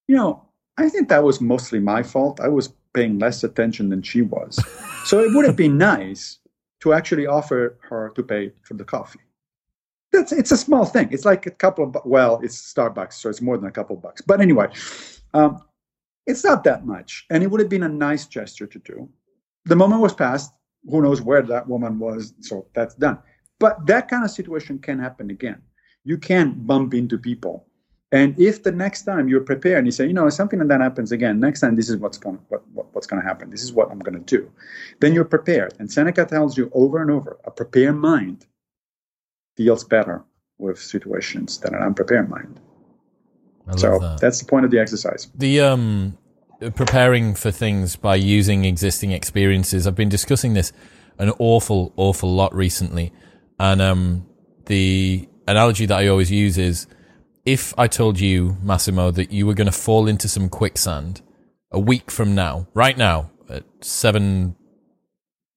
you 0.08 0.16
know, 0.16 0.48
I 0.78 0.88
think 0.88 1.08
that 1.08 1.22
was 1.22 1.40
mostly 1.40 1.78
my 1.78 2.02
fault. 2.02 2.40
I 2.40 2.48
was 2.48 2.72
paying 2.92 3.18
less 3.18 3.44
attention 3.44 3.88
than 3.88 4.02
she 4.02 4.22
was. 4.22 4.62
so 5.04 5.20
it 5.20 5.34
would 5.34 5.44
have 5.44 5.56
been 5.56 5.78
nice 5.92 6.38
to 6.80 6.92
actually 6.92 7.26
offer 7.26 7.78
her 7.82 8.10
to 8.14 8.22
pay 8.22 8.52
for 8.62 8.74
the 8.74 8.84
coffee. 8.84 9.20
That's 10.12 10.32
it's 10.32 10.52
a 10.52 10.56
small 10.56 10.84
thing. 10.84 11.08
It's 11.10 11.24
like 11.24 11.46
a 11.46 11.50
couple 11.50 11.84
of 11.84 11.96
well, 12.04 12.40
it's 12.42 12.72
Starbucks, 12.72 13.14
so 13.14 13.28
it's 13.28 13.42
more 13.42 13.58
than 13.58 13.68
a 13.68 13.72
couple 13.72 13.96
of 13.96 14.02
bucks. 14.02 14.22
But 14.22 14.40
anyway, 14.40 14.68
um, 15.34 15.62
it's 16.26 16.44
not 16.44 16.64
that 16.64 16.86
much, 16.86 17.26
and 17.30 17.42
it 17.42 17.50
would 17.50 17.60
have 17.60 17.68
been 17.68 17.82
a 17.82 17.88
nice 17.88 18.26
gesture 18.26 18.66
to 18.66 18.78
do. 18.78 19.08
The 19.64 19.76
moment 19.76 20.00
was 20.00 20.14
passed. 20.14 20.52
Who 20.88 21.02
knows 21.02 21.20
where 21.20 21.42
that 21.42 21.68
woman 21.68 21.98
was? 21.98 22.34
So 22.40 22.66
that's 22.74 22.94
done. 22.94 23.18
But 23.58 23.86
that 23.86 24.08
kind 24.08 24.24
of 24.24 24.30
situation 24.30 24.78
can 24.78 24.98
happen 24.98 25.30
again. 25.30 25.62
You 26.04 26.18
can 26.18 26.52
bump 26.66 26.94
into 26.94 27.18
people 27.18 27.66
and 28.12 28.38
if 28.38 28.62
the 28.62 28.70
next 28.70 29.02
time 29.02 29.28
you're 29.28 29.40
prepared 29.40 29.78
and 29.78 29.86
you 29.86 29.90
say, 29.90 30.06
you 30.06 30.12
know, 30.12 30.28
something 30.30 30.60
like 30.60 30.68
that 30.68 30.80
happens 30.80 31.10
again, 31.10 31.40
next 31.40 31.60
time 31.60 31.74
this 31.74 31.90
is 31.90 31.96
what's 31.96 32.18
going 32.18 32.38
what, 32.48 32.66
what, 32.72 32.86
what's 32.94 33.06
going 33.06 33.20
to 33.20 33.26
happen. 33.26 33.50
This 33.50 33.64
is 33.64 33.72
what 33.72 33.90
I'm 33.90 33.98
going 33.98 34.14
to 34.14 34.38
do. 34.38 34.50
Then 35.00 35.12
you're 35.12 35.24
prepared. 35.24 35.74
And 35.80 35.90
Seneca 35.90 36.24
tells 36.24 36.56
you 36.56 36.70
over 36.72 37.02
and 37.02 37.10
over, 37.10 37.38
a 37.44 37.50
prepared 37.50 37.96
mind 37.96 38.46
deals 39.56 39.82
better 39.82 40.24
with 40.58 40.78
situations 40.78 41.58
than 41.58 41.74
an 41.74 41.82
unprepared 41.82 42.30
mind. 42.30 42.60
so 43.76 43.98
that. 43.98 44.20
that's 44.20 44.38
the 44.38 44.46
point 44.46 44.64
of 44.64 44.70
the 44.70 44.78
exercise. 44.78 45.28
The 45.34 45.60
um, 45.60 46.16
preparing 46.60 47.34
for 47.34 47.50
things 47.50 47.96
by 47.96 48.16
using 48.16 48.64
existing 48.64 49.12
experiences. 49.12 49.86
I've 49.86 49.94
been 49.94 50.08
discussing 50.08 50.54
this 50.54 50.72
an 51.18 51.32
awful, 51.38 51.92
awful 51.96 52.34
lot 52.34 52.54
recently, 52.54 53.12
and 53.58 53.80
um, 53.80 54.26
the 54.66 55.28
analogy 55.46 55.86
that 55.86 55.98
I 55.98 56.08
always 56.08 56.30
use 56.30 56.58
is 56.58 56.86
if 57.44 57.72
I 57.78 57.86
told 57.86 58.18
you, 58.18 58.56
Massimo, 58.62 59.10
that 59.12 59.30
you 59.30 59.46
were 59.46 59.54
going 59.54 59.66
to 59.66 59.72
fall 59.72 60.08
into 60.08 60.28
some 60.28 60.48
quicksand 60.48 61.22
a 61.70 61.78
week 61.78 62.10
from 62.10 62.34
now, 62.34 62.66
right 62.74 62.96
now, 62.98 63.30
at 63.48 63.64
seven, 63.80 64.56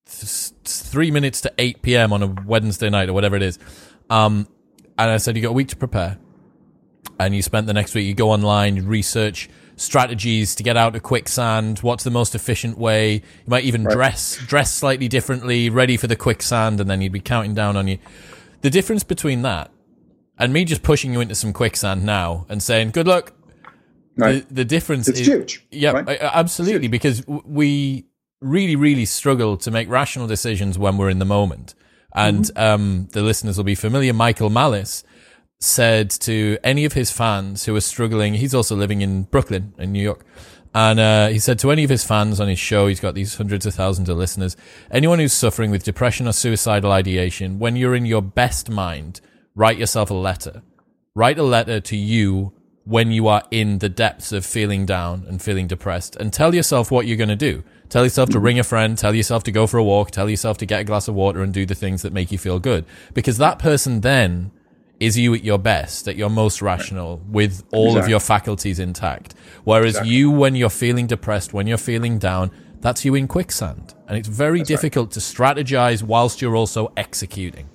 th- 0.05 0.51
three 0.63 1.11
minutes 1.11 1.41
to 1.41 1.53
8 1.57 1.81
p.m. 1.81 2.13
on 2.13 2.23
a 2.23 2.27
Wednesday 2.45 2.89
night 2.89 3.09
or 3.09 3.13
whatever 3.13 3.35
it 3.35 3.41
is, 3.41 3.57
um, 4.09 4.47
and 4.97 5.09
I 5.09 5.17
said, 5.17 5.35
you 5.35 5.41
got 5.41 5.49
a 5.49 5.53
week 5.53 5.69
to 5.69 5.75
prepare, 5.75 6.19
and 7.19 7.35
you 7.35 7.41
spent 7.41 7.67
the 7.67 7.73
next 7.73 7.95
week, 7.95 8.05
you 8.05 8.13
go 8.13 8.31
online, 8.31 8.75
you 8.75 8.83
research 8.83 9.49
strategies 9.79 10.55
to 10.55 10.63
get 10.63 10.77
out 10.77 10.95
of 10.95 11.03
quicksand, 11.03 11.79
what's 11.79 12.03
the 12.03 12.11
most 12.11 12.35
efficient 12.35 12.77
way, 12.77 13.13
you 13.13 13.21
might 13.47 13.63
even 13.63 13.83
right. 13.83 13.93
dress, 13.93 14.37
dress 14.37 14.73
slightly 14.73 15.07
differently, 15.07 15.69
ready 15.69 15.97
for 15.97 16.07
the 16.07 16.15
quicksand, 16.15 16.79
and 16.79 16.89
then 16.89 17.01
you'd 17.01 17.11
be 17.11 17.19
counting 17.19 17.53
down 17.53 17.77
on 17.77 17.87
you. 17.87 17.97
The 18.61 18.69
difference 18.69 19.03
between 19.03 19.41
that 19.43 19.71
and 20.37 20.53
me 20.53 20.65
just 20.65 20.83
pushing 20.83 21.13
you 21.13 21.21
into 21.21 21.35
some 21.35 21.53
quicksand 21.53 22.03
now 22.05 22.45
and 22.49 22.61
saying 22.63 22.91
good 22.91 23.07
luck. 23.07 23.33
Right. 24.15 24.47
The, 24.47 24.55
the 24.55 24.65
difference 24.65 25.07
it's 25.07 25.19
is 25.19 25.27
huge. 25.27 25.65
Yeah, 25.71 25.91
right? 25.91 26.19
absolutely. 26.21 26.83
Huge. 26.83 26.91
Because 26.91 27.27
we 27.27 28.05
really, 28.41 28.75
really 28.75 29.05
struggle 29.05 29.57
to 29.57 29.71
make 29.71 29.89
rational 29.89 30.27
decisions 30.27 30.77
when 30.77 30.97
we're 30.97 31.09
in 31.09 31.19
the 31.19 31.25
moment. 31.25 31.75
And 32.13 32.45
mm-hmm. 32.45 32.59
um, 32.59 33.07
the 33.11 33.21
listeners 33.21 33.57
will 33.57 33.63
be 33.65 33.75
familiar. 33.75 34.13
Michael 34.13 34.49
Malice 34.49 35.03
said 35.59 36.09
to 36.09 36.57
any 36.63 36.85
of 36.85 36.93
his 36.93 37.11
fans 37.11 37.65
who 37.65 37.75
are 37.75 37.81
struggling, 37.81 38.35
he's 38.35 38.55
also 38.55 38.75
living 38.75 39.01
in 39.01 39.23
Brooklyn, 39.23 39.73
in 39.77 39.91
New 39.91 40.01
York. 40.01 40.25
And 40.73 40.99
uh, 40.99 41.27
he 41.27 41.39
said 41.39 41.59
to 41.59 41.71
any 41.71 41.83
of 41.83 41.89
his 41.89 42.03
fans 42.03 42.39
on 42.39 42.47
his 42.47 42.59
show, 42.59 42.87
he's 42.87 42.99
got 42.99 43.15
these 43.15 43.35
hundreds 43.35 43.65
of 43.65 43.73
thousands 43.73 44.07
of 44.07 44.17
listeners, 44.17 44.55
anyone 44.91 45.19
who's 45.19 45.33
suffering 45.33 45.71
with 45.71 45.83
depression 45.83 46.27
or 46.27 46.31
suicidal 46.31 46.91
ideation, 46.91 47.59
when 47.59 47.75
you're 47.75 47.95
in 47.95 48.05
your 48.05 48.21
best 48.21 48.69
mind, 48.69 49.19
write 49.55 49.77
yourself 49.79 50.11
a 50.11 50.13
letter. 50.13 50.61
Write 51.15 51.39
a 51.39 51.43
letter 51.43 51.79
to 51.81 51.97
you 51.97 52.53
when 52.85 53.11
you 53.11 53.27
are 53.27 53.43
in 53.51 53.79
the 53.79 53.89
depths 53.89 54.31
of 54.31 54.45
feeling 54.45 54.85
down 54.85 55.25
and 55.27 55.41
feeling 55.41 55.67
depressed 55.67 56.15
and 56.15 56.31
tell 56.31 56.55
yourself 56.55 56.89
what 56.89 57.05
you're 57.05 57.17
going 57.17 57.29
to 57.29 57.35
do. 57.35 57.63
Tell 57.89 58.03
yourself 58.03 58.29
to 58.29 58.39
ring 58.39 58.59
a 58.59 58.63
friend, 58.63 58.97
tell 58.97 59.15
yourself 59.15 59.43
to 59.43 59.51
go 59.51 59.65
for 59.67 59.77
a 59.77 59.83
walk, 59.83 60.11
tell 60.11 60.29
yourself 60.29 60.59
to 60.59 60.65
get 60.65 60.81
a 60.81 60.83
glass 60.83 61.07
of 61.07 61.15
water 61.15 61.41
and 61.41 61.51
do 61.51 61.65
the 61.65 61.75
things 61.75 62.03
that 62.03 62.13
make 62.13 62.31
you 62.31 62.37
feel 62.37 62.59
good. 62.59 62.85
Because 63.13 63.39
that 63.39 63.59
person 63.59 64.01
then 64.01 64.51
is 64.99 65.17
you 65.17 65.33
at 65.33 65.43
your 65.43 65.57
best, 65.57 66.07
at 66.07 66.15
your 66.15 66.29
most 66.29 66.61
rational, 66.61 67.21
with 67.27 67.63
all 67.71 67.87
exactly. 67.87 68.01
of 68.01 68.09
your 68.09 68.19
faculties 68.19 68.79
intact. 68.79 69.33
Whereas 69.63 69.95
exactly. 69.95 70.13
you, 70.13 70.31
when 70.31 70.55
you're 70.55 70.69
feeling 70.69 71.07
depressed, 71.07 71.53
when 71.53 71.67
you're 71.67 71.77
feeling 71.77 72.19
down, 72.19 72.51
that's 72.81 73.05
you 73.05 73.15
in 73.15 73.27
quicksand. 73.27 73.93
And 74.07 74.17
it's 74.17 74.27
very 74.27 74.59
that's 74.59 74.67
difficult 74.67 75.07
right. 75.07 75.13
to 75.13 75.19
strategize 75.19 76.03
whilst 76.03 76.41
you're 76.41 76.55
also 76.55 76.91
executing 76.97 77.69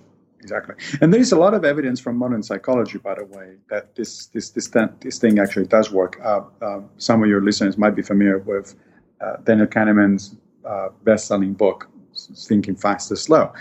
exactly. 0.44 0.74
And 1.00 1.12
there 1.12 1.20
is 1.20 1.32
a 1.32 1.38
lot 1.38 1.54
of 1.54 1.64
evidence 1.64 1.98
from 1.98 2.16
modern 2.16 2.42
psychology, 2.42 2.98
by 2.98 3.14
the 3.14 3.24
way, 3.24 3.56
that 3.70 3.94
this 3.96 4.26
this 4.26 4.50
this, 4.50 4.70
this 5.00 5.18
thing 5.18 5.38
actually 5.38 5.66
does 5.66 5.90
work. 5.90 6.20
Uh, 6.22 6.42
uh, 6.62 6.80
some 6.98 7.22
of 7.22 7.28
your 7.28 7.42
listeners 7.42 7.76
might 7.76 7.96
be 7.96 8.02
familiar 8.02 8.38
with 8.38 8.76
uh, 9.20 9.36
Daniel 9.44 9.66
Kahneman's 9.66 10.36
uh, 10.64 10.88
best-selling 11.02 11.54
book, 11.54 11.88
Thinking 12.48 12.76
Fast 12.76 13.10
and 13.10 13.18
Slow. 13.18 13.52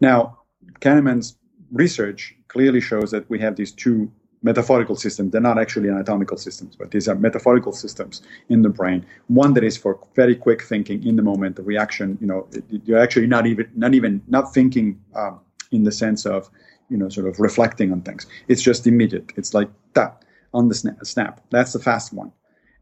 Now, 0.00 0.38
Kahneman's 0.80 1.38
research 1.72 2.34
clearly 2.48 2.80
shows 2.80 3.10
that 3.10 3.28
we 3.28 3.38
have 3.40 3.56
these 3.56 3.72
two 3.72 4.10
metaphorical 4.42 4.96
systems. 4.96 5.32
They're 5.32 5.40
not 5.40 5.58
actually 5.58 5.88
anatomical 5.88 6.36
systems, 6.36 6.76
but 6.76 6.90
these 6.90 7.08
are 7.08 7.14
metaphorical 7.14 7.72
systems 7.72 8.22
in 8.48 8.62
the 8.62 8.68
brain. 8.68 9.04
One 9.28 9.54
that 9.54 9.64
is 9.64 9.76
for 9.76 9.98
very 10.14 10.36
quick 10.36 10.62
thinking 10.62 11.04
in 11.06 11.16
the 11.16 11.22
moment, 11.22 11.56
the 11.56 11.62
reaction. 11.62 12.18
You 12.20 12.26
know, 12.26 12.48
you're 12.84 12.98
actually 12.98 13.26
not 13.26 13.46
even 13.46 13.68
not 13.74 13.94
even 13.94 14.22
not 14.28 14.52
thinking. 14.54 15.00
Um, 15.14 15.40
in 15.72 15.84
the 15.84 15.92
sense 15.92 16.26
of 16.26 16.50
you 16.88 16.96
know 16.96 17.08
sort 17.08 17.26
of 17.26 17.38
reflecting 17.40 17.92
on 17.92 18.00
things 18.02 18.26
it's 18.48 18.62
just 18.62 18.86
immediate 18.86 19.32
it's 19.36 19.54
like 19.54 19.68
that 19.94 20.24
on 20.54 20.68
the 20.68 20.74
snap, 20.74 21.04
snap. 21.04 21.40
that's 21.50 21.72
the 21.72 21.78
fast 21.78 22.12
one 22.12 22.32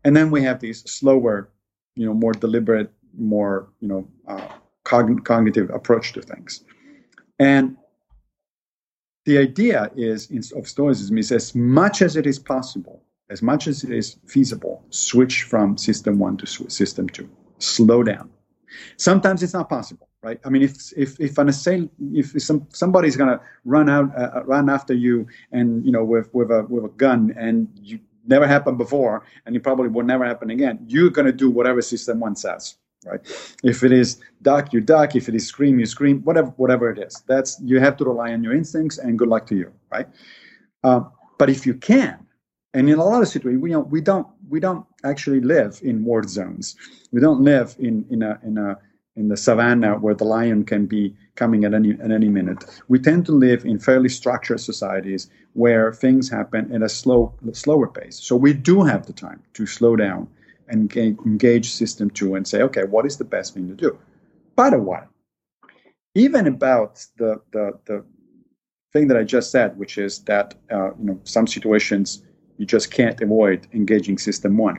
and 0.04 0.16
then 0.16 0.30
we 0.30 0.42
have 0.42 0.60
these 0.60 0.82
slower 0.90 1.50
you 1.96 2.06
know 2.06 2.14
more 2.14 2.32
deliberate 2.32 2.90
more 3.16 3.68
you 3.80 3.88
know 3.88 4.06
uh, 4.28 4.48
cogn- 4.84 5.24
cognitive 5.24 5.70
approach 5.70 6.12
to 6.12 6.20
things 6.20 6.64
and 7.38 7.76
the 9.24 9.38
idea 9.38 9.90
is 9.96 10.28
of 10.52 10.68
stoicism 10.68 11.18
is 11.18 11.32
as 11.32 11.54
much 11.54 12.02
as 12.02 12.16
it 12.16 12.26
is 12.26 12.38
possible 12.38 13.02
as 13.30 13.42
much 13.42 13.66
as 13.66 13.84
it 13.84 13.90
is 13.90 14.16
feasible 14.26 14.84
switch 14.90 15.44
from 15.44 15.76
system 15.76 16.18
one 16.18 16.36
to 16.36 16.46
system 16.46 17.08
two 17.08 17.28
slow 17.58 18.02
down 18.02 18.30
sometimes 18.96 19.42
it's 19.42 19.54
not 19.54 19.68
possible 19.68 20.08
right? 20.24 20.40
I 20.44 20.48
mean, 20.48 20.62
if 20.62 20.92
if 20.96 21.20
if 21.20 21.38
an 21.38 21.48
assailant, 21.50 21.92
if 22.12 22.42
some 22.42 22.66
somebody's 22.70 23.16
to 23.28 23.40
run 23.64 23.88
out, 23.88 24.10
uh, 24.16 24.30
uh, 24.36 24.44
run 24.44 24.70
after 24.70 24.94
you, 24.94 25.28
and 25.52 25.84
you 25.84 25.92
know, 25.92 26.02
with 26.02 26.32
with 26.34 26.50
a 26.50 26.64
with 26.68 26.84
a 26.84 26.88
gun, 26.88 27.34
and 27.36 27.68
you 27.80 28.00
never 28.26 28.46
happened 28.46 28.78
before, 28.78 29.22
and 29.44 29.54
it 29.54 29.62
probably 29.62 29.88
will 29.88 30.04
never 30.04 30.24
happen 30.24 30.50
again. 30.50 30.78
You're 30.88 31.10
to 31.26 31.32
do 31.32 31.50
whatever 31.50 31.82
system 31.82 32.20
one 32.20 32.34
says, 32.34 32.76
right? 33.04 33.20
If 33.62 33.82
it 33.82 33.92
is 33.92 34.20
duck, 34.42 34.72
you 34.72 34.80
duck. 34.80 35.14
If 35.14 35.28
it 35.28 35.34
is 35.34 35.46
scream, 35.46 35.78
you 35.78 35.86
scream. 35.86 36.20
Whatever 36.22 36.50
whatever 36.56 36.90
it 36.90 36.98
is, 36.98 37.22
that's 37.26 37.60
you 37.62 37.80
have 37.80 37.96
to 37.98 38.04
rely 38.04 38.32
on 38.32 38.42
your 38.42 38.54
instincts, 38.54 38.98
and 38.98 39.18
good 39.18 39.28
luck 39.28 39.46
to 39.48 39.56
you, 39.56 39.72
right? 39.90 40.08
Um, 40.82 41.10
but 41.38 41.50
if 41.50 41.66
you 41.66 41.74
can, 41.74 42.26
and 42.74 42.88
in 42.88 42.98
a 42.98 43.04
lot 43.04 43.22
of 43.22 43.28
situations, 43.28 43.62
we, 43.62 43.70
you 43.70 43.76
know, 43.76 43.82
we 43.82 44.00
don't 44.00 44.26
we 44.48 44.60
don't 44.60 44.84
actually 45.04 45.40
live 45.40 45.80
in 45.82 46.04
war 46.04 46.22
zones. 46.26 46.76
We 47.12 47.20
don't 47.20 47.40
live 47.40 47.76
in 47.78 48.04
in 48.10 48.22
a 48.22 48.38
in 48.44 48.58
a 48.58 48.78
in 49.16 49.28
the 49.28 49.36
savannah 49.36 49.94
where 49.94 50.14
the 50.14 50.24
lion 50.24 50.64
can 50.64 50.86
be 50.86 51.14
coming 51.36 51.64
at 51.64 51.74
any 51.74 51.92
at 51.92 52.10
any 52.10 52.28
minute. 52.28 52.64
We 52.88 52.98
tend 52.98 53.26
to 53.26 53.32
live 53.32 53.64
in 53.64 53.78
fairly 53.78 54.08
structured 54.08 54.60
societies 54.60 55.30
where 55.52 55.92
things 55.92 56.28
happen 56.28 56.72
at 56.74 56.82
a 56.82 56.88
slow 56.88 57.32
slower 57.52 57.86
pace. 57.86 58.18
So 58.20 58.36
we 58.36 58.52
do 58.52 58.82
have 58.82 59.06
the 59.06 59.12
time 59.12 59.42
to 59.54 59.66
slow 59.66 59.96
down 59.96 60.28
and 60.68 60.94
engage 60.96 61.70
system 61.70 62.10
two 62.10 62.34
and 62.34 62.46
say, 62.46 62.62
okay, 62.62 62.84
what 62.84 63.06
is 63.06 63.16
the 63.16 63.24
best 63.24 63.54
thing 63.54 63.68
to 63.68 63.74
do? 63.74 63.98
By 64.56 64.70
the 64.70 64.78
way, 64.78 65.00
even 66.14 66.46
about 66.46 67.04
the 67.16 67.40
the, 67.52 67.78
the 67.86 68.04
thing 68.92 69.08
that 69.08 69.16
I 69.16 69.24
just 69.24 69.50
said, 69.50 69.76
which 69.76 69.98
is 69.98 70.20
that 70.20 70.54
uh, 70.70 70.94
you 70.98 71.04
know 71.04 71.20
some 71.24 71.46
situations 71.46 72.22
you 72.58 72.66
just 72.66 72.90
can't 72.90 73.20
avoid 73.20 73.66
engaging 73.72 74.16
system 74.16 74.56
one 74.56 74.78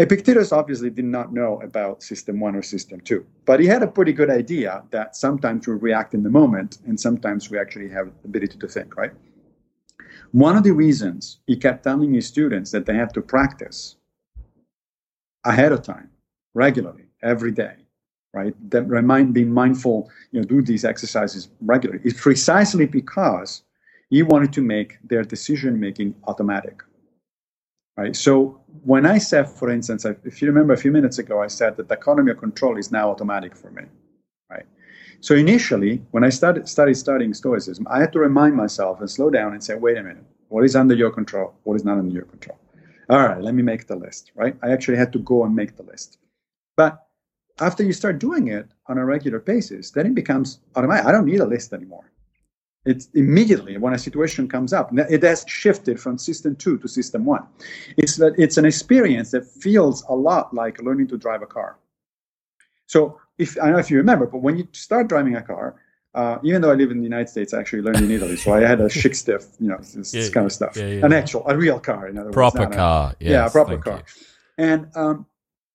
Epictetus 0.00 0.50
obviously 0.50 0.90
did 0.90 1.04
not 1.04 1.32
know 1.32 1.60
about 1.62 2.02
system 2.02 2.40
one 2.40 2.56
or 2.56 2.62
system 2.62 3.00
two, 3.00 3.24
but 3.44 3.60
he 3.60 3.66
had 3.66 3.82
a 3.82 3.86
pretty 3.86 4.12
good 4.12 4.28
idea 4.28 4.82
that 4.90 5.14
sometimes 5.14 5.68
we 5.68 5.74
react 5.74 6.14
in 6.14 6.24
the 6.24 6.30
moment 6.30 6.78
and 6.86 6.98
sometimes 6.98 7.48
we 7.48 7.58
actually 7.58 7.88
have 7.88 8.10
the 8.22 8.28
ability 8.28 8.58
to 8.58 8.66
think, 8.66 8.96
right? 8.96 9.12
One 10.32 10.56
of 10.56 10.64
the 10.64 10.72
reasons 10.72 11.38
he 11.46 11.56
kept 11.56 11.84
telling 11.84 12.12
his 12.12 12.26
students 12.26 12.72
that 12.72 12.86
they 12.86 12.96
have 12.96 13.12
to 13.12 13.22
practice 13.22 13.94
ahead 15.44 15.72
of 15.72 15.82
time, 15.82 16.10
regularly, 16.54 17.04
every 17.22 17.52
day, 17.52 17.74
right? 18.32 18.54
That 18.70 18.82
remind, 18.84 19.34
being 19.34 19.52
mindful, 19.52 20.10
you 20.32 20.40
know, 20.40 20.46
do 20.46 20.62
these 20.62 20.84
exercises 20.84 21.48
regularly 21.60 22.02
It's 22.04 22.20
precisely 22.20 22.86
because 22.86 23.62
he 24.10 24.22
wanted 24.22 24.52
to 24.54 24.62
make 24.62 24.98
their 25.08 25.24
decision 25.24 25.80
making 25.80 26.14
automatic 26.26 26.82
right? 27.96 28.16
So 28.16 28.60
when 28.84 29.06
I 29.06 29.18
said, 29.18 29.48
for 29.48 29.70
instance, 29.70 30.04
if 30.24 30.42
you 30.42 30.48
remember 30.48 30.72
a 30.72 30.76
few 30.76 30.90
minutes 30.90 31.18
ago, 31.18 31.42
I 31.42 31.46
said 31.46 31.76
that 31.76 31.88
the 31.88 31.96
dichotomy 31.96 32.32
of 32.32 32.38
control 32.38 32.78
is 32.78 32.90
now 32.90 33.10
automatic 33.10 33.56
for 33.56 33.70
me, 33.70 33.84
right? 34.50 34.66
So 35.20 35.34
initially, 35.34 36.02
when 36.10 36.24
I 36.24 36.28
started, 36.28 36.68
started 36.68 36.96
studying 36.96 37.34
Stoicism, 37.34 37.86
I 37.90 38.00
had 38.00 38.12
to 38.12 38.18
remind 38.18 38.56
myself 38.56 39.00
and 39.00 39.10
slow 39.10 39.30
down 39.30 39.52
and 39.52 39.62
say, 39.62 39.74
wait 39.74 39.96
a 39.96 40.02
minute, 40.02 40.24
what 40.48 40.64
is 40.64 40.76
under 40.76 40.94
your 40.94 41.10
control? 41.10 41.54
What 41.64 41.74
is 41.76 41.84
not 41.84 41.98
under 41.98 42.14
your 42.14 42.24
control? 42.24 42.58
All 43.08 43.18
right, 43.18 43.40
let 43.40 43.54
me 43.54 43.62
make 43.62 43.86
the 43.86 43.96
list, 43.96 44.32
right? 44.34 44.56
I 44.62 44.70
actually 44.70 44.96
had 44.96 45.12
to 45.12 45.18
go 45.18 45.44
and 45.44 45.54
make 45.54 45.76
the 45.76 45.82
list. 45.82 46.18
But 46.76 47.06
after 47.60 47.82
you 47.82 47.92
start 47.92 48.18
doing 48.18 48.48
it 48.48 48.68
on 48.86 48.98
a 48.98 49.04
regular 49.04 49.38
basis, 49.38 49.90
then 49.90 50.06
it 50.06 50.14
becomes 50.14 50.60
automatic. 50.74 51.06
I 51.06 51.12
don't 51.12 51.26
need 51.26 51.40
a 51.40 51.46
list 51.46 51.72
anymore. 51.72 52.10
It's 52.86 53.08
immediately 53.14 53.78
when 53.78 53.94
a 53.94 53.98
situation 53.98 54.46
comes 54.46 54.72
up, 54.72 54.90
it 54.92 55.22
has 55.22 55.44
shifted 55.48 55.98
from 55.98 56.18
system 56.18 56.54
two 56.56 56.76
to 56.78 56.88
system 56.88 57.24
one. 57.24 57.46
It's 57.96 58.16
that 58.16 58.34
it's 58.36 58.58
an 58.58 58.66
experience 58.66 59.30
that 59.30 59.46
feels 59.46 60.04
a 60.08 60.14
lot 60.14 60.52
like 60.52 60.82
learning 60.82 61.08
to 61.08 61.16
drive 61.16 61.40
a 61.42 61.46
car. 61.46 61.78
So 62.86 63.18
if 63.38 63.56
I 63.58 63.64
don't 63.64 63.72
know 63.72 63.78
if 63.78 63.90
you 63.90 63.96
remember, 63.96 64.26
but 64.26 64.42
when 64.42 64.58
you 64.58 64.68
start 64.72 65.08
driving 65.08 65.36
a 65.36 65.42
car, 65.42 65.76
uh, 66.14 66.38
even 66.44 66.62
though 66.62 66.70
I 66.70 66.74
live 66.74 66.90
in 66.90 66.98
the 66.98 67.04
United 67.04 67.28
States, 67.28 67.52
I 67.52 67.60
actually 67.60 67.82
learned 67.82 67.98
in 67.98 68.10
Italy, 68.10 68.36
so 68.36 68.52
I 68.52 68.60
had 68.60 68.80
a 68.80 68.88
chic 68.88 69.14
stiff, 69.16 69.46
you 69.58 69.68
know, 69.68 69.78
this, 69.78 70.14
yeah, 70.14 70.28
kind 70.28 70.46
of 70.46 70.52
stuff. 70.52 70.76
Yeah, 70.76 70.86
yeah, 70.86 71.06
an 71.06 71.12
actual, 71.12 71.46
a 71.48 71.56
real 71.56 71.80
car, 71.80 72.06
in 72.08 72.16
other 72.18 72.30
proper 72.30 72.60
words, 72.60 72.68
Proper 72.68 72.76
car, 72.76 73.10
a, 73.10 73.16
yes, 73.24 73.30
yeah, 73.30 73.46
a 73.46 73.50
proper 73.50 73.78
car. 73.78 73.96
You. 73.96 74.24
And 74.58 74.90
um, 74.94 75.26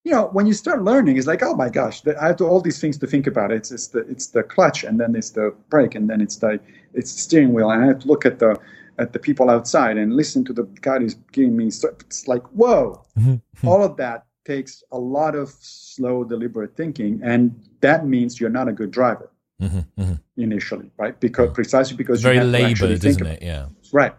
you 0.05 0.13
know, 0.13 0.29
when 0.31 0.47
you 0.47 0.53
start 0.53 0.81
learning, 0.81 1.17
it's 1.17 1.27
like, 1.27 1.43
oh 1.43 1.55
my 1.55 1.69
gosh, 1.69 2.01
I 2.07 2.27
have 2.27 2.37
to, 2.37 2.45
all 2.45 2.61
these 2.61 2.79
things 2.79 2.97
to 2.99 3.07
think 3.07 3.27
about. 3.27 3.51
It's, 3.51 3.69
it's 3.69 3.87
the 3.87 3.99
it's 4.09 4.27
the 4.27 4.43
clutch, 4.43 4.85
and 4.85 4.97
then 4.97 5.13
it's 5.13 5.31
the 5.31 5.53
brake, 5.69 5.95
and 5.95 6.09
then 6.09 6.21
it's 6.21 6.37
the 6.37 6.59
it's 6.93 7.13
the 7.13 7.19
steering 7.19 7.53
wheel, 7.53 7.69
and 7.69 7.83
I 7.83 7.87
have 7.87 7.99
to 7.99 8.07
look 8.07 8.25
at 8.25 8.39
the 8.39 8.57
at 8.97 9.11
the 9.11 9.19
people 9.19 9.49
outside 9.49 9.97
and 9.97 10.15
listen 10.15 10.45
to 10.45 10.53
the 10.53 10.63
guy 10.81 10.99
who's 10.99 11.15
giving 11.33 11.57
me. 11.57 11.67
It's 11.67 12.27
like, 12.29 12.43
whoa, 12.47 13.03
all 13.65 13.83
of 13.83 13.97
that 13.97 14.25
takes 14.45 14.83
a 14.93 14.97
lot 14.97 15.35
of 15.35 15.49
slow, 15.59 16.23
deliberate 16.23 16.77
thinking, 16.77 17.19
and 17.21 17.61
that 17.81 18.07
means 18.07 18.39
you're 18.39 18.49
not 18.49 18.69
a 18.69 18.73
good 18.73 18.91
driver 18.91 19.29
mm-hmm, 19.61 20.01
mm-hmm. 20.01 20.13
initially, 20.37 20.91
right? 20.97 21.19
Because 21.19 21.51
precisely 21.53 21.97
because 21.97 22.21
very 22.21 22.43
labored, 22.43 23.03
isn't 23.03 23.25
it? 23.25 23.41
Yeah, 23.41 23.67
right. 23.91 24.15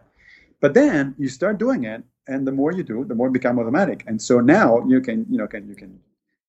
But 0.61 0.74
then 0.74 1.14
you 1.18 1.28
start 1.28 1.59
doing 1.59 1.84
it, 1.84 2.03
and 2.26 2.47
the 2.47 2.53
more 2.53 2.72
you 2.72 2.82
do, 2.82 3.05
the 3.05 3.14
more 3.14 3.28
it 3.28 3.32
become 3.32 3.59
automatic. 3.59 4.05
And 4.07 4.20
so 4.20 4.41
now 4.41 4.84
you 4.86 5.01
can, 5.01 5.26
you 5.30 5.38
know, 5.38 5.47
can 5.47 5.68
you 5.68 5.74
can 5.74 6.01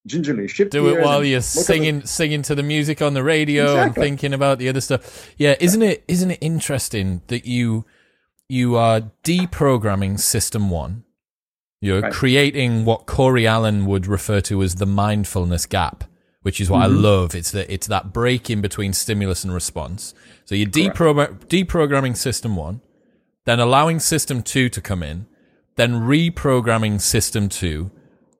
gingerly 0.05 0.47
shift. 0.47 0.71
Do 0.71 0.87
it 0.89 1.01
while 1.01 1.23
you're 1.23 1.41
singing, 1.41 2.05
singing 2.05 2.41
to 2.43 2.55
the 2.55 2.63
music 2.63 3.01
on 3.01 3.13
the 3.13 3.23
radio 3.23 3.63
exactly. 3.63 3.85
and 3.85 3.95
thinking 3.95 4.33
about 4.33 4.59
the 4.59 4.69
other 4.69 4.81
stuff. 4.81 5.33
Yeah, 5.37 5.55
isn't 5.59 5.81
it? 5.81 6.03
Isn't 6.07 6.31
it 6.31 6.39
interesting 6.41 7.21
that 7.27 7.45
you 7.45 7.85
you 8.49 8.75
are 8.75 9.11
deprogramming 9.23 10.19
system 10.19 10.69
one? 10.69 11.03
You're 11.79 12.01
right. 12.01 12.13
creating 12.13 12.85
what 12.85 13.07
Corey 13.07 13.47
Allen 13.47 13.87
would 13.87 14.05
refer 14.05 14.39
to 14.41 14.61
as 14.61 14.75
the 14.75 14.85
mindfulness 14.85 15.65
gap, 15.65 16.03
which 16.41 16.59
is 16.59 16.69
what 16.69 16.79
mm-hmm. 16.87 16.97
I 16.97 17.09
love. 17.09 17.35
It's 17.35 17.51
that 17.51 17.71
it's 17.71 17.87
that 17.87 18.13
break 18.13 18.49
in 18.49 18.61
between 18.61 18.93
stimulus 18.93 19.43
and 19.43 19.53
response. 19.53 20.13
So 20.45 20.55
you're 20.55 20.69
depro- 20.69 21.37
deprogramming 21.47 22.17
system 22.17 22.55
one, 22.55 22.81
then 23.45 23.59
allowing 23.59 23.99
system 23.99 24.41
two 24.41 24.69
to 24.69 24.81
come 24.81 25.03
in, 25.03 25.27
then 25.75 25.93
reprogramming 25.93 26.99
system 27.01 27.49
two 27.49 27.91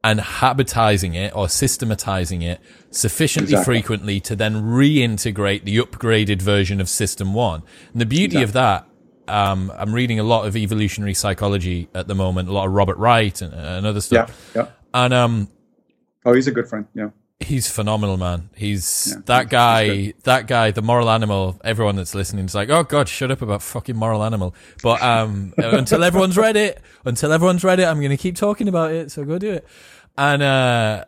and 0.03 0.19
habitizing 0.19 1.13
it 1.15 1.35
or 1.35 1.47
systematizing 1.47 2.41
it 2.41 2.59
sufficiently 2.89 3.53
exactly. 3.53 3.75
frequently 3.75 4.19
to 4.19 4.35
then 4.35 4.55
reintegrate 4.55 5.63
the 5.63 5.77
upgraded 5.77 6.41
version 6.41 6.81
of 6.81 6.89
system 6.89 7.33
one. 7.35 7.61
And 7.93 8.01
the 8.01 8.07
beauty 8.07 8.37
exactly. 8.37 8.43
of 8.43 8.53
that 8.53 8.87
um, 9.27 9.71
I'm 9.75 9.93
reading 9.93 10.19
a 10.19 10.23
lot 10.23 10.45
of 10.45 10.55
evolutionary 10.55 11.13
psychology 11.13 11.89
at 11.93 12.07
the 12.07 12.15
moment, 12.15 12.49
a 12.49 12.51
lot 12.51 12.67
of 12.67 12.73
Robert 12.73 12.97
Wright 12.97 13.41
and, 13.41 13.53
and 13.53 13.85
other 13.85 14.01
stuff. 14.01 14.51
Yeah, 14.53 14.63
yeah. 14.63 14.69
And 14.93 15.13
um, 15.13 15.49
oh, 16.25 16.33
he's 16.33 16.47
a 16.47 16.51
good 16.51 16.67
friend. 16.67 16.85
Yeah, 16.93 17.09
he's 17.43 17.69
phenomenal, 17.69 18.17
man. 18.17 18.49
He's 18.55 19.09
yeah, 19.11 19.21
that 19.25 19.49
guy. 19.49 20.13
That 20.23 20.47
guy, 20.47 20.71
the 20.71 20.81
moral 20.81 21.09
animal. 21.09 21.59
Everyone 21.63 21.95
that's 21.95 22.15
listening 22.15 22.45
is 22.45 22.55
like, 22.55 22.69
oh 22.69 22.83
god, 22.83 23.09
shut 23.09 23.31
up 23.31 23.41
about 23.41 23.61
fucking 23.61 23.95
moral 23.95 24.23
animal. 24.23 24.55
But 24.81 25.01
um, 25.01 25.53
until 25.57 26.03
everyone's 26.03 26.37
read 26.37 26.55
it, 26.55 26.81
until 27.05 27.31
everyone's 27.31 27.63
read 27.63 27.79
it, 27.79 27.85
I'm 27.87 27.99
going 27.99 28.11
to 28.11 28.17
keep 28.17 28.35
talking 28.35 28.67
about 28.67 28.91
it. 28.91 29.11
So 29.11 29.23
go 29.23 29.37
do 29.37 29.51
it. 29.51 29.67
And 30.17 30.41
uh, 30.41 31.05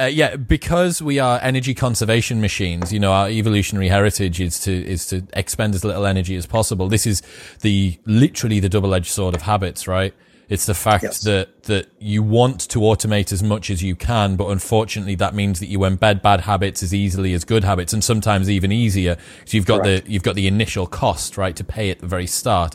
uh, 0.00 0.06
yeah, 0.06 0.36
because 0.36 1.02
we 1.02 1.18
are 1.18 1.38
energy 1.42 1.74
conservation 1.74 2.40
machines, 2.40 2.92
you 2.92 2.98
know, 2.98 3.12
our 3.12 3.28
evolutionary 3.28 3.88
heritage 3.88 4.40
is 4.40 4.58
to 4.60 4.72
is 4.72 5.06
to 5.06 5.22
expend 5.34 5.74
as 5.74 5.84
little 5.84 6.06
energy 6.06 6.36
as 6.36 6.46
possible. 6.46 6.88
This 6.88 7.06
is 7.06 7.22
the 7.60 7.98
literally 8.06 8.60
the 8.60 8.68
double 8.68 8.94
edged 8.94 9.10
sword 9.10 9.34
of 9.34 9.42
habits, 9.42 9.86
right? 9.86 10.14
It's 10.50 10.66
the 10.66 10.74
fact 10.74 11.04
yes. 11.04 11.20
that 11.20 11.62
that 11.62 11.92
you 12.00 12.24
want 12.24 12.68
to 12.70 12.80
automate 12.80 13.32
as 13.32 13.40
much 13.40 13.70
as 13.70 13.84
you 13.84 13.94
can, 13.94 14.34
but 14.34 14.48
unfortunately, 14.48 15.14
that 15.14 15.32
means 15.32 15.60
that 15.60 15.66
you 15.66 15.78
embed 15.78 16.22
bad 16.22 16.40
habits 16.40 16.82
as 16.82 16.92
easily 16.92 17.32
as 17.34 17.44
good 17.44 17.62
habits, 17.62 17.92
and 17.92 18.02
sometimes 18.02 18.50
even 18.50 18.72
easier. 18.72 19.16
So 19.44 19.56
you've 19.56 19.64
got 19.64 19.84
Correct. 19.84 20.06
the 20.06 20.12
you've 20.12 20.24
got 20.24 20.34
the 20.34 20.48
initial 20.48 20.88
cost, 20.88 21.38
right, 21.38 21.54
to 21.54 21.62
pay 21.62 21.90
at 21.90 22.00
the 22.00 22.08
very 22.08 22.26
start. 22.26 22.74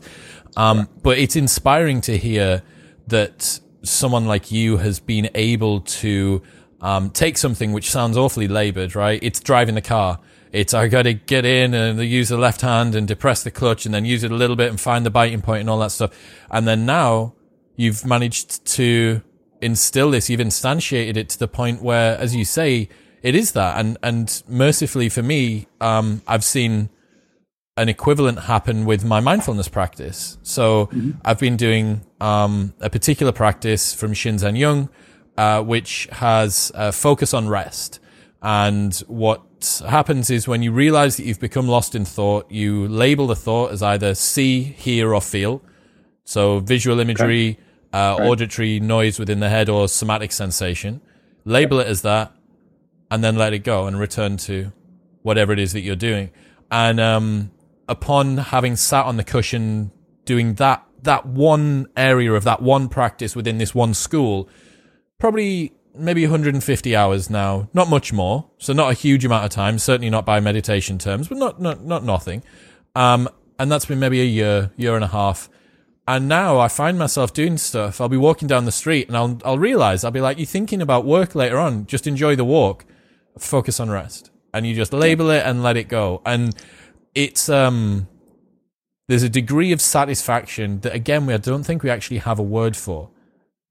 Um, 0.55 0.87
but 1.03 1.17
it's 1.17 1.35
inspiring 1.35 1.99
to 2.01 2.17
hear 2.17 2.63
that 3.07 3.59
someone 3.83 4.25
like 4.25 4.51
you 4.51 4.77
has 4.77 5.01
been 5.01 5.29
able 5.35 5.81
to 5.81 6.41
um, 6.79 7.09
take 7.09 7.37
something 7.37 7.73
which 7.73 7.91
sounds 7.91 8.15
awfully 8.15 8.47
labored, 8.47 8.95
right? 8.95 9.19
It's 9.21 9.41
driving 9.41 9.75
the 9.75 9.81
car. 9.81 10.19
It's 10.53 10.73
I 10.73 10.87
got 10.87 11.03
to 11.03 11.13
get 11.13 11.43
in 11.43 11.73
and 11.73 11.99
use 11.99 12.29
the 12.29 12.37
left 12.37 12.61
hand 12.61 12.95
and 12.95 13.05
depress 13.05 13.43
the 13.43 13.51
clutch 13.51 13.85
and 13.85 13.93
then 13.93 14.05
use 14.05 14.23
it 14.23 14.31
a 14.31 14.35
little 14.35 14.55
bit 14.55 14.69
and 14.69 14.79
find 14.79 15.05
the 15.05 15.09
biting 15.09 15.41
point 15.41 15.59
and 15.59 15.69
all 15.69 15.79
that 15.79 15.91
stuff. 15.91 16.17
And 16.49 16.65
then 16.65 16.85
now 16.85 17.33
you've 17.75 18.05
managed 18.05 18.65
to 18.65 19.21
instill 19.61 20.11
this. 20.11 20.29
You've 20.29 20.39
instantiated 20.39 21.17
it 21.17 21.29
to 21.29 21.39
the 21.39 21.47
point 21.47 21.81
where, 21.81 22.17
as 22.17 22.35
you 22.35 22.45
say, 22.45 22.89
it 23.21 23.35
is 23.35 23.53
that. 23.53 23.79
And 23.79 23.97
and 24.03 24.43
mercifully 24.47 25.09
for 25.09 25.23
me, 25.23 25.67
um, 25.81 26.21
I've 26.27 26.43
seen 26.43 26.89
an 27.77 27.89
equivalent 27.89 28.39
happen 28.39 28.85
with 28.85 29.03
my 29.03 29.19
mindfulness 29.19 29.67
practice. 29.67 30.37
So 30.43 30.85
mm-hmm. 30.87 31.11
I've 31.25 31.39
been 31.39 31.57
doing 31.57 32.05
um, 32.21 32.73
a 32.79 32.89
particular 32.89 33.33
practice 33.33 33.93
from 33.93 34.13
Shinzen 34.13 34.57
Young 34.57 34.89
uh, 35.37 35.61
which 35.61 36.07
has 36.11 36.71
a 36.75 36.91
focus 36.91 37.33
on 37.33 37.47
rest. 37.47 37.99
And 38.41 38.95
what 39.07 39.81
happens 39.87 40.29
is 40.29 40.47
when 40.47 40.61
you 40.61 40.71
realize 40.71 41.17
that 41.17 41.25
you've 41.25 41.39
become 41.39 41.67
lost 41.67 41.95
in 41.95 42.05
thought, 42.05 42.51
you 42.51 42.87
label 42.87 43.27
the 43.27 43.35
thought 43.35 43.71
as 43.71 43.81
either 43.81 44.15
see, 44.15 44.61
hear, 44.63 45.13
or 45.13 45.21
feel. 45.21 45.61
So 46.23 46.59
visual 46.59 46.99
imagery, 46.99 47.51
okay. 47.51 47.59
Uh, 47.95 48.17
right. 48.19 48.27
auditory 48.27 48.79
noise 48.79 49.19
within 49.19 49.39
the 49.39 49.49
head, 49.49 49.69
or 49.69 49.87
somatic 49.87 50.31
sensation. 50.31 51.01
Label 51.45 51.79
it 51.79 51.87
as 51.87 52.01
that, 52.01 52.33
and 53.09 53.23
then 53.23 53.35
let 53.35 53.53
it 53.53 53.59
go 53.59 53.87
and 53.87 53.99
return 53.99 54.37
to 54.37 54.71
whatever 55.21 55.53
it 55.53 55.59
is 55.59 55.73
that 55.73 55.81
you're 55.81 55.95
doing. 55.95 56.31
And 56.71 56.99
um, 56.99 57.51
upon 57.87 58.37
having 58.37 58.75
sat 58.75 59.05
on 59.05 59.17
the 59.17 59.23
cushion 59.23 59.91
doing 60.25 60.55
that 60.55 60.85
that 61.03 61.25
one 61.25 61.87
area 61.95 62.33
of 62.33 62.43
that 62.43 62.61
one 62.61 62.89
practice 62.89 63.35
within 63.35 63.57
this 63.57 63.73
one 63.73 63.93
school, 63.93 64.49
probably 65.17 65.71
maybe 65.97 66.23
150 66.23 66.95
hours 66.95 67.29
now, 67.29 67.69
not 67.73 67.89
much 67.89 68.11
more. 68.11 68.49
So 68.57 68.73
not 68.73 68.91
a 68.91 68.93
huge 68.93 69.23
amount 69.23 69.45
of 69.45 69.51
time, 69.51 69.79
certainly 69.79 70.09
not 70.09 70.25
by 70.25 70.39
meditation 70.39 70.97
terms, 70.97 71.27
but 71.27 71.37
not, 71.37 71.61
not, 71.61 71.83
not 71.83 72.03
nothing. 72.03 72.43
Um, 72.95 73.29
and 73.57 73.71
that's 73.71 73.85
been 73.85 73.99
maybe 73.99 74.21
a 74.21 74.25
year, 74.25 74.71
year 74.75 74.95
and 74.95 75.03
a 75.03 75.07
half. 75.07 75.49
And 76.07 76.27
now 76.27 76.59
I 76.59 76.67
find 76.67 76.99
myself 76.99 77.33
doing 77.33 77.57
stuff. 77.57 77.99
I'll 77.99 78.09
be 78.09 78.17
walking 78.17 78.47
down 78.47 78.65
the 78.65 78.71
street 78.71 79.07
and 79.07 79.17
I'll, 79.17 79.39
I'll 79.43 79.57
realize 79.57 80.03
I'll 80.03 80.11
be 80.11 80.21
like, 80.21 80.37
you're 80.37 80.45
thinking 80.45 80.81
about 80.81 81.05
work 81.05 81.33
later 81.33 81.57
on. 81.57 81.87
Just 81.87 82.05
enjoy 82.05 82.35
the 82.35 82.45
walk. 82.45 82.85
Focus 83.39 83.79
on 83.79 83.89
rest. 83.89 84.29
And 84.53 84.67
you 84.67 84.75
just 84.75 84.93
label 84.93 85.29
it 85.31 85.43
and 85.45 85.63
let 85.63 85.77
it 85.77 85.87
go. 85.87 86.21
And 86.25 86.55
it's, 87.15 87.49
um, 87.49 88.07
there's 89.07 89.23
a 89.23 89.29
degree 89.29 89.71
of 89.71 89.81
satisfaction 89.81 90.79
that 90.81 90.93
again, 90.93 91.25
we, 91.25 91.33
I 91.33 91.37
don't 91.37 91.63
think 91.63 91.81
we 91.81 91.89
actually 91.89 92.19
have 92.19 92.39
a 92.39 92.43
word 92.43 92.77
for 92.77 93.09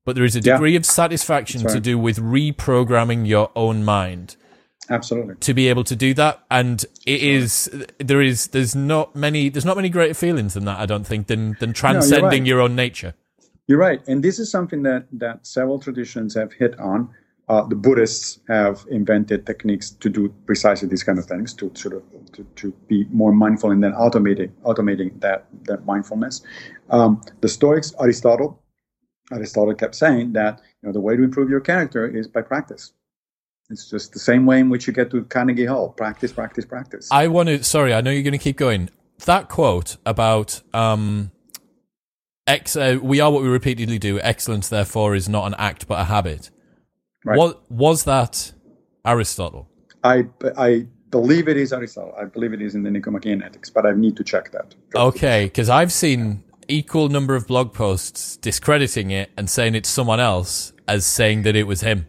but 0.05 0.15
there 0.15 0.25
is 0.25 0.37
a 0.37 0.41
degree 0.41 0.73
yeah. 0.73 0.79
of 0.79 0.87
satisfaction 0.87 1.63
right. 1.63 1.73
to 1.73 1.81
do 1.81 1.99
with 1.99 2.19
reprogramming 2.19 3.27
your 3.27 3.51
own 3.57 3.85
mind 3.85 4.37
absolutely. 4.91 5.35
to 5.37 5.55
be 5.55 5.69
able 5.69 5.85
to 5.85 5.97
do 5.97 6.15
that. 6.15 6.45
And 6.51 6.85
it 7.07 7.23
is 7.23 7.71
there 7.99 8.23
is 8.23 8.49
there's 8.49 8.75
not 8.75 9.15
many 9.15 9.49
there's 9.49 9.65
not 9.65 9.77
many 9.77 9.89
greater 9.89 10.15
feelings 10.15 10.55
than 10.55 10.65
that 10.65 10.79
i 10.79 10.87
don't 10.87 11.07
think 11.07 11.27
than 11.27 11.57
than 11.61 11.73
transcending 11.73 12.23
no, 12.23 12.29
right. 12.29 12.47
your 12.47 12.61
own 12.61 12.75
nature. 12.75 13.15
You're 13.67 13.79
right. 13.79 14.07
And 14.07 14.23
this 14.23 14.39
is 14.39 14.51
something 14.51 14.83
that 14.83 15.07
that 15.13 15.47
several 15.47 15.79
traditions 15.79 16.35
have 16.35 16.53
hit 16.53 16.79
on. 16.79 17.09
Uh, 17.47 17.63
the 17.67 17.77
buddhists 17.77 18.41
have 18.49 18.87
invented 18.91 19.45
techniques 19.45 19.91
to 19.91 20.09
do 20.09 20.33
precisely 20.47 20.89
these 20.89 21.03
kind 21.03 21.19
of 21.19 21.27
things 21.27 21.53
to 21.53 21.71
sort 21.75 21.95
of 21.95 22.03
to, 22.33 22.43
to 22.57 22.73
be 22.89 23.05
more 23.11 23.33
mindful 23.33 23.71
and 23.71 23.85
then 23.85 23.93
automating 23.93 24.51
automating 24.65 25.21
that 25.21 25.47
that 25.65 25.85
mindfulness. 25.85 26.43
Um, 26.91 27.23
the 27.41 27.49
stoics 27.49 27.95
aristotle 28.01 28.63
Aristotle 29.33 29.75
kept 29.75 29.95
saying 29.95 30.33
that 30.33 30.61
you 30.83 30.89
know 30.89 30.93
the 30.93 31.01
way 31.01 31.17
to 31.17 31.23
improve 31.23 31.49
your 31.49 31.61
character 31.61 32.07
is 32.07 32.29
by 32.29 32.43
practice. 32.43 32.93
It's 33.71 33.89
just 33.89 34.13
the 34.13 34.19
same 34.19 34.45
way 34.47 34.61
in 34.61 34.69
which 34.69 34.87
you 34.87 34.93
get 34.93 35.11
to 35.11 35.25
Carnegie 35.25 35.65
Hall: 35.65 35.91
practice, 35.91 36.33
practice, 36.33 36.65
practice. 36.65 37.09
I 37.11 37.29
want 37.29 37.49
to. 37.49 37.65
Sorry, 37.65 37.95
I 37.95 38.01
know 38.01 38.11
you're 38.11 38.23
going 38.23 38.33
to 38.33 38.39
keep 38.39 38.57
going. 38.57 38.91
That 39.25 39.49
quote 39.49 39.97
about 40.05 40.61
um, 40.75 41.31
Ex- 42.47 42.77
uh, 42.77 42.99
we 43.03 43.21
are 43.21 43.31
what 43.31 43.43
we 43.43 43.49
repeatedly 43.49 43.99
do. 43.99 44.21
Excellence, 44.21 44.69
therefore, 44.69 45.15
is 45.15 45.29
not 45.29 45.47
an 45.47 45.55
act 45.59 45.89
but 45.89 45.99
a 45.99 46.05
habit. 46.05 46.51
Right. 47.25 47.39
What 47.39 47.71
was 47.71 48.05
that 48.05 48.53
Aristotle? 49.05 49.69
I 50.03 50.27
I 50.59 50.87
believe 51.11 51.49
it 51.49 51.57
is 51.57 51.73
Aristotle. 51.73 52.15
I 52.21 52.27
believe 52.27 52.53
it 52.53 52.61
is 52.61 52.75
in 52.75 52.83
the 52.83 52.91
Nicomachean 52.91 53.43
Ethics, 53.43 53.71
but 53.71 53.87
I 53.87 53.93
need 53.93 54.17
to 54.19 54.25
check 54.25 54.51
that. 54.53 54.75
Okay, 54.95 55.47
because 55.47 55.71
I've 55.71 55.93
seen 55.93 56.45
equal 56.69 57.09
number 57.09 57.35
of 57.35 57.47
blog 57.47 57.73
posts 57.73 58.37
discrediting 58.37 59.11
it 59.11 59.31
and 59.39 59.49
saying 59.49 59.75
it's 59.75 59.89
someone 59.89 60.21
else 60.21 60.73
as 60.87 61.07
saying 61.07 61.43
that 61.43 61.57
it 61.57 61.67
was 61.67 61.81
him. 61.81 62.07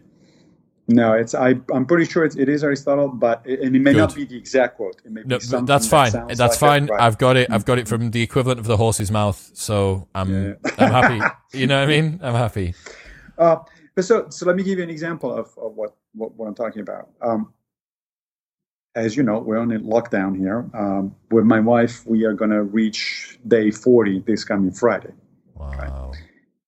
No, 0.87 1.13
it's 1.13 1.33
I. 1.33 1.55
I'm 1.73 1.85
pretty 1.85 2.05
sure 2.05 2.23
it's, 2.25 2.35
it 2.35 2.47
is 2.47 2.63
Aristotle, 2.63 3.07
but 3.07 3.41
it, 3.43 3.59
and 3.61 3.75
it 3.75 3.79
may 3.79 3.93
Good. 3.93 3.99
not 3.99 4.15
be 4.15 4.23
the 4.25 4.37
exact 4.37 4.77
quote. 4.77 5.01
It 5.03 5.11
may 5.11 5.23
be 5.23 5.27
No, 5.29 5.39
something 5.39 5.65
that's 5.65 5.87
fine. 5.87 6.11
sounds 6.11 6.37
That's 6.37 6.61
like 6.61 6.69
fine. 6.81 6.85
right. 6.87 7.01
I've 7.01 7.17
got 7.17 7.37
it. 7.37 7.49
I've 7.51 7.65
got 7.65 7.79
it 7.79 7.87
from 7.87 8.11
the 8.11 8.21
equivalent 8.21 8.59
of 8.59 8.67
the 8.67 8.77
horse's 8.77 9.09
mouth. 9.09 9.49
So 9.55 10.07
I'm 10.13 10.31
Yeah. 10.31 10.53
I'm 10.77 10.91
happy. 10.91 11.21
You 11.53 11.67
know 11.67 11.79
what 11.79 11.89
I 11.89 12.01
mean? 12.01 12.19
I'm 12.21 12.33
happy. 12.35 12.75
Uh, 13.37 13.57
but 13.95 14.03
so, 14.03 14.27
so 14.29 14.45
let 14.45 14.57
me 14.57 14.63
give 14.63 14.77
you 14.77 14.83
an 14.83 14.89
example 14.89 15.31
of, 15.33 15.47
of 15.57 15.73
what, 15.75 15.95
what, 16.13 16.35
what 16.35 16.47
I'm 16.47 16.53
talking 16.55 16.81
about. 16.81 17.09
Um, 17.21 17.53
as 18.95 19.15
you 19.15 19.23
know, 19.23 19.39
we're 19.39 19.57
on 19.57 19.71
a 19.71 19.79
lockdown 19.79 20.37
here. 20.37 20.69
Um, 20.73 21.15
with 21.31 21.45
my 21.45 21.59
wife, 21.61 22.05
we 22.05 22.25
are 22.25 22.33
going 22.33 22.51
to 22.51 22.63
reach 22.63 23.39
day 23.47 23.71
40 23.71 24.19
this 24.27 24.43
coming 24.43 24.71
Friday. 24.71 25.13
Wow. 25.55 26.11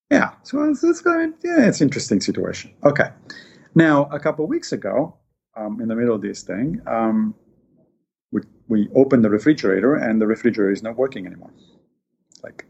Yeah, 0.09 0.31
so 0.43 0.63
it's, 0.63 0.83
it's 0.85 1.01
going. 1.01 1.33
Yeah, 1.43 1.67
it's 1.67 1.81
an 1.81 1.87
interesting 1.89 2.21
situation. 2.21 2.73
Okay, 2.85 3.09
now 3.77 4.05
a 4.11 4.19
couple 4.19 4.43
of 4.43 4.49
weeks 4.49 4.71
ago, 4.71 5.15
um, 5.55 5.79
in 5.81 5.87
the 5.87 5.95
middle 5.95 6.15
of 6.15 6.21
this 6.21 6.43
thing, 6.43 6.81
um, 6.87 7.35
we 8.31 8.41
we 8.67 8.89
opened 8.95 9.23
the 9.23 9.29
refrigerator 9.29 9.95
and 9.95 10.21
the 10.21 10.27
refrigerator 10.27 10.71
is 10.71 10.83
not 10.83 10.97
working 10.97 11.25
anymore. 11.25 11.51
It's 12.31 12.43
like, 12.43 12.65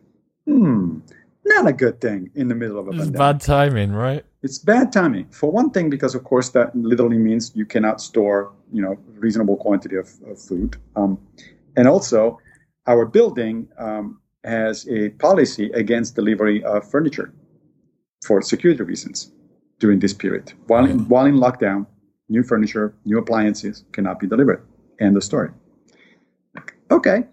hmm, 0.45 0.99
not 1.45 1.68
a 1.68 1.74
good 1.74 1.99
thing 1.99 2.30
in 2.36 2.47
the 2.47 2.55
middle 2.55 2.78
of 2.78 2.88
a 2.88 2.91
It's 2.91 2.99
pandemic. 2.99 3.18
bad 3.18 3.41
timing, 3.41 3.91
right? 3.93 4.24
It's 4.43 4.60
bad 4.60 4.91
timing 4.91 5.28
for 5.30 5.49
one 5.51 5.72
thing 5.72 5.89
because 5.89 6.14
of 6.14 6.24
course 6.24 6.49
that 6.49 6.76
literally 6.76 7.18
means 7.18 7.51
you 7.55 7.66
cannot 7.66 7.99
store 8.01 8.51
you 8.72 8.82
know 8.82 8.97
reasonable 9.26 9.58
quantity 9.58 9.95
of, 9.95 10.10
of 10.30 10.39
food, 10.39 10.78
um, 10.95 11.18
and 11.78 11.88
also 11.88 12.39
our 12.86 13.05
building 13.05 13.68
um, 13.78 14.20
has 14.43 14.88
a 14.88 15.10
policy 15.28 15.72
against 15.72 16.16
delivery 16.16 16.64
of 16.64 16.89
furniture 16.89 17.34
for 18.26 18.41
security 18.41 18.84
reasons 18.84 19.32
during 19.80 20.00
this 20.00 20.14
period. 20.14 20.54
While 20.68 20.86
in, 20.86 21.08
while 21.08 21.26
in 21.26 21.36
lockdown, 21.36 21.86
new 22.30 22.44
furniture, 22.44 22.94
new 23.06 23.18
appliances 23.18 23.84
cannot 23.92 24.20
be 24.20 24.28
delivered. 24.28 24.66
End 25.00 25.16
of 25.16 25.24
story. 25.24 25.50
Okay, 26.90 27.26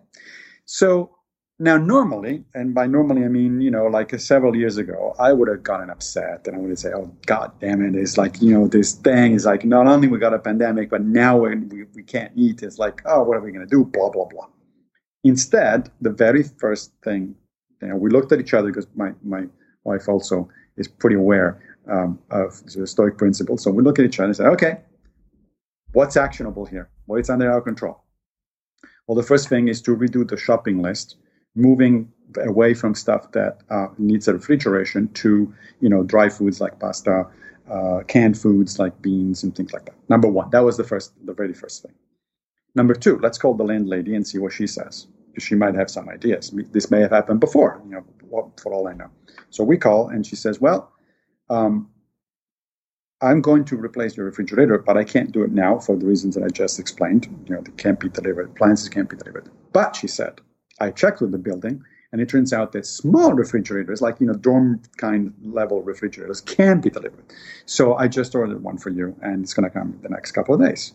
so 0.65 1.15
now 1.59 1.77
normally, 1.77 2.45
and 2.55 2.75
by 2.75 2.87
normally 2.87 3.25
I 3.25 3.29
mean 3.29 3.61
you 3.61 3.71
know 3.71 3.87
like 3.87 4.13
uh, 4.13 4.19
several 4.19 4.57
years 4.57 4.77
ago, 4.77 5.15
I 5.19 5.33
would 5.33 5.49
have 5.49 5.63
gotten 5.63 5.89
upset 5.89 6.47
and 6.47 6.57
I 6.57 6.59
would 6.59 6.79
say, 6.79 6.91
"Oh 6.95 7.15
God 7.27 7.53
damn 7.61 7.81
it! 7.83 7.95
It's 7.95 8.19
like 8.19 8.43
you 8.43 8.53
know 8.53 8.67
this 8.67 8.93
thing 8.93 9.33
is 9.33 9.47
like 9.47 9.65
not 9.65 9.87
only 9.87 10.09
we 10.09 10.19
got 10.19 10.35
a 10.35 10.39
pandemic, 10.39 10.91
but 10.91 11.03
now 11.03 11.39
we 11.39 11.55
we, 11.55 11.85
we 11.95 12.03
can't 12.03 12.33
eat. 12.35 12.63
It's 12.63 12.79
like 12.79 13.01
oh, 13.07 13.23
what 13.23 13.37
are 13.37 13.41
we 13.41 13.53
gonna 13.53 13.67
do? 13.67 13.85
Blah 13.85 14.11
blah 14.11 14.27
blah." 14.27 14.49
Instead, 15.23 15.91
the 16.01 16.11
very 16.11 16.43
first 16.43 16.93
thing, 17.03 17.35
you 17.81 17.89
know, 17.89 17.97
we 17.97 18.11
looked 18.11 18.33
at 18.33 18.41
each 18.41 18.53
other 18.53 18.69
because 18.69 18.89
my 18.97 19.13
my 19.23 19.45
wife 19.85 20.09
also 20.09 20.49
is 20.77 20.89
pretty 20.89 21.17
aware 21.17 21.74
um, 21.89 22.19
of 22.31 22.63
the 22.65 22.87
Stoic 22.87 23.19
principle. 23.19 23.59
So 23.59 23.71
we 23.71 23.83
look 23.83 23.99
at 23.99 24.05
each 24.05 24.19
other 24.19 24.27
and 24.27 24.37
say, 24.37 24.45
"Okay, 24.45 24.81
what's 25.93 26.17
actionable 26.17 26.65
here? 26.65 26.91
What 27.07 27.21
is 27.21 27.31
under 27.31 27.51
our 27.51 27.61
control?" 27.61 28.03
Well, 29.07 29.17
the 29.17 29.23
first 29.23 29.49
thing 29.49 29.69
is 29.69 29.83
to 29.83 29.97
redo 29.97 30.27
the 30.27 30.37
shopping 30.37 30.81
list, 30.81 31.17
moving 31.55 32.11
away 32.39 32.75
from 32.75 32.95
stuff 32.95 33.33
that 33.33 33.59
uh, 33.71 33.89
needs 33.99 34.27
a 34.29 34.33
refrigeration 34.33 35.09
to, 35.13 35.53
you 35.81 35.89
know, 35.89 36.03
dry 36.03 36.29
foods 36.29 36.61
like 36.61 36.79
pasta, 36.81 37.27
uh, 37.71 38.01
canned 38.09 38.39
foods 38.39 38.79
like 38.79 39.01
beans 39.03 39.43
and 39.43 39.55
things 39.55 39.73
like 39.73 39.85
that. 39.85 39.95
Number 40.09 40.29
one, 40.29 40.51
that 40.51 40.65
was 40.65 40.77
the 40.77 40.85
first, 40.85 41.13
the 41.27 41.35
very 41.35 41.55
first 41.55 41.83
thing. 41.83 41.93
Number 42.75 42.95
two, 42.95 43.19
let's 43.19 43.39
call 43.39 43.55
the 43.55 43.65
landlady 43.65 44.15
and 44.15 44.27
see 44.27 44.39
what 44.39 44.53
she 44.53 44.67
says, 44.67 45.07
because 45.29 45.45
she 45.45 45.55
might 45.55 45.75
have 45.75 45.91
some 45.91 46.09
ideas. 46.09 46.51
This 46.73 46.91
may 46.91 47.01
have 47.01 47.13
happened 47.13 47.41
before, 47.41 47.81
you 47.85 47.93
know, 47.93 48.53
for 48.61 48.73
all 48.73 48.89
I 48.89 48.95
know. 48.95 49.11
So 49.51 49.63
we 49.63 49.77
call, 49.77 50.09
and 50.09 50.27
she 50.27 50.35
says, 50.35 50.61
"Well, 50.61 50.91
um, 51.51 51.91
I'm 53.21 53.41
going 53.41 53.65
to 53.67 53.77
replace 53.77 54.17
your 54.17 54.27
refrigerator, 54.27 54.79
but 54.79 54.97
I 54.97 55.05
can't 55.05 55.33
do 55.33 55.43
it 55.43 55.51
now 55.51 55.79
for 55.79 55.97
the 55.97 56.07
reasons 56.07 56.35
that 56.35 56.45
I 56.45 56.49
just 56.49 56.79
explained. 56.79 57.27
You 57.47 57.55
know, 57.55 57.63
they 57.63 57.73
can't 57.73 57.99
be 57.99 58.09
delivered, 58.09 58.51
appliances 58.51 58.89
can't 58.89 59.09
be 59.09 59.17
delivered. 59.17 59.49
But 59.73 59.97
she 59.97 60.07
said, 60.07 60.41
I 60.81 60.91
checked 60.91 61.21
with 61.21 61.33
the 61.33 61.39
building, 61.39 61.83
and 62.13 62.21
it 62.21 62.29
turns 62.29 62.53
out 62.53 62.73
that 62.73 62.87
small 62.87 63.33
refrigerators, 63.33 64.03
like 64.03 64.21
you 64.21 64.27
know, 64.27 64.35
dorm 64.35 64.83
kind 64.99 65.33
level 65.43 65.83
refrigerators, 65.83 66.41
can 66.41 66.81
be 66.81 66.91
delivered. 66.91 67.25
So 67.67 67.95
I 67.95 68.09
just 68.09 68.35
ordered 68.35 68.63
one 68.63 68.79
for 68.79 68.91
you, 68.91 69.17
and 69.23 69.43
it's 69.43 69.55
going 69.55 69.65
to 69.65 69.71
come 69.71 69.95
in 69.95 70.03
the 70.03 70.11
next 70.11 70.33
couple 70.33 70.55
of 70.55 70.61
days. 70.61 70.93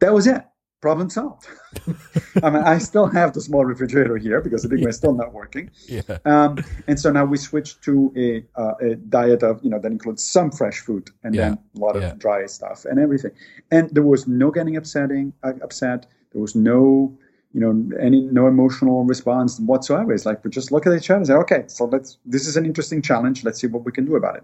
That 0.00 0.12
was 0.12 0.26
it. 0.26 0.44
Problem 0.82 1.08
solved. 1.08 1.46
I 2.42 2.50
mean, 2.50 2.62
I 2.62 2.78
still 2.78 3.06
have 3.06 3.32
the 3.32 3.40
small 3.40 3.64
refrigerator 3.64 4.18
here 4.18 4.40
because 4.42 4.62
the 4.62 4.68
big 4.68 4.80
one 4.80 4.90
is 4.90 4.96
still 4.96 5.14
not 5.14 5.32
working. 5.32 5.70
Yeah. 5.88 6.02
Um, 6.26 6.58
and 6.86 7.00
so 7.00 7.10
now 7.10 7.24
we 7.24 7.38
switch 7.38 7.80
to 7.80 8.12
a, 8.14 8.44
uh, 8.60 8.74
a 8.80 8.94
diet 8.96 9.42
of, 9.42 9.64
you 9.64 9.70
know, 9.70 9.78
that 9.78 9.90
includes 9.90 10.22
some 10.22 10.50
fresh 10.50 10.80
food 10.80 11.08
and 11.24 11.34
Yeah. 11.34 11.48
then 11.48 11.58
a 11.76 11.78
lot 11.78 11.96
of 11.96 12.02
Yeah. 12.02 12.12
dry 12.18 12.44
stuff 12.46 12.84
and 12.84 13.00
everything. 13.00 13.30
And 13.70 13.88
there 13.90 14.02
was 14.02 14.28
no 14.28 14.50
getting 14.50 14.76
upsetting, 14.76 15.32
uh, 15.42 15.54
upset. 15.62 16.06
There 16.32 16.42
was 16.42 16.54
no, 16.54 17.16
you 17.54 17.60
know, 17.60 17.96
any 17.98 18.20
no 18.26 18.46
emotional 18.46 19.04
response 19.04 19.58
whatsoever. 19.58 20.12
It's 20.12 20.26
like 20.26 20.44
we 20.44 20.50
just 20.50 20.70
look 20.72 20.86
at 20.86 20.92
each 20.92 21.08
other 21.10 21.18
and 21.18 21.26
say, 21.26 21.34
okay, 21.34 21.64
so 21.68 21.86
let's. 21.86 22.18
This 22.26 22.46
is 22.46 22.58
an 22.58 22.66
interesting 22.66 23.00
challenge. 23.00 23.44
Let's 23.44 23.58
see 23.60 23.66
what 23.66 23.84
we 23.86 23.92
can 23.92 24.04
do 24.04 24.16
about 24.16 24.36
it. 24.36 24.42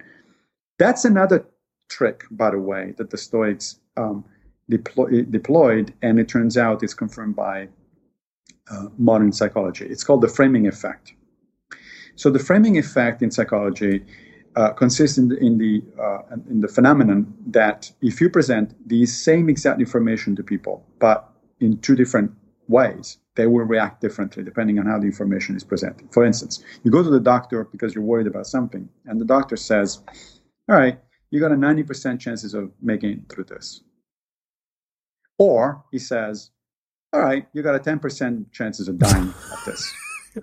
That's 0.79 1.05
another 1.05 1.45
trick, 1.91 2.25
by 2.31 2.51
the 2.51 2.59
way, 2.59 2.95
that 2.97 3.11
the 3.11 3.19
Stoics 3.19 3.79
um, 3.99 4.25
deploy, 4.77 5.23
deployed, 5.39 5.93
and 6.03 6.19
it 6.19 6.29
turns 6.35 6.57
out 6.57 6.83
it's 6.83 6.95
confirmed 7.05 7.37
by 7.37 7.69
uh, 8.71 8.87
modern 8.99 9.33
psychology. 9.33 9.87
It's 9.87 10.05
called 10.05 10.23
the 10.23 10.33
framing 10.39 10.67
effect. 10.67 11.15
So 12.17 12.31
the 12.31 12.39
framing 12.39 12.79
effect 12.79 13.23
in 13.23 13.31
psychology 13.31 14.05
uh, 14.57 14.71
consists 14.83 15.19
in 15.19 15.29
the, 15.29 15.37
in 15.39 15.59
the 15.59 15.83
uh, 16.07 16.37
in 16.51 16.61
the 16.61 16.69
phenomenon 16.69 17.21
that 17.47 17.91
if 18.01 18.21
you 18.21 18.29
present 18.29 18.67
the 18.89 19.07
same 19.07 19.49
exact 19.49 19.81
information 19.81 20.37
to 20.37 20.43
people, 20.43 20.77
but 20.99 21.19
in 21.61 21.79
two 21.79 21.97
different 21.97 22.31
ways, 22.69 23.19
they 23.35 23.47
will 23.47 23.65
react 23.65 24.01
differently 24.01 24.43
depending 24.51 24.79
on 24.79 24.87
how 24.87 24.99
the 24.99 25.07
information 25.15 25.57
is 25.57 25.65
presented. 25.65 26.07
For 26.13 26.25
instance, 26.25 26.63
you 26.83 26.91
go 26.91 27.03
to 27.03 27.11
the 27.11 27.27
doctor 27.35 27.65
because 27.65 27.95
you're 27.95 28.11
worried 28.13 28.27
about 28.27 28.47
something, 28.47 28.89
and 29.07 29.21
the 29.21 29.31
doctor 29.37 29.57
says, 29.57 29.89
"All 30.69 30.77
right, 30.83 30.99
you 31.31 31.41
got 31.41 31.53
a 31.53 31.57
90% 31.57 32.21
chances 32.21 32.53
of 32.55 32.71
making 32.81 33.11
it 33.17 33.29
through 33.31 33.45
this," 33.55 33.83
or 35.39 35.85
he 35.91 35.99
says, 35.99 36.51
"All 37.13 37.21
right, 37.21 37.47
you 37.53 37.63
got 37.63 37.75
a 37.75 37.79
10% 37.79 38.51
chances 38.53 38.89
of 38.89 38.99
dying 38.99 39.29
of 39.53 39.63
this." 39.67 39.93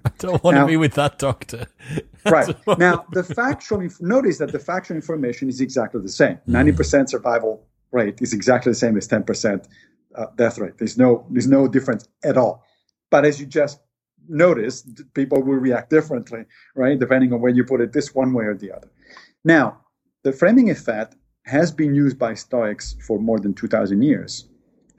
I 0.05 0.11
don't 0.19 0.43
want 0.43 0.55
Now- 0.55 0.61
to 0.65 0.67
be 0.67 0.77
with 0.77 0.93
that 0.93 1.17
doctor. 1.17 1.65
right. 2.25 2.55
now 2.77 3.05
the 3.11 3.23
factual 3.23 3.81
inf- 3.81 4.01
notice 4.01 4.37
that 4.37 4.51
the 4.51 4.59
factual 4.59 4.95
information 4.95 5.49
is 5.49 5.61
exactly 5.61 6.01
the 6.01 6.09
same. 6.09 6.37
90% 6.47 7.09
survival 7.09 7.65
rate 7.91 8.21
is 8.21 8.33
exactly 8.33 8.71
the 8.71 8.75
same 8.75 8.97
as 8.97 9.07
10% 9.07 9.65
uh, 10.15 10.25
death 10.35 10.59
rate. 10.59 10.77
There's 10.77 10.97
no 10.97 11.25
there's 11.31 11.47
no 11.47 11.67
difference 11.67 12.07
at 12.23 12.37
all. 12.37 12.63
But 13.09 13.25
as 13.25 13.39
you 13.39 13.47
just 13.47 13.79
noticed 14.27 15.01
people 15.15 15.41
will 15.41 15.55
react 15.57 15.89
differently 15.89 16.43
right 16.75 16.99
depending 16.99 17.33
on 17.33 17.41
where 17.41 17.51
you 17.51 17.63
put 17.63 17.81
it 17.81 17.93
this 17.93 18.13
one 18.13 18.33
way 18.33 18.45
or 18.45 18.55
the 18.55 18.71
other. 18.71 18.89
Now 19.43 19.79
the 20.23 20.31
framing 20.33 20.69
effect 20.69 21.15
has 21.45 21.71
been 21.71 21.95
used 21.95 22.19
by 22.19 22.35
stoics 22.35 22.95
for 23.07 23.17
more 23.17 23.39
than 23.39 23.55
2000 23.55 24.03
years 24.03 24.47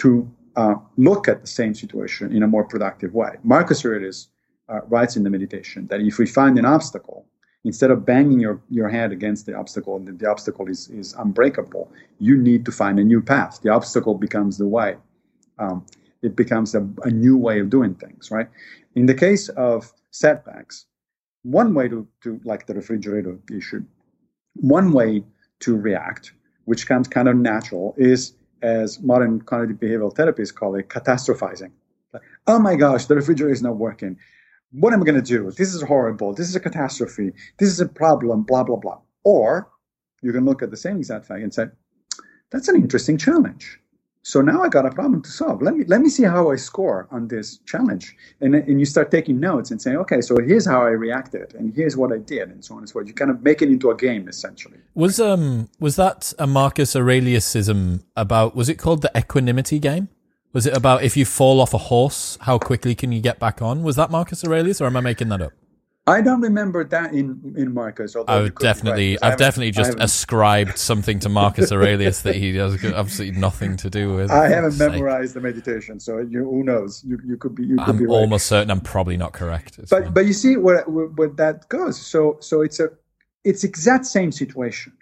to 0.02 0.10
uh, 0.56 0.74
look 0.96 1.28
at 1.28 1.40
the 1.40 1.46
same 1.46 1.74
situation 1.74 2.34
in 2.36 2.42
a 2.42 2.46
more 2.54 2.64
productive 2.64 3.14
way 3.14 3.32
marcus 3.44 3.84
aurelius 3.84 4.28
uh, 4.70 4.80
writes 4.88 5.16
in 5.16 5.24
the 5.24 5.30
meditation 5.30 5.86
that 5.88 6.00
if 6.00 6.18
we 6.18 6.26
find 6.26 6.58
an 6.58 6.64
obstacle, 6.64 7.26
instead 7.64 7.90
of 7.90 8.06
banging 8.06 8.40
your, 8.40 8.60
your 8.70 8.88
head 8.88 9.12
against 9.12 9.46
the 9.46 9.54
obstacle, 9.54 9.96
and 9.96 10.18
the 10.18 10.30
obstacle 10.30 10.68
is, 10.68 10.88
is 10.90 11.14
unbreakable, 11.14 11.90
you 12.18 12.36
need 12.36 12.64
to 12.64 12.72
find 12.72 12.98
a 12.98 13.04
new 13.04 13.20
path. 13.20 13.60
The 13.62 13.70
obstacle 13.70 14.14
becomes 14.14 14.56
the 14.58 14.66
way. 14.66 14.96
Um, 15.58 15.84
it 16.22 16.36
becomes 16.36 16.74
a, 16.74 16.88
a 17.02 17.10
new 17.10 17.36
way 17.36 17.60
of 17.60 17.68
doing 17.70 17.94
things, 17.94 18.30
right? 18.30 18.48
In 18.94 19.06
the 19.06 19.14
case 19.14 19.48
of 19.50 19.92
setbacks, 20.10 20.86
one 21.42 21.74
way 21.74 21.88
to, 21.88 22.06
to 22.22 22.40
like 22.44 22.66
the 22.66 22.74
refrigerator 22.74 23.38
issue, 23.50 23.84
one 24.54 24.92
way 24.92 25.24
to 25.60 25.76
react, 25.76 26.32
which 26.64 26.86
comes 26.86 27.08
kind 27.08 27.28
of 27.28 27.36
natural, 27.36 27.94
is 27.96 28.34
as 28.62 29.00
modern 29.00 29.40
cognitive 29.42 29.78
behavioral 29.78 30.14
therapists 30.14 30.54
call 30.54 30.74
it 30.74 30.88
catastrophizing. 30.88 31.72
Like, 32.12 32.22
oh 32.46 32.58
my 32.58 32.76
gosh, 32.76 33.06
the 33.06 33.16
refrigerator 33.16 33.52
is 33.52 33.62
not 33.62 33.76
working 33.76 34.16
what 34.72 34.92
am 34.92 35.02
I 35.02 35.04
going 35.04 35.22
to 35.22 35.22
do? 35.22 35.50
This 35.50 35.74
is 35.74 35.82
horrible. 35.82 36.32
This 36.32 36.48
is 36.48 36.56
a 36.56 36.60
catastrophe. 36.60 37.32
This 37.58 37.68
is 37.68 37.80
a 37.80 37.86
problem, 37.88 38.42
blah, 38.42 38.62
blah, 38.62 38.76
blah. 38.76 39.00
Or 39.24 39.70
you 40.22 40.32
can 40.32 40.44
look 40.44 40.62
at 40.62 40.70
the 40.70 40.76
same 40.76 40.98
exact 40.98 41.26
thing 41.26 41.42
and 41.42 41.52
say, 41.52 41.66
that's 42.50 42.68
an 42.68 42.76
interesting 42.76 43.18
challenge. 43.18 43.80
So 44.22 44.42
now 44.42 44.62
I 44.62 44.68
got 44.68 44.84
a 44.84 44.90
problem 44.90 45.22
to 45.22 45.30
solve. 45.30 45.62
Let 45.62 45.76
me 45.76 45.84
let 45.86 46.02
me 46.02 46.10
see 46.10 46.24
how 46.24 46.50
I 46.50 46.56
score 46.56 47.08
on 47.10 47.28
this 47.28 47.58
challenge. 47.64 48.14
And, 48.40 48.54
and 48.54 48.78
you 48.78 48.84
start 48.84 49.10
taking 49.10 49.40
notes 49.40 49.70
and 49.70 49.80
saying, 49.80 49.96
okay, 49.98 50.20
so 50.20 50.36
here's 50.38 50.66
how 50.66 50.82
I 50.82 50.90
reacted, 50.90 51.54
and 51.54 51.74
here's 51.74 51.96
what 51.96 52.12
I 52.12 52.18
did, 52.18 52.50
and 52.50 52.62
so 52.62 52.74
on 52.74 52.80
and 52.80 52.88
so 52.88 52.94
forth. 52.94 53.08
You 53.08 53.14
kind 53.14 53.30
of 53.30 53.42
make 53.42 53.62
it 53.62 53.68
into 53.68 53.90
a 53.90 53.96
game 53.96 54.28
essentially. 54.28 54.76
Was 54.94 55.18
um 55.20 55.70
was 55.78 55.96
that 55.96 56.34
a 56.38 56.46
Marcus 56.46 56.94
Aureliusism 56.94 58.04
about? 58.14 58.54
Was 58.54 58.68
it 58.68 58.74
called 58.74 59.00
the 59.02 59.10
equanimity 59.16 59.78
game? 59.78 60.08
Was 60.52 60.66
it 60.66 60.76
about 60.76 61.02
if 61.02 61.16
you 61.16 61.24
fall 61.24 61.60
off 61.60 61.72
a 61.72 61.78
horse, 61.78 62.36
how 62.42 62.58
quickly 62.58 62.94
can 62.94 63.12
you 63.12 63.20
get 63.20 63.38
back 63.38 63.62
on? 63.62 63.82
Was 63.82 63.96
that 63.96 64.10
Marcus 64.10 64.44
Aurelius, 64.44 64.80
or 64.80 64.86
am 64.86 64.96
I 64.96 65.00
making 65.00 65.28
that 65.28 65.40
up? 65.40 65.52
I 66.06 66.22
don't 66.22 66.40
remember 66.40 66.82
that 66.84 67.12
in 67.12 67.54
in 67.56 67.74
Marcus. 67.74 68.16
I 68.16 68.40
would 68.40 68.54
definitely, 68.56 69.12
right, 69.12 69.32
I've 69.32 69.38
definitely 69.38 69.70
just 69.70 69.96
ascribed 69.98 70.78
something 70.90 71.18
to 71.20 71.28
Marcus 71.28 71.70
Aurelius 71.70 72.22
that 72.22 72.34
he 72.34 72.56
has 72.56 72.82
absolutely 72.84 73.38
nothing 73.38 73.76
to 73.78 73.90
do 73.90 74.14
with. 74.14 74.30
I 74.30 74.48
haven't 74.48 74.78
memorized 74.78 75.34
the 75.34 75.40
meditation, 75.40 76.00
so 76.00 76.18
you, 76.18 76.40
who 76.44 76.64
knows? 76.64 77.04
You, 77.04 77.18
you 77.24 77.36
could 77.36 77.54
be. 77.54 77.64
You 77.64 77.76
could 77.76 77.88
I'm 77.88 77.98
be 77.98 78.06
right. 78.06 78.14
almost 78.14 78.46
certain 78.46 78.70
I'm 78.70 78.80
probably 78.80 79.16
not 79.16 79.34
correct. 79.34 79.76
But 79.78 79.88
fine. 79.88 80.12
but 80.12 80.26
you 80.26 80.32
see 80.32 80.56
where, 80.56 80.82
where 80.84 81.06
where 81.06 81.28
that 81.28 81.68
goes. 81.68 82.00
So 82.00 82.38
so 82.40 82.62
it's 82.62 82.80
a 82.80 82.88
it's 83.44 83.62
exact 83.62 84.06
same 84.06 84.32
situation, 84.32 84.94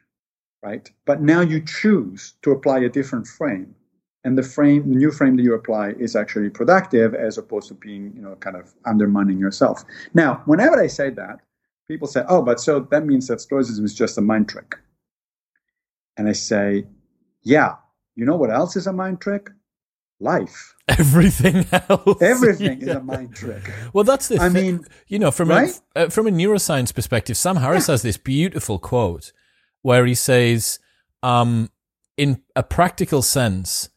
right? 0.62 0.90
But 1.06 1.22
now 1.22 1.40
you 1.40 1.64
choose 1.64 2.34
to 2.42 2.50
apply 2.50 2.80
a 2.80 2.88
different 2.88 3.26
frame 3.26 3.74
and 4.24 4.36
the 4.36 4.42
frame, 4.42 4.88
the 4.88 4.96
new 4.96 5.10
frame 5.10 5.36
that 5.36 5.42
you 5.42 5.54
apply 5.54 5.90
is 5.90 6.16
actually 6.16 6.50
productive 6.50 7.14
as 7.14 7.38
opposed 7.38 7.68
to 7.68 7.74
being, 7.74 8.12
you 8.16 8.22
know, 8.22 8.34
kind 8.36 8.56
of 8.56 8.74
undermining 8.84 9.38
yourself. 9.38 9.84
Now, 10.12 10.42
whenever 10.44 10.80
I 10.80 10.88
say 10.88 11.10
that, 11.10 11.40
people 11.86 12.08
say, 12.08 12.24
"Oh, 12.28 12.42
but 12.42 12.60
so 12.60 12.80
that 12.80 13.06
means 13.06 13.28
that 13.28 13.40
Stoicism 13.40 13.84
is 13.84 13.94
just 13.94 14.18
a 14.18 14.20
mind 14.20 14.48
trick." 14.48 14.76
And 16.16 16.28
I 16.28 16.32
say, 16.32 16.86
"Yeah, 17.42 17.76
you 18.16 18.24
know 18.24 18.36
what 18.36 18.50
else 18.50 18.74
is 18.74 18.88
a 18.88 18.92
mind 18.92 19.20
trick? 19.20 19.50
Life. 20.20 20.74
Everything 20.88 21.64
else. 21.70 22.20
Everything 22.20 22.80
yeah. 22.80 22.88
is 22.88 22.96
a 22.96 23.00
mind 23.14 23.36
trick. 23.36 23.70
Well, 23.92 24.02
that's 24.02 24.26
the. 24.26 24.40
I 24.40 24.48
mean, 24.48 24.84
you 25.06 25.20
know, 25.20 25.30
from 25.30 25.50
right? 25.50 25.80
a 25.94 26.06
uh, 26.06 26.08
from 26.08 26.26
a 26.26 26.30
neuroscience 26.30 26.92
perspective, 26.92 27.36
Sam 27.36 27.56
Harris 27.56 27.86
yeah. 27.86 27.92
has 27.92 28.02
this 28.02 28.16
beautiful 28.16 28.80
quote 28.80 29.32
where 29.82 30.04
he 30.06 30.16
says, 30.16 30.80
um, 31.22 31.70
"In 32.16 32.42
a 32.56 32.64
practical 32.64 33.22
sense." 33.22 33.90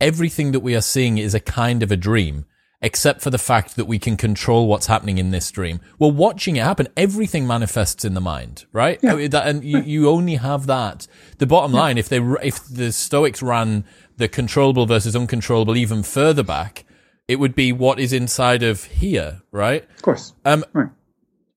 Everything 0.00 0.52
that 0.52 0.60
we 0.60 0.74
are 0.74 0.80
seeing 0.80 1.18
is 1.18 1.34
a 1.34 1.40
kind 1.40 1.82
of 1.82 1.90
a 1.90 1.96
dream, 1.96 2.46
except 2.82 3.22
for 3.22 3.30
the 3.30 3.38
fact 3.38 3.76
that 3.76 3.86
we 3.86 3.98
can 3.98 4.16
control 4.16 4.66
what's 4.66 4.86
happening 4.86 5.18
in 5.18 5.30
this 5.30 5.50
dream. 5.50 5.80
We're 5.98 6.12
watching 6.12 6.56
it 6.56 6.64
happen. 6.64 6.88
Everything 6.96 7.46
manifests 7.46 8.04
in 8.04 8.14
the 8.14 8.20
mind, 8.20 8.66
right? 8.72 8.98
Yeah. 9.02 9.14
and 9.14 9.64
you, 9.64 9.80
you 9.80 10.08
only 10.08 10.36
have 10.36 10.66
that. 10.66 11.06
The 11.38 11.46
bottom 11.46 11.72
yeah. 11.72 11.80
line, 11.80 11.98
if 11.98 12.08
they, 12.08 12.18
if 12.42 12.64
the 12.66 12.92
Stoics 12.92 13.42
ran 13.42 13.84
the 14.16 14.28
controllable 14.28 14.86
versus 14.86 15.16
uncontrollable 15.16 15.76
even 15.76 16.02
further 16.02 16.42
back, 16.42 16.84
it 17.26 17.36
would 17.36 17.54
be 17.54 17.72
what 17.72 17.98
is 17.98 18.12
inside 18.12 18.62
of 18.62 18.84
here, 18.84 19.42
right? 19.50 19.84
Of 19.96 20.02
course. 20.02 20.34
Um, 20.44 20.64
right. 20.72 20.90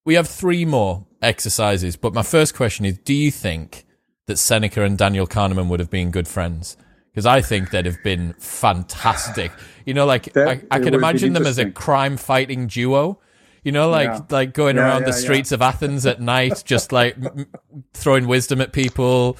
We 0.05 0.13
have 0.13 0.27
three 0.27 0.63
more 0.63 1.05
exercises, 1.21 1.97
but 1.97 2.13
my 2.13 2.23
first 2.23 2.55
question 2.55 2.85
is: 2.85 2.97
Do 2.99 3.13
you 3.13 3.31
think 3.31 3.85
that 4.27 4.37
Seneca 4.37 4.83
and 4.83 4.97
Daniel 4.97 5.27
Kahneman 5.27 5.67
would 5.67 5.81
have 5.81 5.89
been 5.89 6.11
good 6.11 6.27
friends? 6.27 6.77
Because 7.17 7.25
I 7.25 7.41
think 7.41 7.71
they'd 7.71 7.87
have 7.87 8.03
been 8.03 8.33
fantastic. 8.33 9.51
You 9.85 9.95
know, 9.95 10.05
like 10.05 10.31
that, 10.33 10.47
I, 10.47 10.61
I 10.69 10.79
can 10.79 10.93
imagine 10.93 11.33
them 11.33 11.47
as 11.47 11.57
a 11.57 11.71
crime 11.71 12.15
fighting 12.15 12.67
duo. 12.67 13.19
You 13.63 13.71
know, 13.71 13.89
like 13.89 14.09
yeah. 14.09 14.21
like 14.29 14.53
going 14.53 14.75
yeah, 14.75 14.83
around 14.83 15.01
yeah, 15.01 15.07
the 15.07 15.13
streets 15.13 15.51
of 15.51 15.63
Athens 15.63 16.05
at 16.05 16.21
night, 16.21 16.61
just 16.63 16.91
like 16.91 17.15
m- 17.17 17.47
throwing 17.95 18.27
wisdom 18.27 18.61
at 18.61 18.71
people, 18.71 19.35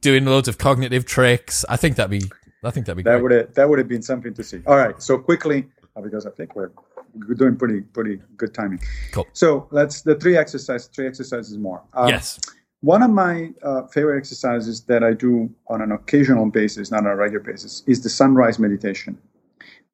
doing 0.00 0.24
loads 0.24 0.48
of 0.48 0.58
cognitive 0.58 1.06
tricks. 1.06 1.64
I 1.68 1.76
think 1.76 1.94
that'd 1.94 2.10
be. 2.10 2.28
I 2.64 2.72
think 2.72 2.86
that'd 2.86 2.96
be. 2.96 3.04
That 3.04 3.22
would 3.22 3.30
have 3.30 3.54
that 3.54 3.68
would 3.68 3.78
have 3.78 3.86
been 3.86 4.02
something 4.02 4.34
to 4.34 4.42
see. 4.42 4.60
All 4.66 4.76
right, 4.76 5.00
so 5.00 5.16
quickly 5.16 5.66
because 6.02 6.26
I 6.26 6.30
think 6.30 6.56
we're 6.56 6.72
we're 7.14 7.34
doing 7.34 7.54
pretty 7.54 7.82
pretty 7.82 8.20
good 8.36 8.52
timing. 8.52 8.80
Cool. 9.12 9.28
So 9.32 9.68
let's 9.70 10.02
the 10.02 10.16
three 10.16 10.36
exercises, 10.36 10.88
three 10.88 11.06
exercises 11.06 11.56
more. 11.56 11.84
Um, 11.92 12.08
yes. 12.08 12.40
One 12.82 13.00
of 13.02 13.10
my 13.10 13.52
uh, 13.62 13.86
favorite 13.86 14.18
exercises 14.18 14.82
that 14.82 15.04
I 15.04 15.12
do 15.12 15.48
on 15.68 15.80
an 15.82 15.92
occasional 15.92 16.50
basis, 16.50 16.90
not 16.90 17.06
on 17.06 17.12
a 17.12 17.16
regular 17.16 17.42
basis, 17.42 17.84
is 17.86 18.02
the 18.02 18.10
sunrise 18.10 18.58
meditation. 18.58 19.16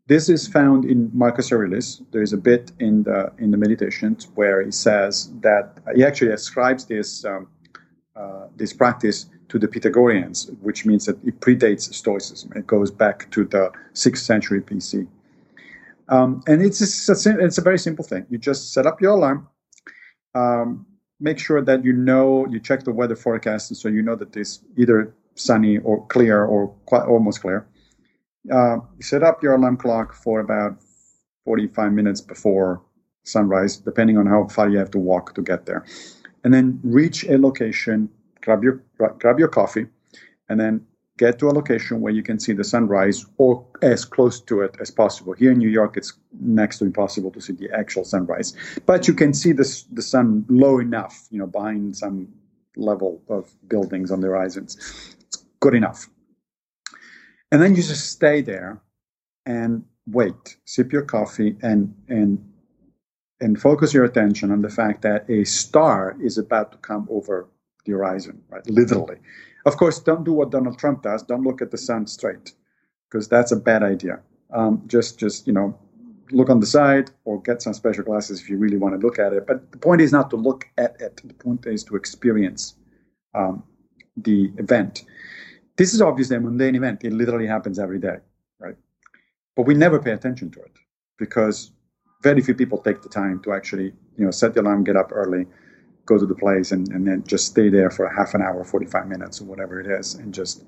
This 0.06 0.30
is 0.30 0.48
found 0.48 0.86
in 0.86 1.10
Marcus 1.12 1.52
Aurelius. 1.52 2.00
There 2.12 2.22
is 2.22 2.32
a 2.32 2.38
bit 2.38 2.72
in 2.80 3.02
the 3.02 3.30
in 3.36 3.50
the 3.50 3.58
meditations 3.58 4.26
where 4.36 4.62
he 4.62 4.70
says 4.70 5.30
that 5.42 5.76
he 5.94 6.02
actually 6.02 6.32
ascribes 6.32 6.86
this 6.86 7.26
um, 7.26 7.48
uh, 8.16 8.46
this 8.56 8.72
practice 8.72 9.26
to 9.50 9.58
the 9.58 9.68
Pythagoreans, 9.68 10.50
which 10.62 10.86
means 10.86 11.04
that 11.04 11.22
it 11.26 11.40
predates 11.40 11.92
Stoicism. 11.92 12.50
It 12.56 12.66
goes 12.66 12.90
back 12.90 13.30
to 13.32 13.44
the 13.44 13.70
sixth 13.92 14.24
century 14.24 14.62
BC, 14.62 15.06
um, 16.08 16.42
and 16.46 16.62
it's 16.62 16.80
a, 16.80 17.44
it's 17.44 17.58
a 17.58 17.62
very 17.62 17.78
simple 17.78 18.04
thing. 18.04 18.24
You 18.30 18.38
just 18.38 18.72
set 18.72 18.86
up 18.86 19.02
your 19.02 19.12
alarm. 19.12 19.46
Um, 20.34 20.86
make 21.20 21.38
sure 21.38 21.62
that 21.62 21.84
you 21.84 21.92
know 21.92 22.46
you 22.48 22.60
check 22.60 22.84
the 22.84 22.92
weather 22.92 23.16
forecast 23.16 23.74
so 23.74 23.88
you 23.88 24.02
know 24.02 24.14
that 24.14 24.36
it's 24.36 24.60
either 24.76 25.14
sunny 25.34 25.78
or 25.78 26.06
clear 26.06 26.44
or 26.44 26.68
quite 26.86 27.06
almost 27.06 27.40
clear. 27.40 27.66
Uh, 28.52 28.78
set 29.00 29.22
up 29.22 29.42
your 29.42 29.54
alarm 29.54 29.76
clock 29.76 30.14
for 30.14 30.40
about 30.40 30.78
45 31.44 31.92
minutes 31.92 32.20
before 32.20 32.82
sunrise, 33.24 33.76
depending 33.76 34.16
on 34.16 34.26
how 34.26 34.46
far 34.48 34.68
you 34.68 34.78
have 34.78 34.90
to 34.92 34.98
walk 34.98 35.34
to 35.34 35.42
get 35.42 35.66
there. 35.66 35.84
And 36.44 36.54
then 36.54 36.80
reach 36.82 37.24
a 37.24 37.36
location, 37.36 38.08
grab 38.40 38.62
your 38.62 38.82
grab 38.96 39.38
your 39.38 39.48
coffee, 39.48 39.86
and 40.48 40.58
then 40.58 40.86
get 41.18 41.38
to 41.40 41.48
a 41.48 41.52
location 41.52 42.00
where 42.00 42.12
you 42.12 42.22
can 42.22 42.38
see 42.38 42.52
the 42.52 42.64
sunrise 42.64 43.26
or 43.36 43.66
as 43.82 44.04
close 44.04 44.40
to 44.40 44.62
it 44.62 44.76
as 44.80 44.90
possible. 44.90 45.32
Here 45.34 45.52
in 45.52 45.58
New 45.58 45.68
York, 45.68 45.96
it's 45.96 46.12
next 46.40 46.78
to 46.78 46.84
impossible 46.84 47.30
to 47.32 47.40
see 47.40 47.52
the 47.52 47.70
actual 47.76 48.04
sunrise, 48.04 48.54
but 48.86 49.08
you 49.08 49.14
can 49.14 49.34
see 49.34 49.52
the, 49.52 49.66
the 49.92 50.02
sun 50.02 50.46
low 50.48 50.78
enough, 50.78 51.26
you 51.30 51.38
know, 51.38 51.46
behind 51.46 51.96
some 51.96 52.28
level 52.76 53.20
of 53.28 53.50
buildings 53.68 54.10
on 54.10 54.20
the 54.20 54.28
horizons. 54.28 54.76
It's 55.26 55.44
good 55.60 55.74
enough. 55.74 56.08
And 57.50 57.60
then 57.60 57.74
you 57.74 57.82
just 57.82 58.10
stay 58.10 58.40
there 58.40 58.80
and 59.44 59.84
wait, 60.06 60.56
sip 60.64 60.92
your 60.92 61.02
coffee 61.02 61.56
and, 61.62 61.94
and, 62.08 62.38
and 63.40 63.60
focus 63.60 63.92
your 63.92 64.04
attention 64.04 64.50
on 64.52 64.62
the 64.62 64.70
fact 64.70 65.02
that 65.02 65.28
a 65.28 65.44
star 65.44 66.16
is 66.22 66.38
about 66.38 66.72
to 66.72 66.78
come 66.78 67.08
over 67.10 67.48
the 67.84 67.92
horizon, 67.92 68.42
right? 68.48 68.64
Literally. 68.68 69.16
Of 69.68 69.76
course, 69.76 70.00
don't 70.00 70.24
do 70.24 70.32
what 70.32 70.50
Donald 70.50 70.78
Trump 70.78 71.02
does. 71.02 71.22
Don't 71.22 71.42
look 71.42 71.60
at 71.60 71.70
the 71.70 71.76
sun 71.76 72.06
straight, 72.06 72.52
because 73.06 73.28
that's 73.28 73.52
a 73.52 73.56
bad 73.56 73.82
idea. 73.82 74.20
Um, 74.50 74.82
just, 74.86 75.18
just 75.18 75.46
you 75.46 75.52
know, 75.52 75.78
look 76.30 76.48
on 76.48 76.60
the 76.60 76.66
side 76.66 77.10
or 77.26 77.42
get 77.42 77.60
some 77.60 77.74
special 77.74 78.02
glasses 78.02 78.40
if 78.40 78.48
you 78.48 78.56
really 78.56 78.78
want 78.78 78.98
to 78.98 79.06
look 79.06 79.18
at 79.18 79.34
it. 79.34 79.46
But 79.46 79.70
the 79.70 79.76
point 79.76 80.00
is 80.00 80.10
not 80.10 80.30
to 80.30 80.36
look 80.36 80.66
at 80.78 80.98
it. 81.02 81.20
The 81.22 81.34
point 81.34 81.66
is 81.66 81.84
to 81.84 81.96
experience 81.96 82.76
um, 83.34 83.62
the 84.16 84.50
event. 84.56 85.04
This 85.76 85.92
is 85.92 86.00
obviously 86.00 86.36
a 86.36 86.40
mundane 86.40 86.74
event. 86.74 87.04
It 87.04 87.12
literally 87.12 87.46
happens 87.46 87.78
every 87.78 87.98
day, 87.98 88.16
right? 88.58 88.76
But 89.54 89.66
we 89.66 89.74
never 89.74 89.98
pay 90.00 90.12
attention 90.12 90.50
to 90.52 90.60
it 90.60 90.72
because 91.18 91.72
very 92.22 92.40
few 92.40 92.54
people 92.54 92.78
take 92.78 93.02
the 93.02 93.10
time 93.10 93.42
to 93.42 93.52
actually, 93.52 93.92
you 94.16 94.24
know, 94.24 94.30
set 94.30 94.54
the 94.54 94.62
alarm, 94.62 94.82
get 94.82 94.96
up 94.96 95.10
early, 95.12 95.44
go 96.08 96.18
to 96.18 96.26
the 96.26 96.34
place 96.34 96.72
and, 96.72 96.88
and 96.88 97.06
then 97.06 97.22
just 97.26 97.46
stay 97.46 97.68
there 97.68 97.90
for 97.90 98.06
a 98.06 98.16
half 98.16 98.34
an 98.34 98.42
hour, 98.42 98.64
45 98.64 99.06
minutes, 99.06 99.40
or 99.40 99.44
whatever 99.44 99.80
it 99.80 99.86
is, 99.86 100.14
and 100.14 100.32
just 100.32 100.64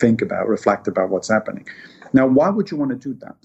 think 0.00 0.20
about, 0.20 0.48
reflect 0.48 0.88
about 0.88 1.10
what's 1.10 1.28
happening. 1.28 1.66
Now, 2.12 2.26
why 2.26 2.48
would 2.50 2.70
you 2.70 2.76
want 2.76 2.90
to 2.90 2.96
do 2.96 3.14
that? 3.20 3.36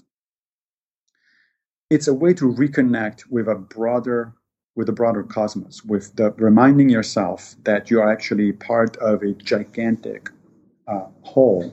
It's 1.90 2.08
a 2.08 2.14
way 2.14 2.34
to 2.34 2.52
reconnect 2.52 3.30
with 3.30 3.48
a 3.48 3.54
broader 3.54 4.34
with 4.76 4.88
a 4.88 4.92
broader 4.92 5.22
cosmos, 5.22 5.84
with 5.84 6.16
the 6.16 6.32
reminding 6.32 6.88
yourself 6.88 7.54
that 7.62 7.90
you 7.90 8.00
are 8.00 8.10
actually 8.10 8.50
part 8.52 8.96
of 8.96 9.22
a 9.22 9.32
gigantic 9.34 10.30
uh, 10.88 11.06
whole 11.22 11.72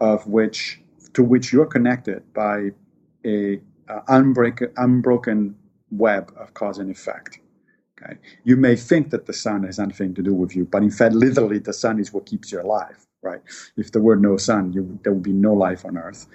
of 0.00 0.26
which 0.26 0.80
to 1.14 1.22
which 1.22 1.52
you're 1.52 1.66
connected 1.66 2.22
by 2.34 2.70
a 3.24 3.60
uh, 3.88 4.00
unbreak, 4.08 4.70
unbroken 4.76 5.56
web 5.90 6.32
of 6.36 6.52
cause 6.54 6.78
and 6.78 6.90
effect. 6.90 7.40
Okay? 8.00 8.16
You 8.44 8.56
may 8.56 8.76
think 8.76 9.10
that 9.10 9.26
the 9.26 9.32
sun 9.32 9.64
has 9.64 9.78
anything 9.78 10.14
to 10.14 10.22
do 10.22 10.32
with 10.34 10.54
you, 10.54 10.64
but 10.64 10.82
in 10.82 10.90
fact, 10.90 11.14
literally, 11.14 11.58
the 11.58 11.72
sun 11.72 11.98
is 11.98 12.12
what 12.12 12.26
keeps 12.26 12.52
you 12.52 12.60
alive, 12.60 13.06
right? 13.22 13.40
If 13.76 13.92
there 13.92 14.02
were 14.02 14.16
no 14.16 14.36
sun, 14.36 14.72
you, 14.72 14.98
there 15.02 15.12
would 15.12 15.22
be 15.22 15.32
no 15.32 15.52
life 15.52 15.84
on 15.84 15.96
Earth. 15.98 16.26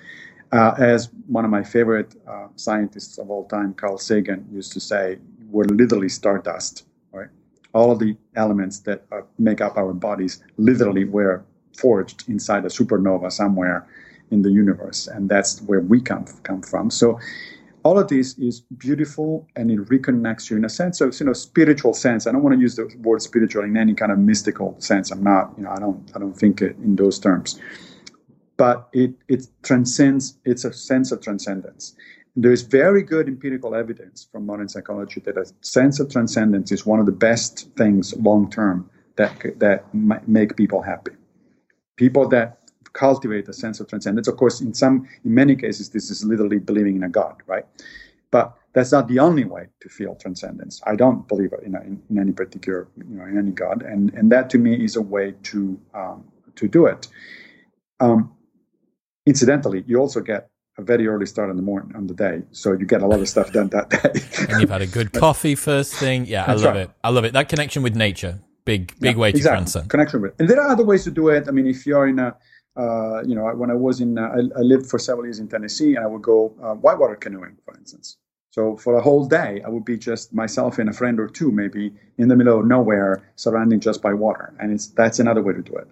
Uh, 0.51 0.75
as 0.77 1.09
one 1.27 1.45
of 1.45 1.51
my 1.51 1.63
favorite 1.63 2.15
uh, 2.27 2.47
scientists 2.55 3.17
of 3.17 3.29
all 3.31 3.45
time, 3.45 3.73
Carl 3.73 3.97
Sagan, 3.97 4.45
used 4.51 4.73
to 4.73 4.79
say, 4.79 5.17
we're 5.49 5.63
literally 5.65 6.09
stardust, 6.09 6.85
right? 7.11 7.29
All 7.73 7.91
of 7.91 7.99
the 7.99 8.15
elements 8.35 8.79
that 8.79 9.03
uh, 9.11 9.21
make 9.39 9.61
up 9.61 9.77
our 9.77 9.93
bodies 9.93 10.43
literally 10.57 11.05
were 11.05 11.43
forged 11.77 12.29
inside 12.29 12.65
a 12.65 12.69
supernova 12.69 13.31
somewhere 13.31 13.87
in 14.31 14.41
the 14.41 14.51
universe, 14.51 15.07
and 15.07 15.29
that's 15.29 15.61
where 15.63 15.81
we 15.81 16.01
come 16.01 16.25
come 16.43 16.61
from. 16.61 16.89
So 16.89 17.19
all 17.83 17.99
of 17.99 18.07
this 18.07 18.37
is 18.39 18.61
beautiful 18.77 19.47
and 19.55 19.71
it 19.71 19.79
reconnects 19.89 20.49
you 20.49 20.57
in 20.57 20.65
a 20.65 20.69
sense 20.69 21.01
of 21.01 21.19
you 21.19 21.25
know 21.25 21.33
spiritual 21.33 21.93
sense. 21.93 22.27
I 22.27 22.31
don't 22.31 22.43
want 22.43 22.55
to 22.55 22.61
use 22.61 22.75
the 22.75 22.89
word 23.01 23.21
spiritual 23.21 23.63
in 23.63 23.77
any 23.77 23.93
kind 23.93 24.11
of 24.11 24.19
mystical 24.19 24.75
sense. 24.79 25.11
I'm 25.11 25.23
not, 25.23 25.53
you 25.57 25.63
know, 25.63 25.71
I 25.71 25.79
don't 25.79 26.11
I 26.15 26.19
don't 26.19 26.33
think 26.33 26.61
it 26.61 26.77
in 26.77 26.95
those 26.95 27.19
terms. 27.19 27.59
but 28.57 28.89
it, 28.93 29.13
it 29.27 29.47
transcends, 29.63 30.37
it's 30.45 30.65
a 30.65 30.73
sense 30.73 31.11
of 31.11 31.21
transcendence. 31.21 31.95
There's 32.35 32.61
very 32.61 33.03
good 33.03 33.27
empirical 33.27 33.75
evidence 33.75 34.27
from 34.31 34.45
modern 34.45 34.69
psychology 34.69 35.21
that 35.21 35.37
a 35.37 35.45
sense 35.61 35.99
of 35.99 36.09
transcendence 36.11 36.71
is 36.71 36.85
one 36.85 36.99
of 36.99 37.05
the 37.05 37.11
best 37.11 37.69
things 37.77 38.15
long 38.17 38.49
term 38.49 38.89
that, 39.17 39.59
that 39.59 39.85
make 39.93 40.55
people 40.55 40.81
happy. 40.81 41.11
People 41.95 42.27
that 42.29 42.59
cultivate 42.93 43.49
a 43.49 43.53
sense 43.53 43.79
of 43.79 43.87
transcendence, 43.87 44.27
of 44.27 44.37
course, 44.37 44.61
in 44.61 44.73
some, 44.73 45.07
in 45.25 45.33
many 45.33 45.55
cases, 45.55 45.89
this 45.89 46.09
is 46.09 46.23
literally 46.23 46.59
believing 46.59 46.95
in 46.95 47.03
a 47.03 47.09
God, 47.09 47.41
right? 47.47 47.65
But 48.31 48.55
that's 48.73 48.91
not 48.91 49.07
the 49.07 49.19
only 49.19 49.45
way 49.45 49.67
to 49.81 49.89
feel 49.89 50.15
transcendence. 50.15 50.81
I 50.85 50.95
don't 50.95 51.27
believe 51.27 51.53
in, 51.63 51.75
in, 51.75 52.01
in 52.09 52.19
any 52.19 52.31
particular, 52.31 52.87
you 52.97 53.15
know, 53.15 53.25
in 53.25 53.37
any 53.37 53.51
God, 53.51 53.83
and 53.83 54.11
and 54.15 54.31
that 54.31 54.49
to 54.51 54.57
me 54.57 54.83
is 54.83 54.95
a 54.95 55.01
way 55.01 55.35
to 55.43 55.79
um, 55.93 56.25
to 56.55 56.67
do 56.67 56.87
it. 56.87 57.07
Um, 57.99 58.33
incidentally, 59.27 59.83
you 59.85 59.99
also 59.99 60.19
get 60.21 60.49
a 60.79 60.81
very 60.81 61.07
early 61.07 61.27
start 61.27 61.51
in 61.51 61.55
the 61.55 61.61
morning 61.61 61.95
on 61.95 62.07
the 62.07 62.15
day, 62.15 62.41
so 62.51 62.71
you 62.71 62.85
get 62.87 63.03
a 63.03 63.07
lot 63.07 63.19
of 63.19 63.29
stuff 63.29 63.51
done 63.51 63.69
that 63.69 63.91
day. 63.91 64.47
and 64.51 64.59
you've 64.59 64.71
had 64.71 64.81
a 64.81 64.87
good 64.87 65.13
coffee 65.13 65.53
first 65.53 65.93
thing. 65.93 66.25
Yeah, 66.25 66.45
I 66.45 66.53
love 66.53 66.63
right. 66.63 66.75
it. 66.77 66.89
I 67.03 67.09
love 67.09 67.25
it. 67.25 67.33
That 67.33 67.49
connection 67.49 67.83
with 67.83 67.95
nature, 67.95 68.41
big 68.65 68.99
big 68.99 69.15
yeah, 69.15 69.21
way 69.21 69.31
to 69.31 69.37
exactly. 69.37 69.57
transcend. 69.57 69.89
Connection 69.91 70.21
with, 70.21 70.33
and 70.39 70.49
there 70.49 70.59
are 70.59 70.69
other 70.69 70.83
ways 70.83 71.03
to 71.03 71.11
do 71.11 71.29
it. 71.29 71.47
I 71.47 71.51
mean, 71.51 71.67
if 71.67 71.85
you're 71.85 72.07
in 72.07 72.17
a 72.17 72.35
uh, 72.75 73.21
you 73.23 73.35
know, 73.35 73.45
when 73.55 73.69
I 73.69 73.75
was 73.75 74.01
in, 74.01 74.17
uh, 74.17 74.21
I, 74.21 74.59
I, 74.59 74.61
lived 74.61 74.87
for 74.87 74.97
several 74.97 75.25
years 75.25 75.39
in 75.39 75.47
Tennessee, 75.47 75.95
and 75.95 76.03
I 76.03 76.07
would 76.07 76.23
go 76.23 76.55
uh, 76.61 76.73
whitewater 76.73 77.15
canoeing, 77.15 77.57
for 77.65 77.77
instance. 77.77 78.17
So 78.49 78.77
for 78.77 78.95
a 78.95 79.01
whole 79.01 79.25
day, 79.25 79.61
I 79.65 79.69
would 79.69 79.85
be 79.85 79.97
just 79.97 80.33
myself 80.33 80.77
and 80.77 80.89
a 80.89 80.93
friend 80.93 81.19
or 81.19 81.27
two, 81.27 81.51
maybe 81.51 81.91
in 82.17 82.27
the 82.27 82.35
middle 82.35 82.59
of 82.59 82.65
nowhere, 82.65 83.31
surrounded 83.35 83.81
just 83.81 84.01
by 84.01 84.13
water, 84.13 84.53
and 84.59 84.71
it's 84.71 84.87
that's 84.87 85.19
another 85.19 85.41
way 85.41 85.53
to 85.53 85.61
do 85.61 85.75
it. 85.75 85.87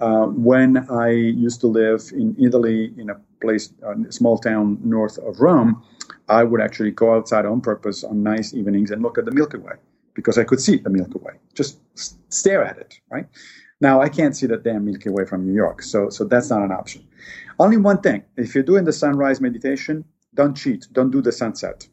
Uh, 0.00 0.26
when 0.26 0.90
I 0.90 1.10
used 1.10 1.60
to 1.60 1.66
live 1.66 2.10
in 2.12 2.36
Italy, 2.38 2.92
in 2.98 3.10
a 3.10 3.16
place, 3.40 3.72
a 3.82 4.12
small 4.12 4.38
town 4.38 4.78
north 4.84 5.18
of 5.18 5.40
Rome, 5.40 5.82
I 6.28 6.42
would 6.42 6.60
actually 6.60 6.90
go 6.90 7.14
outside 7.14 7.46
on 7.46 7.60
purpose 7.60 8.04
on 8.04 8.22
nice 8.22 8.52
evenings 8.52 8.90
and 8.90 9.02
look 9.02 9.16
at 9.16 9.24
the 9.24 9.32
Milky 9.32 9.58
Way 9.58 9.76
because 10.14 10.38
I 10.38 10.44
could 10.44 10.60
see 10.60 10.76
the 10.76 10.90
Milky 10.90 11.18
Way, 11.18 11.34
just 11.54 11.78
stare 12.32 12.64
at 12.64 12.78
it, 12.78 12.98
right? 13.10 13.26
Now 13.80 14.00
I 14.00 14.08
can't 14.08 14.36
see 14.36 14.46
the 14.46 14.56
damn 14.56 14.84
Milky 14.84 15.10
Way 15.10 15.24
from 15.26 15.46
New 15.46 15.54
York, 15.54 15.82
so 15.82 16.08
so 16.08 16.24
that's 16.24 16.50
not 16.50 16.62
an 16.62 16.72
option. 16.72 17.06
Only 17.58 17.76
one 17.76 18.00
thing: 18.00 18.22
if 18.36 18.54
you're 18.54 18.64
doing 18.64 18.84
the 18.84 18.92
sunrise 18.92 19.40
meditation, 19.40 20.04
don't 20.34 20.56
cheat. 20.56 20.86
Don't 20.92 21.10
do 21.10 21.20
the 21.20 21.32
sunset 21.32 21.86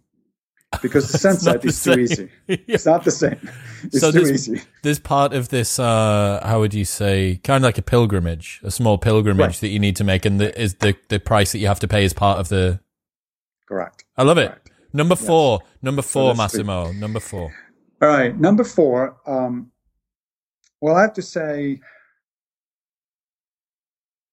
because 0.82 1.12
the 1.12 1.18
sunset 1.28 1.64
is 1.66 1.84
too 1.84 2.00
easy. 2.00 2.30
yeah. 2.48 2.58
It's 2.68 2.86
not 2.86 3.04
the 3.04 3.12
same. 3.12 3.40
It's 3.86 4.00
so 4.00 4.14
too 4.14 4.20
there's, 4.24 4.48
easy. 4.48 4.62
There's 4.82 5.00
part 5.00 5.34
of 5.34 5.50
this, 5.50 5.78
uh, 5.78 6.40
how 6.42 6.62
would 6.62 6.74
you 6.74 6.86
say, 6.86 7.42
kind 7.44 7.66
of 7.66 7.68
like 7.68 7.78
a 7.78 7.82
pilgrimage, 7.82 8.62
a 8.64 8.72
small 8.72 8.98
pilgrimage 8.98 9.46
right. 9.46 9.56
that 9.56 9.68
you 9.68 9.80
need 9.80 9.98
to 9.98 10.06
make, 10.06 10.24
and 10.24 10.40
the, 10.40 10.58
is 10.58 10.76
the 10.76 10.96
the 11.10 11.20
price 11.20 11.52
that 11.52 11.58
you 11.58 11.68
have 11.68 11.82
to 11.82 11.88
pay 11.90 12.06
is 12.06 12.14
part 12.14 12.40
of 12.40 12.48
the. 12.48 12.80
Correct. 13.68 14.06
I 14.16 14.24
love 14.24 14.38
Correct. 14.38 14.70
it. 14.70 14.74
Number 14.94 15.18
four. 15.18 15.60
Yes. 15.62 15.70
Number 15.82 16.02
four, 16.02 16.32
so 16.32 16.38
Massimo. 16.38 16.86
Three. 16.86 17.00
Number 17.00 17.20
four. 17.20 17.54
All 18.02 18.08
right. 18.08 18.40
Number 18.40 18.64
four. 18.64 19.18
Um, 19.28 19.73
well, 20.84 20.98
I 20.98 21.04
have 21.04 21.14
to 21.14 21.22
say, 21.22 21.80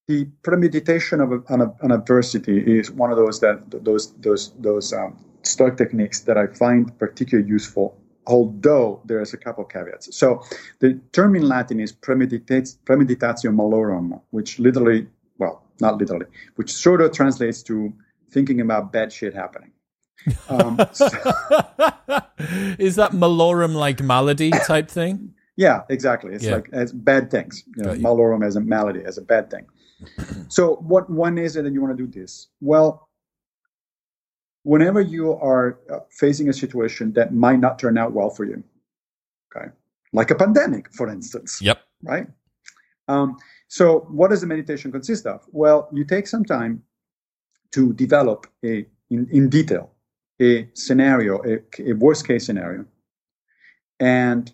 the 0.09 0.25
premeditation 0.43 1.21
of 1.21 1.31
an, 1.49 1.73
an 1.81 1.93
adversity 1.93 2.59
is 2.59 2.91
one 2.91 3.13
of 3.13 3.17
those 3.17 3.39
that 3.39 3.71
those 3.71 4.13
those 4.15 4.53
those 4.59 4.93
um, 4.93 5.17
stoic 5.43 5.77
techniques 5.77 6.23
that 6.23 6.37
I 6.37 6.49
find 6.49 6.99
particularly 6.99 7.49
useful, 7.49 7.97
although 8.27 9.01
there's 9.05 9.33
a 9.33 9.37
couple 9.37 9.63
of 9.63 9.71
caveats. 9.71 10.17
So 10.17 10.43
the 10.81 11.01
term 11.13 11.37
in 11.37 11.47
Latin 11.47 11.79
is 11.79 11.93
premeditatio 11.93 12.81
malorum, 13.61 14.21
which 14.31 14.59
literally, 14.59 15.07
well, 15.39 15.63
not 15.81 15.99
literally, 15.99 16.27
which 16.57 16.73
sort 16.73 17.01
of 17.01 17.13
translates 17.13 17.63
to 17.65 17.93
thinking 18.33 18.61
about 18.61 18.93
bad 18.93 19.13
shit 19.13 19.35
happening. 19.35 19.71
Um, 20.49 20.81
so, 20.91 21.07
is 22.77 22.97
that 22.97 23.13
malorum 23.13 23.77
like 23.77 24.03
malady 24.03 24.51
type 24.51 24.91
thing? 24.91 25.35
Yeah, 25.61 25.82
exactly. 25.91 26.32
It's 26.32 26.47
yeah. 26.47 26.55
like 26.55 26.70
as 26.73 26.91
bad 26.91 27.31
things. 27.31 27.65
You 27.77 27.82
know, 27.82 27.93
malorum 27.93 28.43
as 28.43 28.57
a 28.57 28.62
malady, 28.62 29.05
as 29.05 29.19
a 29.19 29.20
bad 29.20 29.51
thing. 29.51 29.66
so 30.49 30.77
what 30.77 31.11
one 31.11 31.37
is 31.37 31.55
it 31.55 31.65
that 31.65 31.73
you 31.74 31.82
want 31.82 31.95
to 31.95 32.07
do 32.07 32.11
this? 32.11 32.49
Well, 32.62 33.11
whenever 34.62 35.03
you 35.03 35.35
are 35.35 35.78
uh, 35.93 35.99
facing 36.11 36.49
a 36.49 36.55
situation 36.55 37.12
that 37.12 37.35
might 37.35 37.61
not 37.61 37.78
turn 37.78 37.99
out 37.99 38.12
well 38.12 38.31
for 38.31 38.47
you, 38.47 38.65
okay, 39.55 39.66
like 40.15 40.31
a 40.31 40.35
pandemic, 40.35 40.91
for 40.95 41.11
instance. 41.11 41.61
Yep. 41.61 41.78
Right. 42.05 42.27
Um, 43.09 43.37
so, 43.69 44.07
what 44.09 44.31
does 44.31 44.41
the 44.41 44.47
meditation 44.47 44.91
consist 44.91 45.27
of? 45.27 45.45
Well, 45.53 45.91
you 45.93 46.07
take 46.07 46.27
some 46.27 46.43
time 46.43 46.82
to 47.73 47.93
develop 47.93 48.47
a 48.65 48.87
in, 49.11 49.28
in 49.31 49.51
detail 49.51 49.91
a 50.41 50.70
scenario, 50.73 51.43
a, 51.45 51.59
a 51.91 51.93
worst 51.93 52.27
case 52.27 52.47
scenario, 52.47 52.87
and 53.99 54.51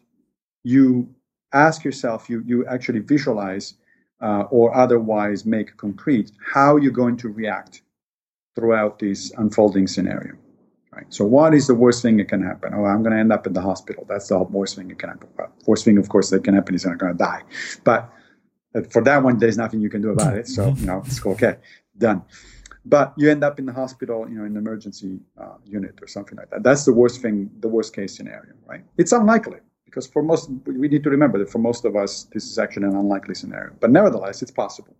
you 0.66 1.08
ask 1.52 1.84
yourself, 1.84 2.28
you 2.28 2.42
you 2.44 2.66
actually 2.66 2.98
visualize 2.98 3.74
uh, 4.20 4.44
or 4.50 4.74
otherwise 4.74 5.46
make 5.46 5.76
concrete 5.76 6.32
how 6.54 6.76
you're 6.76 6.98
going 7.04 7.16
to 7.16 7.28
react 7.28 7.82
throughout 8.56 8.98
this 8.98 9.32
unfolding 9.38 9.86
scenario. 9.86 10.34
Right. 10.92 11.06
So, 11.10 11.24
what 11.24 11.54
is 11.54 11.68
the 11.68 11.74
worst 11.74 12.02
thing 12.02 12.16
that 12.16 12.28
can 12.28 12.42
happen? 12.42 12.72
Oh, 12.74 12.84
I'm 12.84 13.02
going 13.04 13.12
to 13.12 13.20
end 13.20 13.32
up 13.32 13.46
in 13.46 13.52
the 13.52 13.60
hospital. 13.60 14.04
That's 14.08 14.28
the 14.28 14.38
worst 14.38 14.74
thing 14.76 14.88
that 14.88 14.98
can 14.98 15.10
happen. 15.10 15.28
Well, 15.38 15.52
worst 15.66 15.84
thing, 15.84 15.98
of 15.98 16.08
course, 16.08 16.30
that 16.30 16.42
can 16.42 16.54
happen 16.54 16.74
is 16.74 16.84
I'm 16.84 16.96
going 16.96 17.12
to 17.12 17.18
die. 17.18 17.42
But 17.84 18.10
uh, 18.74 18.80
for 18.90 19.04
that 19.04 19.22
one, 19.22 19.38
there's 19.38 19.58
nothing 19.58 19.80
you 19.80 19.90
can 19.90 20.02
do 20.02 20.10
about 20.10 20.36
it. 20.36 20.48
So, 20.48 20.74
you 20.78 20.86
know, 20.86 21.02
it's 21.06 21.24
okay, 21.24 21.56
done. 21.96 22.22
But 22.86 23.12
you 23.18 23.30
end 23.30 23.44
up 23.44 23.58
in 23.58 23.66
the 23.66 23.72
hospital, 23.72 24.26
you 24.28 24.36
know, 24.38 24.44
in 24.44 24.52
an 24.52 24.56
emergency 24.56 25.20
uh, 25.40 25.56
unit 25.64 25.98
or 26.00 26.08
something 26.08 26.38
like 26.38 26.50
that. 26.50 26.62
That's 26.62 26.84
the 26.86 26.94
worst 26.94 27.20
thing, 27.20 27.50
the 27.60 27.68
worst 27.68 27.94
case 27.94 28.16
scenario, 28.16 28.54
right? 28.66 28.82
It's 28.96 29.12
unlikely 29.12 29.58
because 29.96 30.06
for 30.06 30.22
most, 30.22 30.50
we 30.66 30.88
need 30.88 31.02
to 31.02 31.08
remember 31.08 31.38
that 31.38 31.50
for 31.50 31.58
most 31.58 31.86
of 31.86 31.96
us, 31.96 32.24
this 32.34 32.44
is 32.44 32.58
actually 32.58 32.86
an 32.86 32.96
unlikely 32.96 33.34
scenario. 33.34 33.72
But 33.80 33.90
nevertheless, 33.90 34.42
it's 34.42 34.50
possible. 34.50 34.94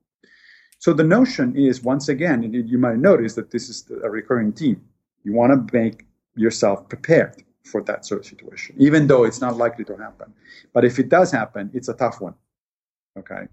So 0.78 0.94
the 0.94 1.04
notion 1.04 1.54
is, 1.54 1.82
once 1.82 2.08
again, 2.08 2.50
you 2.50 2.78
might 2.78 2.96
notice 2.96 3.34
that 3.34 3.50
this 3.50 3.68
is 3.68 3.84
a 4.02 4.08
recurring 4.08 4.52
theme. 4.52 4.80
You 5.22 5.34
want 5.34 5.52
to 5.52 5.76
make 5.76 6.06
yourself 6.34 6.88
prepared 6.88 7.42
for 7.62 7.82
that 7.82 8.06
sort 8.06 8.20
of 8.20 8.26
situation, 8.26 8.74
even 8.78 9.06
though 9.06 9.24
it's 9.24 9.42
not 9.42 9.58
likely 9.58 9.84
to 9.84 9.96
happen. 9.98 10.32
But 10.72 10.86
if 10.86 10.98
it 10.98 11.10
does 11.10 11.30
happen, 11.30 11.70
it's 11.74 11.90
a 11.90 11.94
tough 11.94 12.22
one. 12.22 12.34
Okay. 13.18 13.48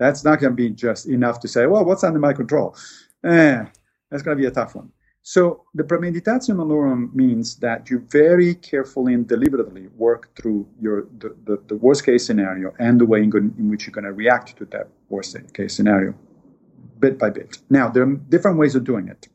That's 0.00 0.24
not 0.24 0.40
going 0.40 0.54
to 0.54 0.56
be 0.56 0.70
just 0.70 1.06
enough 1.06 1.38
to 1.40 1.46
say, 1.46 1.66
well, 1.66 1.84
what's 1.84 2.02
under 2.02 2.18
my 2.18 2.32
control? 2.32 2.74
Eh, 3.22 3.64
that's 4.10 4.24
going 4.24 4.36
to 4.36 4.40
be 4.40 4.48
a 4.48 4.50
tough 4.50 4.74
one. 4.74 4.90
So 5.22 5.64
the 5.74 5.84
premeditatio 5.84 6.54
malorum 6.54 7.14
means 7.14 7.56
that 7.56 7.90
you 7.90 7.98
very 8.10 8.54
carefully 8.54 9.14
and 9.14 9.28
deliberately 9.28 9.88
work 9.96 10.34
through 10.34 10.66
your 10.80 11.06
the, 11.18 11.36
the, 11.44 11.62
the 11.68 11.76
worst 11.76 12.04
case 12.06 12.24
scenario 12.26 12.72
and 12.78 13.00
the 13.00 13.04
way 13.04 13.22
in, 13.22 13.30
in 13.58 13.68
which 13.68 13.86
you're 13.86 13.92
going 13.92 14.04
to 14.04 14.12
react 14.12 14.56
to 14.56 14.64
that 14.66 14.88
worst 15.08 15.36
case 15.52 15.76
scenario 15.76 16.14
bit 17.00 17.18
by 17.18 17.30
bit. 17.30 17.58
Now, 17.70 17.88
there 17.88 18.02
are 18.04 18.14
different 18.28 18.58
ways 18.58 18.74
of 18.74 18.84
doing 18.84 19.08
it. 19.08 19.28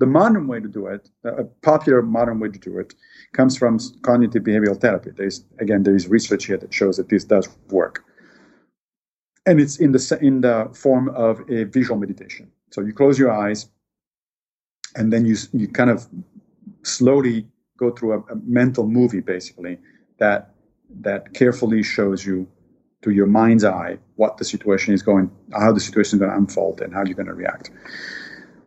The 0.00 0.06
modern 0.06 0.46
way 0.48 0.60
to 0.60 0.68
do 0.68 0.86
it, 0.86 1.08
a 1.24 1.44
popular 1.62 2.02
modern 2.02 2.40
way 2.40 2.48
to 2.48 2.58
do 2.58 2.78
it, 2.78 2.94
comes 3.32 3.56
from 3.56 3.78
cognitive 4.02 4.42
behavioral 4.42 4.80
therapy. 4.80 5.10
There's 5.16 5.44
again, 5.60 5.84
there 5.84 5.94
is 5.94 6.08
research 6.08 6.46
here 6.46 6.56
that 6.56 6.74
shows 6.74 6.96
that 6.96 7.08
this 7.08 7.24
does 7.24 7.48
work, 7.70 8.04
and 9.46 9.60
it's 9.60 9.76
in 9.78 9.92
the 9.92 10.18
in 10.20 10.40
the 10.40 10.68
form 10.74 11.10
of 11.10 11.48
a 11.48 11.64
visual 11.64 11.98
meditation. 11.98 12.50
So 12.72 12.80
you 12.80 12.92
close 12.92 13.18
your 13.18 13.30
eyes, 13.30 13.70
and 14.94 15.12
then 15.12 15.24
you 15.26 15.36
you 15.52 15.68
kind 15.68 15.90
of 15.90 16.06
slowly 16.82 17.46
go 17.76 17.90
through 17.90 18.12
a, 18.12 18.18
a 18.32 18.36
mental 18.44 18.86
movie, 18.86 19.20
basically 19.20 19.78
that 20.18 20.54
that 21.00 21.34
carefully 21.34 21.82
shows 21.82 22.24
you 22.24 22.46
to 23.02 23.10
your 23.10 23.26
mind's 23.26 23.64
eye 23.64 23.98
what 24.16 24.38
the 24.38 24.44
situation 24.44 24.94
is 24.94 25.02
going, 25.02 25.30
how 25.52 25.72
the 25.72 25.80
situation 25.80 26.16
is 26.16 26.20
going 26.20 26.30
to 26.30 26.36
unfold, 26.36 26.80
and 26.80 26.94
how 26.94 27.04
you're 27.04 27.14
going 27.14 27.26
to 27.26 27.34
react. 27.34 27.70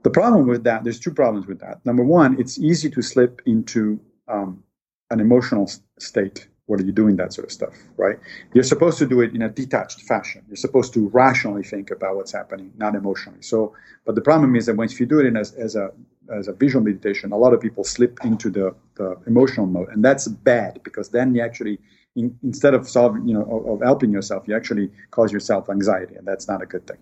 The 0.03 0.09
problem 0.09 0.47
with 0.47 0.63
that, 0.63 0.83
there's 0.83 0.99
two 0.99 1.13
problems 1.13 1.47
with 1.47 1.59
that. 1.59 1.85
Number 1.85 2.03
one, 2.03 2.39
it's 2.39 2.59
easy 2.59 2.89
to 2.91 3.01
slip 3.01 3.41
into 3.45 3.99
um, 4.27 4.63
an 5.09 5.19
emotional 5.19 5.69
state 5.99 6.47
where 6.67 6.79
you're 6.81 6.91
doing 6.91 7.15
that 7.15 7.33
sort 7.33 7.45
of 7.47 7.51
stuff, 7.51 7.73
right? 7.97 8.19
You're 8.53 8.63
supposed 8.63 8.97
to 8.99 9.07
do 9.07 9.21
it 9.21 9.33
in 9.33 9.41
a 9.41 9.49
detached 9.49 10.01
fashion. 10.01 10.43
You're 10.47 10.57
supposed 10.57 10.93
to 10.93 11.07
rationally 11.09 11.63
think 11.63 11.91
about 11.91 12.17
what's 12.17 12.31
happening, 12.31 12.71
not 12.77 12.93
emotionally. 12.93 13.41
So, 13.41 13.73
but 14.05 14.15
the 14.15 14.21
problem 14.21 14.55
is 14.55 14.65
that 14.67 14.75
once 14.75 14.99
you 14.99 15.05
do 15.05 15.19
it 15.19 15.25
in 15.25 15.35
as, 15.35 15.53
as 15.53 15.75
a 15.75 15.91
as 16.29 16.49
a 16.49 16.53
visual 16.53 16.83
meditation, 16.83 17.31
a 17.31 17.37
lot 17.37 17.53
of 17.53 17.61
people 17.61 17.85
slip 17.85 18.19
into 18.25 18.49
the, 18.49 18.75
the 18.95 19.17
emotional 19.27 19.65
mode, 19.65 19.87
and 19.89 20.03
that's 20.03 20.27
bad 20.27 20.81
because 20.83 21.09
then 21.09 21.33
you 21.33 21.41
actually 21.41 21.79
in, 22.17 22.37
instead 22.43 22.73
of 22.73 22.89
solving, 22.89 23.25
you 23.27 23.33
know, 23.33 23.43
of, 23.43 23.75
of 23.75 23.81
helping 23.81 24.11
yourself, 24.11 24.45
you 24.47 24.55
actually 24.55 24.91
cause 25.11 25.31
yourself 25.31 25.69
anxiety, 25.69 26.15
and 26.15 26.27
that's 26.27 26.47
not 26.49 26.61
a 26.61 26.65
good 26.65 26.85
thing. 26.85 26.97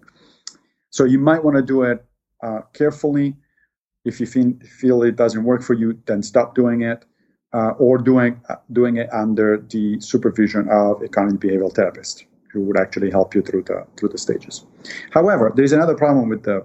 So 0.92 1.06
you 1.06 1.18
might 1.18 1.44
want 1.44 1.58
to 1.58 1.64
do 1.64 1.82
it 1.84 2.06
uh, 2.44 2.62
carefully. 2.74 3.36
If 4.04 4.20
you 4.20 4.28
feel 4.28 5.02
it 5.02 5.16
doesn't 5.16 5.44
work 5.44 5.64
for 5.64 5.74
you, 5.74 6.00
then 6.06 6.22
stop 6.22 6.54
doing 6.54 6.84
it, 6.84 7.04
uh, 7.58 7.72
or 7.86 7.98
doing 7.98 8.34
uh, 8.50 8.56
doing 8.80 8.98
it 8.98 9.08
under 9.14 9.50
the 9.74 10.00
supervision 10.02 10.64
of 10.70 11.02
a 11.02 11.08
cognitive 11.08 11.42
behavioral 11.46 11.74
therapist. 11.74 12.26
who 12.56 12.62
would 12.62 12.80
actually 12.80 13.12
help 13.12 13.36
you 13.36 13.42
through 13.48 13.64
the 13.70 13.86
through 13.98 14.12
the 14.16 14.18
stages. 14.18 14.56
However, 15.18 15.52
there 15.56 15.66
is 15.70 15.74
another 15.80 15.96
problem 16.04 16.30
with 16.30 16.44
the 16.44 16.58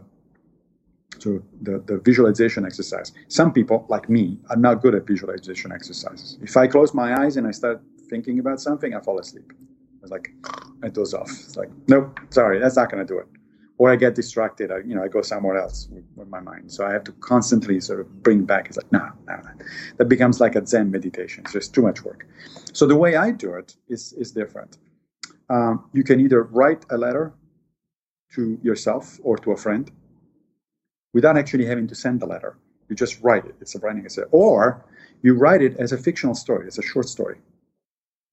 the, 1.66 1.74
the 1.90 1.96
visualization 1.98 2.64
exercise. 2.64 3.12
Some 3.28 3.52
people, 3.52 3.78
like 3.94 4.08
me, 4.08 4.38
are 4.48 4.56
not 4.56 4.80
good 4.80 4.94
at 4.94 5.06
visualization 5.06 5.70
exercises. 5.70 6.38
If 6.40 6.56
I 6.56 6.66
close 6.66 6.94
my 6.94 7.08
eyes 7.20 7.36
and 7.36 7.46
I 7.46 7.50
start 7.50 7.82
thinking 8.08 8.38
about 8.38 8.58
something, 8.60 8.94
I 8.94 9.00
fall 9.00 9.18
asleep. 9.18 9.52
It's 10.02 10.10
like 10.10 10.32
it 10.82 10.94
goes 10.94 11.12
off. 11.12 11.30
It's 11.30 11.56
like, 11.56 11.70
nope, 11.88 12.18
sorry, 12.30 12.58
that's 12.58 12.76
not 12.76 12.90
going 12.90 13.06
to 13.06 13.12
do 13.12 13.18
it. 13.18 13.26
Or 13.80 13.90
I 13.90 13.96
get 13.96 14.14
distracted. 14.14 14.70
I, 14.70 14.78
you 14.88 14.94
know, 14.94 15.02
I 15.02 15.08
go 15.08 15.22
somewhere 15.22 15.56
else 15.56 15.88
with, 15.90 16.04
with, 16.14 16.28
my 16.28 16.40
mind. 16.40 16.70
So 16.70 16.84
I 16.84 16.92
have 16.92 17.04
to 17.04 17.12
constantly 17.12 17.80
sort 17.80 18.00
of 18.00 18.22
bring 18.22 18.44
back. 18.44 18.66
It's 18.68 18.76
like, 18.76 18.92
no, 18.92 19.08
no, 19.26 19.36
no. 19.36 19.52
That 19.96 20.08
becomes 20.14 20.38
like 20.38 20.54
a 20.54 20.66
Zen 20.66 20.90
meditation. 20.90 21.46
So 21.46 21.56
it's 21.56 21.72
too 21.76 21.80
much 21.80 22.04
work. 22.04 22.26
So 22.74 22.86
the 22.86 22.98
way 23.04 23.16
I 23.16 23.30
do 23.30 23.54
it 23.54 23.68
is 23.88 24.12
is 24.22 24.32
different. 24.32 24.76
Um, 25.48 25.74
you 25.94 26.04
can 26.04 26.20
either 26.20 26.42
write 26.42 26.84
a 26.90 26.98
letter 26.98 27.32
to 28.34 28.58
yourself 28.62 29.18
or 29.22 29.38
to 29.38 29.52
a 29.52 29.56
friend 29.56 29.90
without 31.14 31.38
actually 31.38 31.64
having 31.64 31.86
to 31.88 31.94
send 31.94 32.20
the 32.20 32.26
letter. 32.26 32.58
You 32.90 32.96
just 32.96 33.18
write 33.22 33.46
it. 33.46 33.54
It's 33.62 33.74
a 33.76 33.78
writing 33.78 34.04
essay. 34.04 34.24
Or 34.30 34.84
you 35.22 35.32
write 35.42 35.62
it 35.62 35.74
as 35.78 35.92
a 35.92 35.96
fictional 35.96 36.34
story, 36.34 36.66
as 36.66 36.76
a 36.78 36.82
short 36.82 37.08
story, 37.08 37.38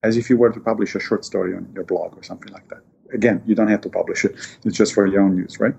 as 0.04 0.18
if 0.18 0.30
you 0.30 0.36
were 0.36 0.52
to 0.52 0.60
publish 0.60 0.94
a 0.94 1.00
short 1.00 1.24
story 1.24 1.56
on 1.56 1.72
your 1.74 1.86
blog 1.86 2.18
or 2.18 2.24
something 2.24 2.52
like 2.52 2.68
that. 2.68 2.82
Again, 3.14 3.42
you 3.46 3.56
don't 3.56 3.70
have 3.70 3.82
to 3.82 3.90
publish 3.90 4.26
it. 4.26 4.36
It's 4.64 4.78
just 4.78 4.94
for 4.94 5.08
your 5.08 5.22
own 5.22 5.38
use, 5.38 5.60
right? 5.60 5.76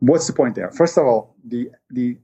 What's 0.00 0.26
the 0.26 0.32
point 0.32 0.54
there? 0.54 0.70
First 0.70 0.98
of 0.98 1.06
all, 1.06 1.34
the 1.44 1.70
the 1.90 2.18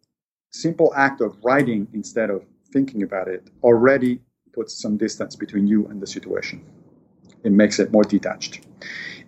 simple 0.50 0.92
act 0.96 1.20
of 1.20 1.36
writing 1.44 1.86
instead 1.92 2.30
of 2.30 2.44
thinking 2.72 3.02
about 3.02 3.28
it 3.28 3.48
already 3.62 4.20
puts 4.52 4.80
some 4.80 4.96
distance 4.96 5.36
between 5.36 5.66
you 5.66 5.86
and 5.86 6.00
the 6.00 6.06
situation. 6.06 6.64
It 7.44 7.52
makes 7.52 7.78
it 7.78 7.92
more 7.92 8.02
detached 8.02 8.66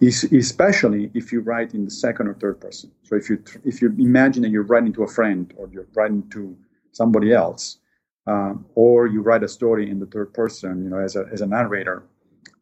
especially 0.02 1.10
if 1.14 1.32
you 1.32 1.40
write 1.40 1.74
in 1.74 1.84
the 1.84 1.90
second 1.90 2.28
or 2.28 2.34
third 2.34 2.60
person. 2.60 2.90
So 3.02 3.16
if 3.16 3.28
you 3.28 3.42
if 3.64 3.82
you 3.82 3.94
imagine 3.98 4.42
that 4.42 4.50
you're 4.50 4.62
writing 4.62 4.92
to 4.94 5.02
a 5.02 5.08
friend 5.08 5.52
or 5.56 5.68
you're 5.70 5.86
writing 5.94 6.28
to 6.30 6.56
somebody 6.92 7.32
else, 7.32 7.78
um, 8.26 8.64
or 8.74 9.06
you 9.06 9.20
write 9.20 9.42
a 9.42 9.48
story 9.48 9.90
in 9.90 9.98
the 9.98 10.06
third 10.06 10.32
person, 10.32 10.84
you 10.84 10.90
know, 10.90 10.98
as 10.98 11.16
a 11.16 11.26
as 11.32 11.42
a 11.42 11.46
narrator, 11.46 12.04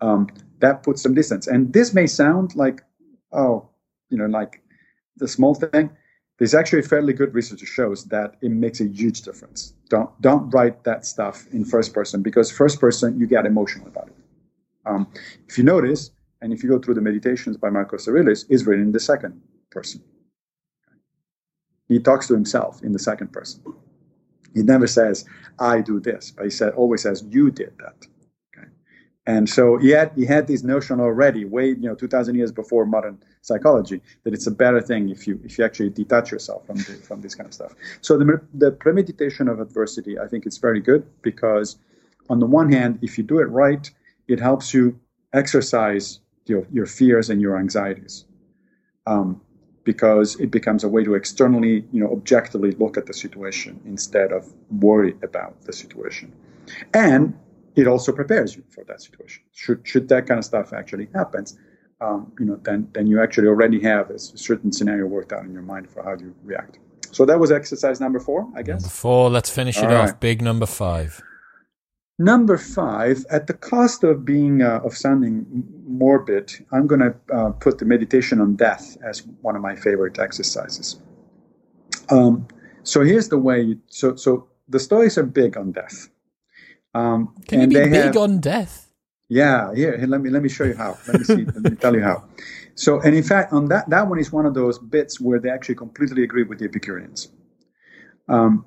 um, 0.00 0.28
that 0.60 0.82
puts 0.82 1.02
some 1.02 1.14
distance. 1.14 1.46
And 1.46 1.72
this 1.72 1.94
may 1.94 2.06
sound 2.06 2.56
like, 2.56 2.82
oh, 3.32 3.68
you 4.10 4.18
know, 4.18 4.26
like 4.26 4.62
the 5.16 5.28
small 5.28 5.54
thing. 5.54 5.90
There's 6.38 6.54
actually 6.54 6.82
fairly 6.82 7.12
good 7.12 7.34
research 7.34 7.60
that 7.60 7.66
shows 7.66 8.04
that 8.06 8.36
it 8.42 8.50
makes 8.50 8.80
a 8.80 8.86
huge 8.86 9.22
difference. 9.22 9.74
Don't 9.88 10.08
don't 10.20 10.48
write 10.50 10.84
that 10.84 11.04
stuff 11.04 11.46
in 11.52 11.64
first 11.64 11.92
person 11.92 12.22
because 12.22 12.50
first 12.50 12.78
person 12.80 13.18
you 13.18 13.26
get 13.26 13.44
emotional 13.44 13.88
about 13.88 14.08
it. 14.08 14.16
Um, 14.86 15.08
if 15.48 15.58
you 15.58 15.64
notice, 15.64 16.12
and 16.40 16.52
if 16.52 16.62
you 16.62 16.68
go 16.68 16.78
through 16.78 16.94
the 16.94 17.00
meditations 17.00 17.56
by 17.56 17.70
Marcus 17.70 18.06
Aurelius, 18.06 18.44
is 18.44 18.66
written 18.66 18.84
in 18.84 18.92
the 18.92 19.00
second 19.00 19.42
person. 19.70 20.00
He 21.88 21.98
talks 21.98 22.28
to 22.28 22.34
himself 22.34 22.82
in 22.82 22.92
the 22.92 22.98
second 22.98 23.32
person. 23.32 23.62
He 24.54 24.62
never 24.62 24.86
says, 24.86 25.24
I 25.58 25.80
do 25.80 26.00
this, 26.00 26.30
but 26.30 26.44
he 26.44 26.50
said, 26.50 26.72
always 26.74 27.02
says, 27.02 27.24
you 27.28 27.50
did 27.50 27.72
that. 27.78 28.06
And 29.28 29.46
so 29.46 29.76
he 29.76 29.90
had, 29.90 30.10
he 30.16 30.24
had 30.24 30.46
this 30.46 30.62
notion 30.62 31.00
already, 31.00 31.44
way, 31.44 31.66
you 31.66 31.86
know, 31.86 31.94
2,000 31.94 32.34
years 32.34 32.50
before 32.50 32.86
modern 32.86 33.22
psychology, 33.42 34.00
that 34.24 34.32
it's 34.32 34.46
a 34.46 34.50
better 34.50 34.80
thing 34.80 35.10
if 35.10 35.26
you, 35.26 35.38
if 35.44 35.58
you 35.58 35.66
actually 35.66 35.90
detach 35.90 36.30
yourself 36.30 36.64
from, 36.66 36.76
the, 36.78 36.94
from 37.06 37.20
this 37.20 37.34
kind 37.34 37.46
of 37.46 37.52
stuff. 37.52 37.74
So 38.00 38.16
the, 38.16 38.40
the 38.54 38.72
premeditation 38.72 39.48
of 39.48 39.60
adversity, 39.60 40.18
I 40.18 40.28
think 40.28 40.46
it's 40.46 40.56
very 40.56 40.80
good 40.80 41.06
because 41.20 41.76
on 42.30 42.38
the 42.40 42.46
one 42.46 42.72
hand, 42.72 43.00
if 43.02 43.18
you 43.18 43.24
do 43.24 43.38
it 43.38 43.50
right, 43.50 43.90
it 44.28 44.40
helps 44.40 44.72
you 44.72 44.98
exercise 45.34 46.20
your, 46.46 46.66
your 46.72 46.86
fears 46.86 47.28
and 47.28 47.38
your 47.38 47.58
anxieties. 47.58 48.24
Um, 49.06 49.42
because 49.84 50.36
it 50.40 50.50
becomes 50.50 50.84
a 50.84 50.88
way 50.88 51.04
to 51.04 51.14
externally, 51.14 51.84
you 51.92 52.00
know, 52.00 52.10
objectively 52.12 52.72
look 52.72 52.96
at 52.96 53.04
the 53.06 53.14
situation 53.14 53.80
instead 53.84 54.32
of 54.32 54.50
worry 54.70 55.14
about 55.22 55.62
the 55.62 55.72
situation. 55.72 56.32
And 56.92 57.38
it 57.78 57.86
also 57.86 58.10
prepares 58.12 58.56
you 58.56 58.62
for 58.68 58.84
that 58.84 59.00
situation. 59.00 59.42
Should, 59.52 59.80
should 59.90 60.08
that 60.08 60.26
kind 60.26 60.38
of 60.38 60.44
stuff 60.44 60.72
actually 60.72 61.08
happens, 61.14 61.56
um, 62.00 62.32
you 62.38 62.46
know, 62.46 62.58
then, 62.62 62.88
then 62.92 63.06
you 63.06 63.22
actually 63.22 63.48
already 63.48 63.80
have 63.82 64.10
a 64.10 64.18
certain 64.18 64.70
scenario 64.72 65.06
worked 65.06 65.32
out 65.32 65.44
in 65.44 65.52
your 65.52 65.62
mind 65.62 65.88
for 65.88 66.02
how 66.02 66.14
you 66.22 66.34
react. 66.44 66.78
So 67.10 67.24
that 67.24 67.38
was 67.38 67.50
exercise 67.50 68.00
number 68.00 68.20
four, 68.20 68.46
I 68.54 68.62
guess. 68.62 68.82
Number 68.82 68.88
four. 68.88 69.30
Let's 69.30 69.50
finish 69.50 69.78
it 69.78 69.84
All 69.84 69.94
off. 69.94 70.10
Right. 70.10 70.20
Big 70.20 70.42
number 70.42 70.66
five. 70.66 71.22
Number 72.18 72.58
five, 72.58 73.24
at 73.30 73.46
the 73.46 73.54
cost 73.54 74.02
of 74.02 74.24
being 74.24 74.60
uh, 74.60 74.80
of 74.84 74.96
sounding 74.96 75.46
morbid, 75.86 76.52
I'm 76.72 76.88
going 76.88 77.00
to 77.00 77.14
uh, 77.32 77.50
put 77.50 77.78
the 77.78 77.84
meditation 77.84 78.40
on 78.40 78.56
death 78.56 78.96
as 79.08 79.22
one 79.40 79.54
of 79.54 79.62
my 79.62 79.76
favorite 79.76 80.18
exercises. 80.18 81.00
Um, 82.10 82.48
so 82.82 83.04
here's 83.04 83.28
the 83.28 83.38
way. 83.38 83.62
You, 83.62 83.80
so 83.86 84.16
so 84.16 84.48
the 84.68 84.80
Stoics 84.80 85.16
are 85.16 85.22
big 85.22 85.56
on 85.56 85.70
death. 85.70 86.08
Um, 86.94 87.34
Can 87.46 87.60
you 87.60 87.66
be 87.68 87.74
big 87.74 87.92
have, 87.92 88.16
on 88.16 88.40
death? 88.40 88.90
Yeah, 89.28 89.74
here, 89.74 89.96
here. 89.96 90.06
Let 90.06 90.20
me 90.22 90.30
let 90.30 90.42
me 90.42 90.48
show 90.48 90.64
you 90.64 90.74
how. 90.74 90.96
Let 91.06 91.18
me 91.18 91.24
see. 91.24 91.44
let 91.44 91.62
me 91.62 91.76
tell 91.76 91.94
you 91.94 92.02
how. 92.02 92.24
So, 92.74 93.00
and 93.00 93.14
in 93.14 93.22
fact, 93.22 93.52
on 93.52 93.66
that 93.68 93.90
that 93.90 94.08
one 94.08 94.18
is 94.18 94.32
one 94.32 94.46
of 94.46 94.54
those 94.54 94.78
bits 94.78 95.20
where 95.20 95.38
they 95.38 95.50
actually 95.50 95.74
completely 95.74 96.22
agree 96.22 96.44
with 96.44 96.58
the 96.60 96.64
Epicureans. 96.64 97.28
Um, 98.28 98.64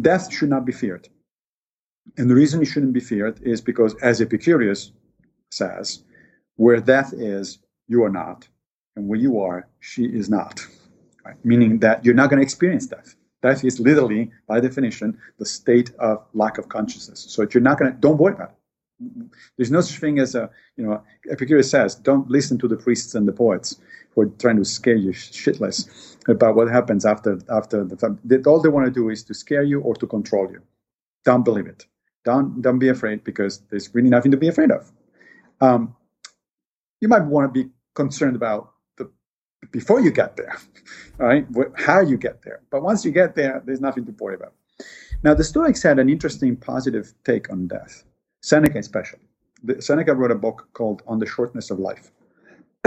death 0.00 0.32
should 0.32 0.50
not 0.50 0.64
be 0.64 0.72
feared. 0.72 1.08
And 2.16 2.28
the 2.28 2.34
reason 2.34 2.60
it 2.62 2.66
shouldn't 2.66 2.92
be 2.92 3.00
feared 3.00 3.40
is 3.42 3.60
because, 3.60 3.94
as 4.02 4.20
Epicurus 4.20 4.92
says, 5.50 6.02
where 6.56 6.80
death 6.80 7.12
is, 7.12 7.58
you 7.86 8.02
are 8.04 8.10
not. 8.10 8.48
And 8.96 9.08
where 9.08 9.18
you 9.18 9.40
are, 9.40 9.68
she 9.78 10.04
is 10.04 10.28
not. 10.28 10.60
Right? 11.24 11.36
Meaning 11.44 11.78
that 11.80 12.04
you're 12.04 12.14
not 12.14 12.30
going 12.30 12.38
to 12.38 12.42
experience 12.42 12.86
death. 12.86 13.14
Death 13.42 13.64
is 13.64 13.80
literally, 13.80 14.30
by 14.46 14.60
definition, 14.60 15.18
the 15.38 15.46
state 15.46 15.92
of 15.98 16.24
lack 16.34 16.58
of 16.58 16.68
consciousness. 16.68 17.26
So 17.28 17.42
if 17.42 17.54
you're 17.54 17.62
not 17.62 17.78
going 17.78 17.92
to, 17.92 17.98
don't 17.98 18.18
worry 18.18 18.34
about 18.34 18.50
it. 18.50 18.56
There's 19.56 19.70
no 19.70 19.80
such 19.80 19.98
thing 19.98 20.18
as 20.18 20.34
a, 20.34 20.50
you 20.76 20.84
know, 20.84 21.02
Epicurus 21.30 21.70
says, 21.70 21.94
don't 21.94 22.28
listen 22.30 22.58
to 22.58 22.68
the 22.68 22.76
priests 22.76 23.14
and 23.14 23.26
the 23.26 23.32
poets 23.32 23.80
who 24.14 24.22
are 24.22 24.26
trying 24.26 24.56
to 24.56 24.64
scare 24.64 24.96
you 24.96 25.12
shitless 25.12 26.16
about 26.28 26.54
what 26.54 26.68
happens 26.68 27.06
after 27.06 27.38
after 27.48 27.84
the 27.84 28.42
All 28.46 28.60
they 28.60 28.68
want 28.68 28.86
to 28.86 28.92
do 28.92 29.08
is 29.08 29.22
to 29.24 29.34
scare 29.34 29.62
you 29.62 29.80
or 29.80 29.94
to 29.96 30.06
control 30.06 30.50
you. 30.50 30.60
Don't 31.24 31.44
believe 31.44 31.66
it. 31.66 31.86
Don't 32.24 32.60
don't 32.60 32.78
be 32.78 32.88
afraid 32.88 33.24
because 33.24 33.60
there's 33.70 33.94
really 33.94 34.10
nothing 34.10 34.32
to 34.32 34.36
be 34.36 34.48
afraid 34.48 34.70
of. 34.70 34.90
Um, 35.60 35.96
you 37.00 37.08
might 37.08 37.24
want 37.24 37.52
to 37.52 37.62
be 37.64 37.70
concerned 37.94 38.36
about 38.36 38.72
before 39.70 40.00
you 40.00 40.10
get 40.10 40.36
there, 40.36 40.56
right? 41.18 41.46
How 41.76 42.00
you 42.00 42.16
get 42.16 42.42
there. 42.42 42.60
But 42.70 42.82
once 42.82 43.04
you 43.04 43.10
get 43.10 43.34
there, 43.34 43.62
there's 43.64 43.80
nothing 43.80 44.04
to 44.06 44.12
worry 44.18 44.34
about. 44.34 44.54
Now, 45.22 45.34
the 45.34 45.44
Stoics 45.44 45.82
had 45.82 45.98
an 45.98 46.08
interesting 46.08 46.56
positive 46.56 47.12
take 47.24 47.50
on 47.50 47.68
death. 47.68 48.04
Seneca, 48.42 48.78
especially. 48.78 49.20
The, 49.62 49.82
Seneca 49.82 50.14
wrote 50.14 50.30
a 50.30 50.36
book 50.36 50.68
called 50.72 51.02
On 51.06 51.18
the 51.18 51.26
Shortness 51.26 51.70
of 51.70 51.78
Life. 51.78 52.10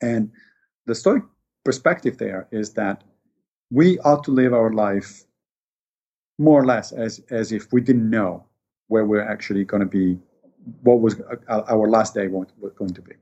and 0.00 0.30
the 0.86 0.94
Stoic 0.94 1.22
perspective 1.64 2.16
there 2.16 2.48
is 2.50 2.72
that 2.74 3.04
we 3.70 3.98
ought 4.00 4.24
to 4.24 4.30
live 4.30 4.54
our 4.54 4.72
life 4.72 5.24
more 6.38 6.60
or 6.60 6.66
less 6.66 6.92
as 6.92 7.20
as 7.30 7.52
if 7.52 7.72
we 7.72 7.80
didn't 7.80 8.08
know 8.08 8.44
where 8.88 9.04
we're 9.04 9.22
actually 9.22 9.64
going 9.64 9.80
to 9.80 9.86
be, 9.86 10.18
what 10.82 11.00
was 11.00 11.20
uh, 11.48 11.62
our 11.68 11.88
last 11.88 12.14
day 12.14 12.26
was 12.26 12.48
going 12.76 12.92
to 12.92 13.02
be. 13.02 13.14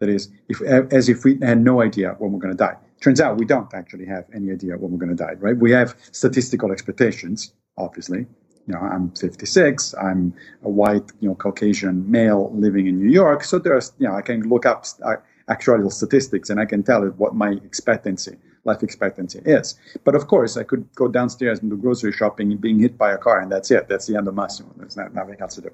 That 0.00 0.08
is, 0.08 0.30
if 0.48 0.62
as 0.62 1.08
if 1.08 1.24
we 1.24 1.38
had 1.40 1.62
no 1.62 1.82
idea 1.82 2.16
when 2.18 2.32
we're 2.32 2.38
going 2.38 2.56
to 2.56 2.58
die. 2.58 2.76
Turns 3.00 3.20
out 3.20 3.38
we 3.38 3.46
don't 3.46 3.72
actually 3.74 4.06
have 4.06 4.24
any 4.34 4.50
idea 4.50 4.76
when 4.76 4.90
we're 4.90 4.98
going 4.98 5.16
to 5.16 5.24
die, 5.24 5.34
right? 5.38 5.56
We 5.56 5.70
have 5.72 5.94
statistical 6.12 6.72
expectations, 6.72 7.52
obviously. 7.76 8.26
You 8.66 8.74
know, 8.74 8.80
I'm 8.80 9.10
56. 9.10 9.94
I'm 10.00 10.34
a 10.62 10.70
white, 10.70 11.10
you 11.20 11.28
know, 11.28 11.34
Caucasian 11.34 12.10
male 12.10 12.50
living 12.54 12.86
in 12.86 12.98
New 12.98 13.10
York. 13.10 13.44
So 13.44 13.58
there's, 13.58 13.92
you 13.98 14.06
know, 14.06 14.14
I 14.14 14.22
can 14.22 14.48
look 14.48 14.66
up 14.66 14.84
uh, 15.02 15.16
actuarial 15.48 15.92
statistics 15.92 16.50
and 16.50 16.60
I 16.60 16.66
can 16.66 16.82
tell 16.82 17.02
it 17.06 17.16
what 17.16 17.34
my 17.34 17.50
expectancy 17.64 18.36
life 18.64 18.82
expectancy 18.82 19.40
is. 19.44 19.78
But 20.04 20.14
of 20.14 20.26
course, 20.26 20.56
I 20.56 20.64
could 20.64 20.86
go 20.94 21.08
downstairs 21.08 21.60
and 21.60 21.70
do 21.70 21.76
grocery 21.76 22.12
shopping 22.12 22.52
and 22.52 22.60
being 22.60 22.78
hit 22.78 22.98
by 22.98 23.12
a 23.12 23.18
car, 23.18 23.40
and 23.40 23.50
that's 23.50 23.70
it. 23.70 23.88
That's 23.88 24.06
the 24.06 24.16
end 24.16 24.28
of 24.28 24.34
Massimo. 24.34 24.72
There's 24.76 24.96
not, 24.96 25.14
nothing 25.14 25.36
else 25.40 25.54
to 25.54 25.62
do. 25.62 25.70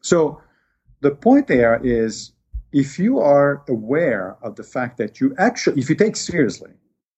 So 0.00 0.40
the 1.00 1.12
point 1.12 1.46
there 1.46 1.80
is 1.82 2.32
if 2.74 2.98
you 2.98 3.20
are 3.20 3.62
aware 3.68 4.36
of 4.42 4.56
the 4.56 4.64
fact 4.64 4.98
that 4.98 5.20
you 5.20 5.32
actually, 5.38 5.80
if 5.80 5.88
you 5.88 5.94
take 5.94 6.16
seriously, 6.16 6.72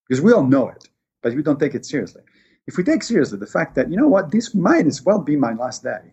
because 0.06 0.20
we 0.20 0.30
all 0.30 0.44
know 0.44 0.68
it, 0.68 0.86
but 1.22 1.34
we 1.34 1.42
don't 1.42 1.58
take 1.58 1.74
it 1.74 1.86
seriously. 1.86 2.20
If 2.66 2.76
we 2.76 2.84
take 2.84 3.02
seriously 3.02 3.38
the 3.38 3.46
fact 3.46 3.74
that, 3.76 3.90
you 3.90 3.96
know 3.96 4.06
what, 4.06 4.30
this 4.30 4.54
might 4.54 4.86
as 4.86 5.02
well 5.02 5.18
be 5.18 5.34
my 5.34 5.54
last 5.54 5.82
day, 5.82 6.12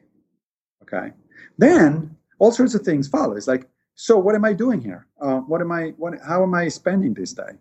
okay, 0.84 1.12
then 1.58 2.16
all 2.40 2.54
sorts 2.54 2.74
of 2.74 2.84
things 2.84 3.10
follow. 3.10 3.36
It's 3.36 3.48
like, 3.48 3.68
so 3.96 4.18
what 4.18 4.34
am 4.34 4.46
I 4.46 4.54
doing 4.54 4.80
here? 4.82 5.08
Uh, 5.22 5.40
what 5.40 5.60
am 5.60 5.74
I, 5.74 5.94
what, 5.98 6.14
how 6.26 6.42
am 6.42 6.54
I 6.54 6.70
spending 6.70 7.14
this 7.14 7.34
day? 7.34 7.54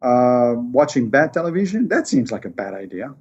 Uh, 0.00 0.54
watching 0.56 1.10
bad 1.10 1.34
television, 1.34 1.88
that 1.88 2.08
seems 2.08 2.32
like 2.32 2.46
a 2.46 2.48
bad 2.48 2.72
idea. 2.72 3.14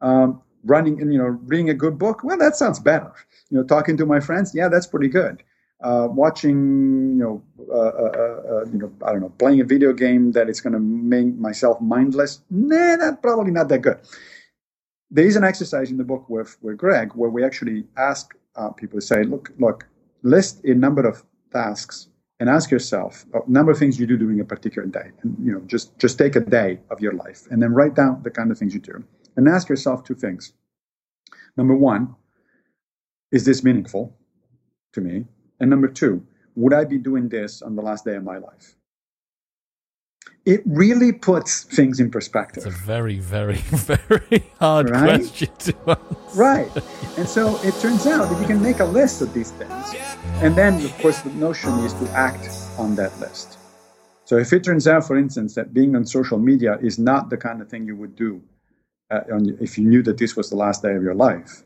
Um, 0.00 0.40
running, 0.64 1.02
and 1.02 1.12
you 1.12 1.18
know, 1.18 1.38
reading 1.44 1.68
a 1.68 1.74
good 1.74 1.98
book, 1.98 2.24
well, 2.24 2.38
that 2.38 2.56
sounds 2.56 2.80
better. 2.80 3.12
You 3.50 3.58
know, 3.58 3.64
talking 3.64 3.98
to 3.98 4.06
my 4.06 4.18
friends, 4.18 4.54
yeah, 4.54 4.68
that's 4.68 4.86
pretty 4.86 5.08
good. 5.08 5.42
Uh, 5.80 6.08
watching, 6.10 7.16
you 7.16 7.24
know, 7.24 7.42
uh, 7.70 7.78
uh, 7.78 8.42
uh, 8.52 8.64
you 8.72 8.78
know, 8.78 8.92
I 9.04 9.12
don't 9.12 9.20
know, 9.20 9.32
playing 9.38 9.60
a 9.60 9.64
video 9.64 9.92
game 9.92 10.32
that 10.32 10.48
is 10.48 10.60
going 10.60 10.72
to 10.72 10.80
make 10.80 11.36
myself 11.36 11.80
mindless. 11.80 12.42
Nah, 12.50 12.96
that's 12.96 13.20
probably 13.20 13.52
not 13.52 13.68
that 13.68 13.82
good. 13.82 13.98
There 15.10 15.24
is 15.24 15.36
an 15.36 15.44
exercise 15.44 15.90
in 15.90 15.96
the 15.96 16.04
book 16.04 16.28
with 16.28 16.56
with 16.60 16.76
Greg 16.76 17.12
where 17.14 17.30
we 17.30 17.44
actually 17.44 17.86
ask 17.96 18.34
uh, 18.56 18.70
people 18.70 19.00
to 19.00 19.06
say, 19.06 19.22
look, 19.22 19.52
look, 19.58 19.86
list 20.22 20.64
a 20.64 20.74
number 20.74 21.06
of 21.06 21.24
tasks 21.52 22.08
and 22.40 22.48
ask 22.48 22.70
yourself 22.70 23.24
a 23.34 23.40
number 23.50 23.72
of 23.72 23.78
things 23.78 23.98
you 23.98 24.06
do 24.06 24.16
during 24.16 24.40
a 24.40 24.44
particular 24.44 24.86
day, 24.86 25.10
and 25.22 25.36
you 25.42 25.52
know, 25.52 25.60
just 25.66 25.98
just 25.98 26.18
take 26.18 26.36
a 26.36 26.40
day 26.40 26.80
of 26.90 27.00
your 27.00 27.12
life 27.12 27.46
and 27.50 27.62
then 27.62 27.72
write 27.72 27.94
down 27.94 28.22
the 28.22 28.30
kind 28.30 28.50
of 28.50 28.58
things 28.58 28.74
you 28.74 28.80
do, 28.80 29.02
and 29.36 29.48
ask 29.48 29.68
yourself 29.68 30.04
two 30.04 30.14
things. 30.14 30.52
Number 31.56 31.74
one, 31.74 32.14
is 33.32 33.44
this 33.44 33.64
meaningful 33.64 34.16
to 34.92 35.00
me? 35.00 35.24
And 35.60 35.70
number 35.70 35.88
two, 35.88 36.24
would 36.54 36.72
I 36.72 36.84
be 36.84 36.98
doing 36.98 37.28
this 37.28 37.62
on 37.62 37.76
the 37.76 37.82
last 37.82 38.04
day 38.04 38.16
of 38.16 38.24
my 38.24 38.38
life? 38.38 38.74
It 40.44 40.62
really 40.64 41.12
puts 41.12 41.64
things 41.64 42.00
in 42.00 42.10
perspective. 42.10 42.64
It's 42.66 42.74
a 42.74 42.84
very, 42.84 43.18
very, 43.18 43.56
very 43.56 44.44
hard 44.58 44.90
right? 44.90 45.20
question 45.20 45.48
to 45.58 45.74
answer. 45.86 46.16
Right. 46.34 46.70
And 47.18 47.28
so 47.28 47.60
it 47.62 47.74
turns 47.80 48.06
out 48.06 48.30
that 48.30 48.40
you 48.40 48.46
can 48.46 48.62
make 48.62 48.80
a 48.80 48.84
list 48.84 49.20
of 49.20 49.34
these 49.34 49.50
things. 49.52 49.94
And 50.42 50.54
then, 50.56 50.82
of 50.84 50.96
course, 50.98 51.20
the 51.20 51.30
notion 51.30 51.70
is 51.80 51.92
to 51.94 52.08
act 52.10 52.48
on 52.78 52.94
that 52.96 53.18
list. 53.20 53.58
So 54.24 54.36
if 54.36 54.52
it 54.52 54.64
turns 54.64 54.86
out, 54.86 55.06
for 55.06 55.16
instance, 55.16 55.54
that 55.54 55.72
being 55.72 55.96
on 55.96 56.04
social 56.04 56.38
media 56.38 56.78
is 56.82 56.98
not 56.98 57.30
the 57.30 57.36
kind 57.36 57.60
of 57.60 57.68
thing 57.68 57.86
you 57.86 57.96
would 57.96 58.14
do 58.16 58.42
uh, 59.10 59.20
if 59.60 59.78
you 59.78 59.84
knew 59.84 60.02
that 60.02 60.18
this 60.18 60.36
was 60.36 60.50
the 60.50 60.56
last 60.56 60.82
day 60.82 60.94
of 60.94 61.02
your 61.02 61.14
life, 61.14 61.62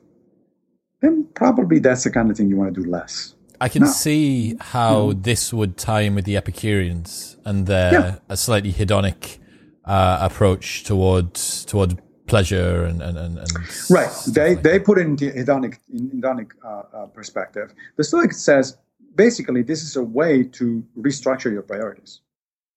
then 1.01 1.27
probably 1.35 1.79
that's 1.79 2.05
the 2.05 2.11
kind 2.11 2.31
of 2.31 2.37
thing 2.37 2.49
you 2.49 2.57
want 2.57 2.75
to 2.75 2.83
do 2.83 2.89
less. 2.89 3.35
I 3.63 3.69
can 3.69 3.83
no. 3.83 3.89
see 3.89 4.57
how 4.61 5.13
mm. 5.13 5.23
this 5.23 5.53
would 5.53 5.77
tie 5.77 6.01
in 6.01 6.17
with 6.17 6.25
the 6.25 6.37
Epicureans 6.37 7.37
and 7.45 7.69
their 7.69 7.93
yeah. 7.93 8.19
a 8.29 8.37
slightly 8.37 8.73
hedonic 8.73 9.39
uh, 9.85 10.19
approach 10.21 10.83
towards 10.83 11.65
toward 11.65 12.03
pleasure 12.27 12.85
and 12.85 13.01
and, 13.01 13.17
and, 13.17 13.39
and 13.39 13.49
right. 13.89 14.11
They 14.27 14.55
like 14.55 14.65
they 14.65 14.79
that. 14.79 14.85
put 14.85 14.99
it 14.99 15.03
into 15.03 15.31
hedonic 15.31 15.79
in 15.93 16.11
hedonic 16.11 16.51
uh, 16.65 16.83
uh, 16.93 17.07
perspective. 17.07 17.73
The 17.97 18.03
Stoic 18.03 18.33
says 18.33 18.77
basically 19.15 19.63
this 19.63 19.83
is 19.85 19.95
a 19.95 20.03
way 20.03 20.43
to 20.59 20.85
restructure 20.99 21.53
your 21.53 21.63
priorities. 21.63 22.21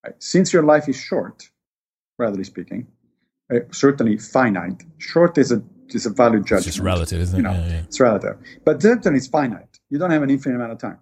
Right? 0.03 0.15
Since 0.19 0.53
your 0.53 0.61
life 0.61 0.87
is 0.87 0.97
short, 0.97 1.49
relatively 2.19 2.43
speaking, 2.43 2.85
uh, 3.51 3.61
certainly 3.71 4.17
finite. 4.17 4.83
Short 4.99 5.39
is 5.39 5.51
a 5.51 5.63
is 5.93 6.05
a 6.05 6.09
value 6.09 6.39
judgment. 6.39 6.67
It's 6.67 6.77
just 6.77 6.79
relative, 6.79 7.21
isn't 7.21 7.35
it? 7.35 7.37
You 7.37 7.43
know, 7.43 7.51
yeah, 7.51 7.67
yeah. 7.67 7.81
It's 7.81 7.99
relative, 7.99 8.37
but 8.63 8.81
certainly 8.81 9.17
it's 9.17 9.27
finite. 9.27 9.79
You 9.89 9.99
don't 9.99 10.11
have 10.11 10.23
an 10.23 10.29
infinite 10.29 10.55
amount 10.55 10.71
of 10.71 10.79
time. 10.79 10.99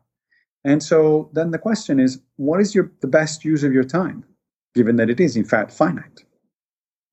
And 0.65 0.81
so 0.81 1.30
then 1.34 1.51
the 1.51 1.60
question 1.60 1.99
is, 1.99 2.19
what 2.38 2.60
is 2.60 2.73
your 2.73 2.91
the 3.01 3.07
best 3.07 3.45
use 3.45 3.64
of 3.64 3.72
your 3.72 3.84
time, 3.84 4.26
given 4.76 4.95
that 4.97 5.10
it 5.10 5.19
is 5.19 5.35
in 5.35 5.45
fact 5.45 5.72
finite? 5.72 6.23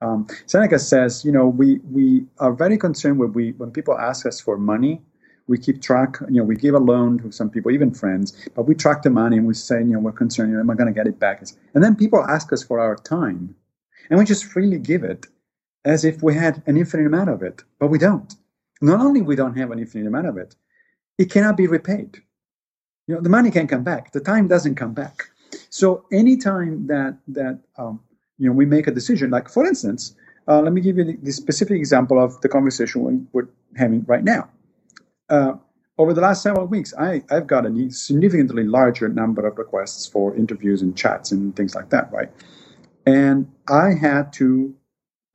Um, 0.02 0.26
Seneca 0.46 0.78
says, 0.78 1.24
you 1.24 1.32
know, 1.32 1.46
we 1.46 1.78
we 1.90 2.24
are 2.38 2.52
very 2.52 2.78
concerned 2.78 3.18
when 3.18 3.32
we 3.32 3.52
when 3.52 3.70
people 3.70 3.98
ask 3.98 4.24
us 4.24 4.40
for 4.40 4.56
money, 4.56 5.02
we 5.46 5.58
keep 5.58 5.82
track. 5.82 6.16
You 6.28 6.38
know, 6.40 6.44
we 6.44 6.56
give 6.56 6.74
a 6.74 6.78
loan 6.78 7.18
to 7.18 7.32
some 7.32 7.50
people, 7.50 7.70
even 7.70 7.92
friends, 7.92 8.48
but 8.54 8.62
we 8.62 8.74
track 8.74 9.02
the 9.02 9.10
money 9.10 9.36
and 9.36 9.46
we 9.46 9.54
say, 9.54 9.78
you 9.78 9.92
know, 9.92 9.98
we're 9.98 10.12
concerned. 10.12 10.50
You 10.50 10.54
know, 10.56 10.60
am 10.60 10.70
I 10.70 10.74
going 10.74 10.92
to 10.92 10.98
get 10.98 11.06
it 11.06 11.18
back? 11.18 11.42
And 11.74 11.84
then 11.84 11.96
people 11.96 12.24
ask 12.24 12.52
us 12.52 12.62
for 12.62 12.80
our 12.80 12.96
time, 12.96 13.54
and 14.08 14.18
we 14.18 14.24
just 14.24 14.44
freely 14.44 14.78
give 14.78 15.04
it, 15.04 15.26
as 15.84 16.04
if 16.04 16.22
we 16.22 16.34
had 16.34 16.62
an 16.66 16.76
infinite 16.76 17.06
amount 17.06 17.30
of 17.30 17.42
it, 17.42 17.62
but 17.78 17.88
we 17.88 17.98
don't. 17.98 18.34
Not 18.80 19.00
only 19.00 19.22
we 19.22 19.36
don't 19.36 19.56
have 19.56 19.70
an 19.70 19.78
infinite 19.78 20.06
amount 20.06 20.26
of 20.26 20.36
it, 20.36 20.54
it 21.18 21.30
cannot 21.30 21.56
be 21.56 21.66
repaid. 21.66 22.18
You 23.06 23.16
know, 23.16 23.20
the 23.20 23.28
money 23.28 23.50
can't 23.50 23.68
come 23.68 23.84
back. 23.84 24.12
The 24.12 24.20
time 24.20 24.48
doesn't 24.48 24.76
come 24.76 24.94
back. 24.94 25.24
So 25.68 26.04
anytime 26.12 26.86
that 26.86 27.18
that 27.28 27.58
um, 27.76 28.00
you 28.38 28.48
know 28.48 28.54
we 28.54 28.66
make 28.66 28.86
a 28.86 28.90
decision, 28.90 29.30
like 29.30 29.48
for 29.48 29.66
instance, 29.66 30.14
uh, 30.48 30.60
let 30.60 30.72
me 30.72 30.80
give 30.80 30.96
you 30.96 31.04
the, 31.04 31.16
the, 31.16 31.32
specific 31.32 31.76
example 31.76 32.22
of 32.22 32.40
the 32.40 32.48
conversation 32.48 33.28
we're 33.32 33.48
having 33.76 34.04
right 34.04 34.24
now. 34.24 34.48
Uh, 35.28 35.52
over 35.98 36.14
the 36.14 36.20
last 36.20 36.42
several 36.42 36.66
weeks, 36.66 36.94
I, 36.98 37.22
I've 37.30 37.46
got 37.46 37.66
a 37.66 37.90
significantly 37.90 38.64
larger 38.64 39.08
number 39.08 39.46
of 39.46 39.58
requests 39.58 40.06
for 40.06 40.34
interviews 40.34 40.80
and 40.80 40.96
chats 40.96 41.30
and 41.30 41.54
things 41.54 41.74
like 41.74 41.90
that, 41.90 42.10
right? 42.10 42.30
And 43.04 43.50
I 43.68 43.92
had 43.92 44.32
to 44.34 44.74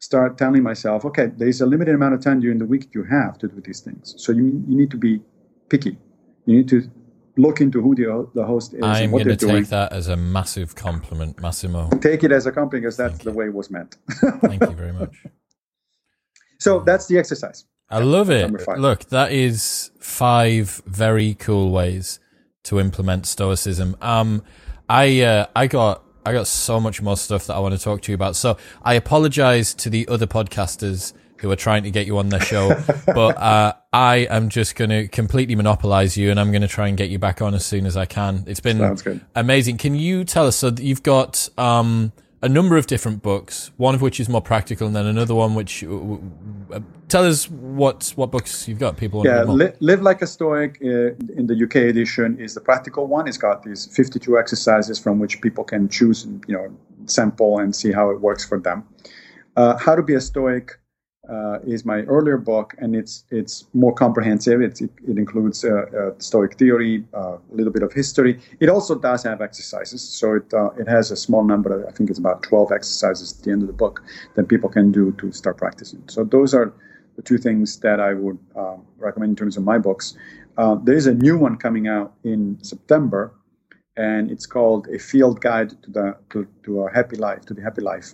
start 0.05 0.37
telling 0.37 0.61
myself, 0.61 1.03
okay, 1.03 1.27
there's 1.35 1.61
a 1.61 1.65
limited 1.65 1.95
amount 1.95 2.13
of 2.13 2.21
time 2.21 2.39
during 2.39 2.59
the 2.59 2.65
week 2.65 2.89
you 2.93 3.03
have 3.03 3.37
to 3.39 3.47
do 3.47 3.59
these 3.65 3.81
things. 3.81 4.13
So 4.17 4.31
you, 4.31 4.45
you 4.67 4.77
need 4.77 4.91
to 4.91 4.97
be 4.97 5.21
picky. 5.69 5.97
You 6.45 6.57
need 6.57 6.69
to 6.69 6.83
look 7.37 7.59
into 7.59 7.81
who 7.81 7.95
the, 7.95 8.29
the 8.35 8.45
host 8.45 8.73
is 8.75 8.83
I'm 8.83 9.05
and 9.05 9.11
what 9.11 9.25
they're 9.25 9.35
doing. 9.35 9.63
take 9.63 9.69
that 9.69 9.91
as 9.91 10.07
a 10.07 10.15
massive 10.15 10.75
compliment, 10.75 11.41
Massimo. 11.41 11.89
Take 11.99 12.23
it 12.23 12.31
as 12.31 12.45
a 12.45 12.51
compliment 12.51 12.83
because 12.83 12.97
that's 12.97 13.17
the 13.23 13.31
way 13.31 13.45
it 13.45 13.53
was 13.53 13.71
meant. 13.71 13.97
Thank 14.41 14.61
you 14.61 14.75
very 14.83 14.93
much. 14.93 15.15
So 16.57 16.79
that's 16.79 17.05
the 17.07 17.17
exercise. 17.19 17.65
I 17.89 17.99
love 17.99 18.29
it. 18.31 18.49
Look, 18.77 19.09
that 19.09 19.33
is 19.33 19.91
five 19.99 20.81
very 20.87 21.35
cool 21.35 21.69
ways 21.69 22.19
to 22.63 22.79
implement 22.79 23.25
stoicism. 23.25 23.97
Um, 24.01 24.41
I 24.89 25.21
uh, 25.21 25.45
I 25.53 25.67
got 25.67 26.04
I 26.25 26.33
got 26.33 26.47
so 26.47 26.79
much 26.79 27.01
more 27.01 27.17
stuff 27.17 27.47
that 27.47 27.55
I 27.55 27.59
want 27.59 27.75
to 27.75 27.81
talk 27.81 28.01
to 28.03 28.11
you 28.11 28.15
about. 28.15 28.35
So 28.35 28.57
I 28.83 28.95
apologize 28.95 29.73
to 29.75 29.89
the 29.89 30.07
other 30.07 30.25
podcasters 30.27 31.13
who 31.37 31.51
are 31.51 31.55
trying 31.55 31.83
to 31.83 31.91
get 31.91 32.07
you 32.07 32.17
on 32.17 32.29
their 32.29 32.39
show. 32.39 32.69
but 33.05 33.37
uh, 33.37 33.73
I 33.93 34.27
am 34.29 34.49
just 34.49 34.75
going 34.75 34.89
to 34.89 35.07
completely 35.07 35.55
monopolize 35.55 36.17
you, 36.17 36.31
and 36.31 36.39
I'm 36.39 36.51
going 36.51 36.61
to 36.61 36.67
try 36.67 36.87
and 36.87 36.97
get 36.97 37.09
you 37.09 37.19
back 37.19 37.41
on 37.41 37.53
as 37.53 37.65
soon 37.65 37.85
as 37.85 37.95
I 37.95 38.05
can. 38.05 38.43
It's 38.47 38.59
been 38.59 38.79
amazing. 39.35 39.77
Can 39.77 39.95
you 39.95 40.23
tell 40.23 40.47
us? 40.47 40.57
So 40.57 40.71
you've 40.77 41.03
got 41.03 41.47
um, 41.57 42.11
a 42.45 42.49
number 42.49 42.77
of 42.77 42.85
different 42.85 43.23
books, 43.23 43.71
one 43.77 43.95
of 43.95 44.01
which 44.01 44.19
is 44.19 44.29
more 44.29 44.41
practical, 44.41 44.85
and 44.85 44.95
then 44.95 45.05
another 45.05 45.35
one 45.35 45.55
which. 45.55 45.83
Uh, 45.83 46.17
uh 46.71 46.79
tell 47.07 47.25
us 47.25 47.49
what 47.49 48.13
what 48.15 48.31
books 48.31 48.67
you've 48.67 48.79
got. 48.79 48.97
People, 48.97 49.25
yeah, 49.25 49.43
li- 49.43 49.73
live 49.79 50.01
like 50.01 50.21
a 50.21 50.27
Stoic 50.27 50.77
uh, 50.81 51.37
in 51.39 51.47
the 51.47 51.55
UK 51.63 51.75
edition 51.93 52.39
is 52.39 52.53
the 52.53 52.61
practical 52.61 53.07
one. 53.07 53.27
It's 53.27 53.37
got 53.37 53.63
these 53.63 53.87
52 53.87 54.37
exercises 54.37 54.99
from 54.99 55.19
which 55.19 55.41
people 55.41 55.63
can 55.63 55.89
choose, 55.89 56.27
you 56.47 56.55
know, 56.55 56.67
sample 57.05 57.59
and 57.59 57.75
see 57.75 57.91
how 57.91 58.11
it 58.11 58.21
works 58.21 58.45
for 58.45 58.59
them. 58.59 58.83
Uh, 59.55 59.77
how 59.77 59.95
to 59.95 60.03
be 60.03 60.13
a 60.13 60.21
Stoic 60.21 60.79
uh, 61.29 61.59
is 61.65 61.85
my 61.85 62.01
earlier 62.03 62.37
book, 62.37 62.75
and 62.77 62.95
it's 62.95 63.23
it's 63.31 63.65
more 63.73 63.93
comprehensive. 63.93 64.61
It's, 64.61 64.81
it, 64.81 64.91
it 65.07 65.17
includes 65.17 65.63
uh, 65.63 65.69
uh, 65.69 66.11
Stoic 66.19 66.57
theory, 66.57 67.03
uh, 67.13 67.37
a 67.37 67.55
little 67.55 67.73
bit 67.73 67.83
of 67.83 67.91
history. 67.93 68.39
It 68.59 68.69
also 68.69 68.95
does 68.95 69.23
have 69.23 69.41
exercises, 69.41 70.01
so 70.01 70.35
it 70.35 70.53
uh, 70.53 70.69
it 70.77 70.87
has 70.87 71.11
a 71.11 71.15
small 71.15 71.43
number. 71.43 71.87
I 71.87 71.91
think 71.91 72.09
it's 72.09 72.19
about 72.19 72.43
twelve 72.43 72.71
exercises 72.71 73.37
at 73.37 73.43
the 73.43 73.51
end 73.51 73.61
of 73.61 73.67
the 73.67 73.73
book 73.73 74.03
that 74.35 74.47
people 74.47 74.69
can 74.69 74.91
do 74.91 75.11
to 75.13 75.31
start 75.31 75.57
practicing. 75.57 76.03
So 76.07 76.23
those 76.23 76.53
are 76.53 76.73
the 77.15 77.21
two 77.21 77.37
things 77.37 77.79
that 77.79 77.99
I 77.99 78.13
would 78.13 78.37
um, 78.55 78.85
recommend 78.97 79.31
in 79.31 79.35
terms 79.35 79.57
of 79.57 79.63
my 79.63 79.77
books. 79.77 80.17
Uh, 80.57 80.75
there 80.75 80.95
is 80.95 81.07
a 81.07 81.13
new 81.13 81.37
one 81.37 81.57
coming 81.57 81.87
out 81.87 82.13
in 82.23 82.57
September, 82.61 83.33
and 83.97 84.31
it's 84.31 84.45
called 84.45 84.87
a 84.87 84.99
field 84.99 85.41
guide 85.41 85.69
to 85.83 85.91
the 85.91 86.17
to, 86.29 86.47
to 86.63 86.81
a 86.81 86.91
happy 86.91 87.15
life 87.15 87.45
to 87.45 87.53
the 87.53 87.61
happy 87.61 87.81
life 87.81 88.13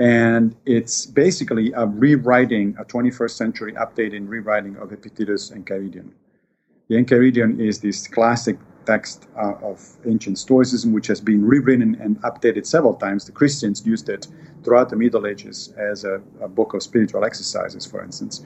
and 0.00 0.56
it's 0.64 1.04
basically 1.04 1.72
a 1.72 1.84
rewriting, 1.84 2.74
a 2.80 2.84
21st 2.86 3.32
century 3.32 3.74
update 3.74 4.16
and 4.16 4.30
rewriting 4.30 4.74
of 4.78 4.92
Epictetus 4.92 5.50
Enchiridion. 5.50 6.08
The 6.88 6.96
Enchiridion 6.96 7.60
is 7.60 7.80
this 7.80 8.08
classic 8.08 8.58
text 8.86 9.28
uh, 9.36 9.52
of 9.62 9.78
ancient 10.06 10.38
Stoicism, 10.38 10.94
which 10.94 11.06
has 11.06 11.20
been 11.20 11.44
rewritten 11.44 11.96
and 12.00 12.18
updated 12.22 12.64
several 12.64 12.94
times. 12.94 13.26
The 13.26 13.32
Christians 13.32 13.86
used 13.86 14.08
it 14.08 14.26
throughout 14.64 14.88
the 14.88 14.96
Middle 14.96 15.26
Ages 15.26 15.74
as 15.76 16.04
a, 16.04 16.22
a 16.40 16.48
book 16.48 16.72
of 16.72 16.82
spiritual 16.82 17.22
exercises, 17.22 17.84
for 17.84 18.02
instance. 18.02 18.42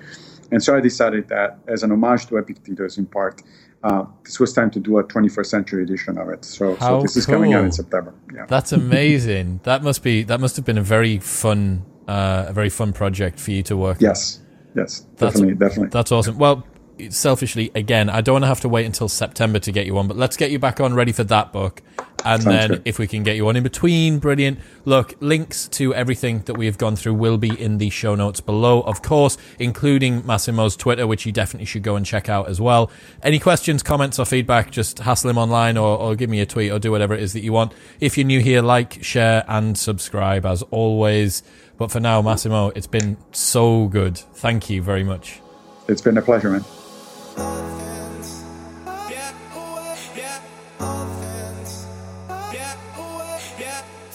And 0.51 0.60
so 0.60 0.76
I 0.76 0.81
decided 0.81 1.28
that 1.28 1.60
as 1.68 1.85
an 1.85 1.93
homage 1.93 2.26
to 2.26 2.36
Epictetus, 2.36 2.98
in 2.98 3.06
part, 3.06 3.43
uh, 3.85 4.06
this 4.24 4.40
was 4.40 4.52
time 4.55 4.70
to 4.70 4.81
do 4.81 4.98
a 4.98 5.05
21st 5.05 5.47
century 5.47 5.82
edition 5.82 6.16
of 6.16 6.31
it. 6.31 6.44
So, 6.44 6.74
so 6.77 7.02
this 7.02 7.16
is 7.16 7.27
coming 7.27 7.52
out 7.52 7.65
in 7.65 7.73
September. 7.73 8.15
Yeah. 8.35 8.47
That's 8.47 8.73
amazing. 8.73 9.61
that 9.65 9.82
must 9.82 10.02
be 10.02 10.23
that 10.24 10.40
must 10.40 10.56
have 10.56 10.65
been 10.65 10.78
a 10.78 10.82
very 10.82 11.19
fun 11.19 11.85
uh, 12.09 12.47
a 12.48 12.52
very 12.52 12.70
fun 12.70 12.94
project 12.94 13.39
for 13.39 13.51
you 13.51 13.62
to 13.65 13.77
work. 13.77 13.98
Yes. 14.01 14.39
On. 14.39 14.47
Yes. 14.77 14.86
Yes. 14.86 15.01
Definitely. 15.19 15.55
Definitely. 15.55 15.89
That's 15.90 16.11
awesome. 16.11 16.39
Well, 16.39 16.66
selfishly, 17.10 17.70
again, 17.74 18.08
I 18.08 18.20
don't 18.20 18.34
want 18.34 18.42
to 18.44 18.48
have 18.48 18.60
to 18.60 18.68
wait 18.68 18.86
until 18.86 19.08
September 19.08 19.58
to 19.58 19.72
get 19.72 19.86
you 19.86 19.98
on, 19.98 20.08
but 20.08 20.16
let's 20.16 20.36
get 20.36 20.50
you 20.50 20.58
back 20.58 20.80
on 20.80 20.94
ready 20.94 21.12
for 21.12 21.24
that 21.24 21.52
book. 21.52 21.82
And 22.26 22.42
Sounds 22.42 22.44
then 22.44 22.70
good. 22.70 22.82
if 22.86 22.98
we 22.98 23.06
can 23.06 23.22
get 23.22 23.36
you 23.36 23.48
on 23.48 23.56
in 23.56 23.62
between, 23.62 24.18
brilliant. 24.18 24.58
Look, 24.86 25.14
links 25.20 25.68
to 25.68 25.94
everything 25.94 26.40
that 26.46 26.54
we 26.54 26.64
have 26.66 26.78
gone 26.78 26.96
through 26.96 27.14
will 27.14 27.36
be 27.36 27.60
in 27.60 27.76
the 27.76 27.90
show 27.90 28.14
notes 28.14 28.40
below, 28.40 28.80
of 28.80 29.02
course, 29.02 29.36
including 29.58 30.24
Massimo's 30.24 30.74
Twitter, 30.74 31.06
which 31.06 31.26
you 31.26 31.32
definitely 31.32 31.66
should 31.66 31.82
go 31.82 31.96
and 31.96 32.06
check 32.06 32.30
out 32.30 32.48
as 32.48 32.60
well. 32.60 32.90
Any 33.22 33.38
questions, 33.38 33.82
comments, 33.82 34.18
or 34.18 34.24
feedback, 34.24 34.70
just 34.70 35.00
hassle 35.00 35.28
him 35.30 35.36
online 35.38 35.76
or, 35.76 35.98
or 35.98 36.16
give 36.16 36.30
me 36.30 36.40
a 36.40 36.46
tweet 36.46 36.72
or 36.72 36.78
do 36.78 36.90
whatever 36.90 37.12
it 37.14 37.22
is 37.22 37.34
that 37.34 37.42
you 37.42 37.52
want. 37.52 37.74
If 38.00 38.16
you're 38.16 38.26
new 38.26 38.40
here, 38.40 38.62
like, 38.62 39.04
share, 39.04 39.44
and 39.46 39.76
subscribe 39.76 40.46
as 40.46 40.62
always. 40.70 41.42
But 41.76 41.90
for 41.90 42.00
now, 42.00 42.22
Massimo, 42.22 42.68
it's 42.68 42.86
been 42.86 43.18
so 43.32 43.88
good. 43.88 44.16
Thank 44.16 44.70
you 44.70 44.80
very 44.80 45.04
much. 45.04 45.40
It's 45.88 46.00
been 46.00 46.16
a 46.16 46.22
pleasure, 46.22 46.50
man. 46.50 46.64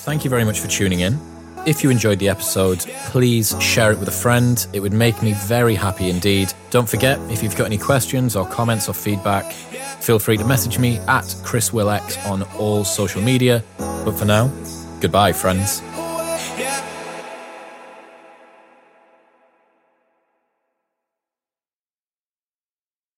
Thank 0.10 0.24
you 0.24 0.30
very 0.30 0.44
much 0.44 0.60
for 0.60 0.68
tuning 0.68 1.02
in. 1.02 1.20
If 1.68 1.84
you 1.84 1.90
enjoyed 1.92 2.20
the 2.20 2.30
episode, 2.30 2.80
please 3.10 3.56
share 3.62 3.92
it 3.92 4.00
with 4.00 4.08
a 4.08 4.12
friend. 4.12 4.66
It 4.74 4.80
would 4.80 4.94
make 4.94 5.22
me 5.22 5.34
very 5.34 5.76
happy 5.76 6.10
indeed. 6.10 6.52
Don't 6.72 6.90
forget, 6.90 7.20
if 7.30 7.44
you've 7.44 7.56
got 7.56 7.66
any 7.66 7.78
questions 7.78 8.36
or 8.36 8.48
comments 8.48 8.90
or 8.90 8.94
feedback, 8.94 9.52
feel 9.52 10.18
free 10.18 10.38
to 10.38 10.46
message 10.46 10.80
me 10.80 10.98
at 11.08 11.36
Chris 11.44 11.72
Will 11.72 11.90
X 11.90 12.18
on 12.26 12.44
all 12.58 12.84
social 12.84 13.22
media. 13.22 13.64
But 13.78 14.14
for 14.14 14.26
now, 14.26 14.52
goodbye, 15.00 15.34
friends. 15.34 15.82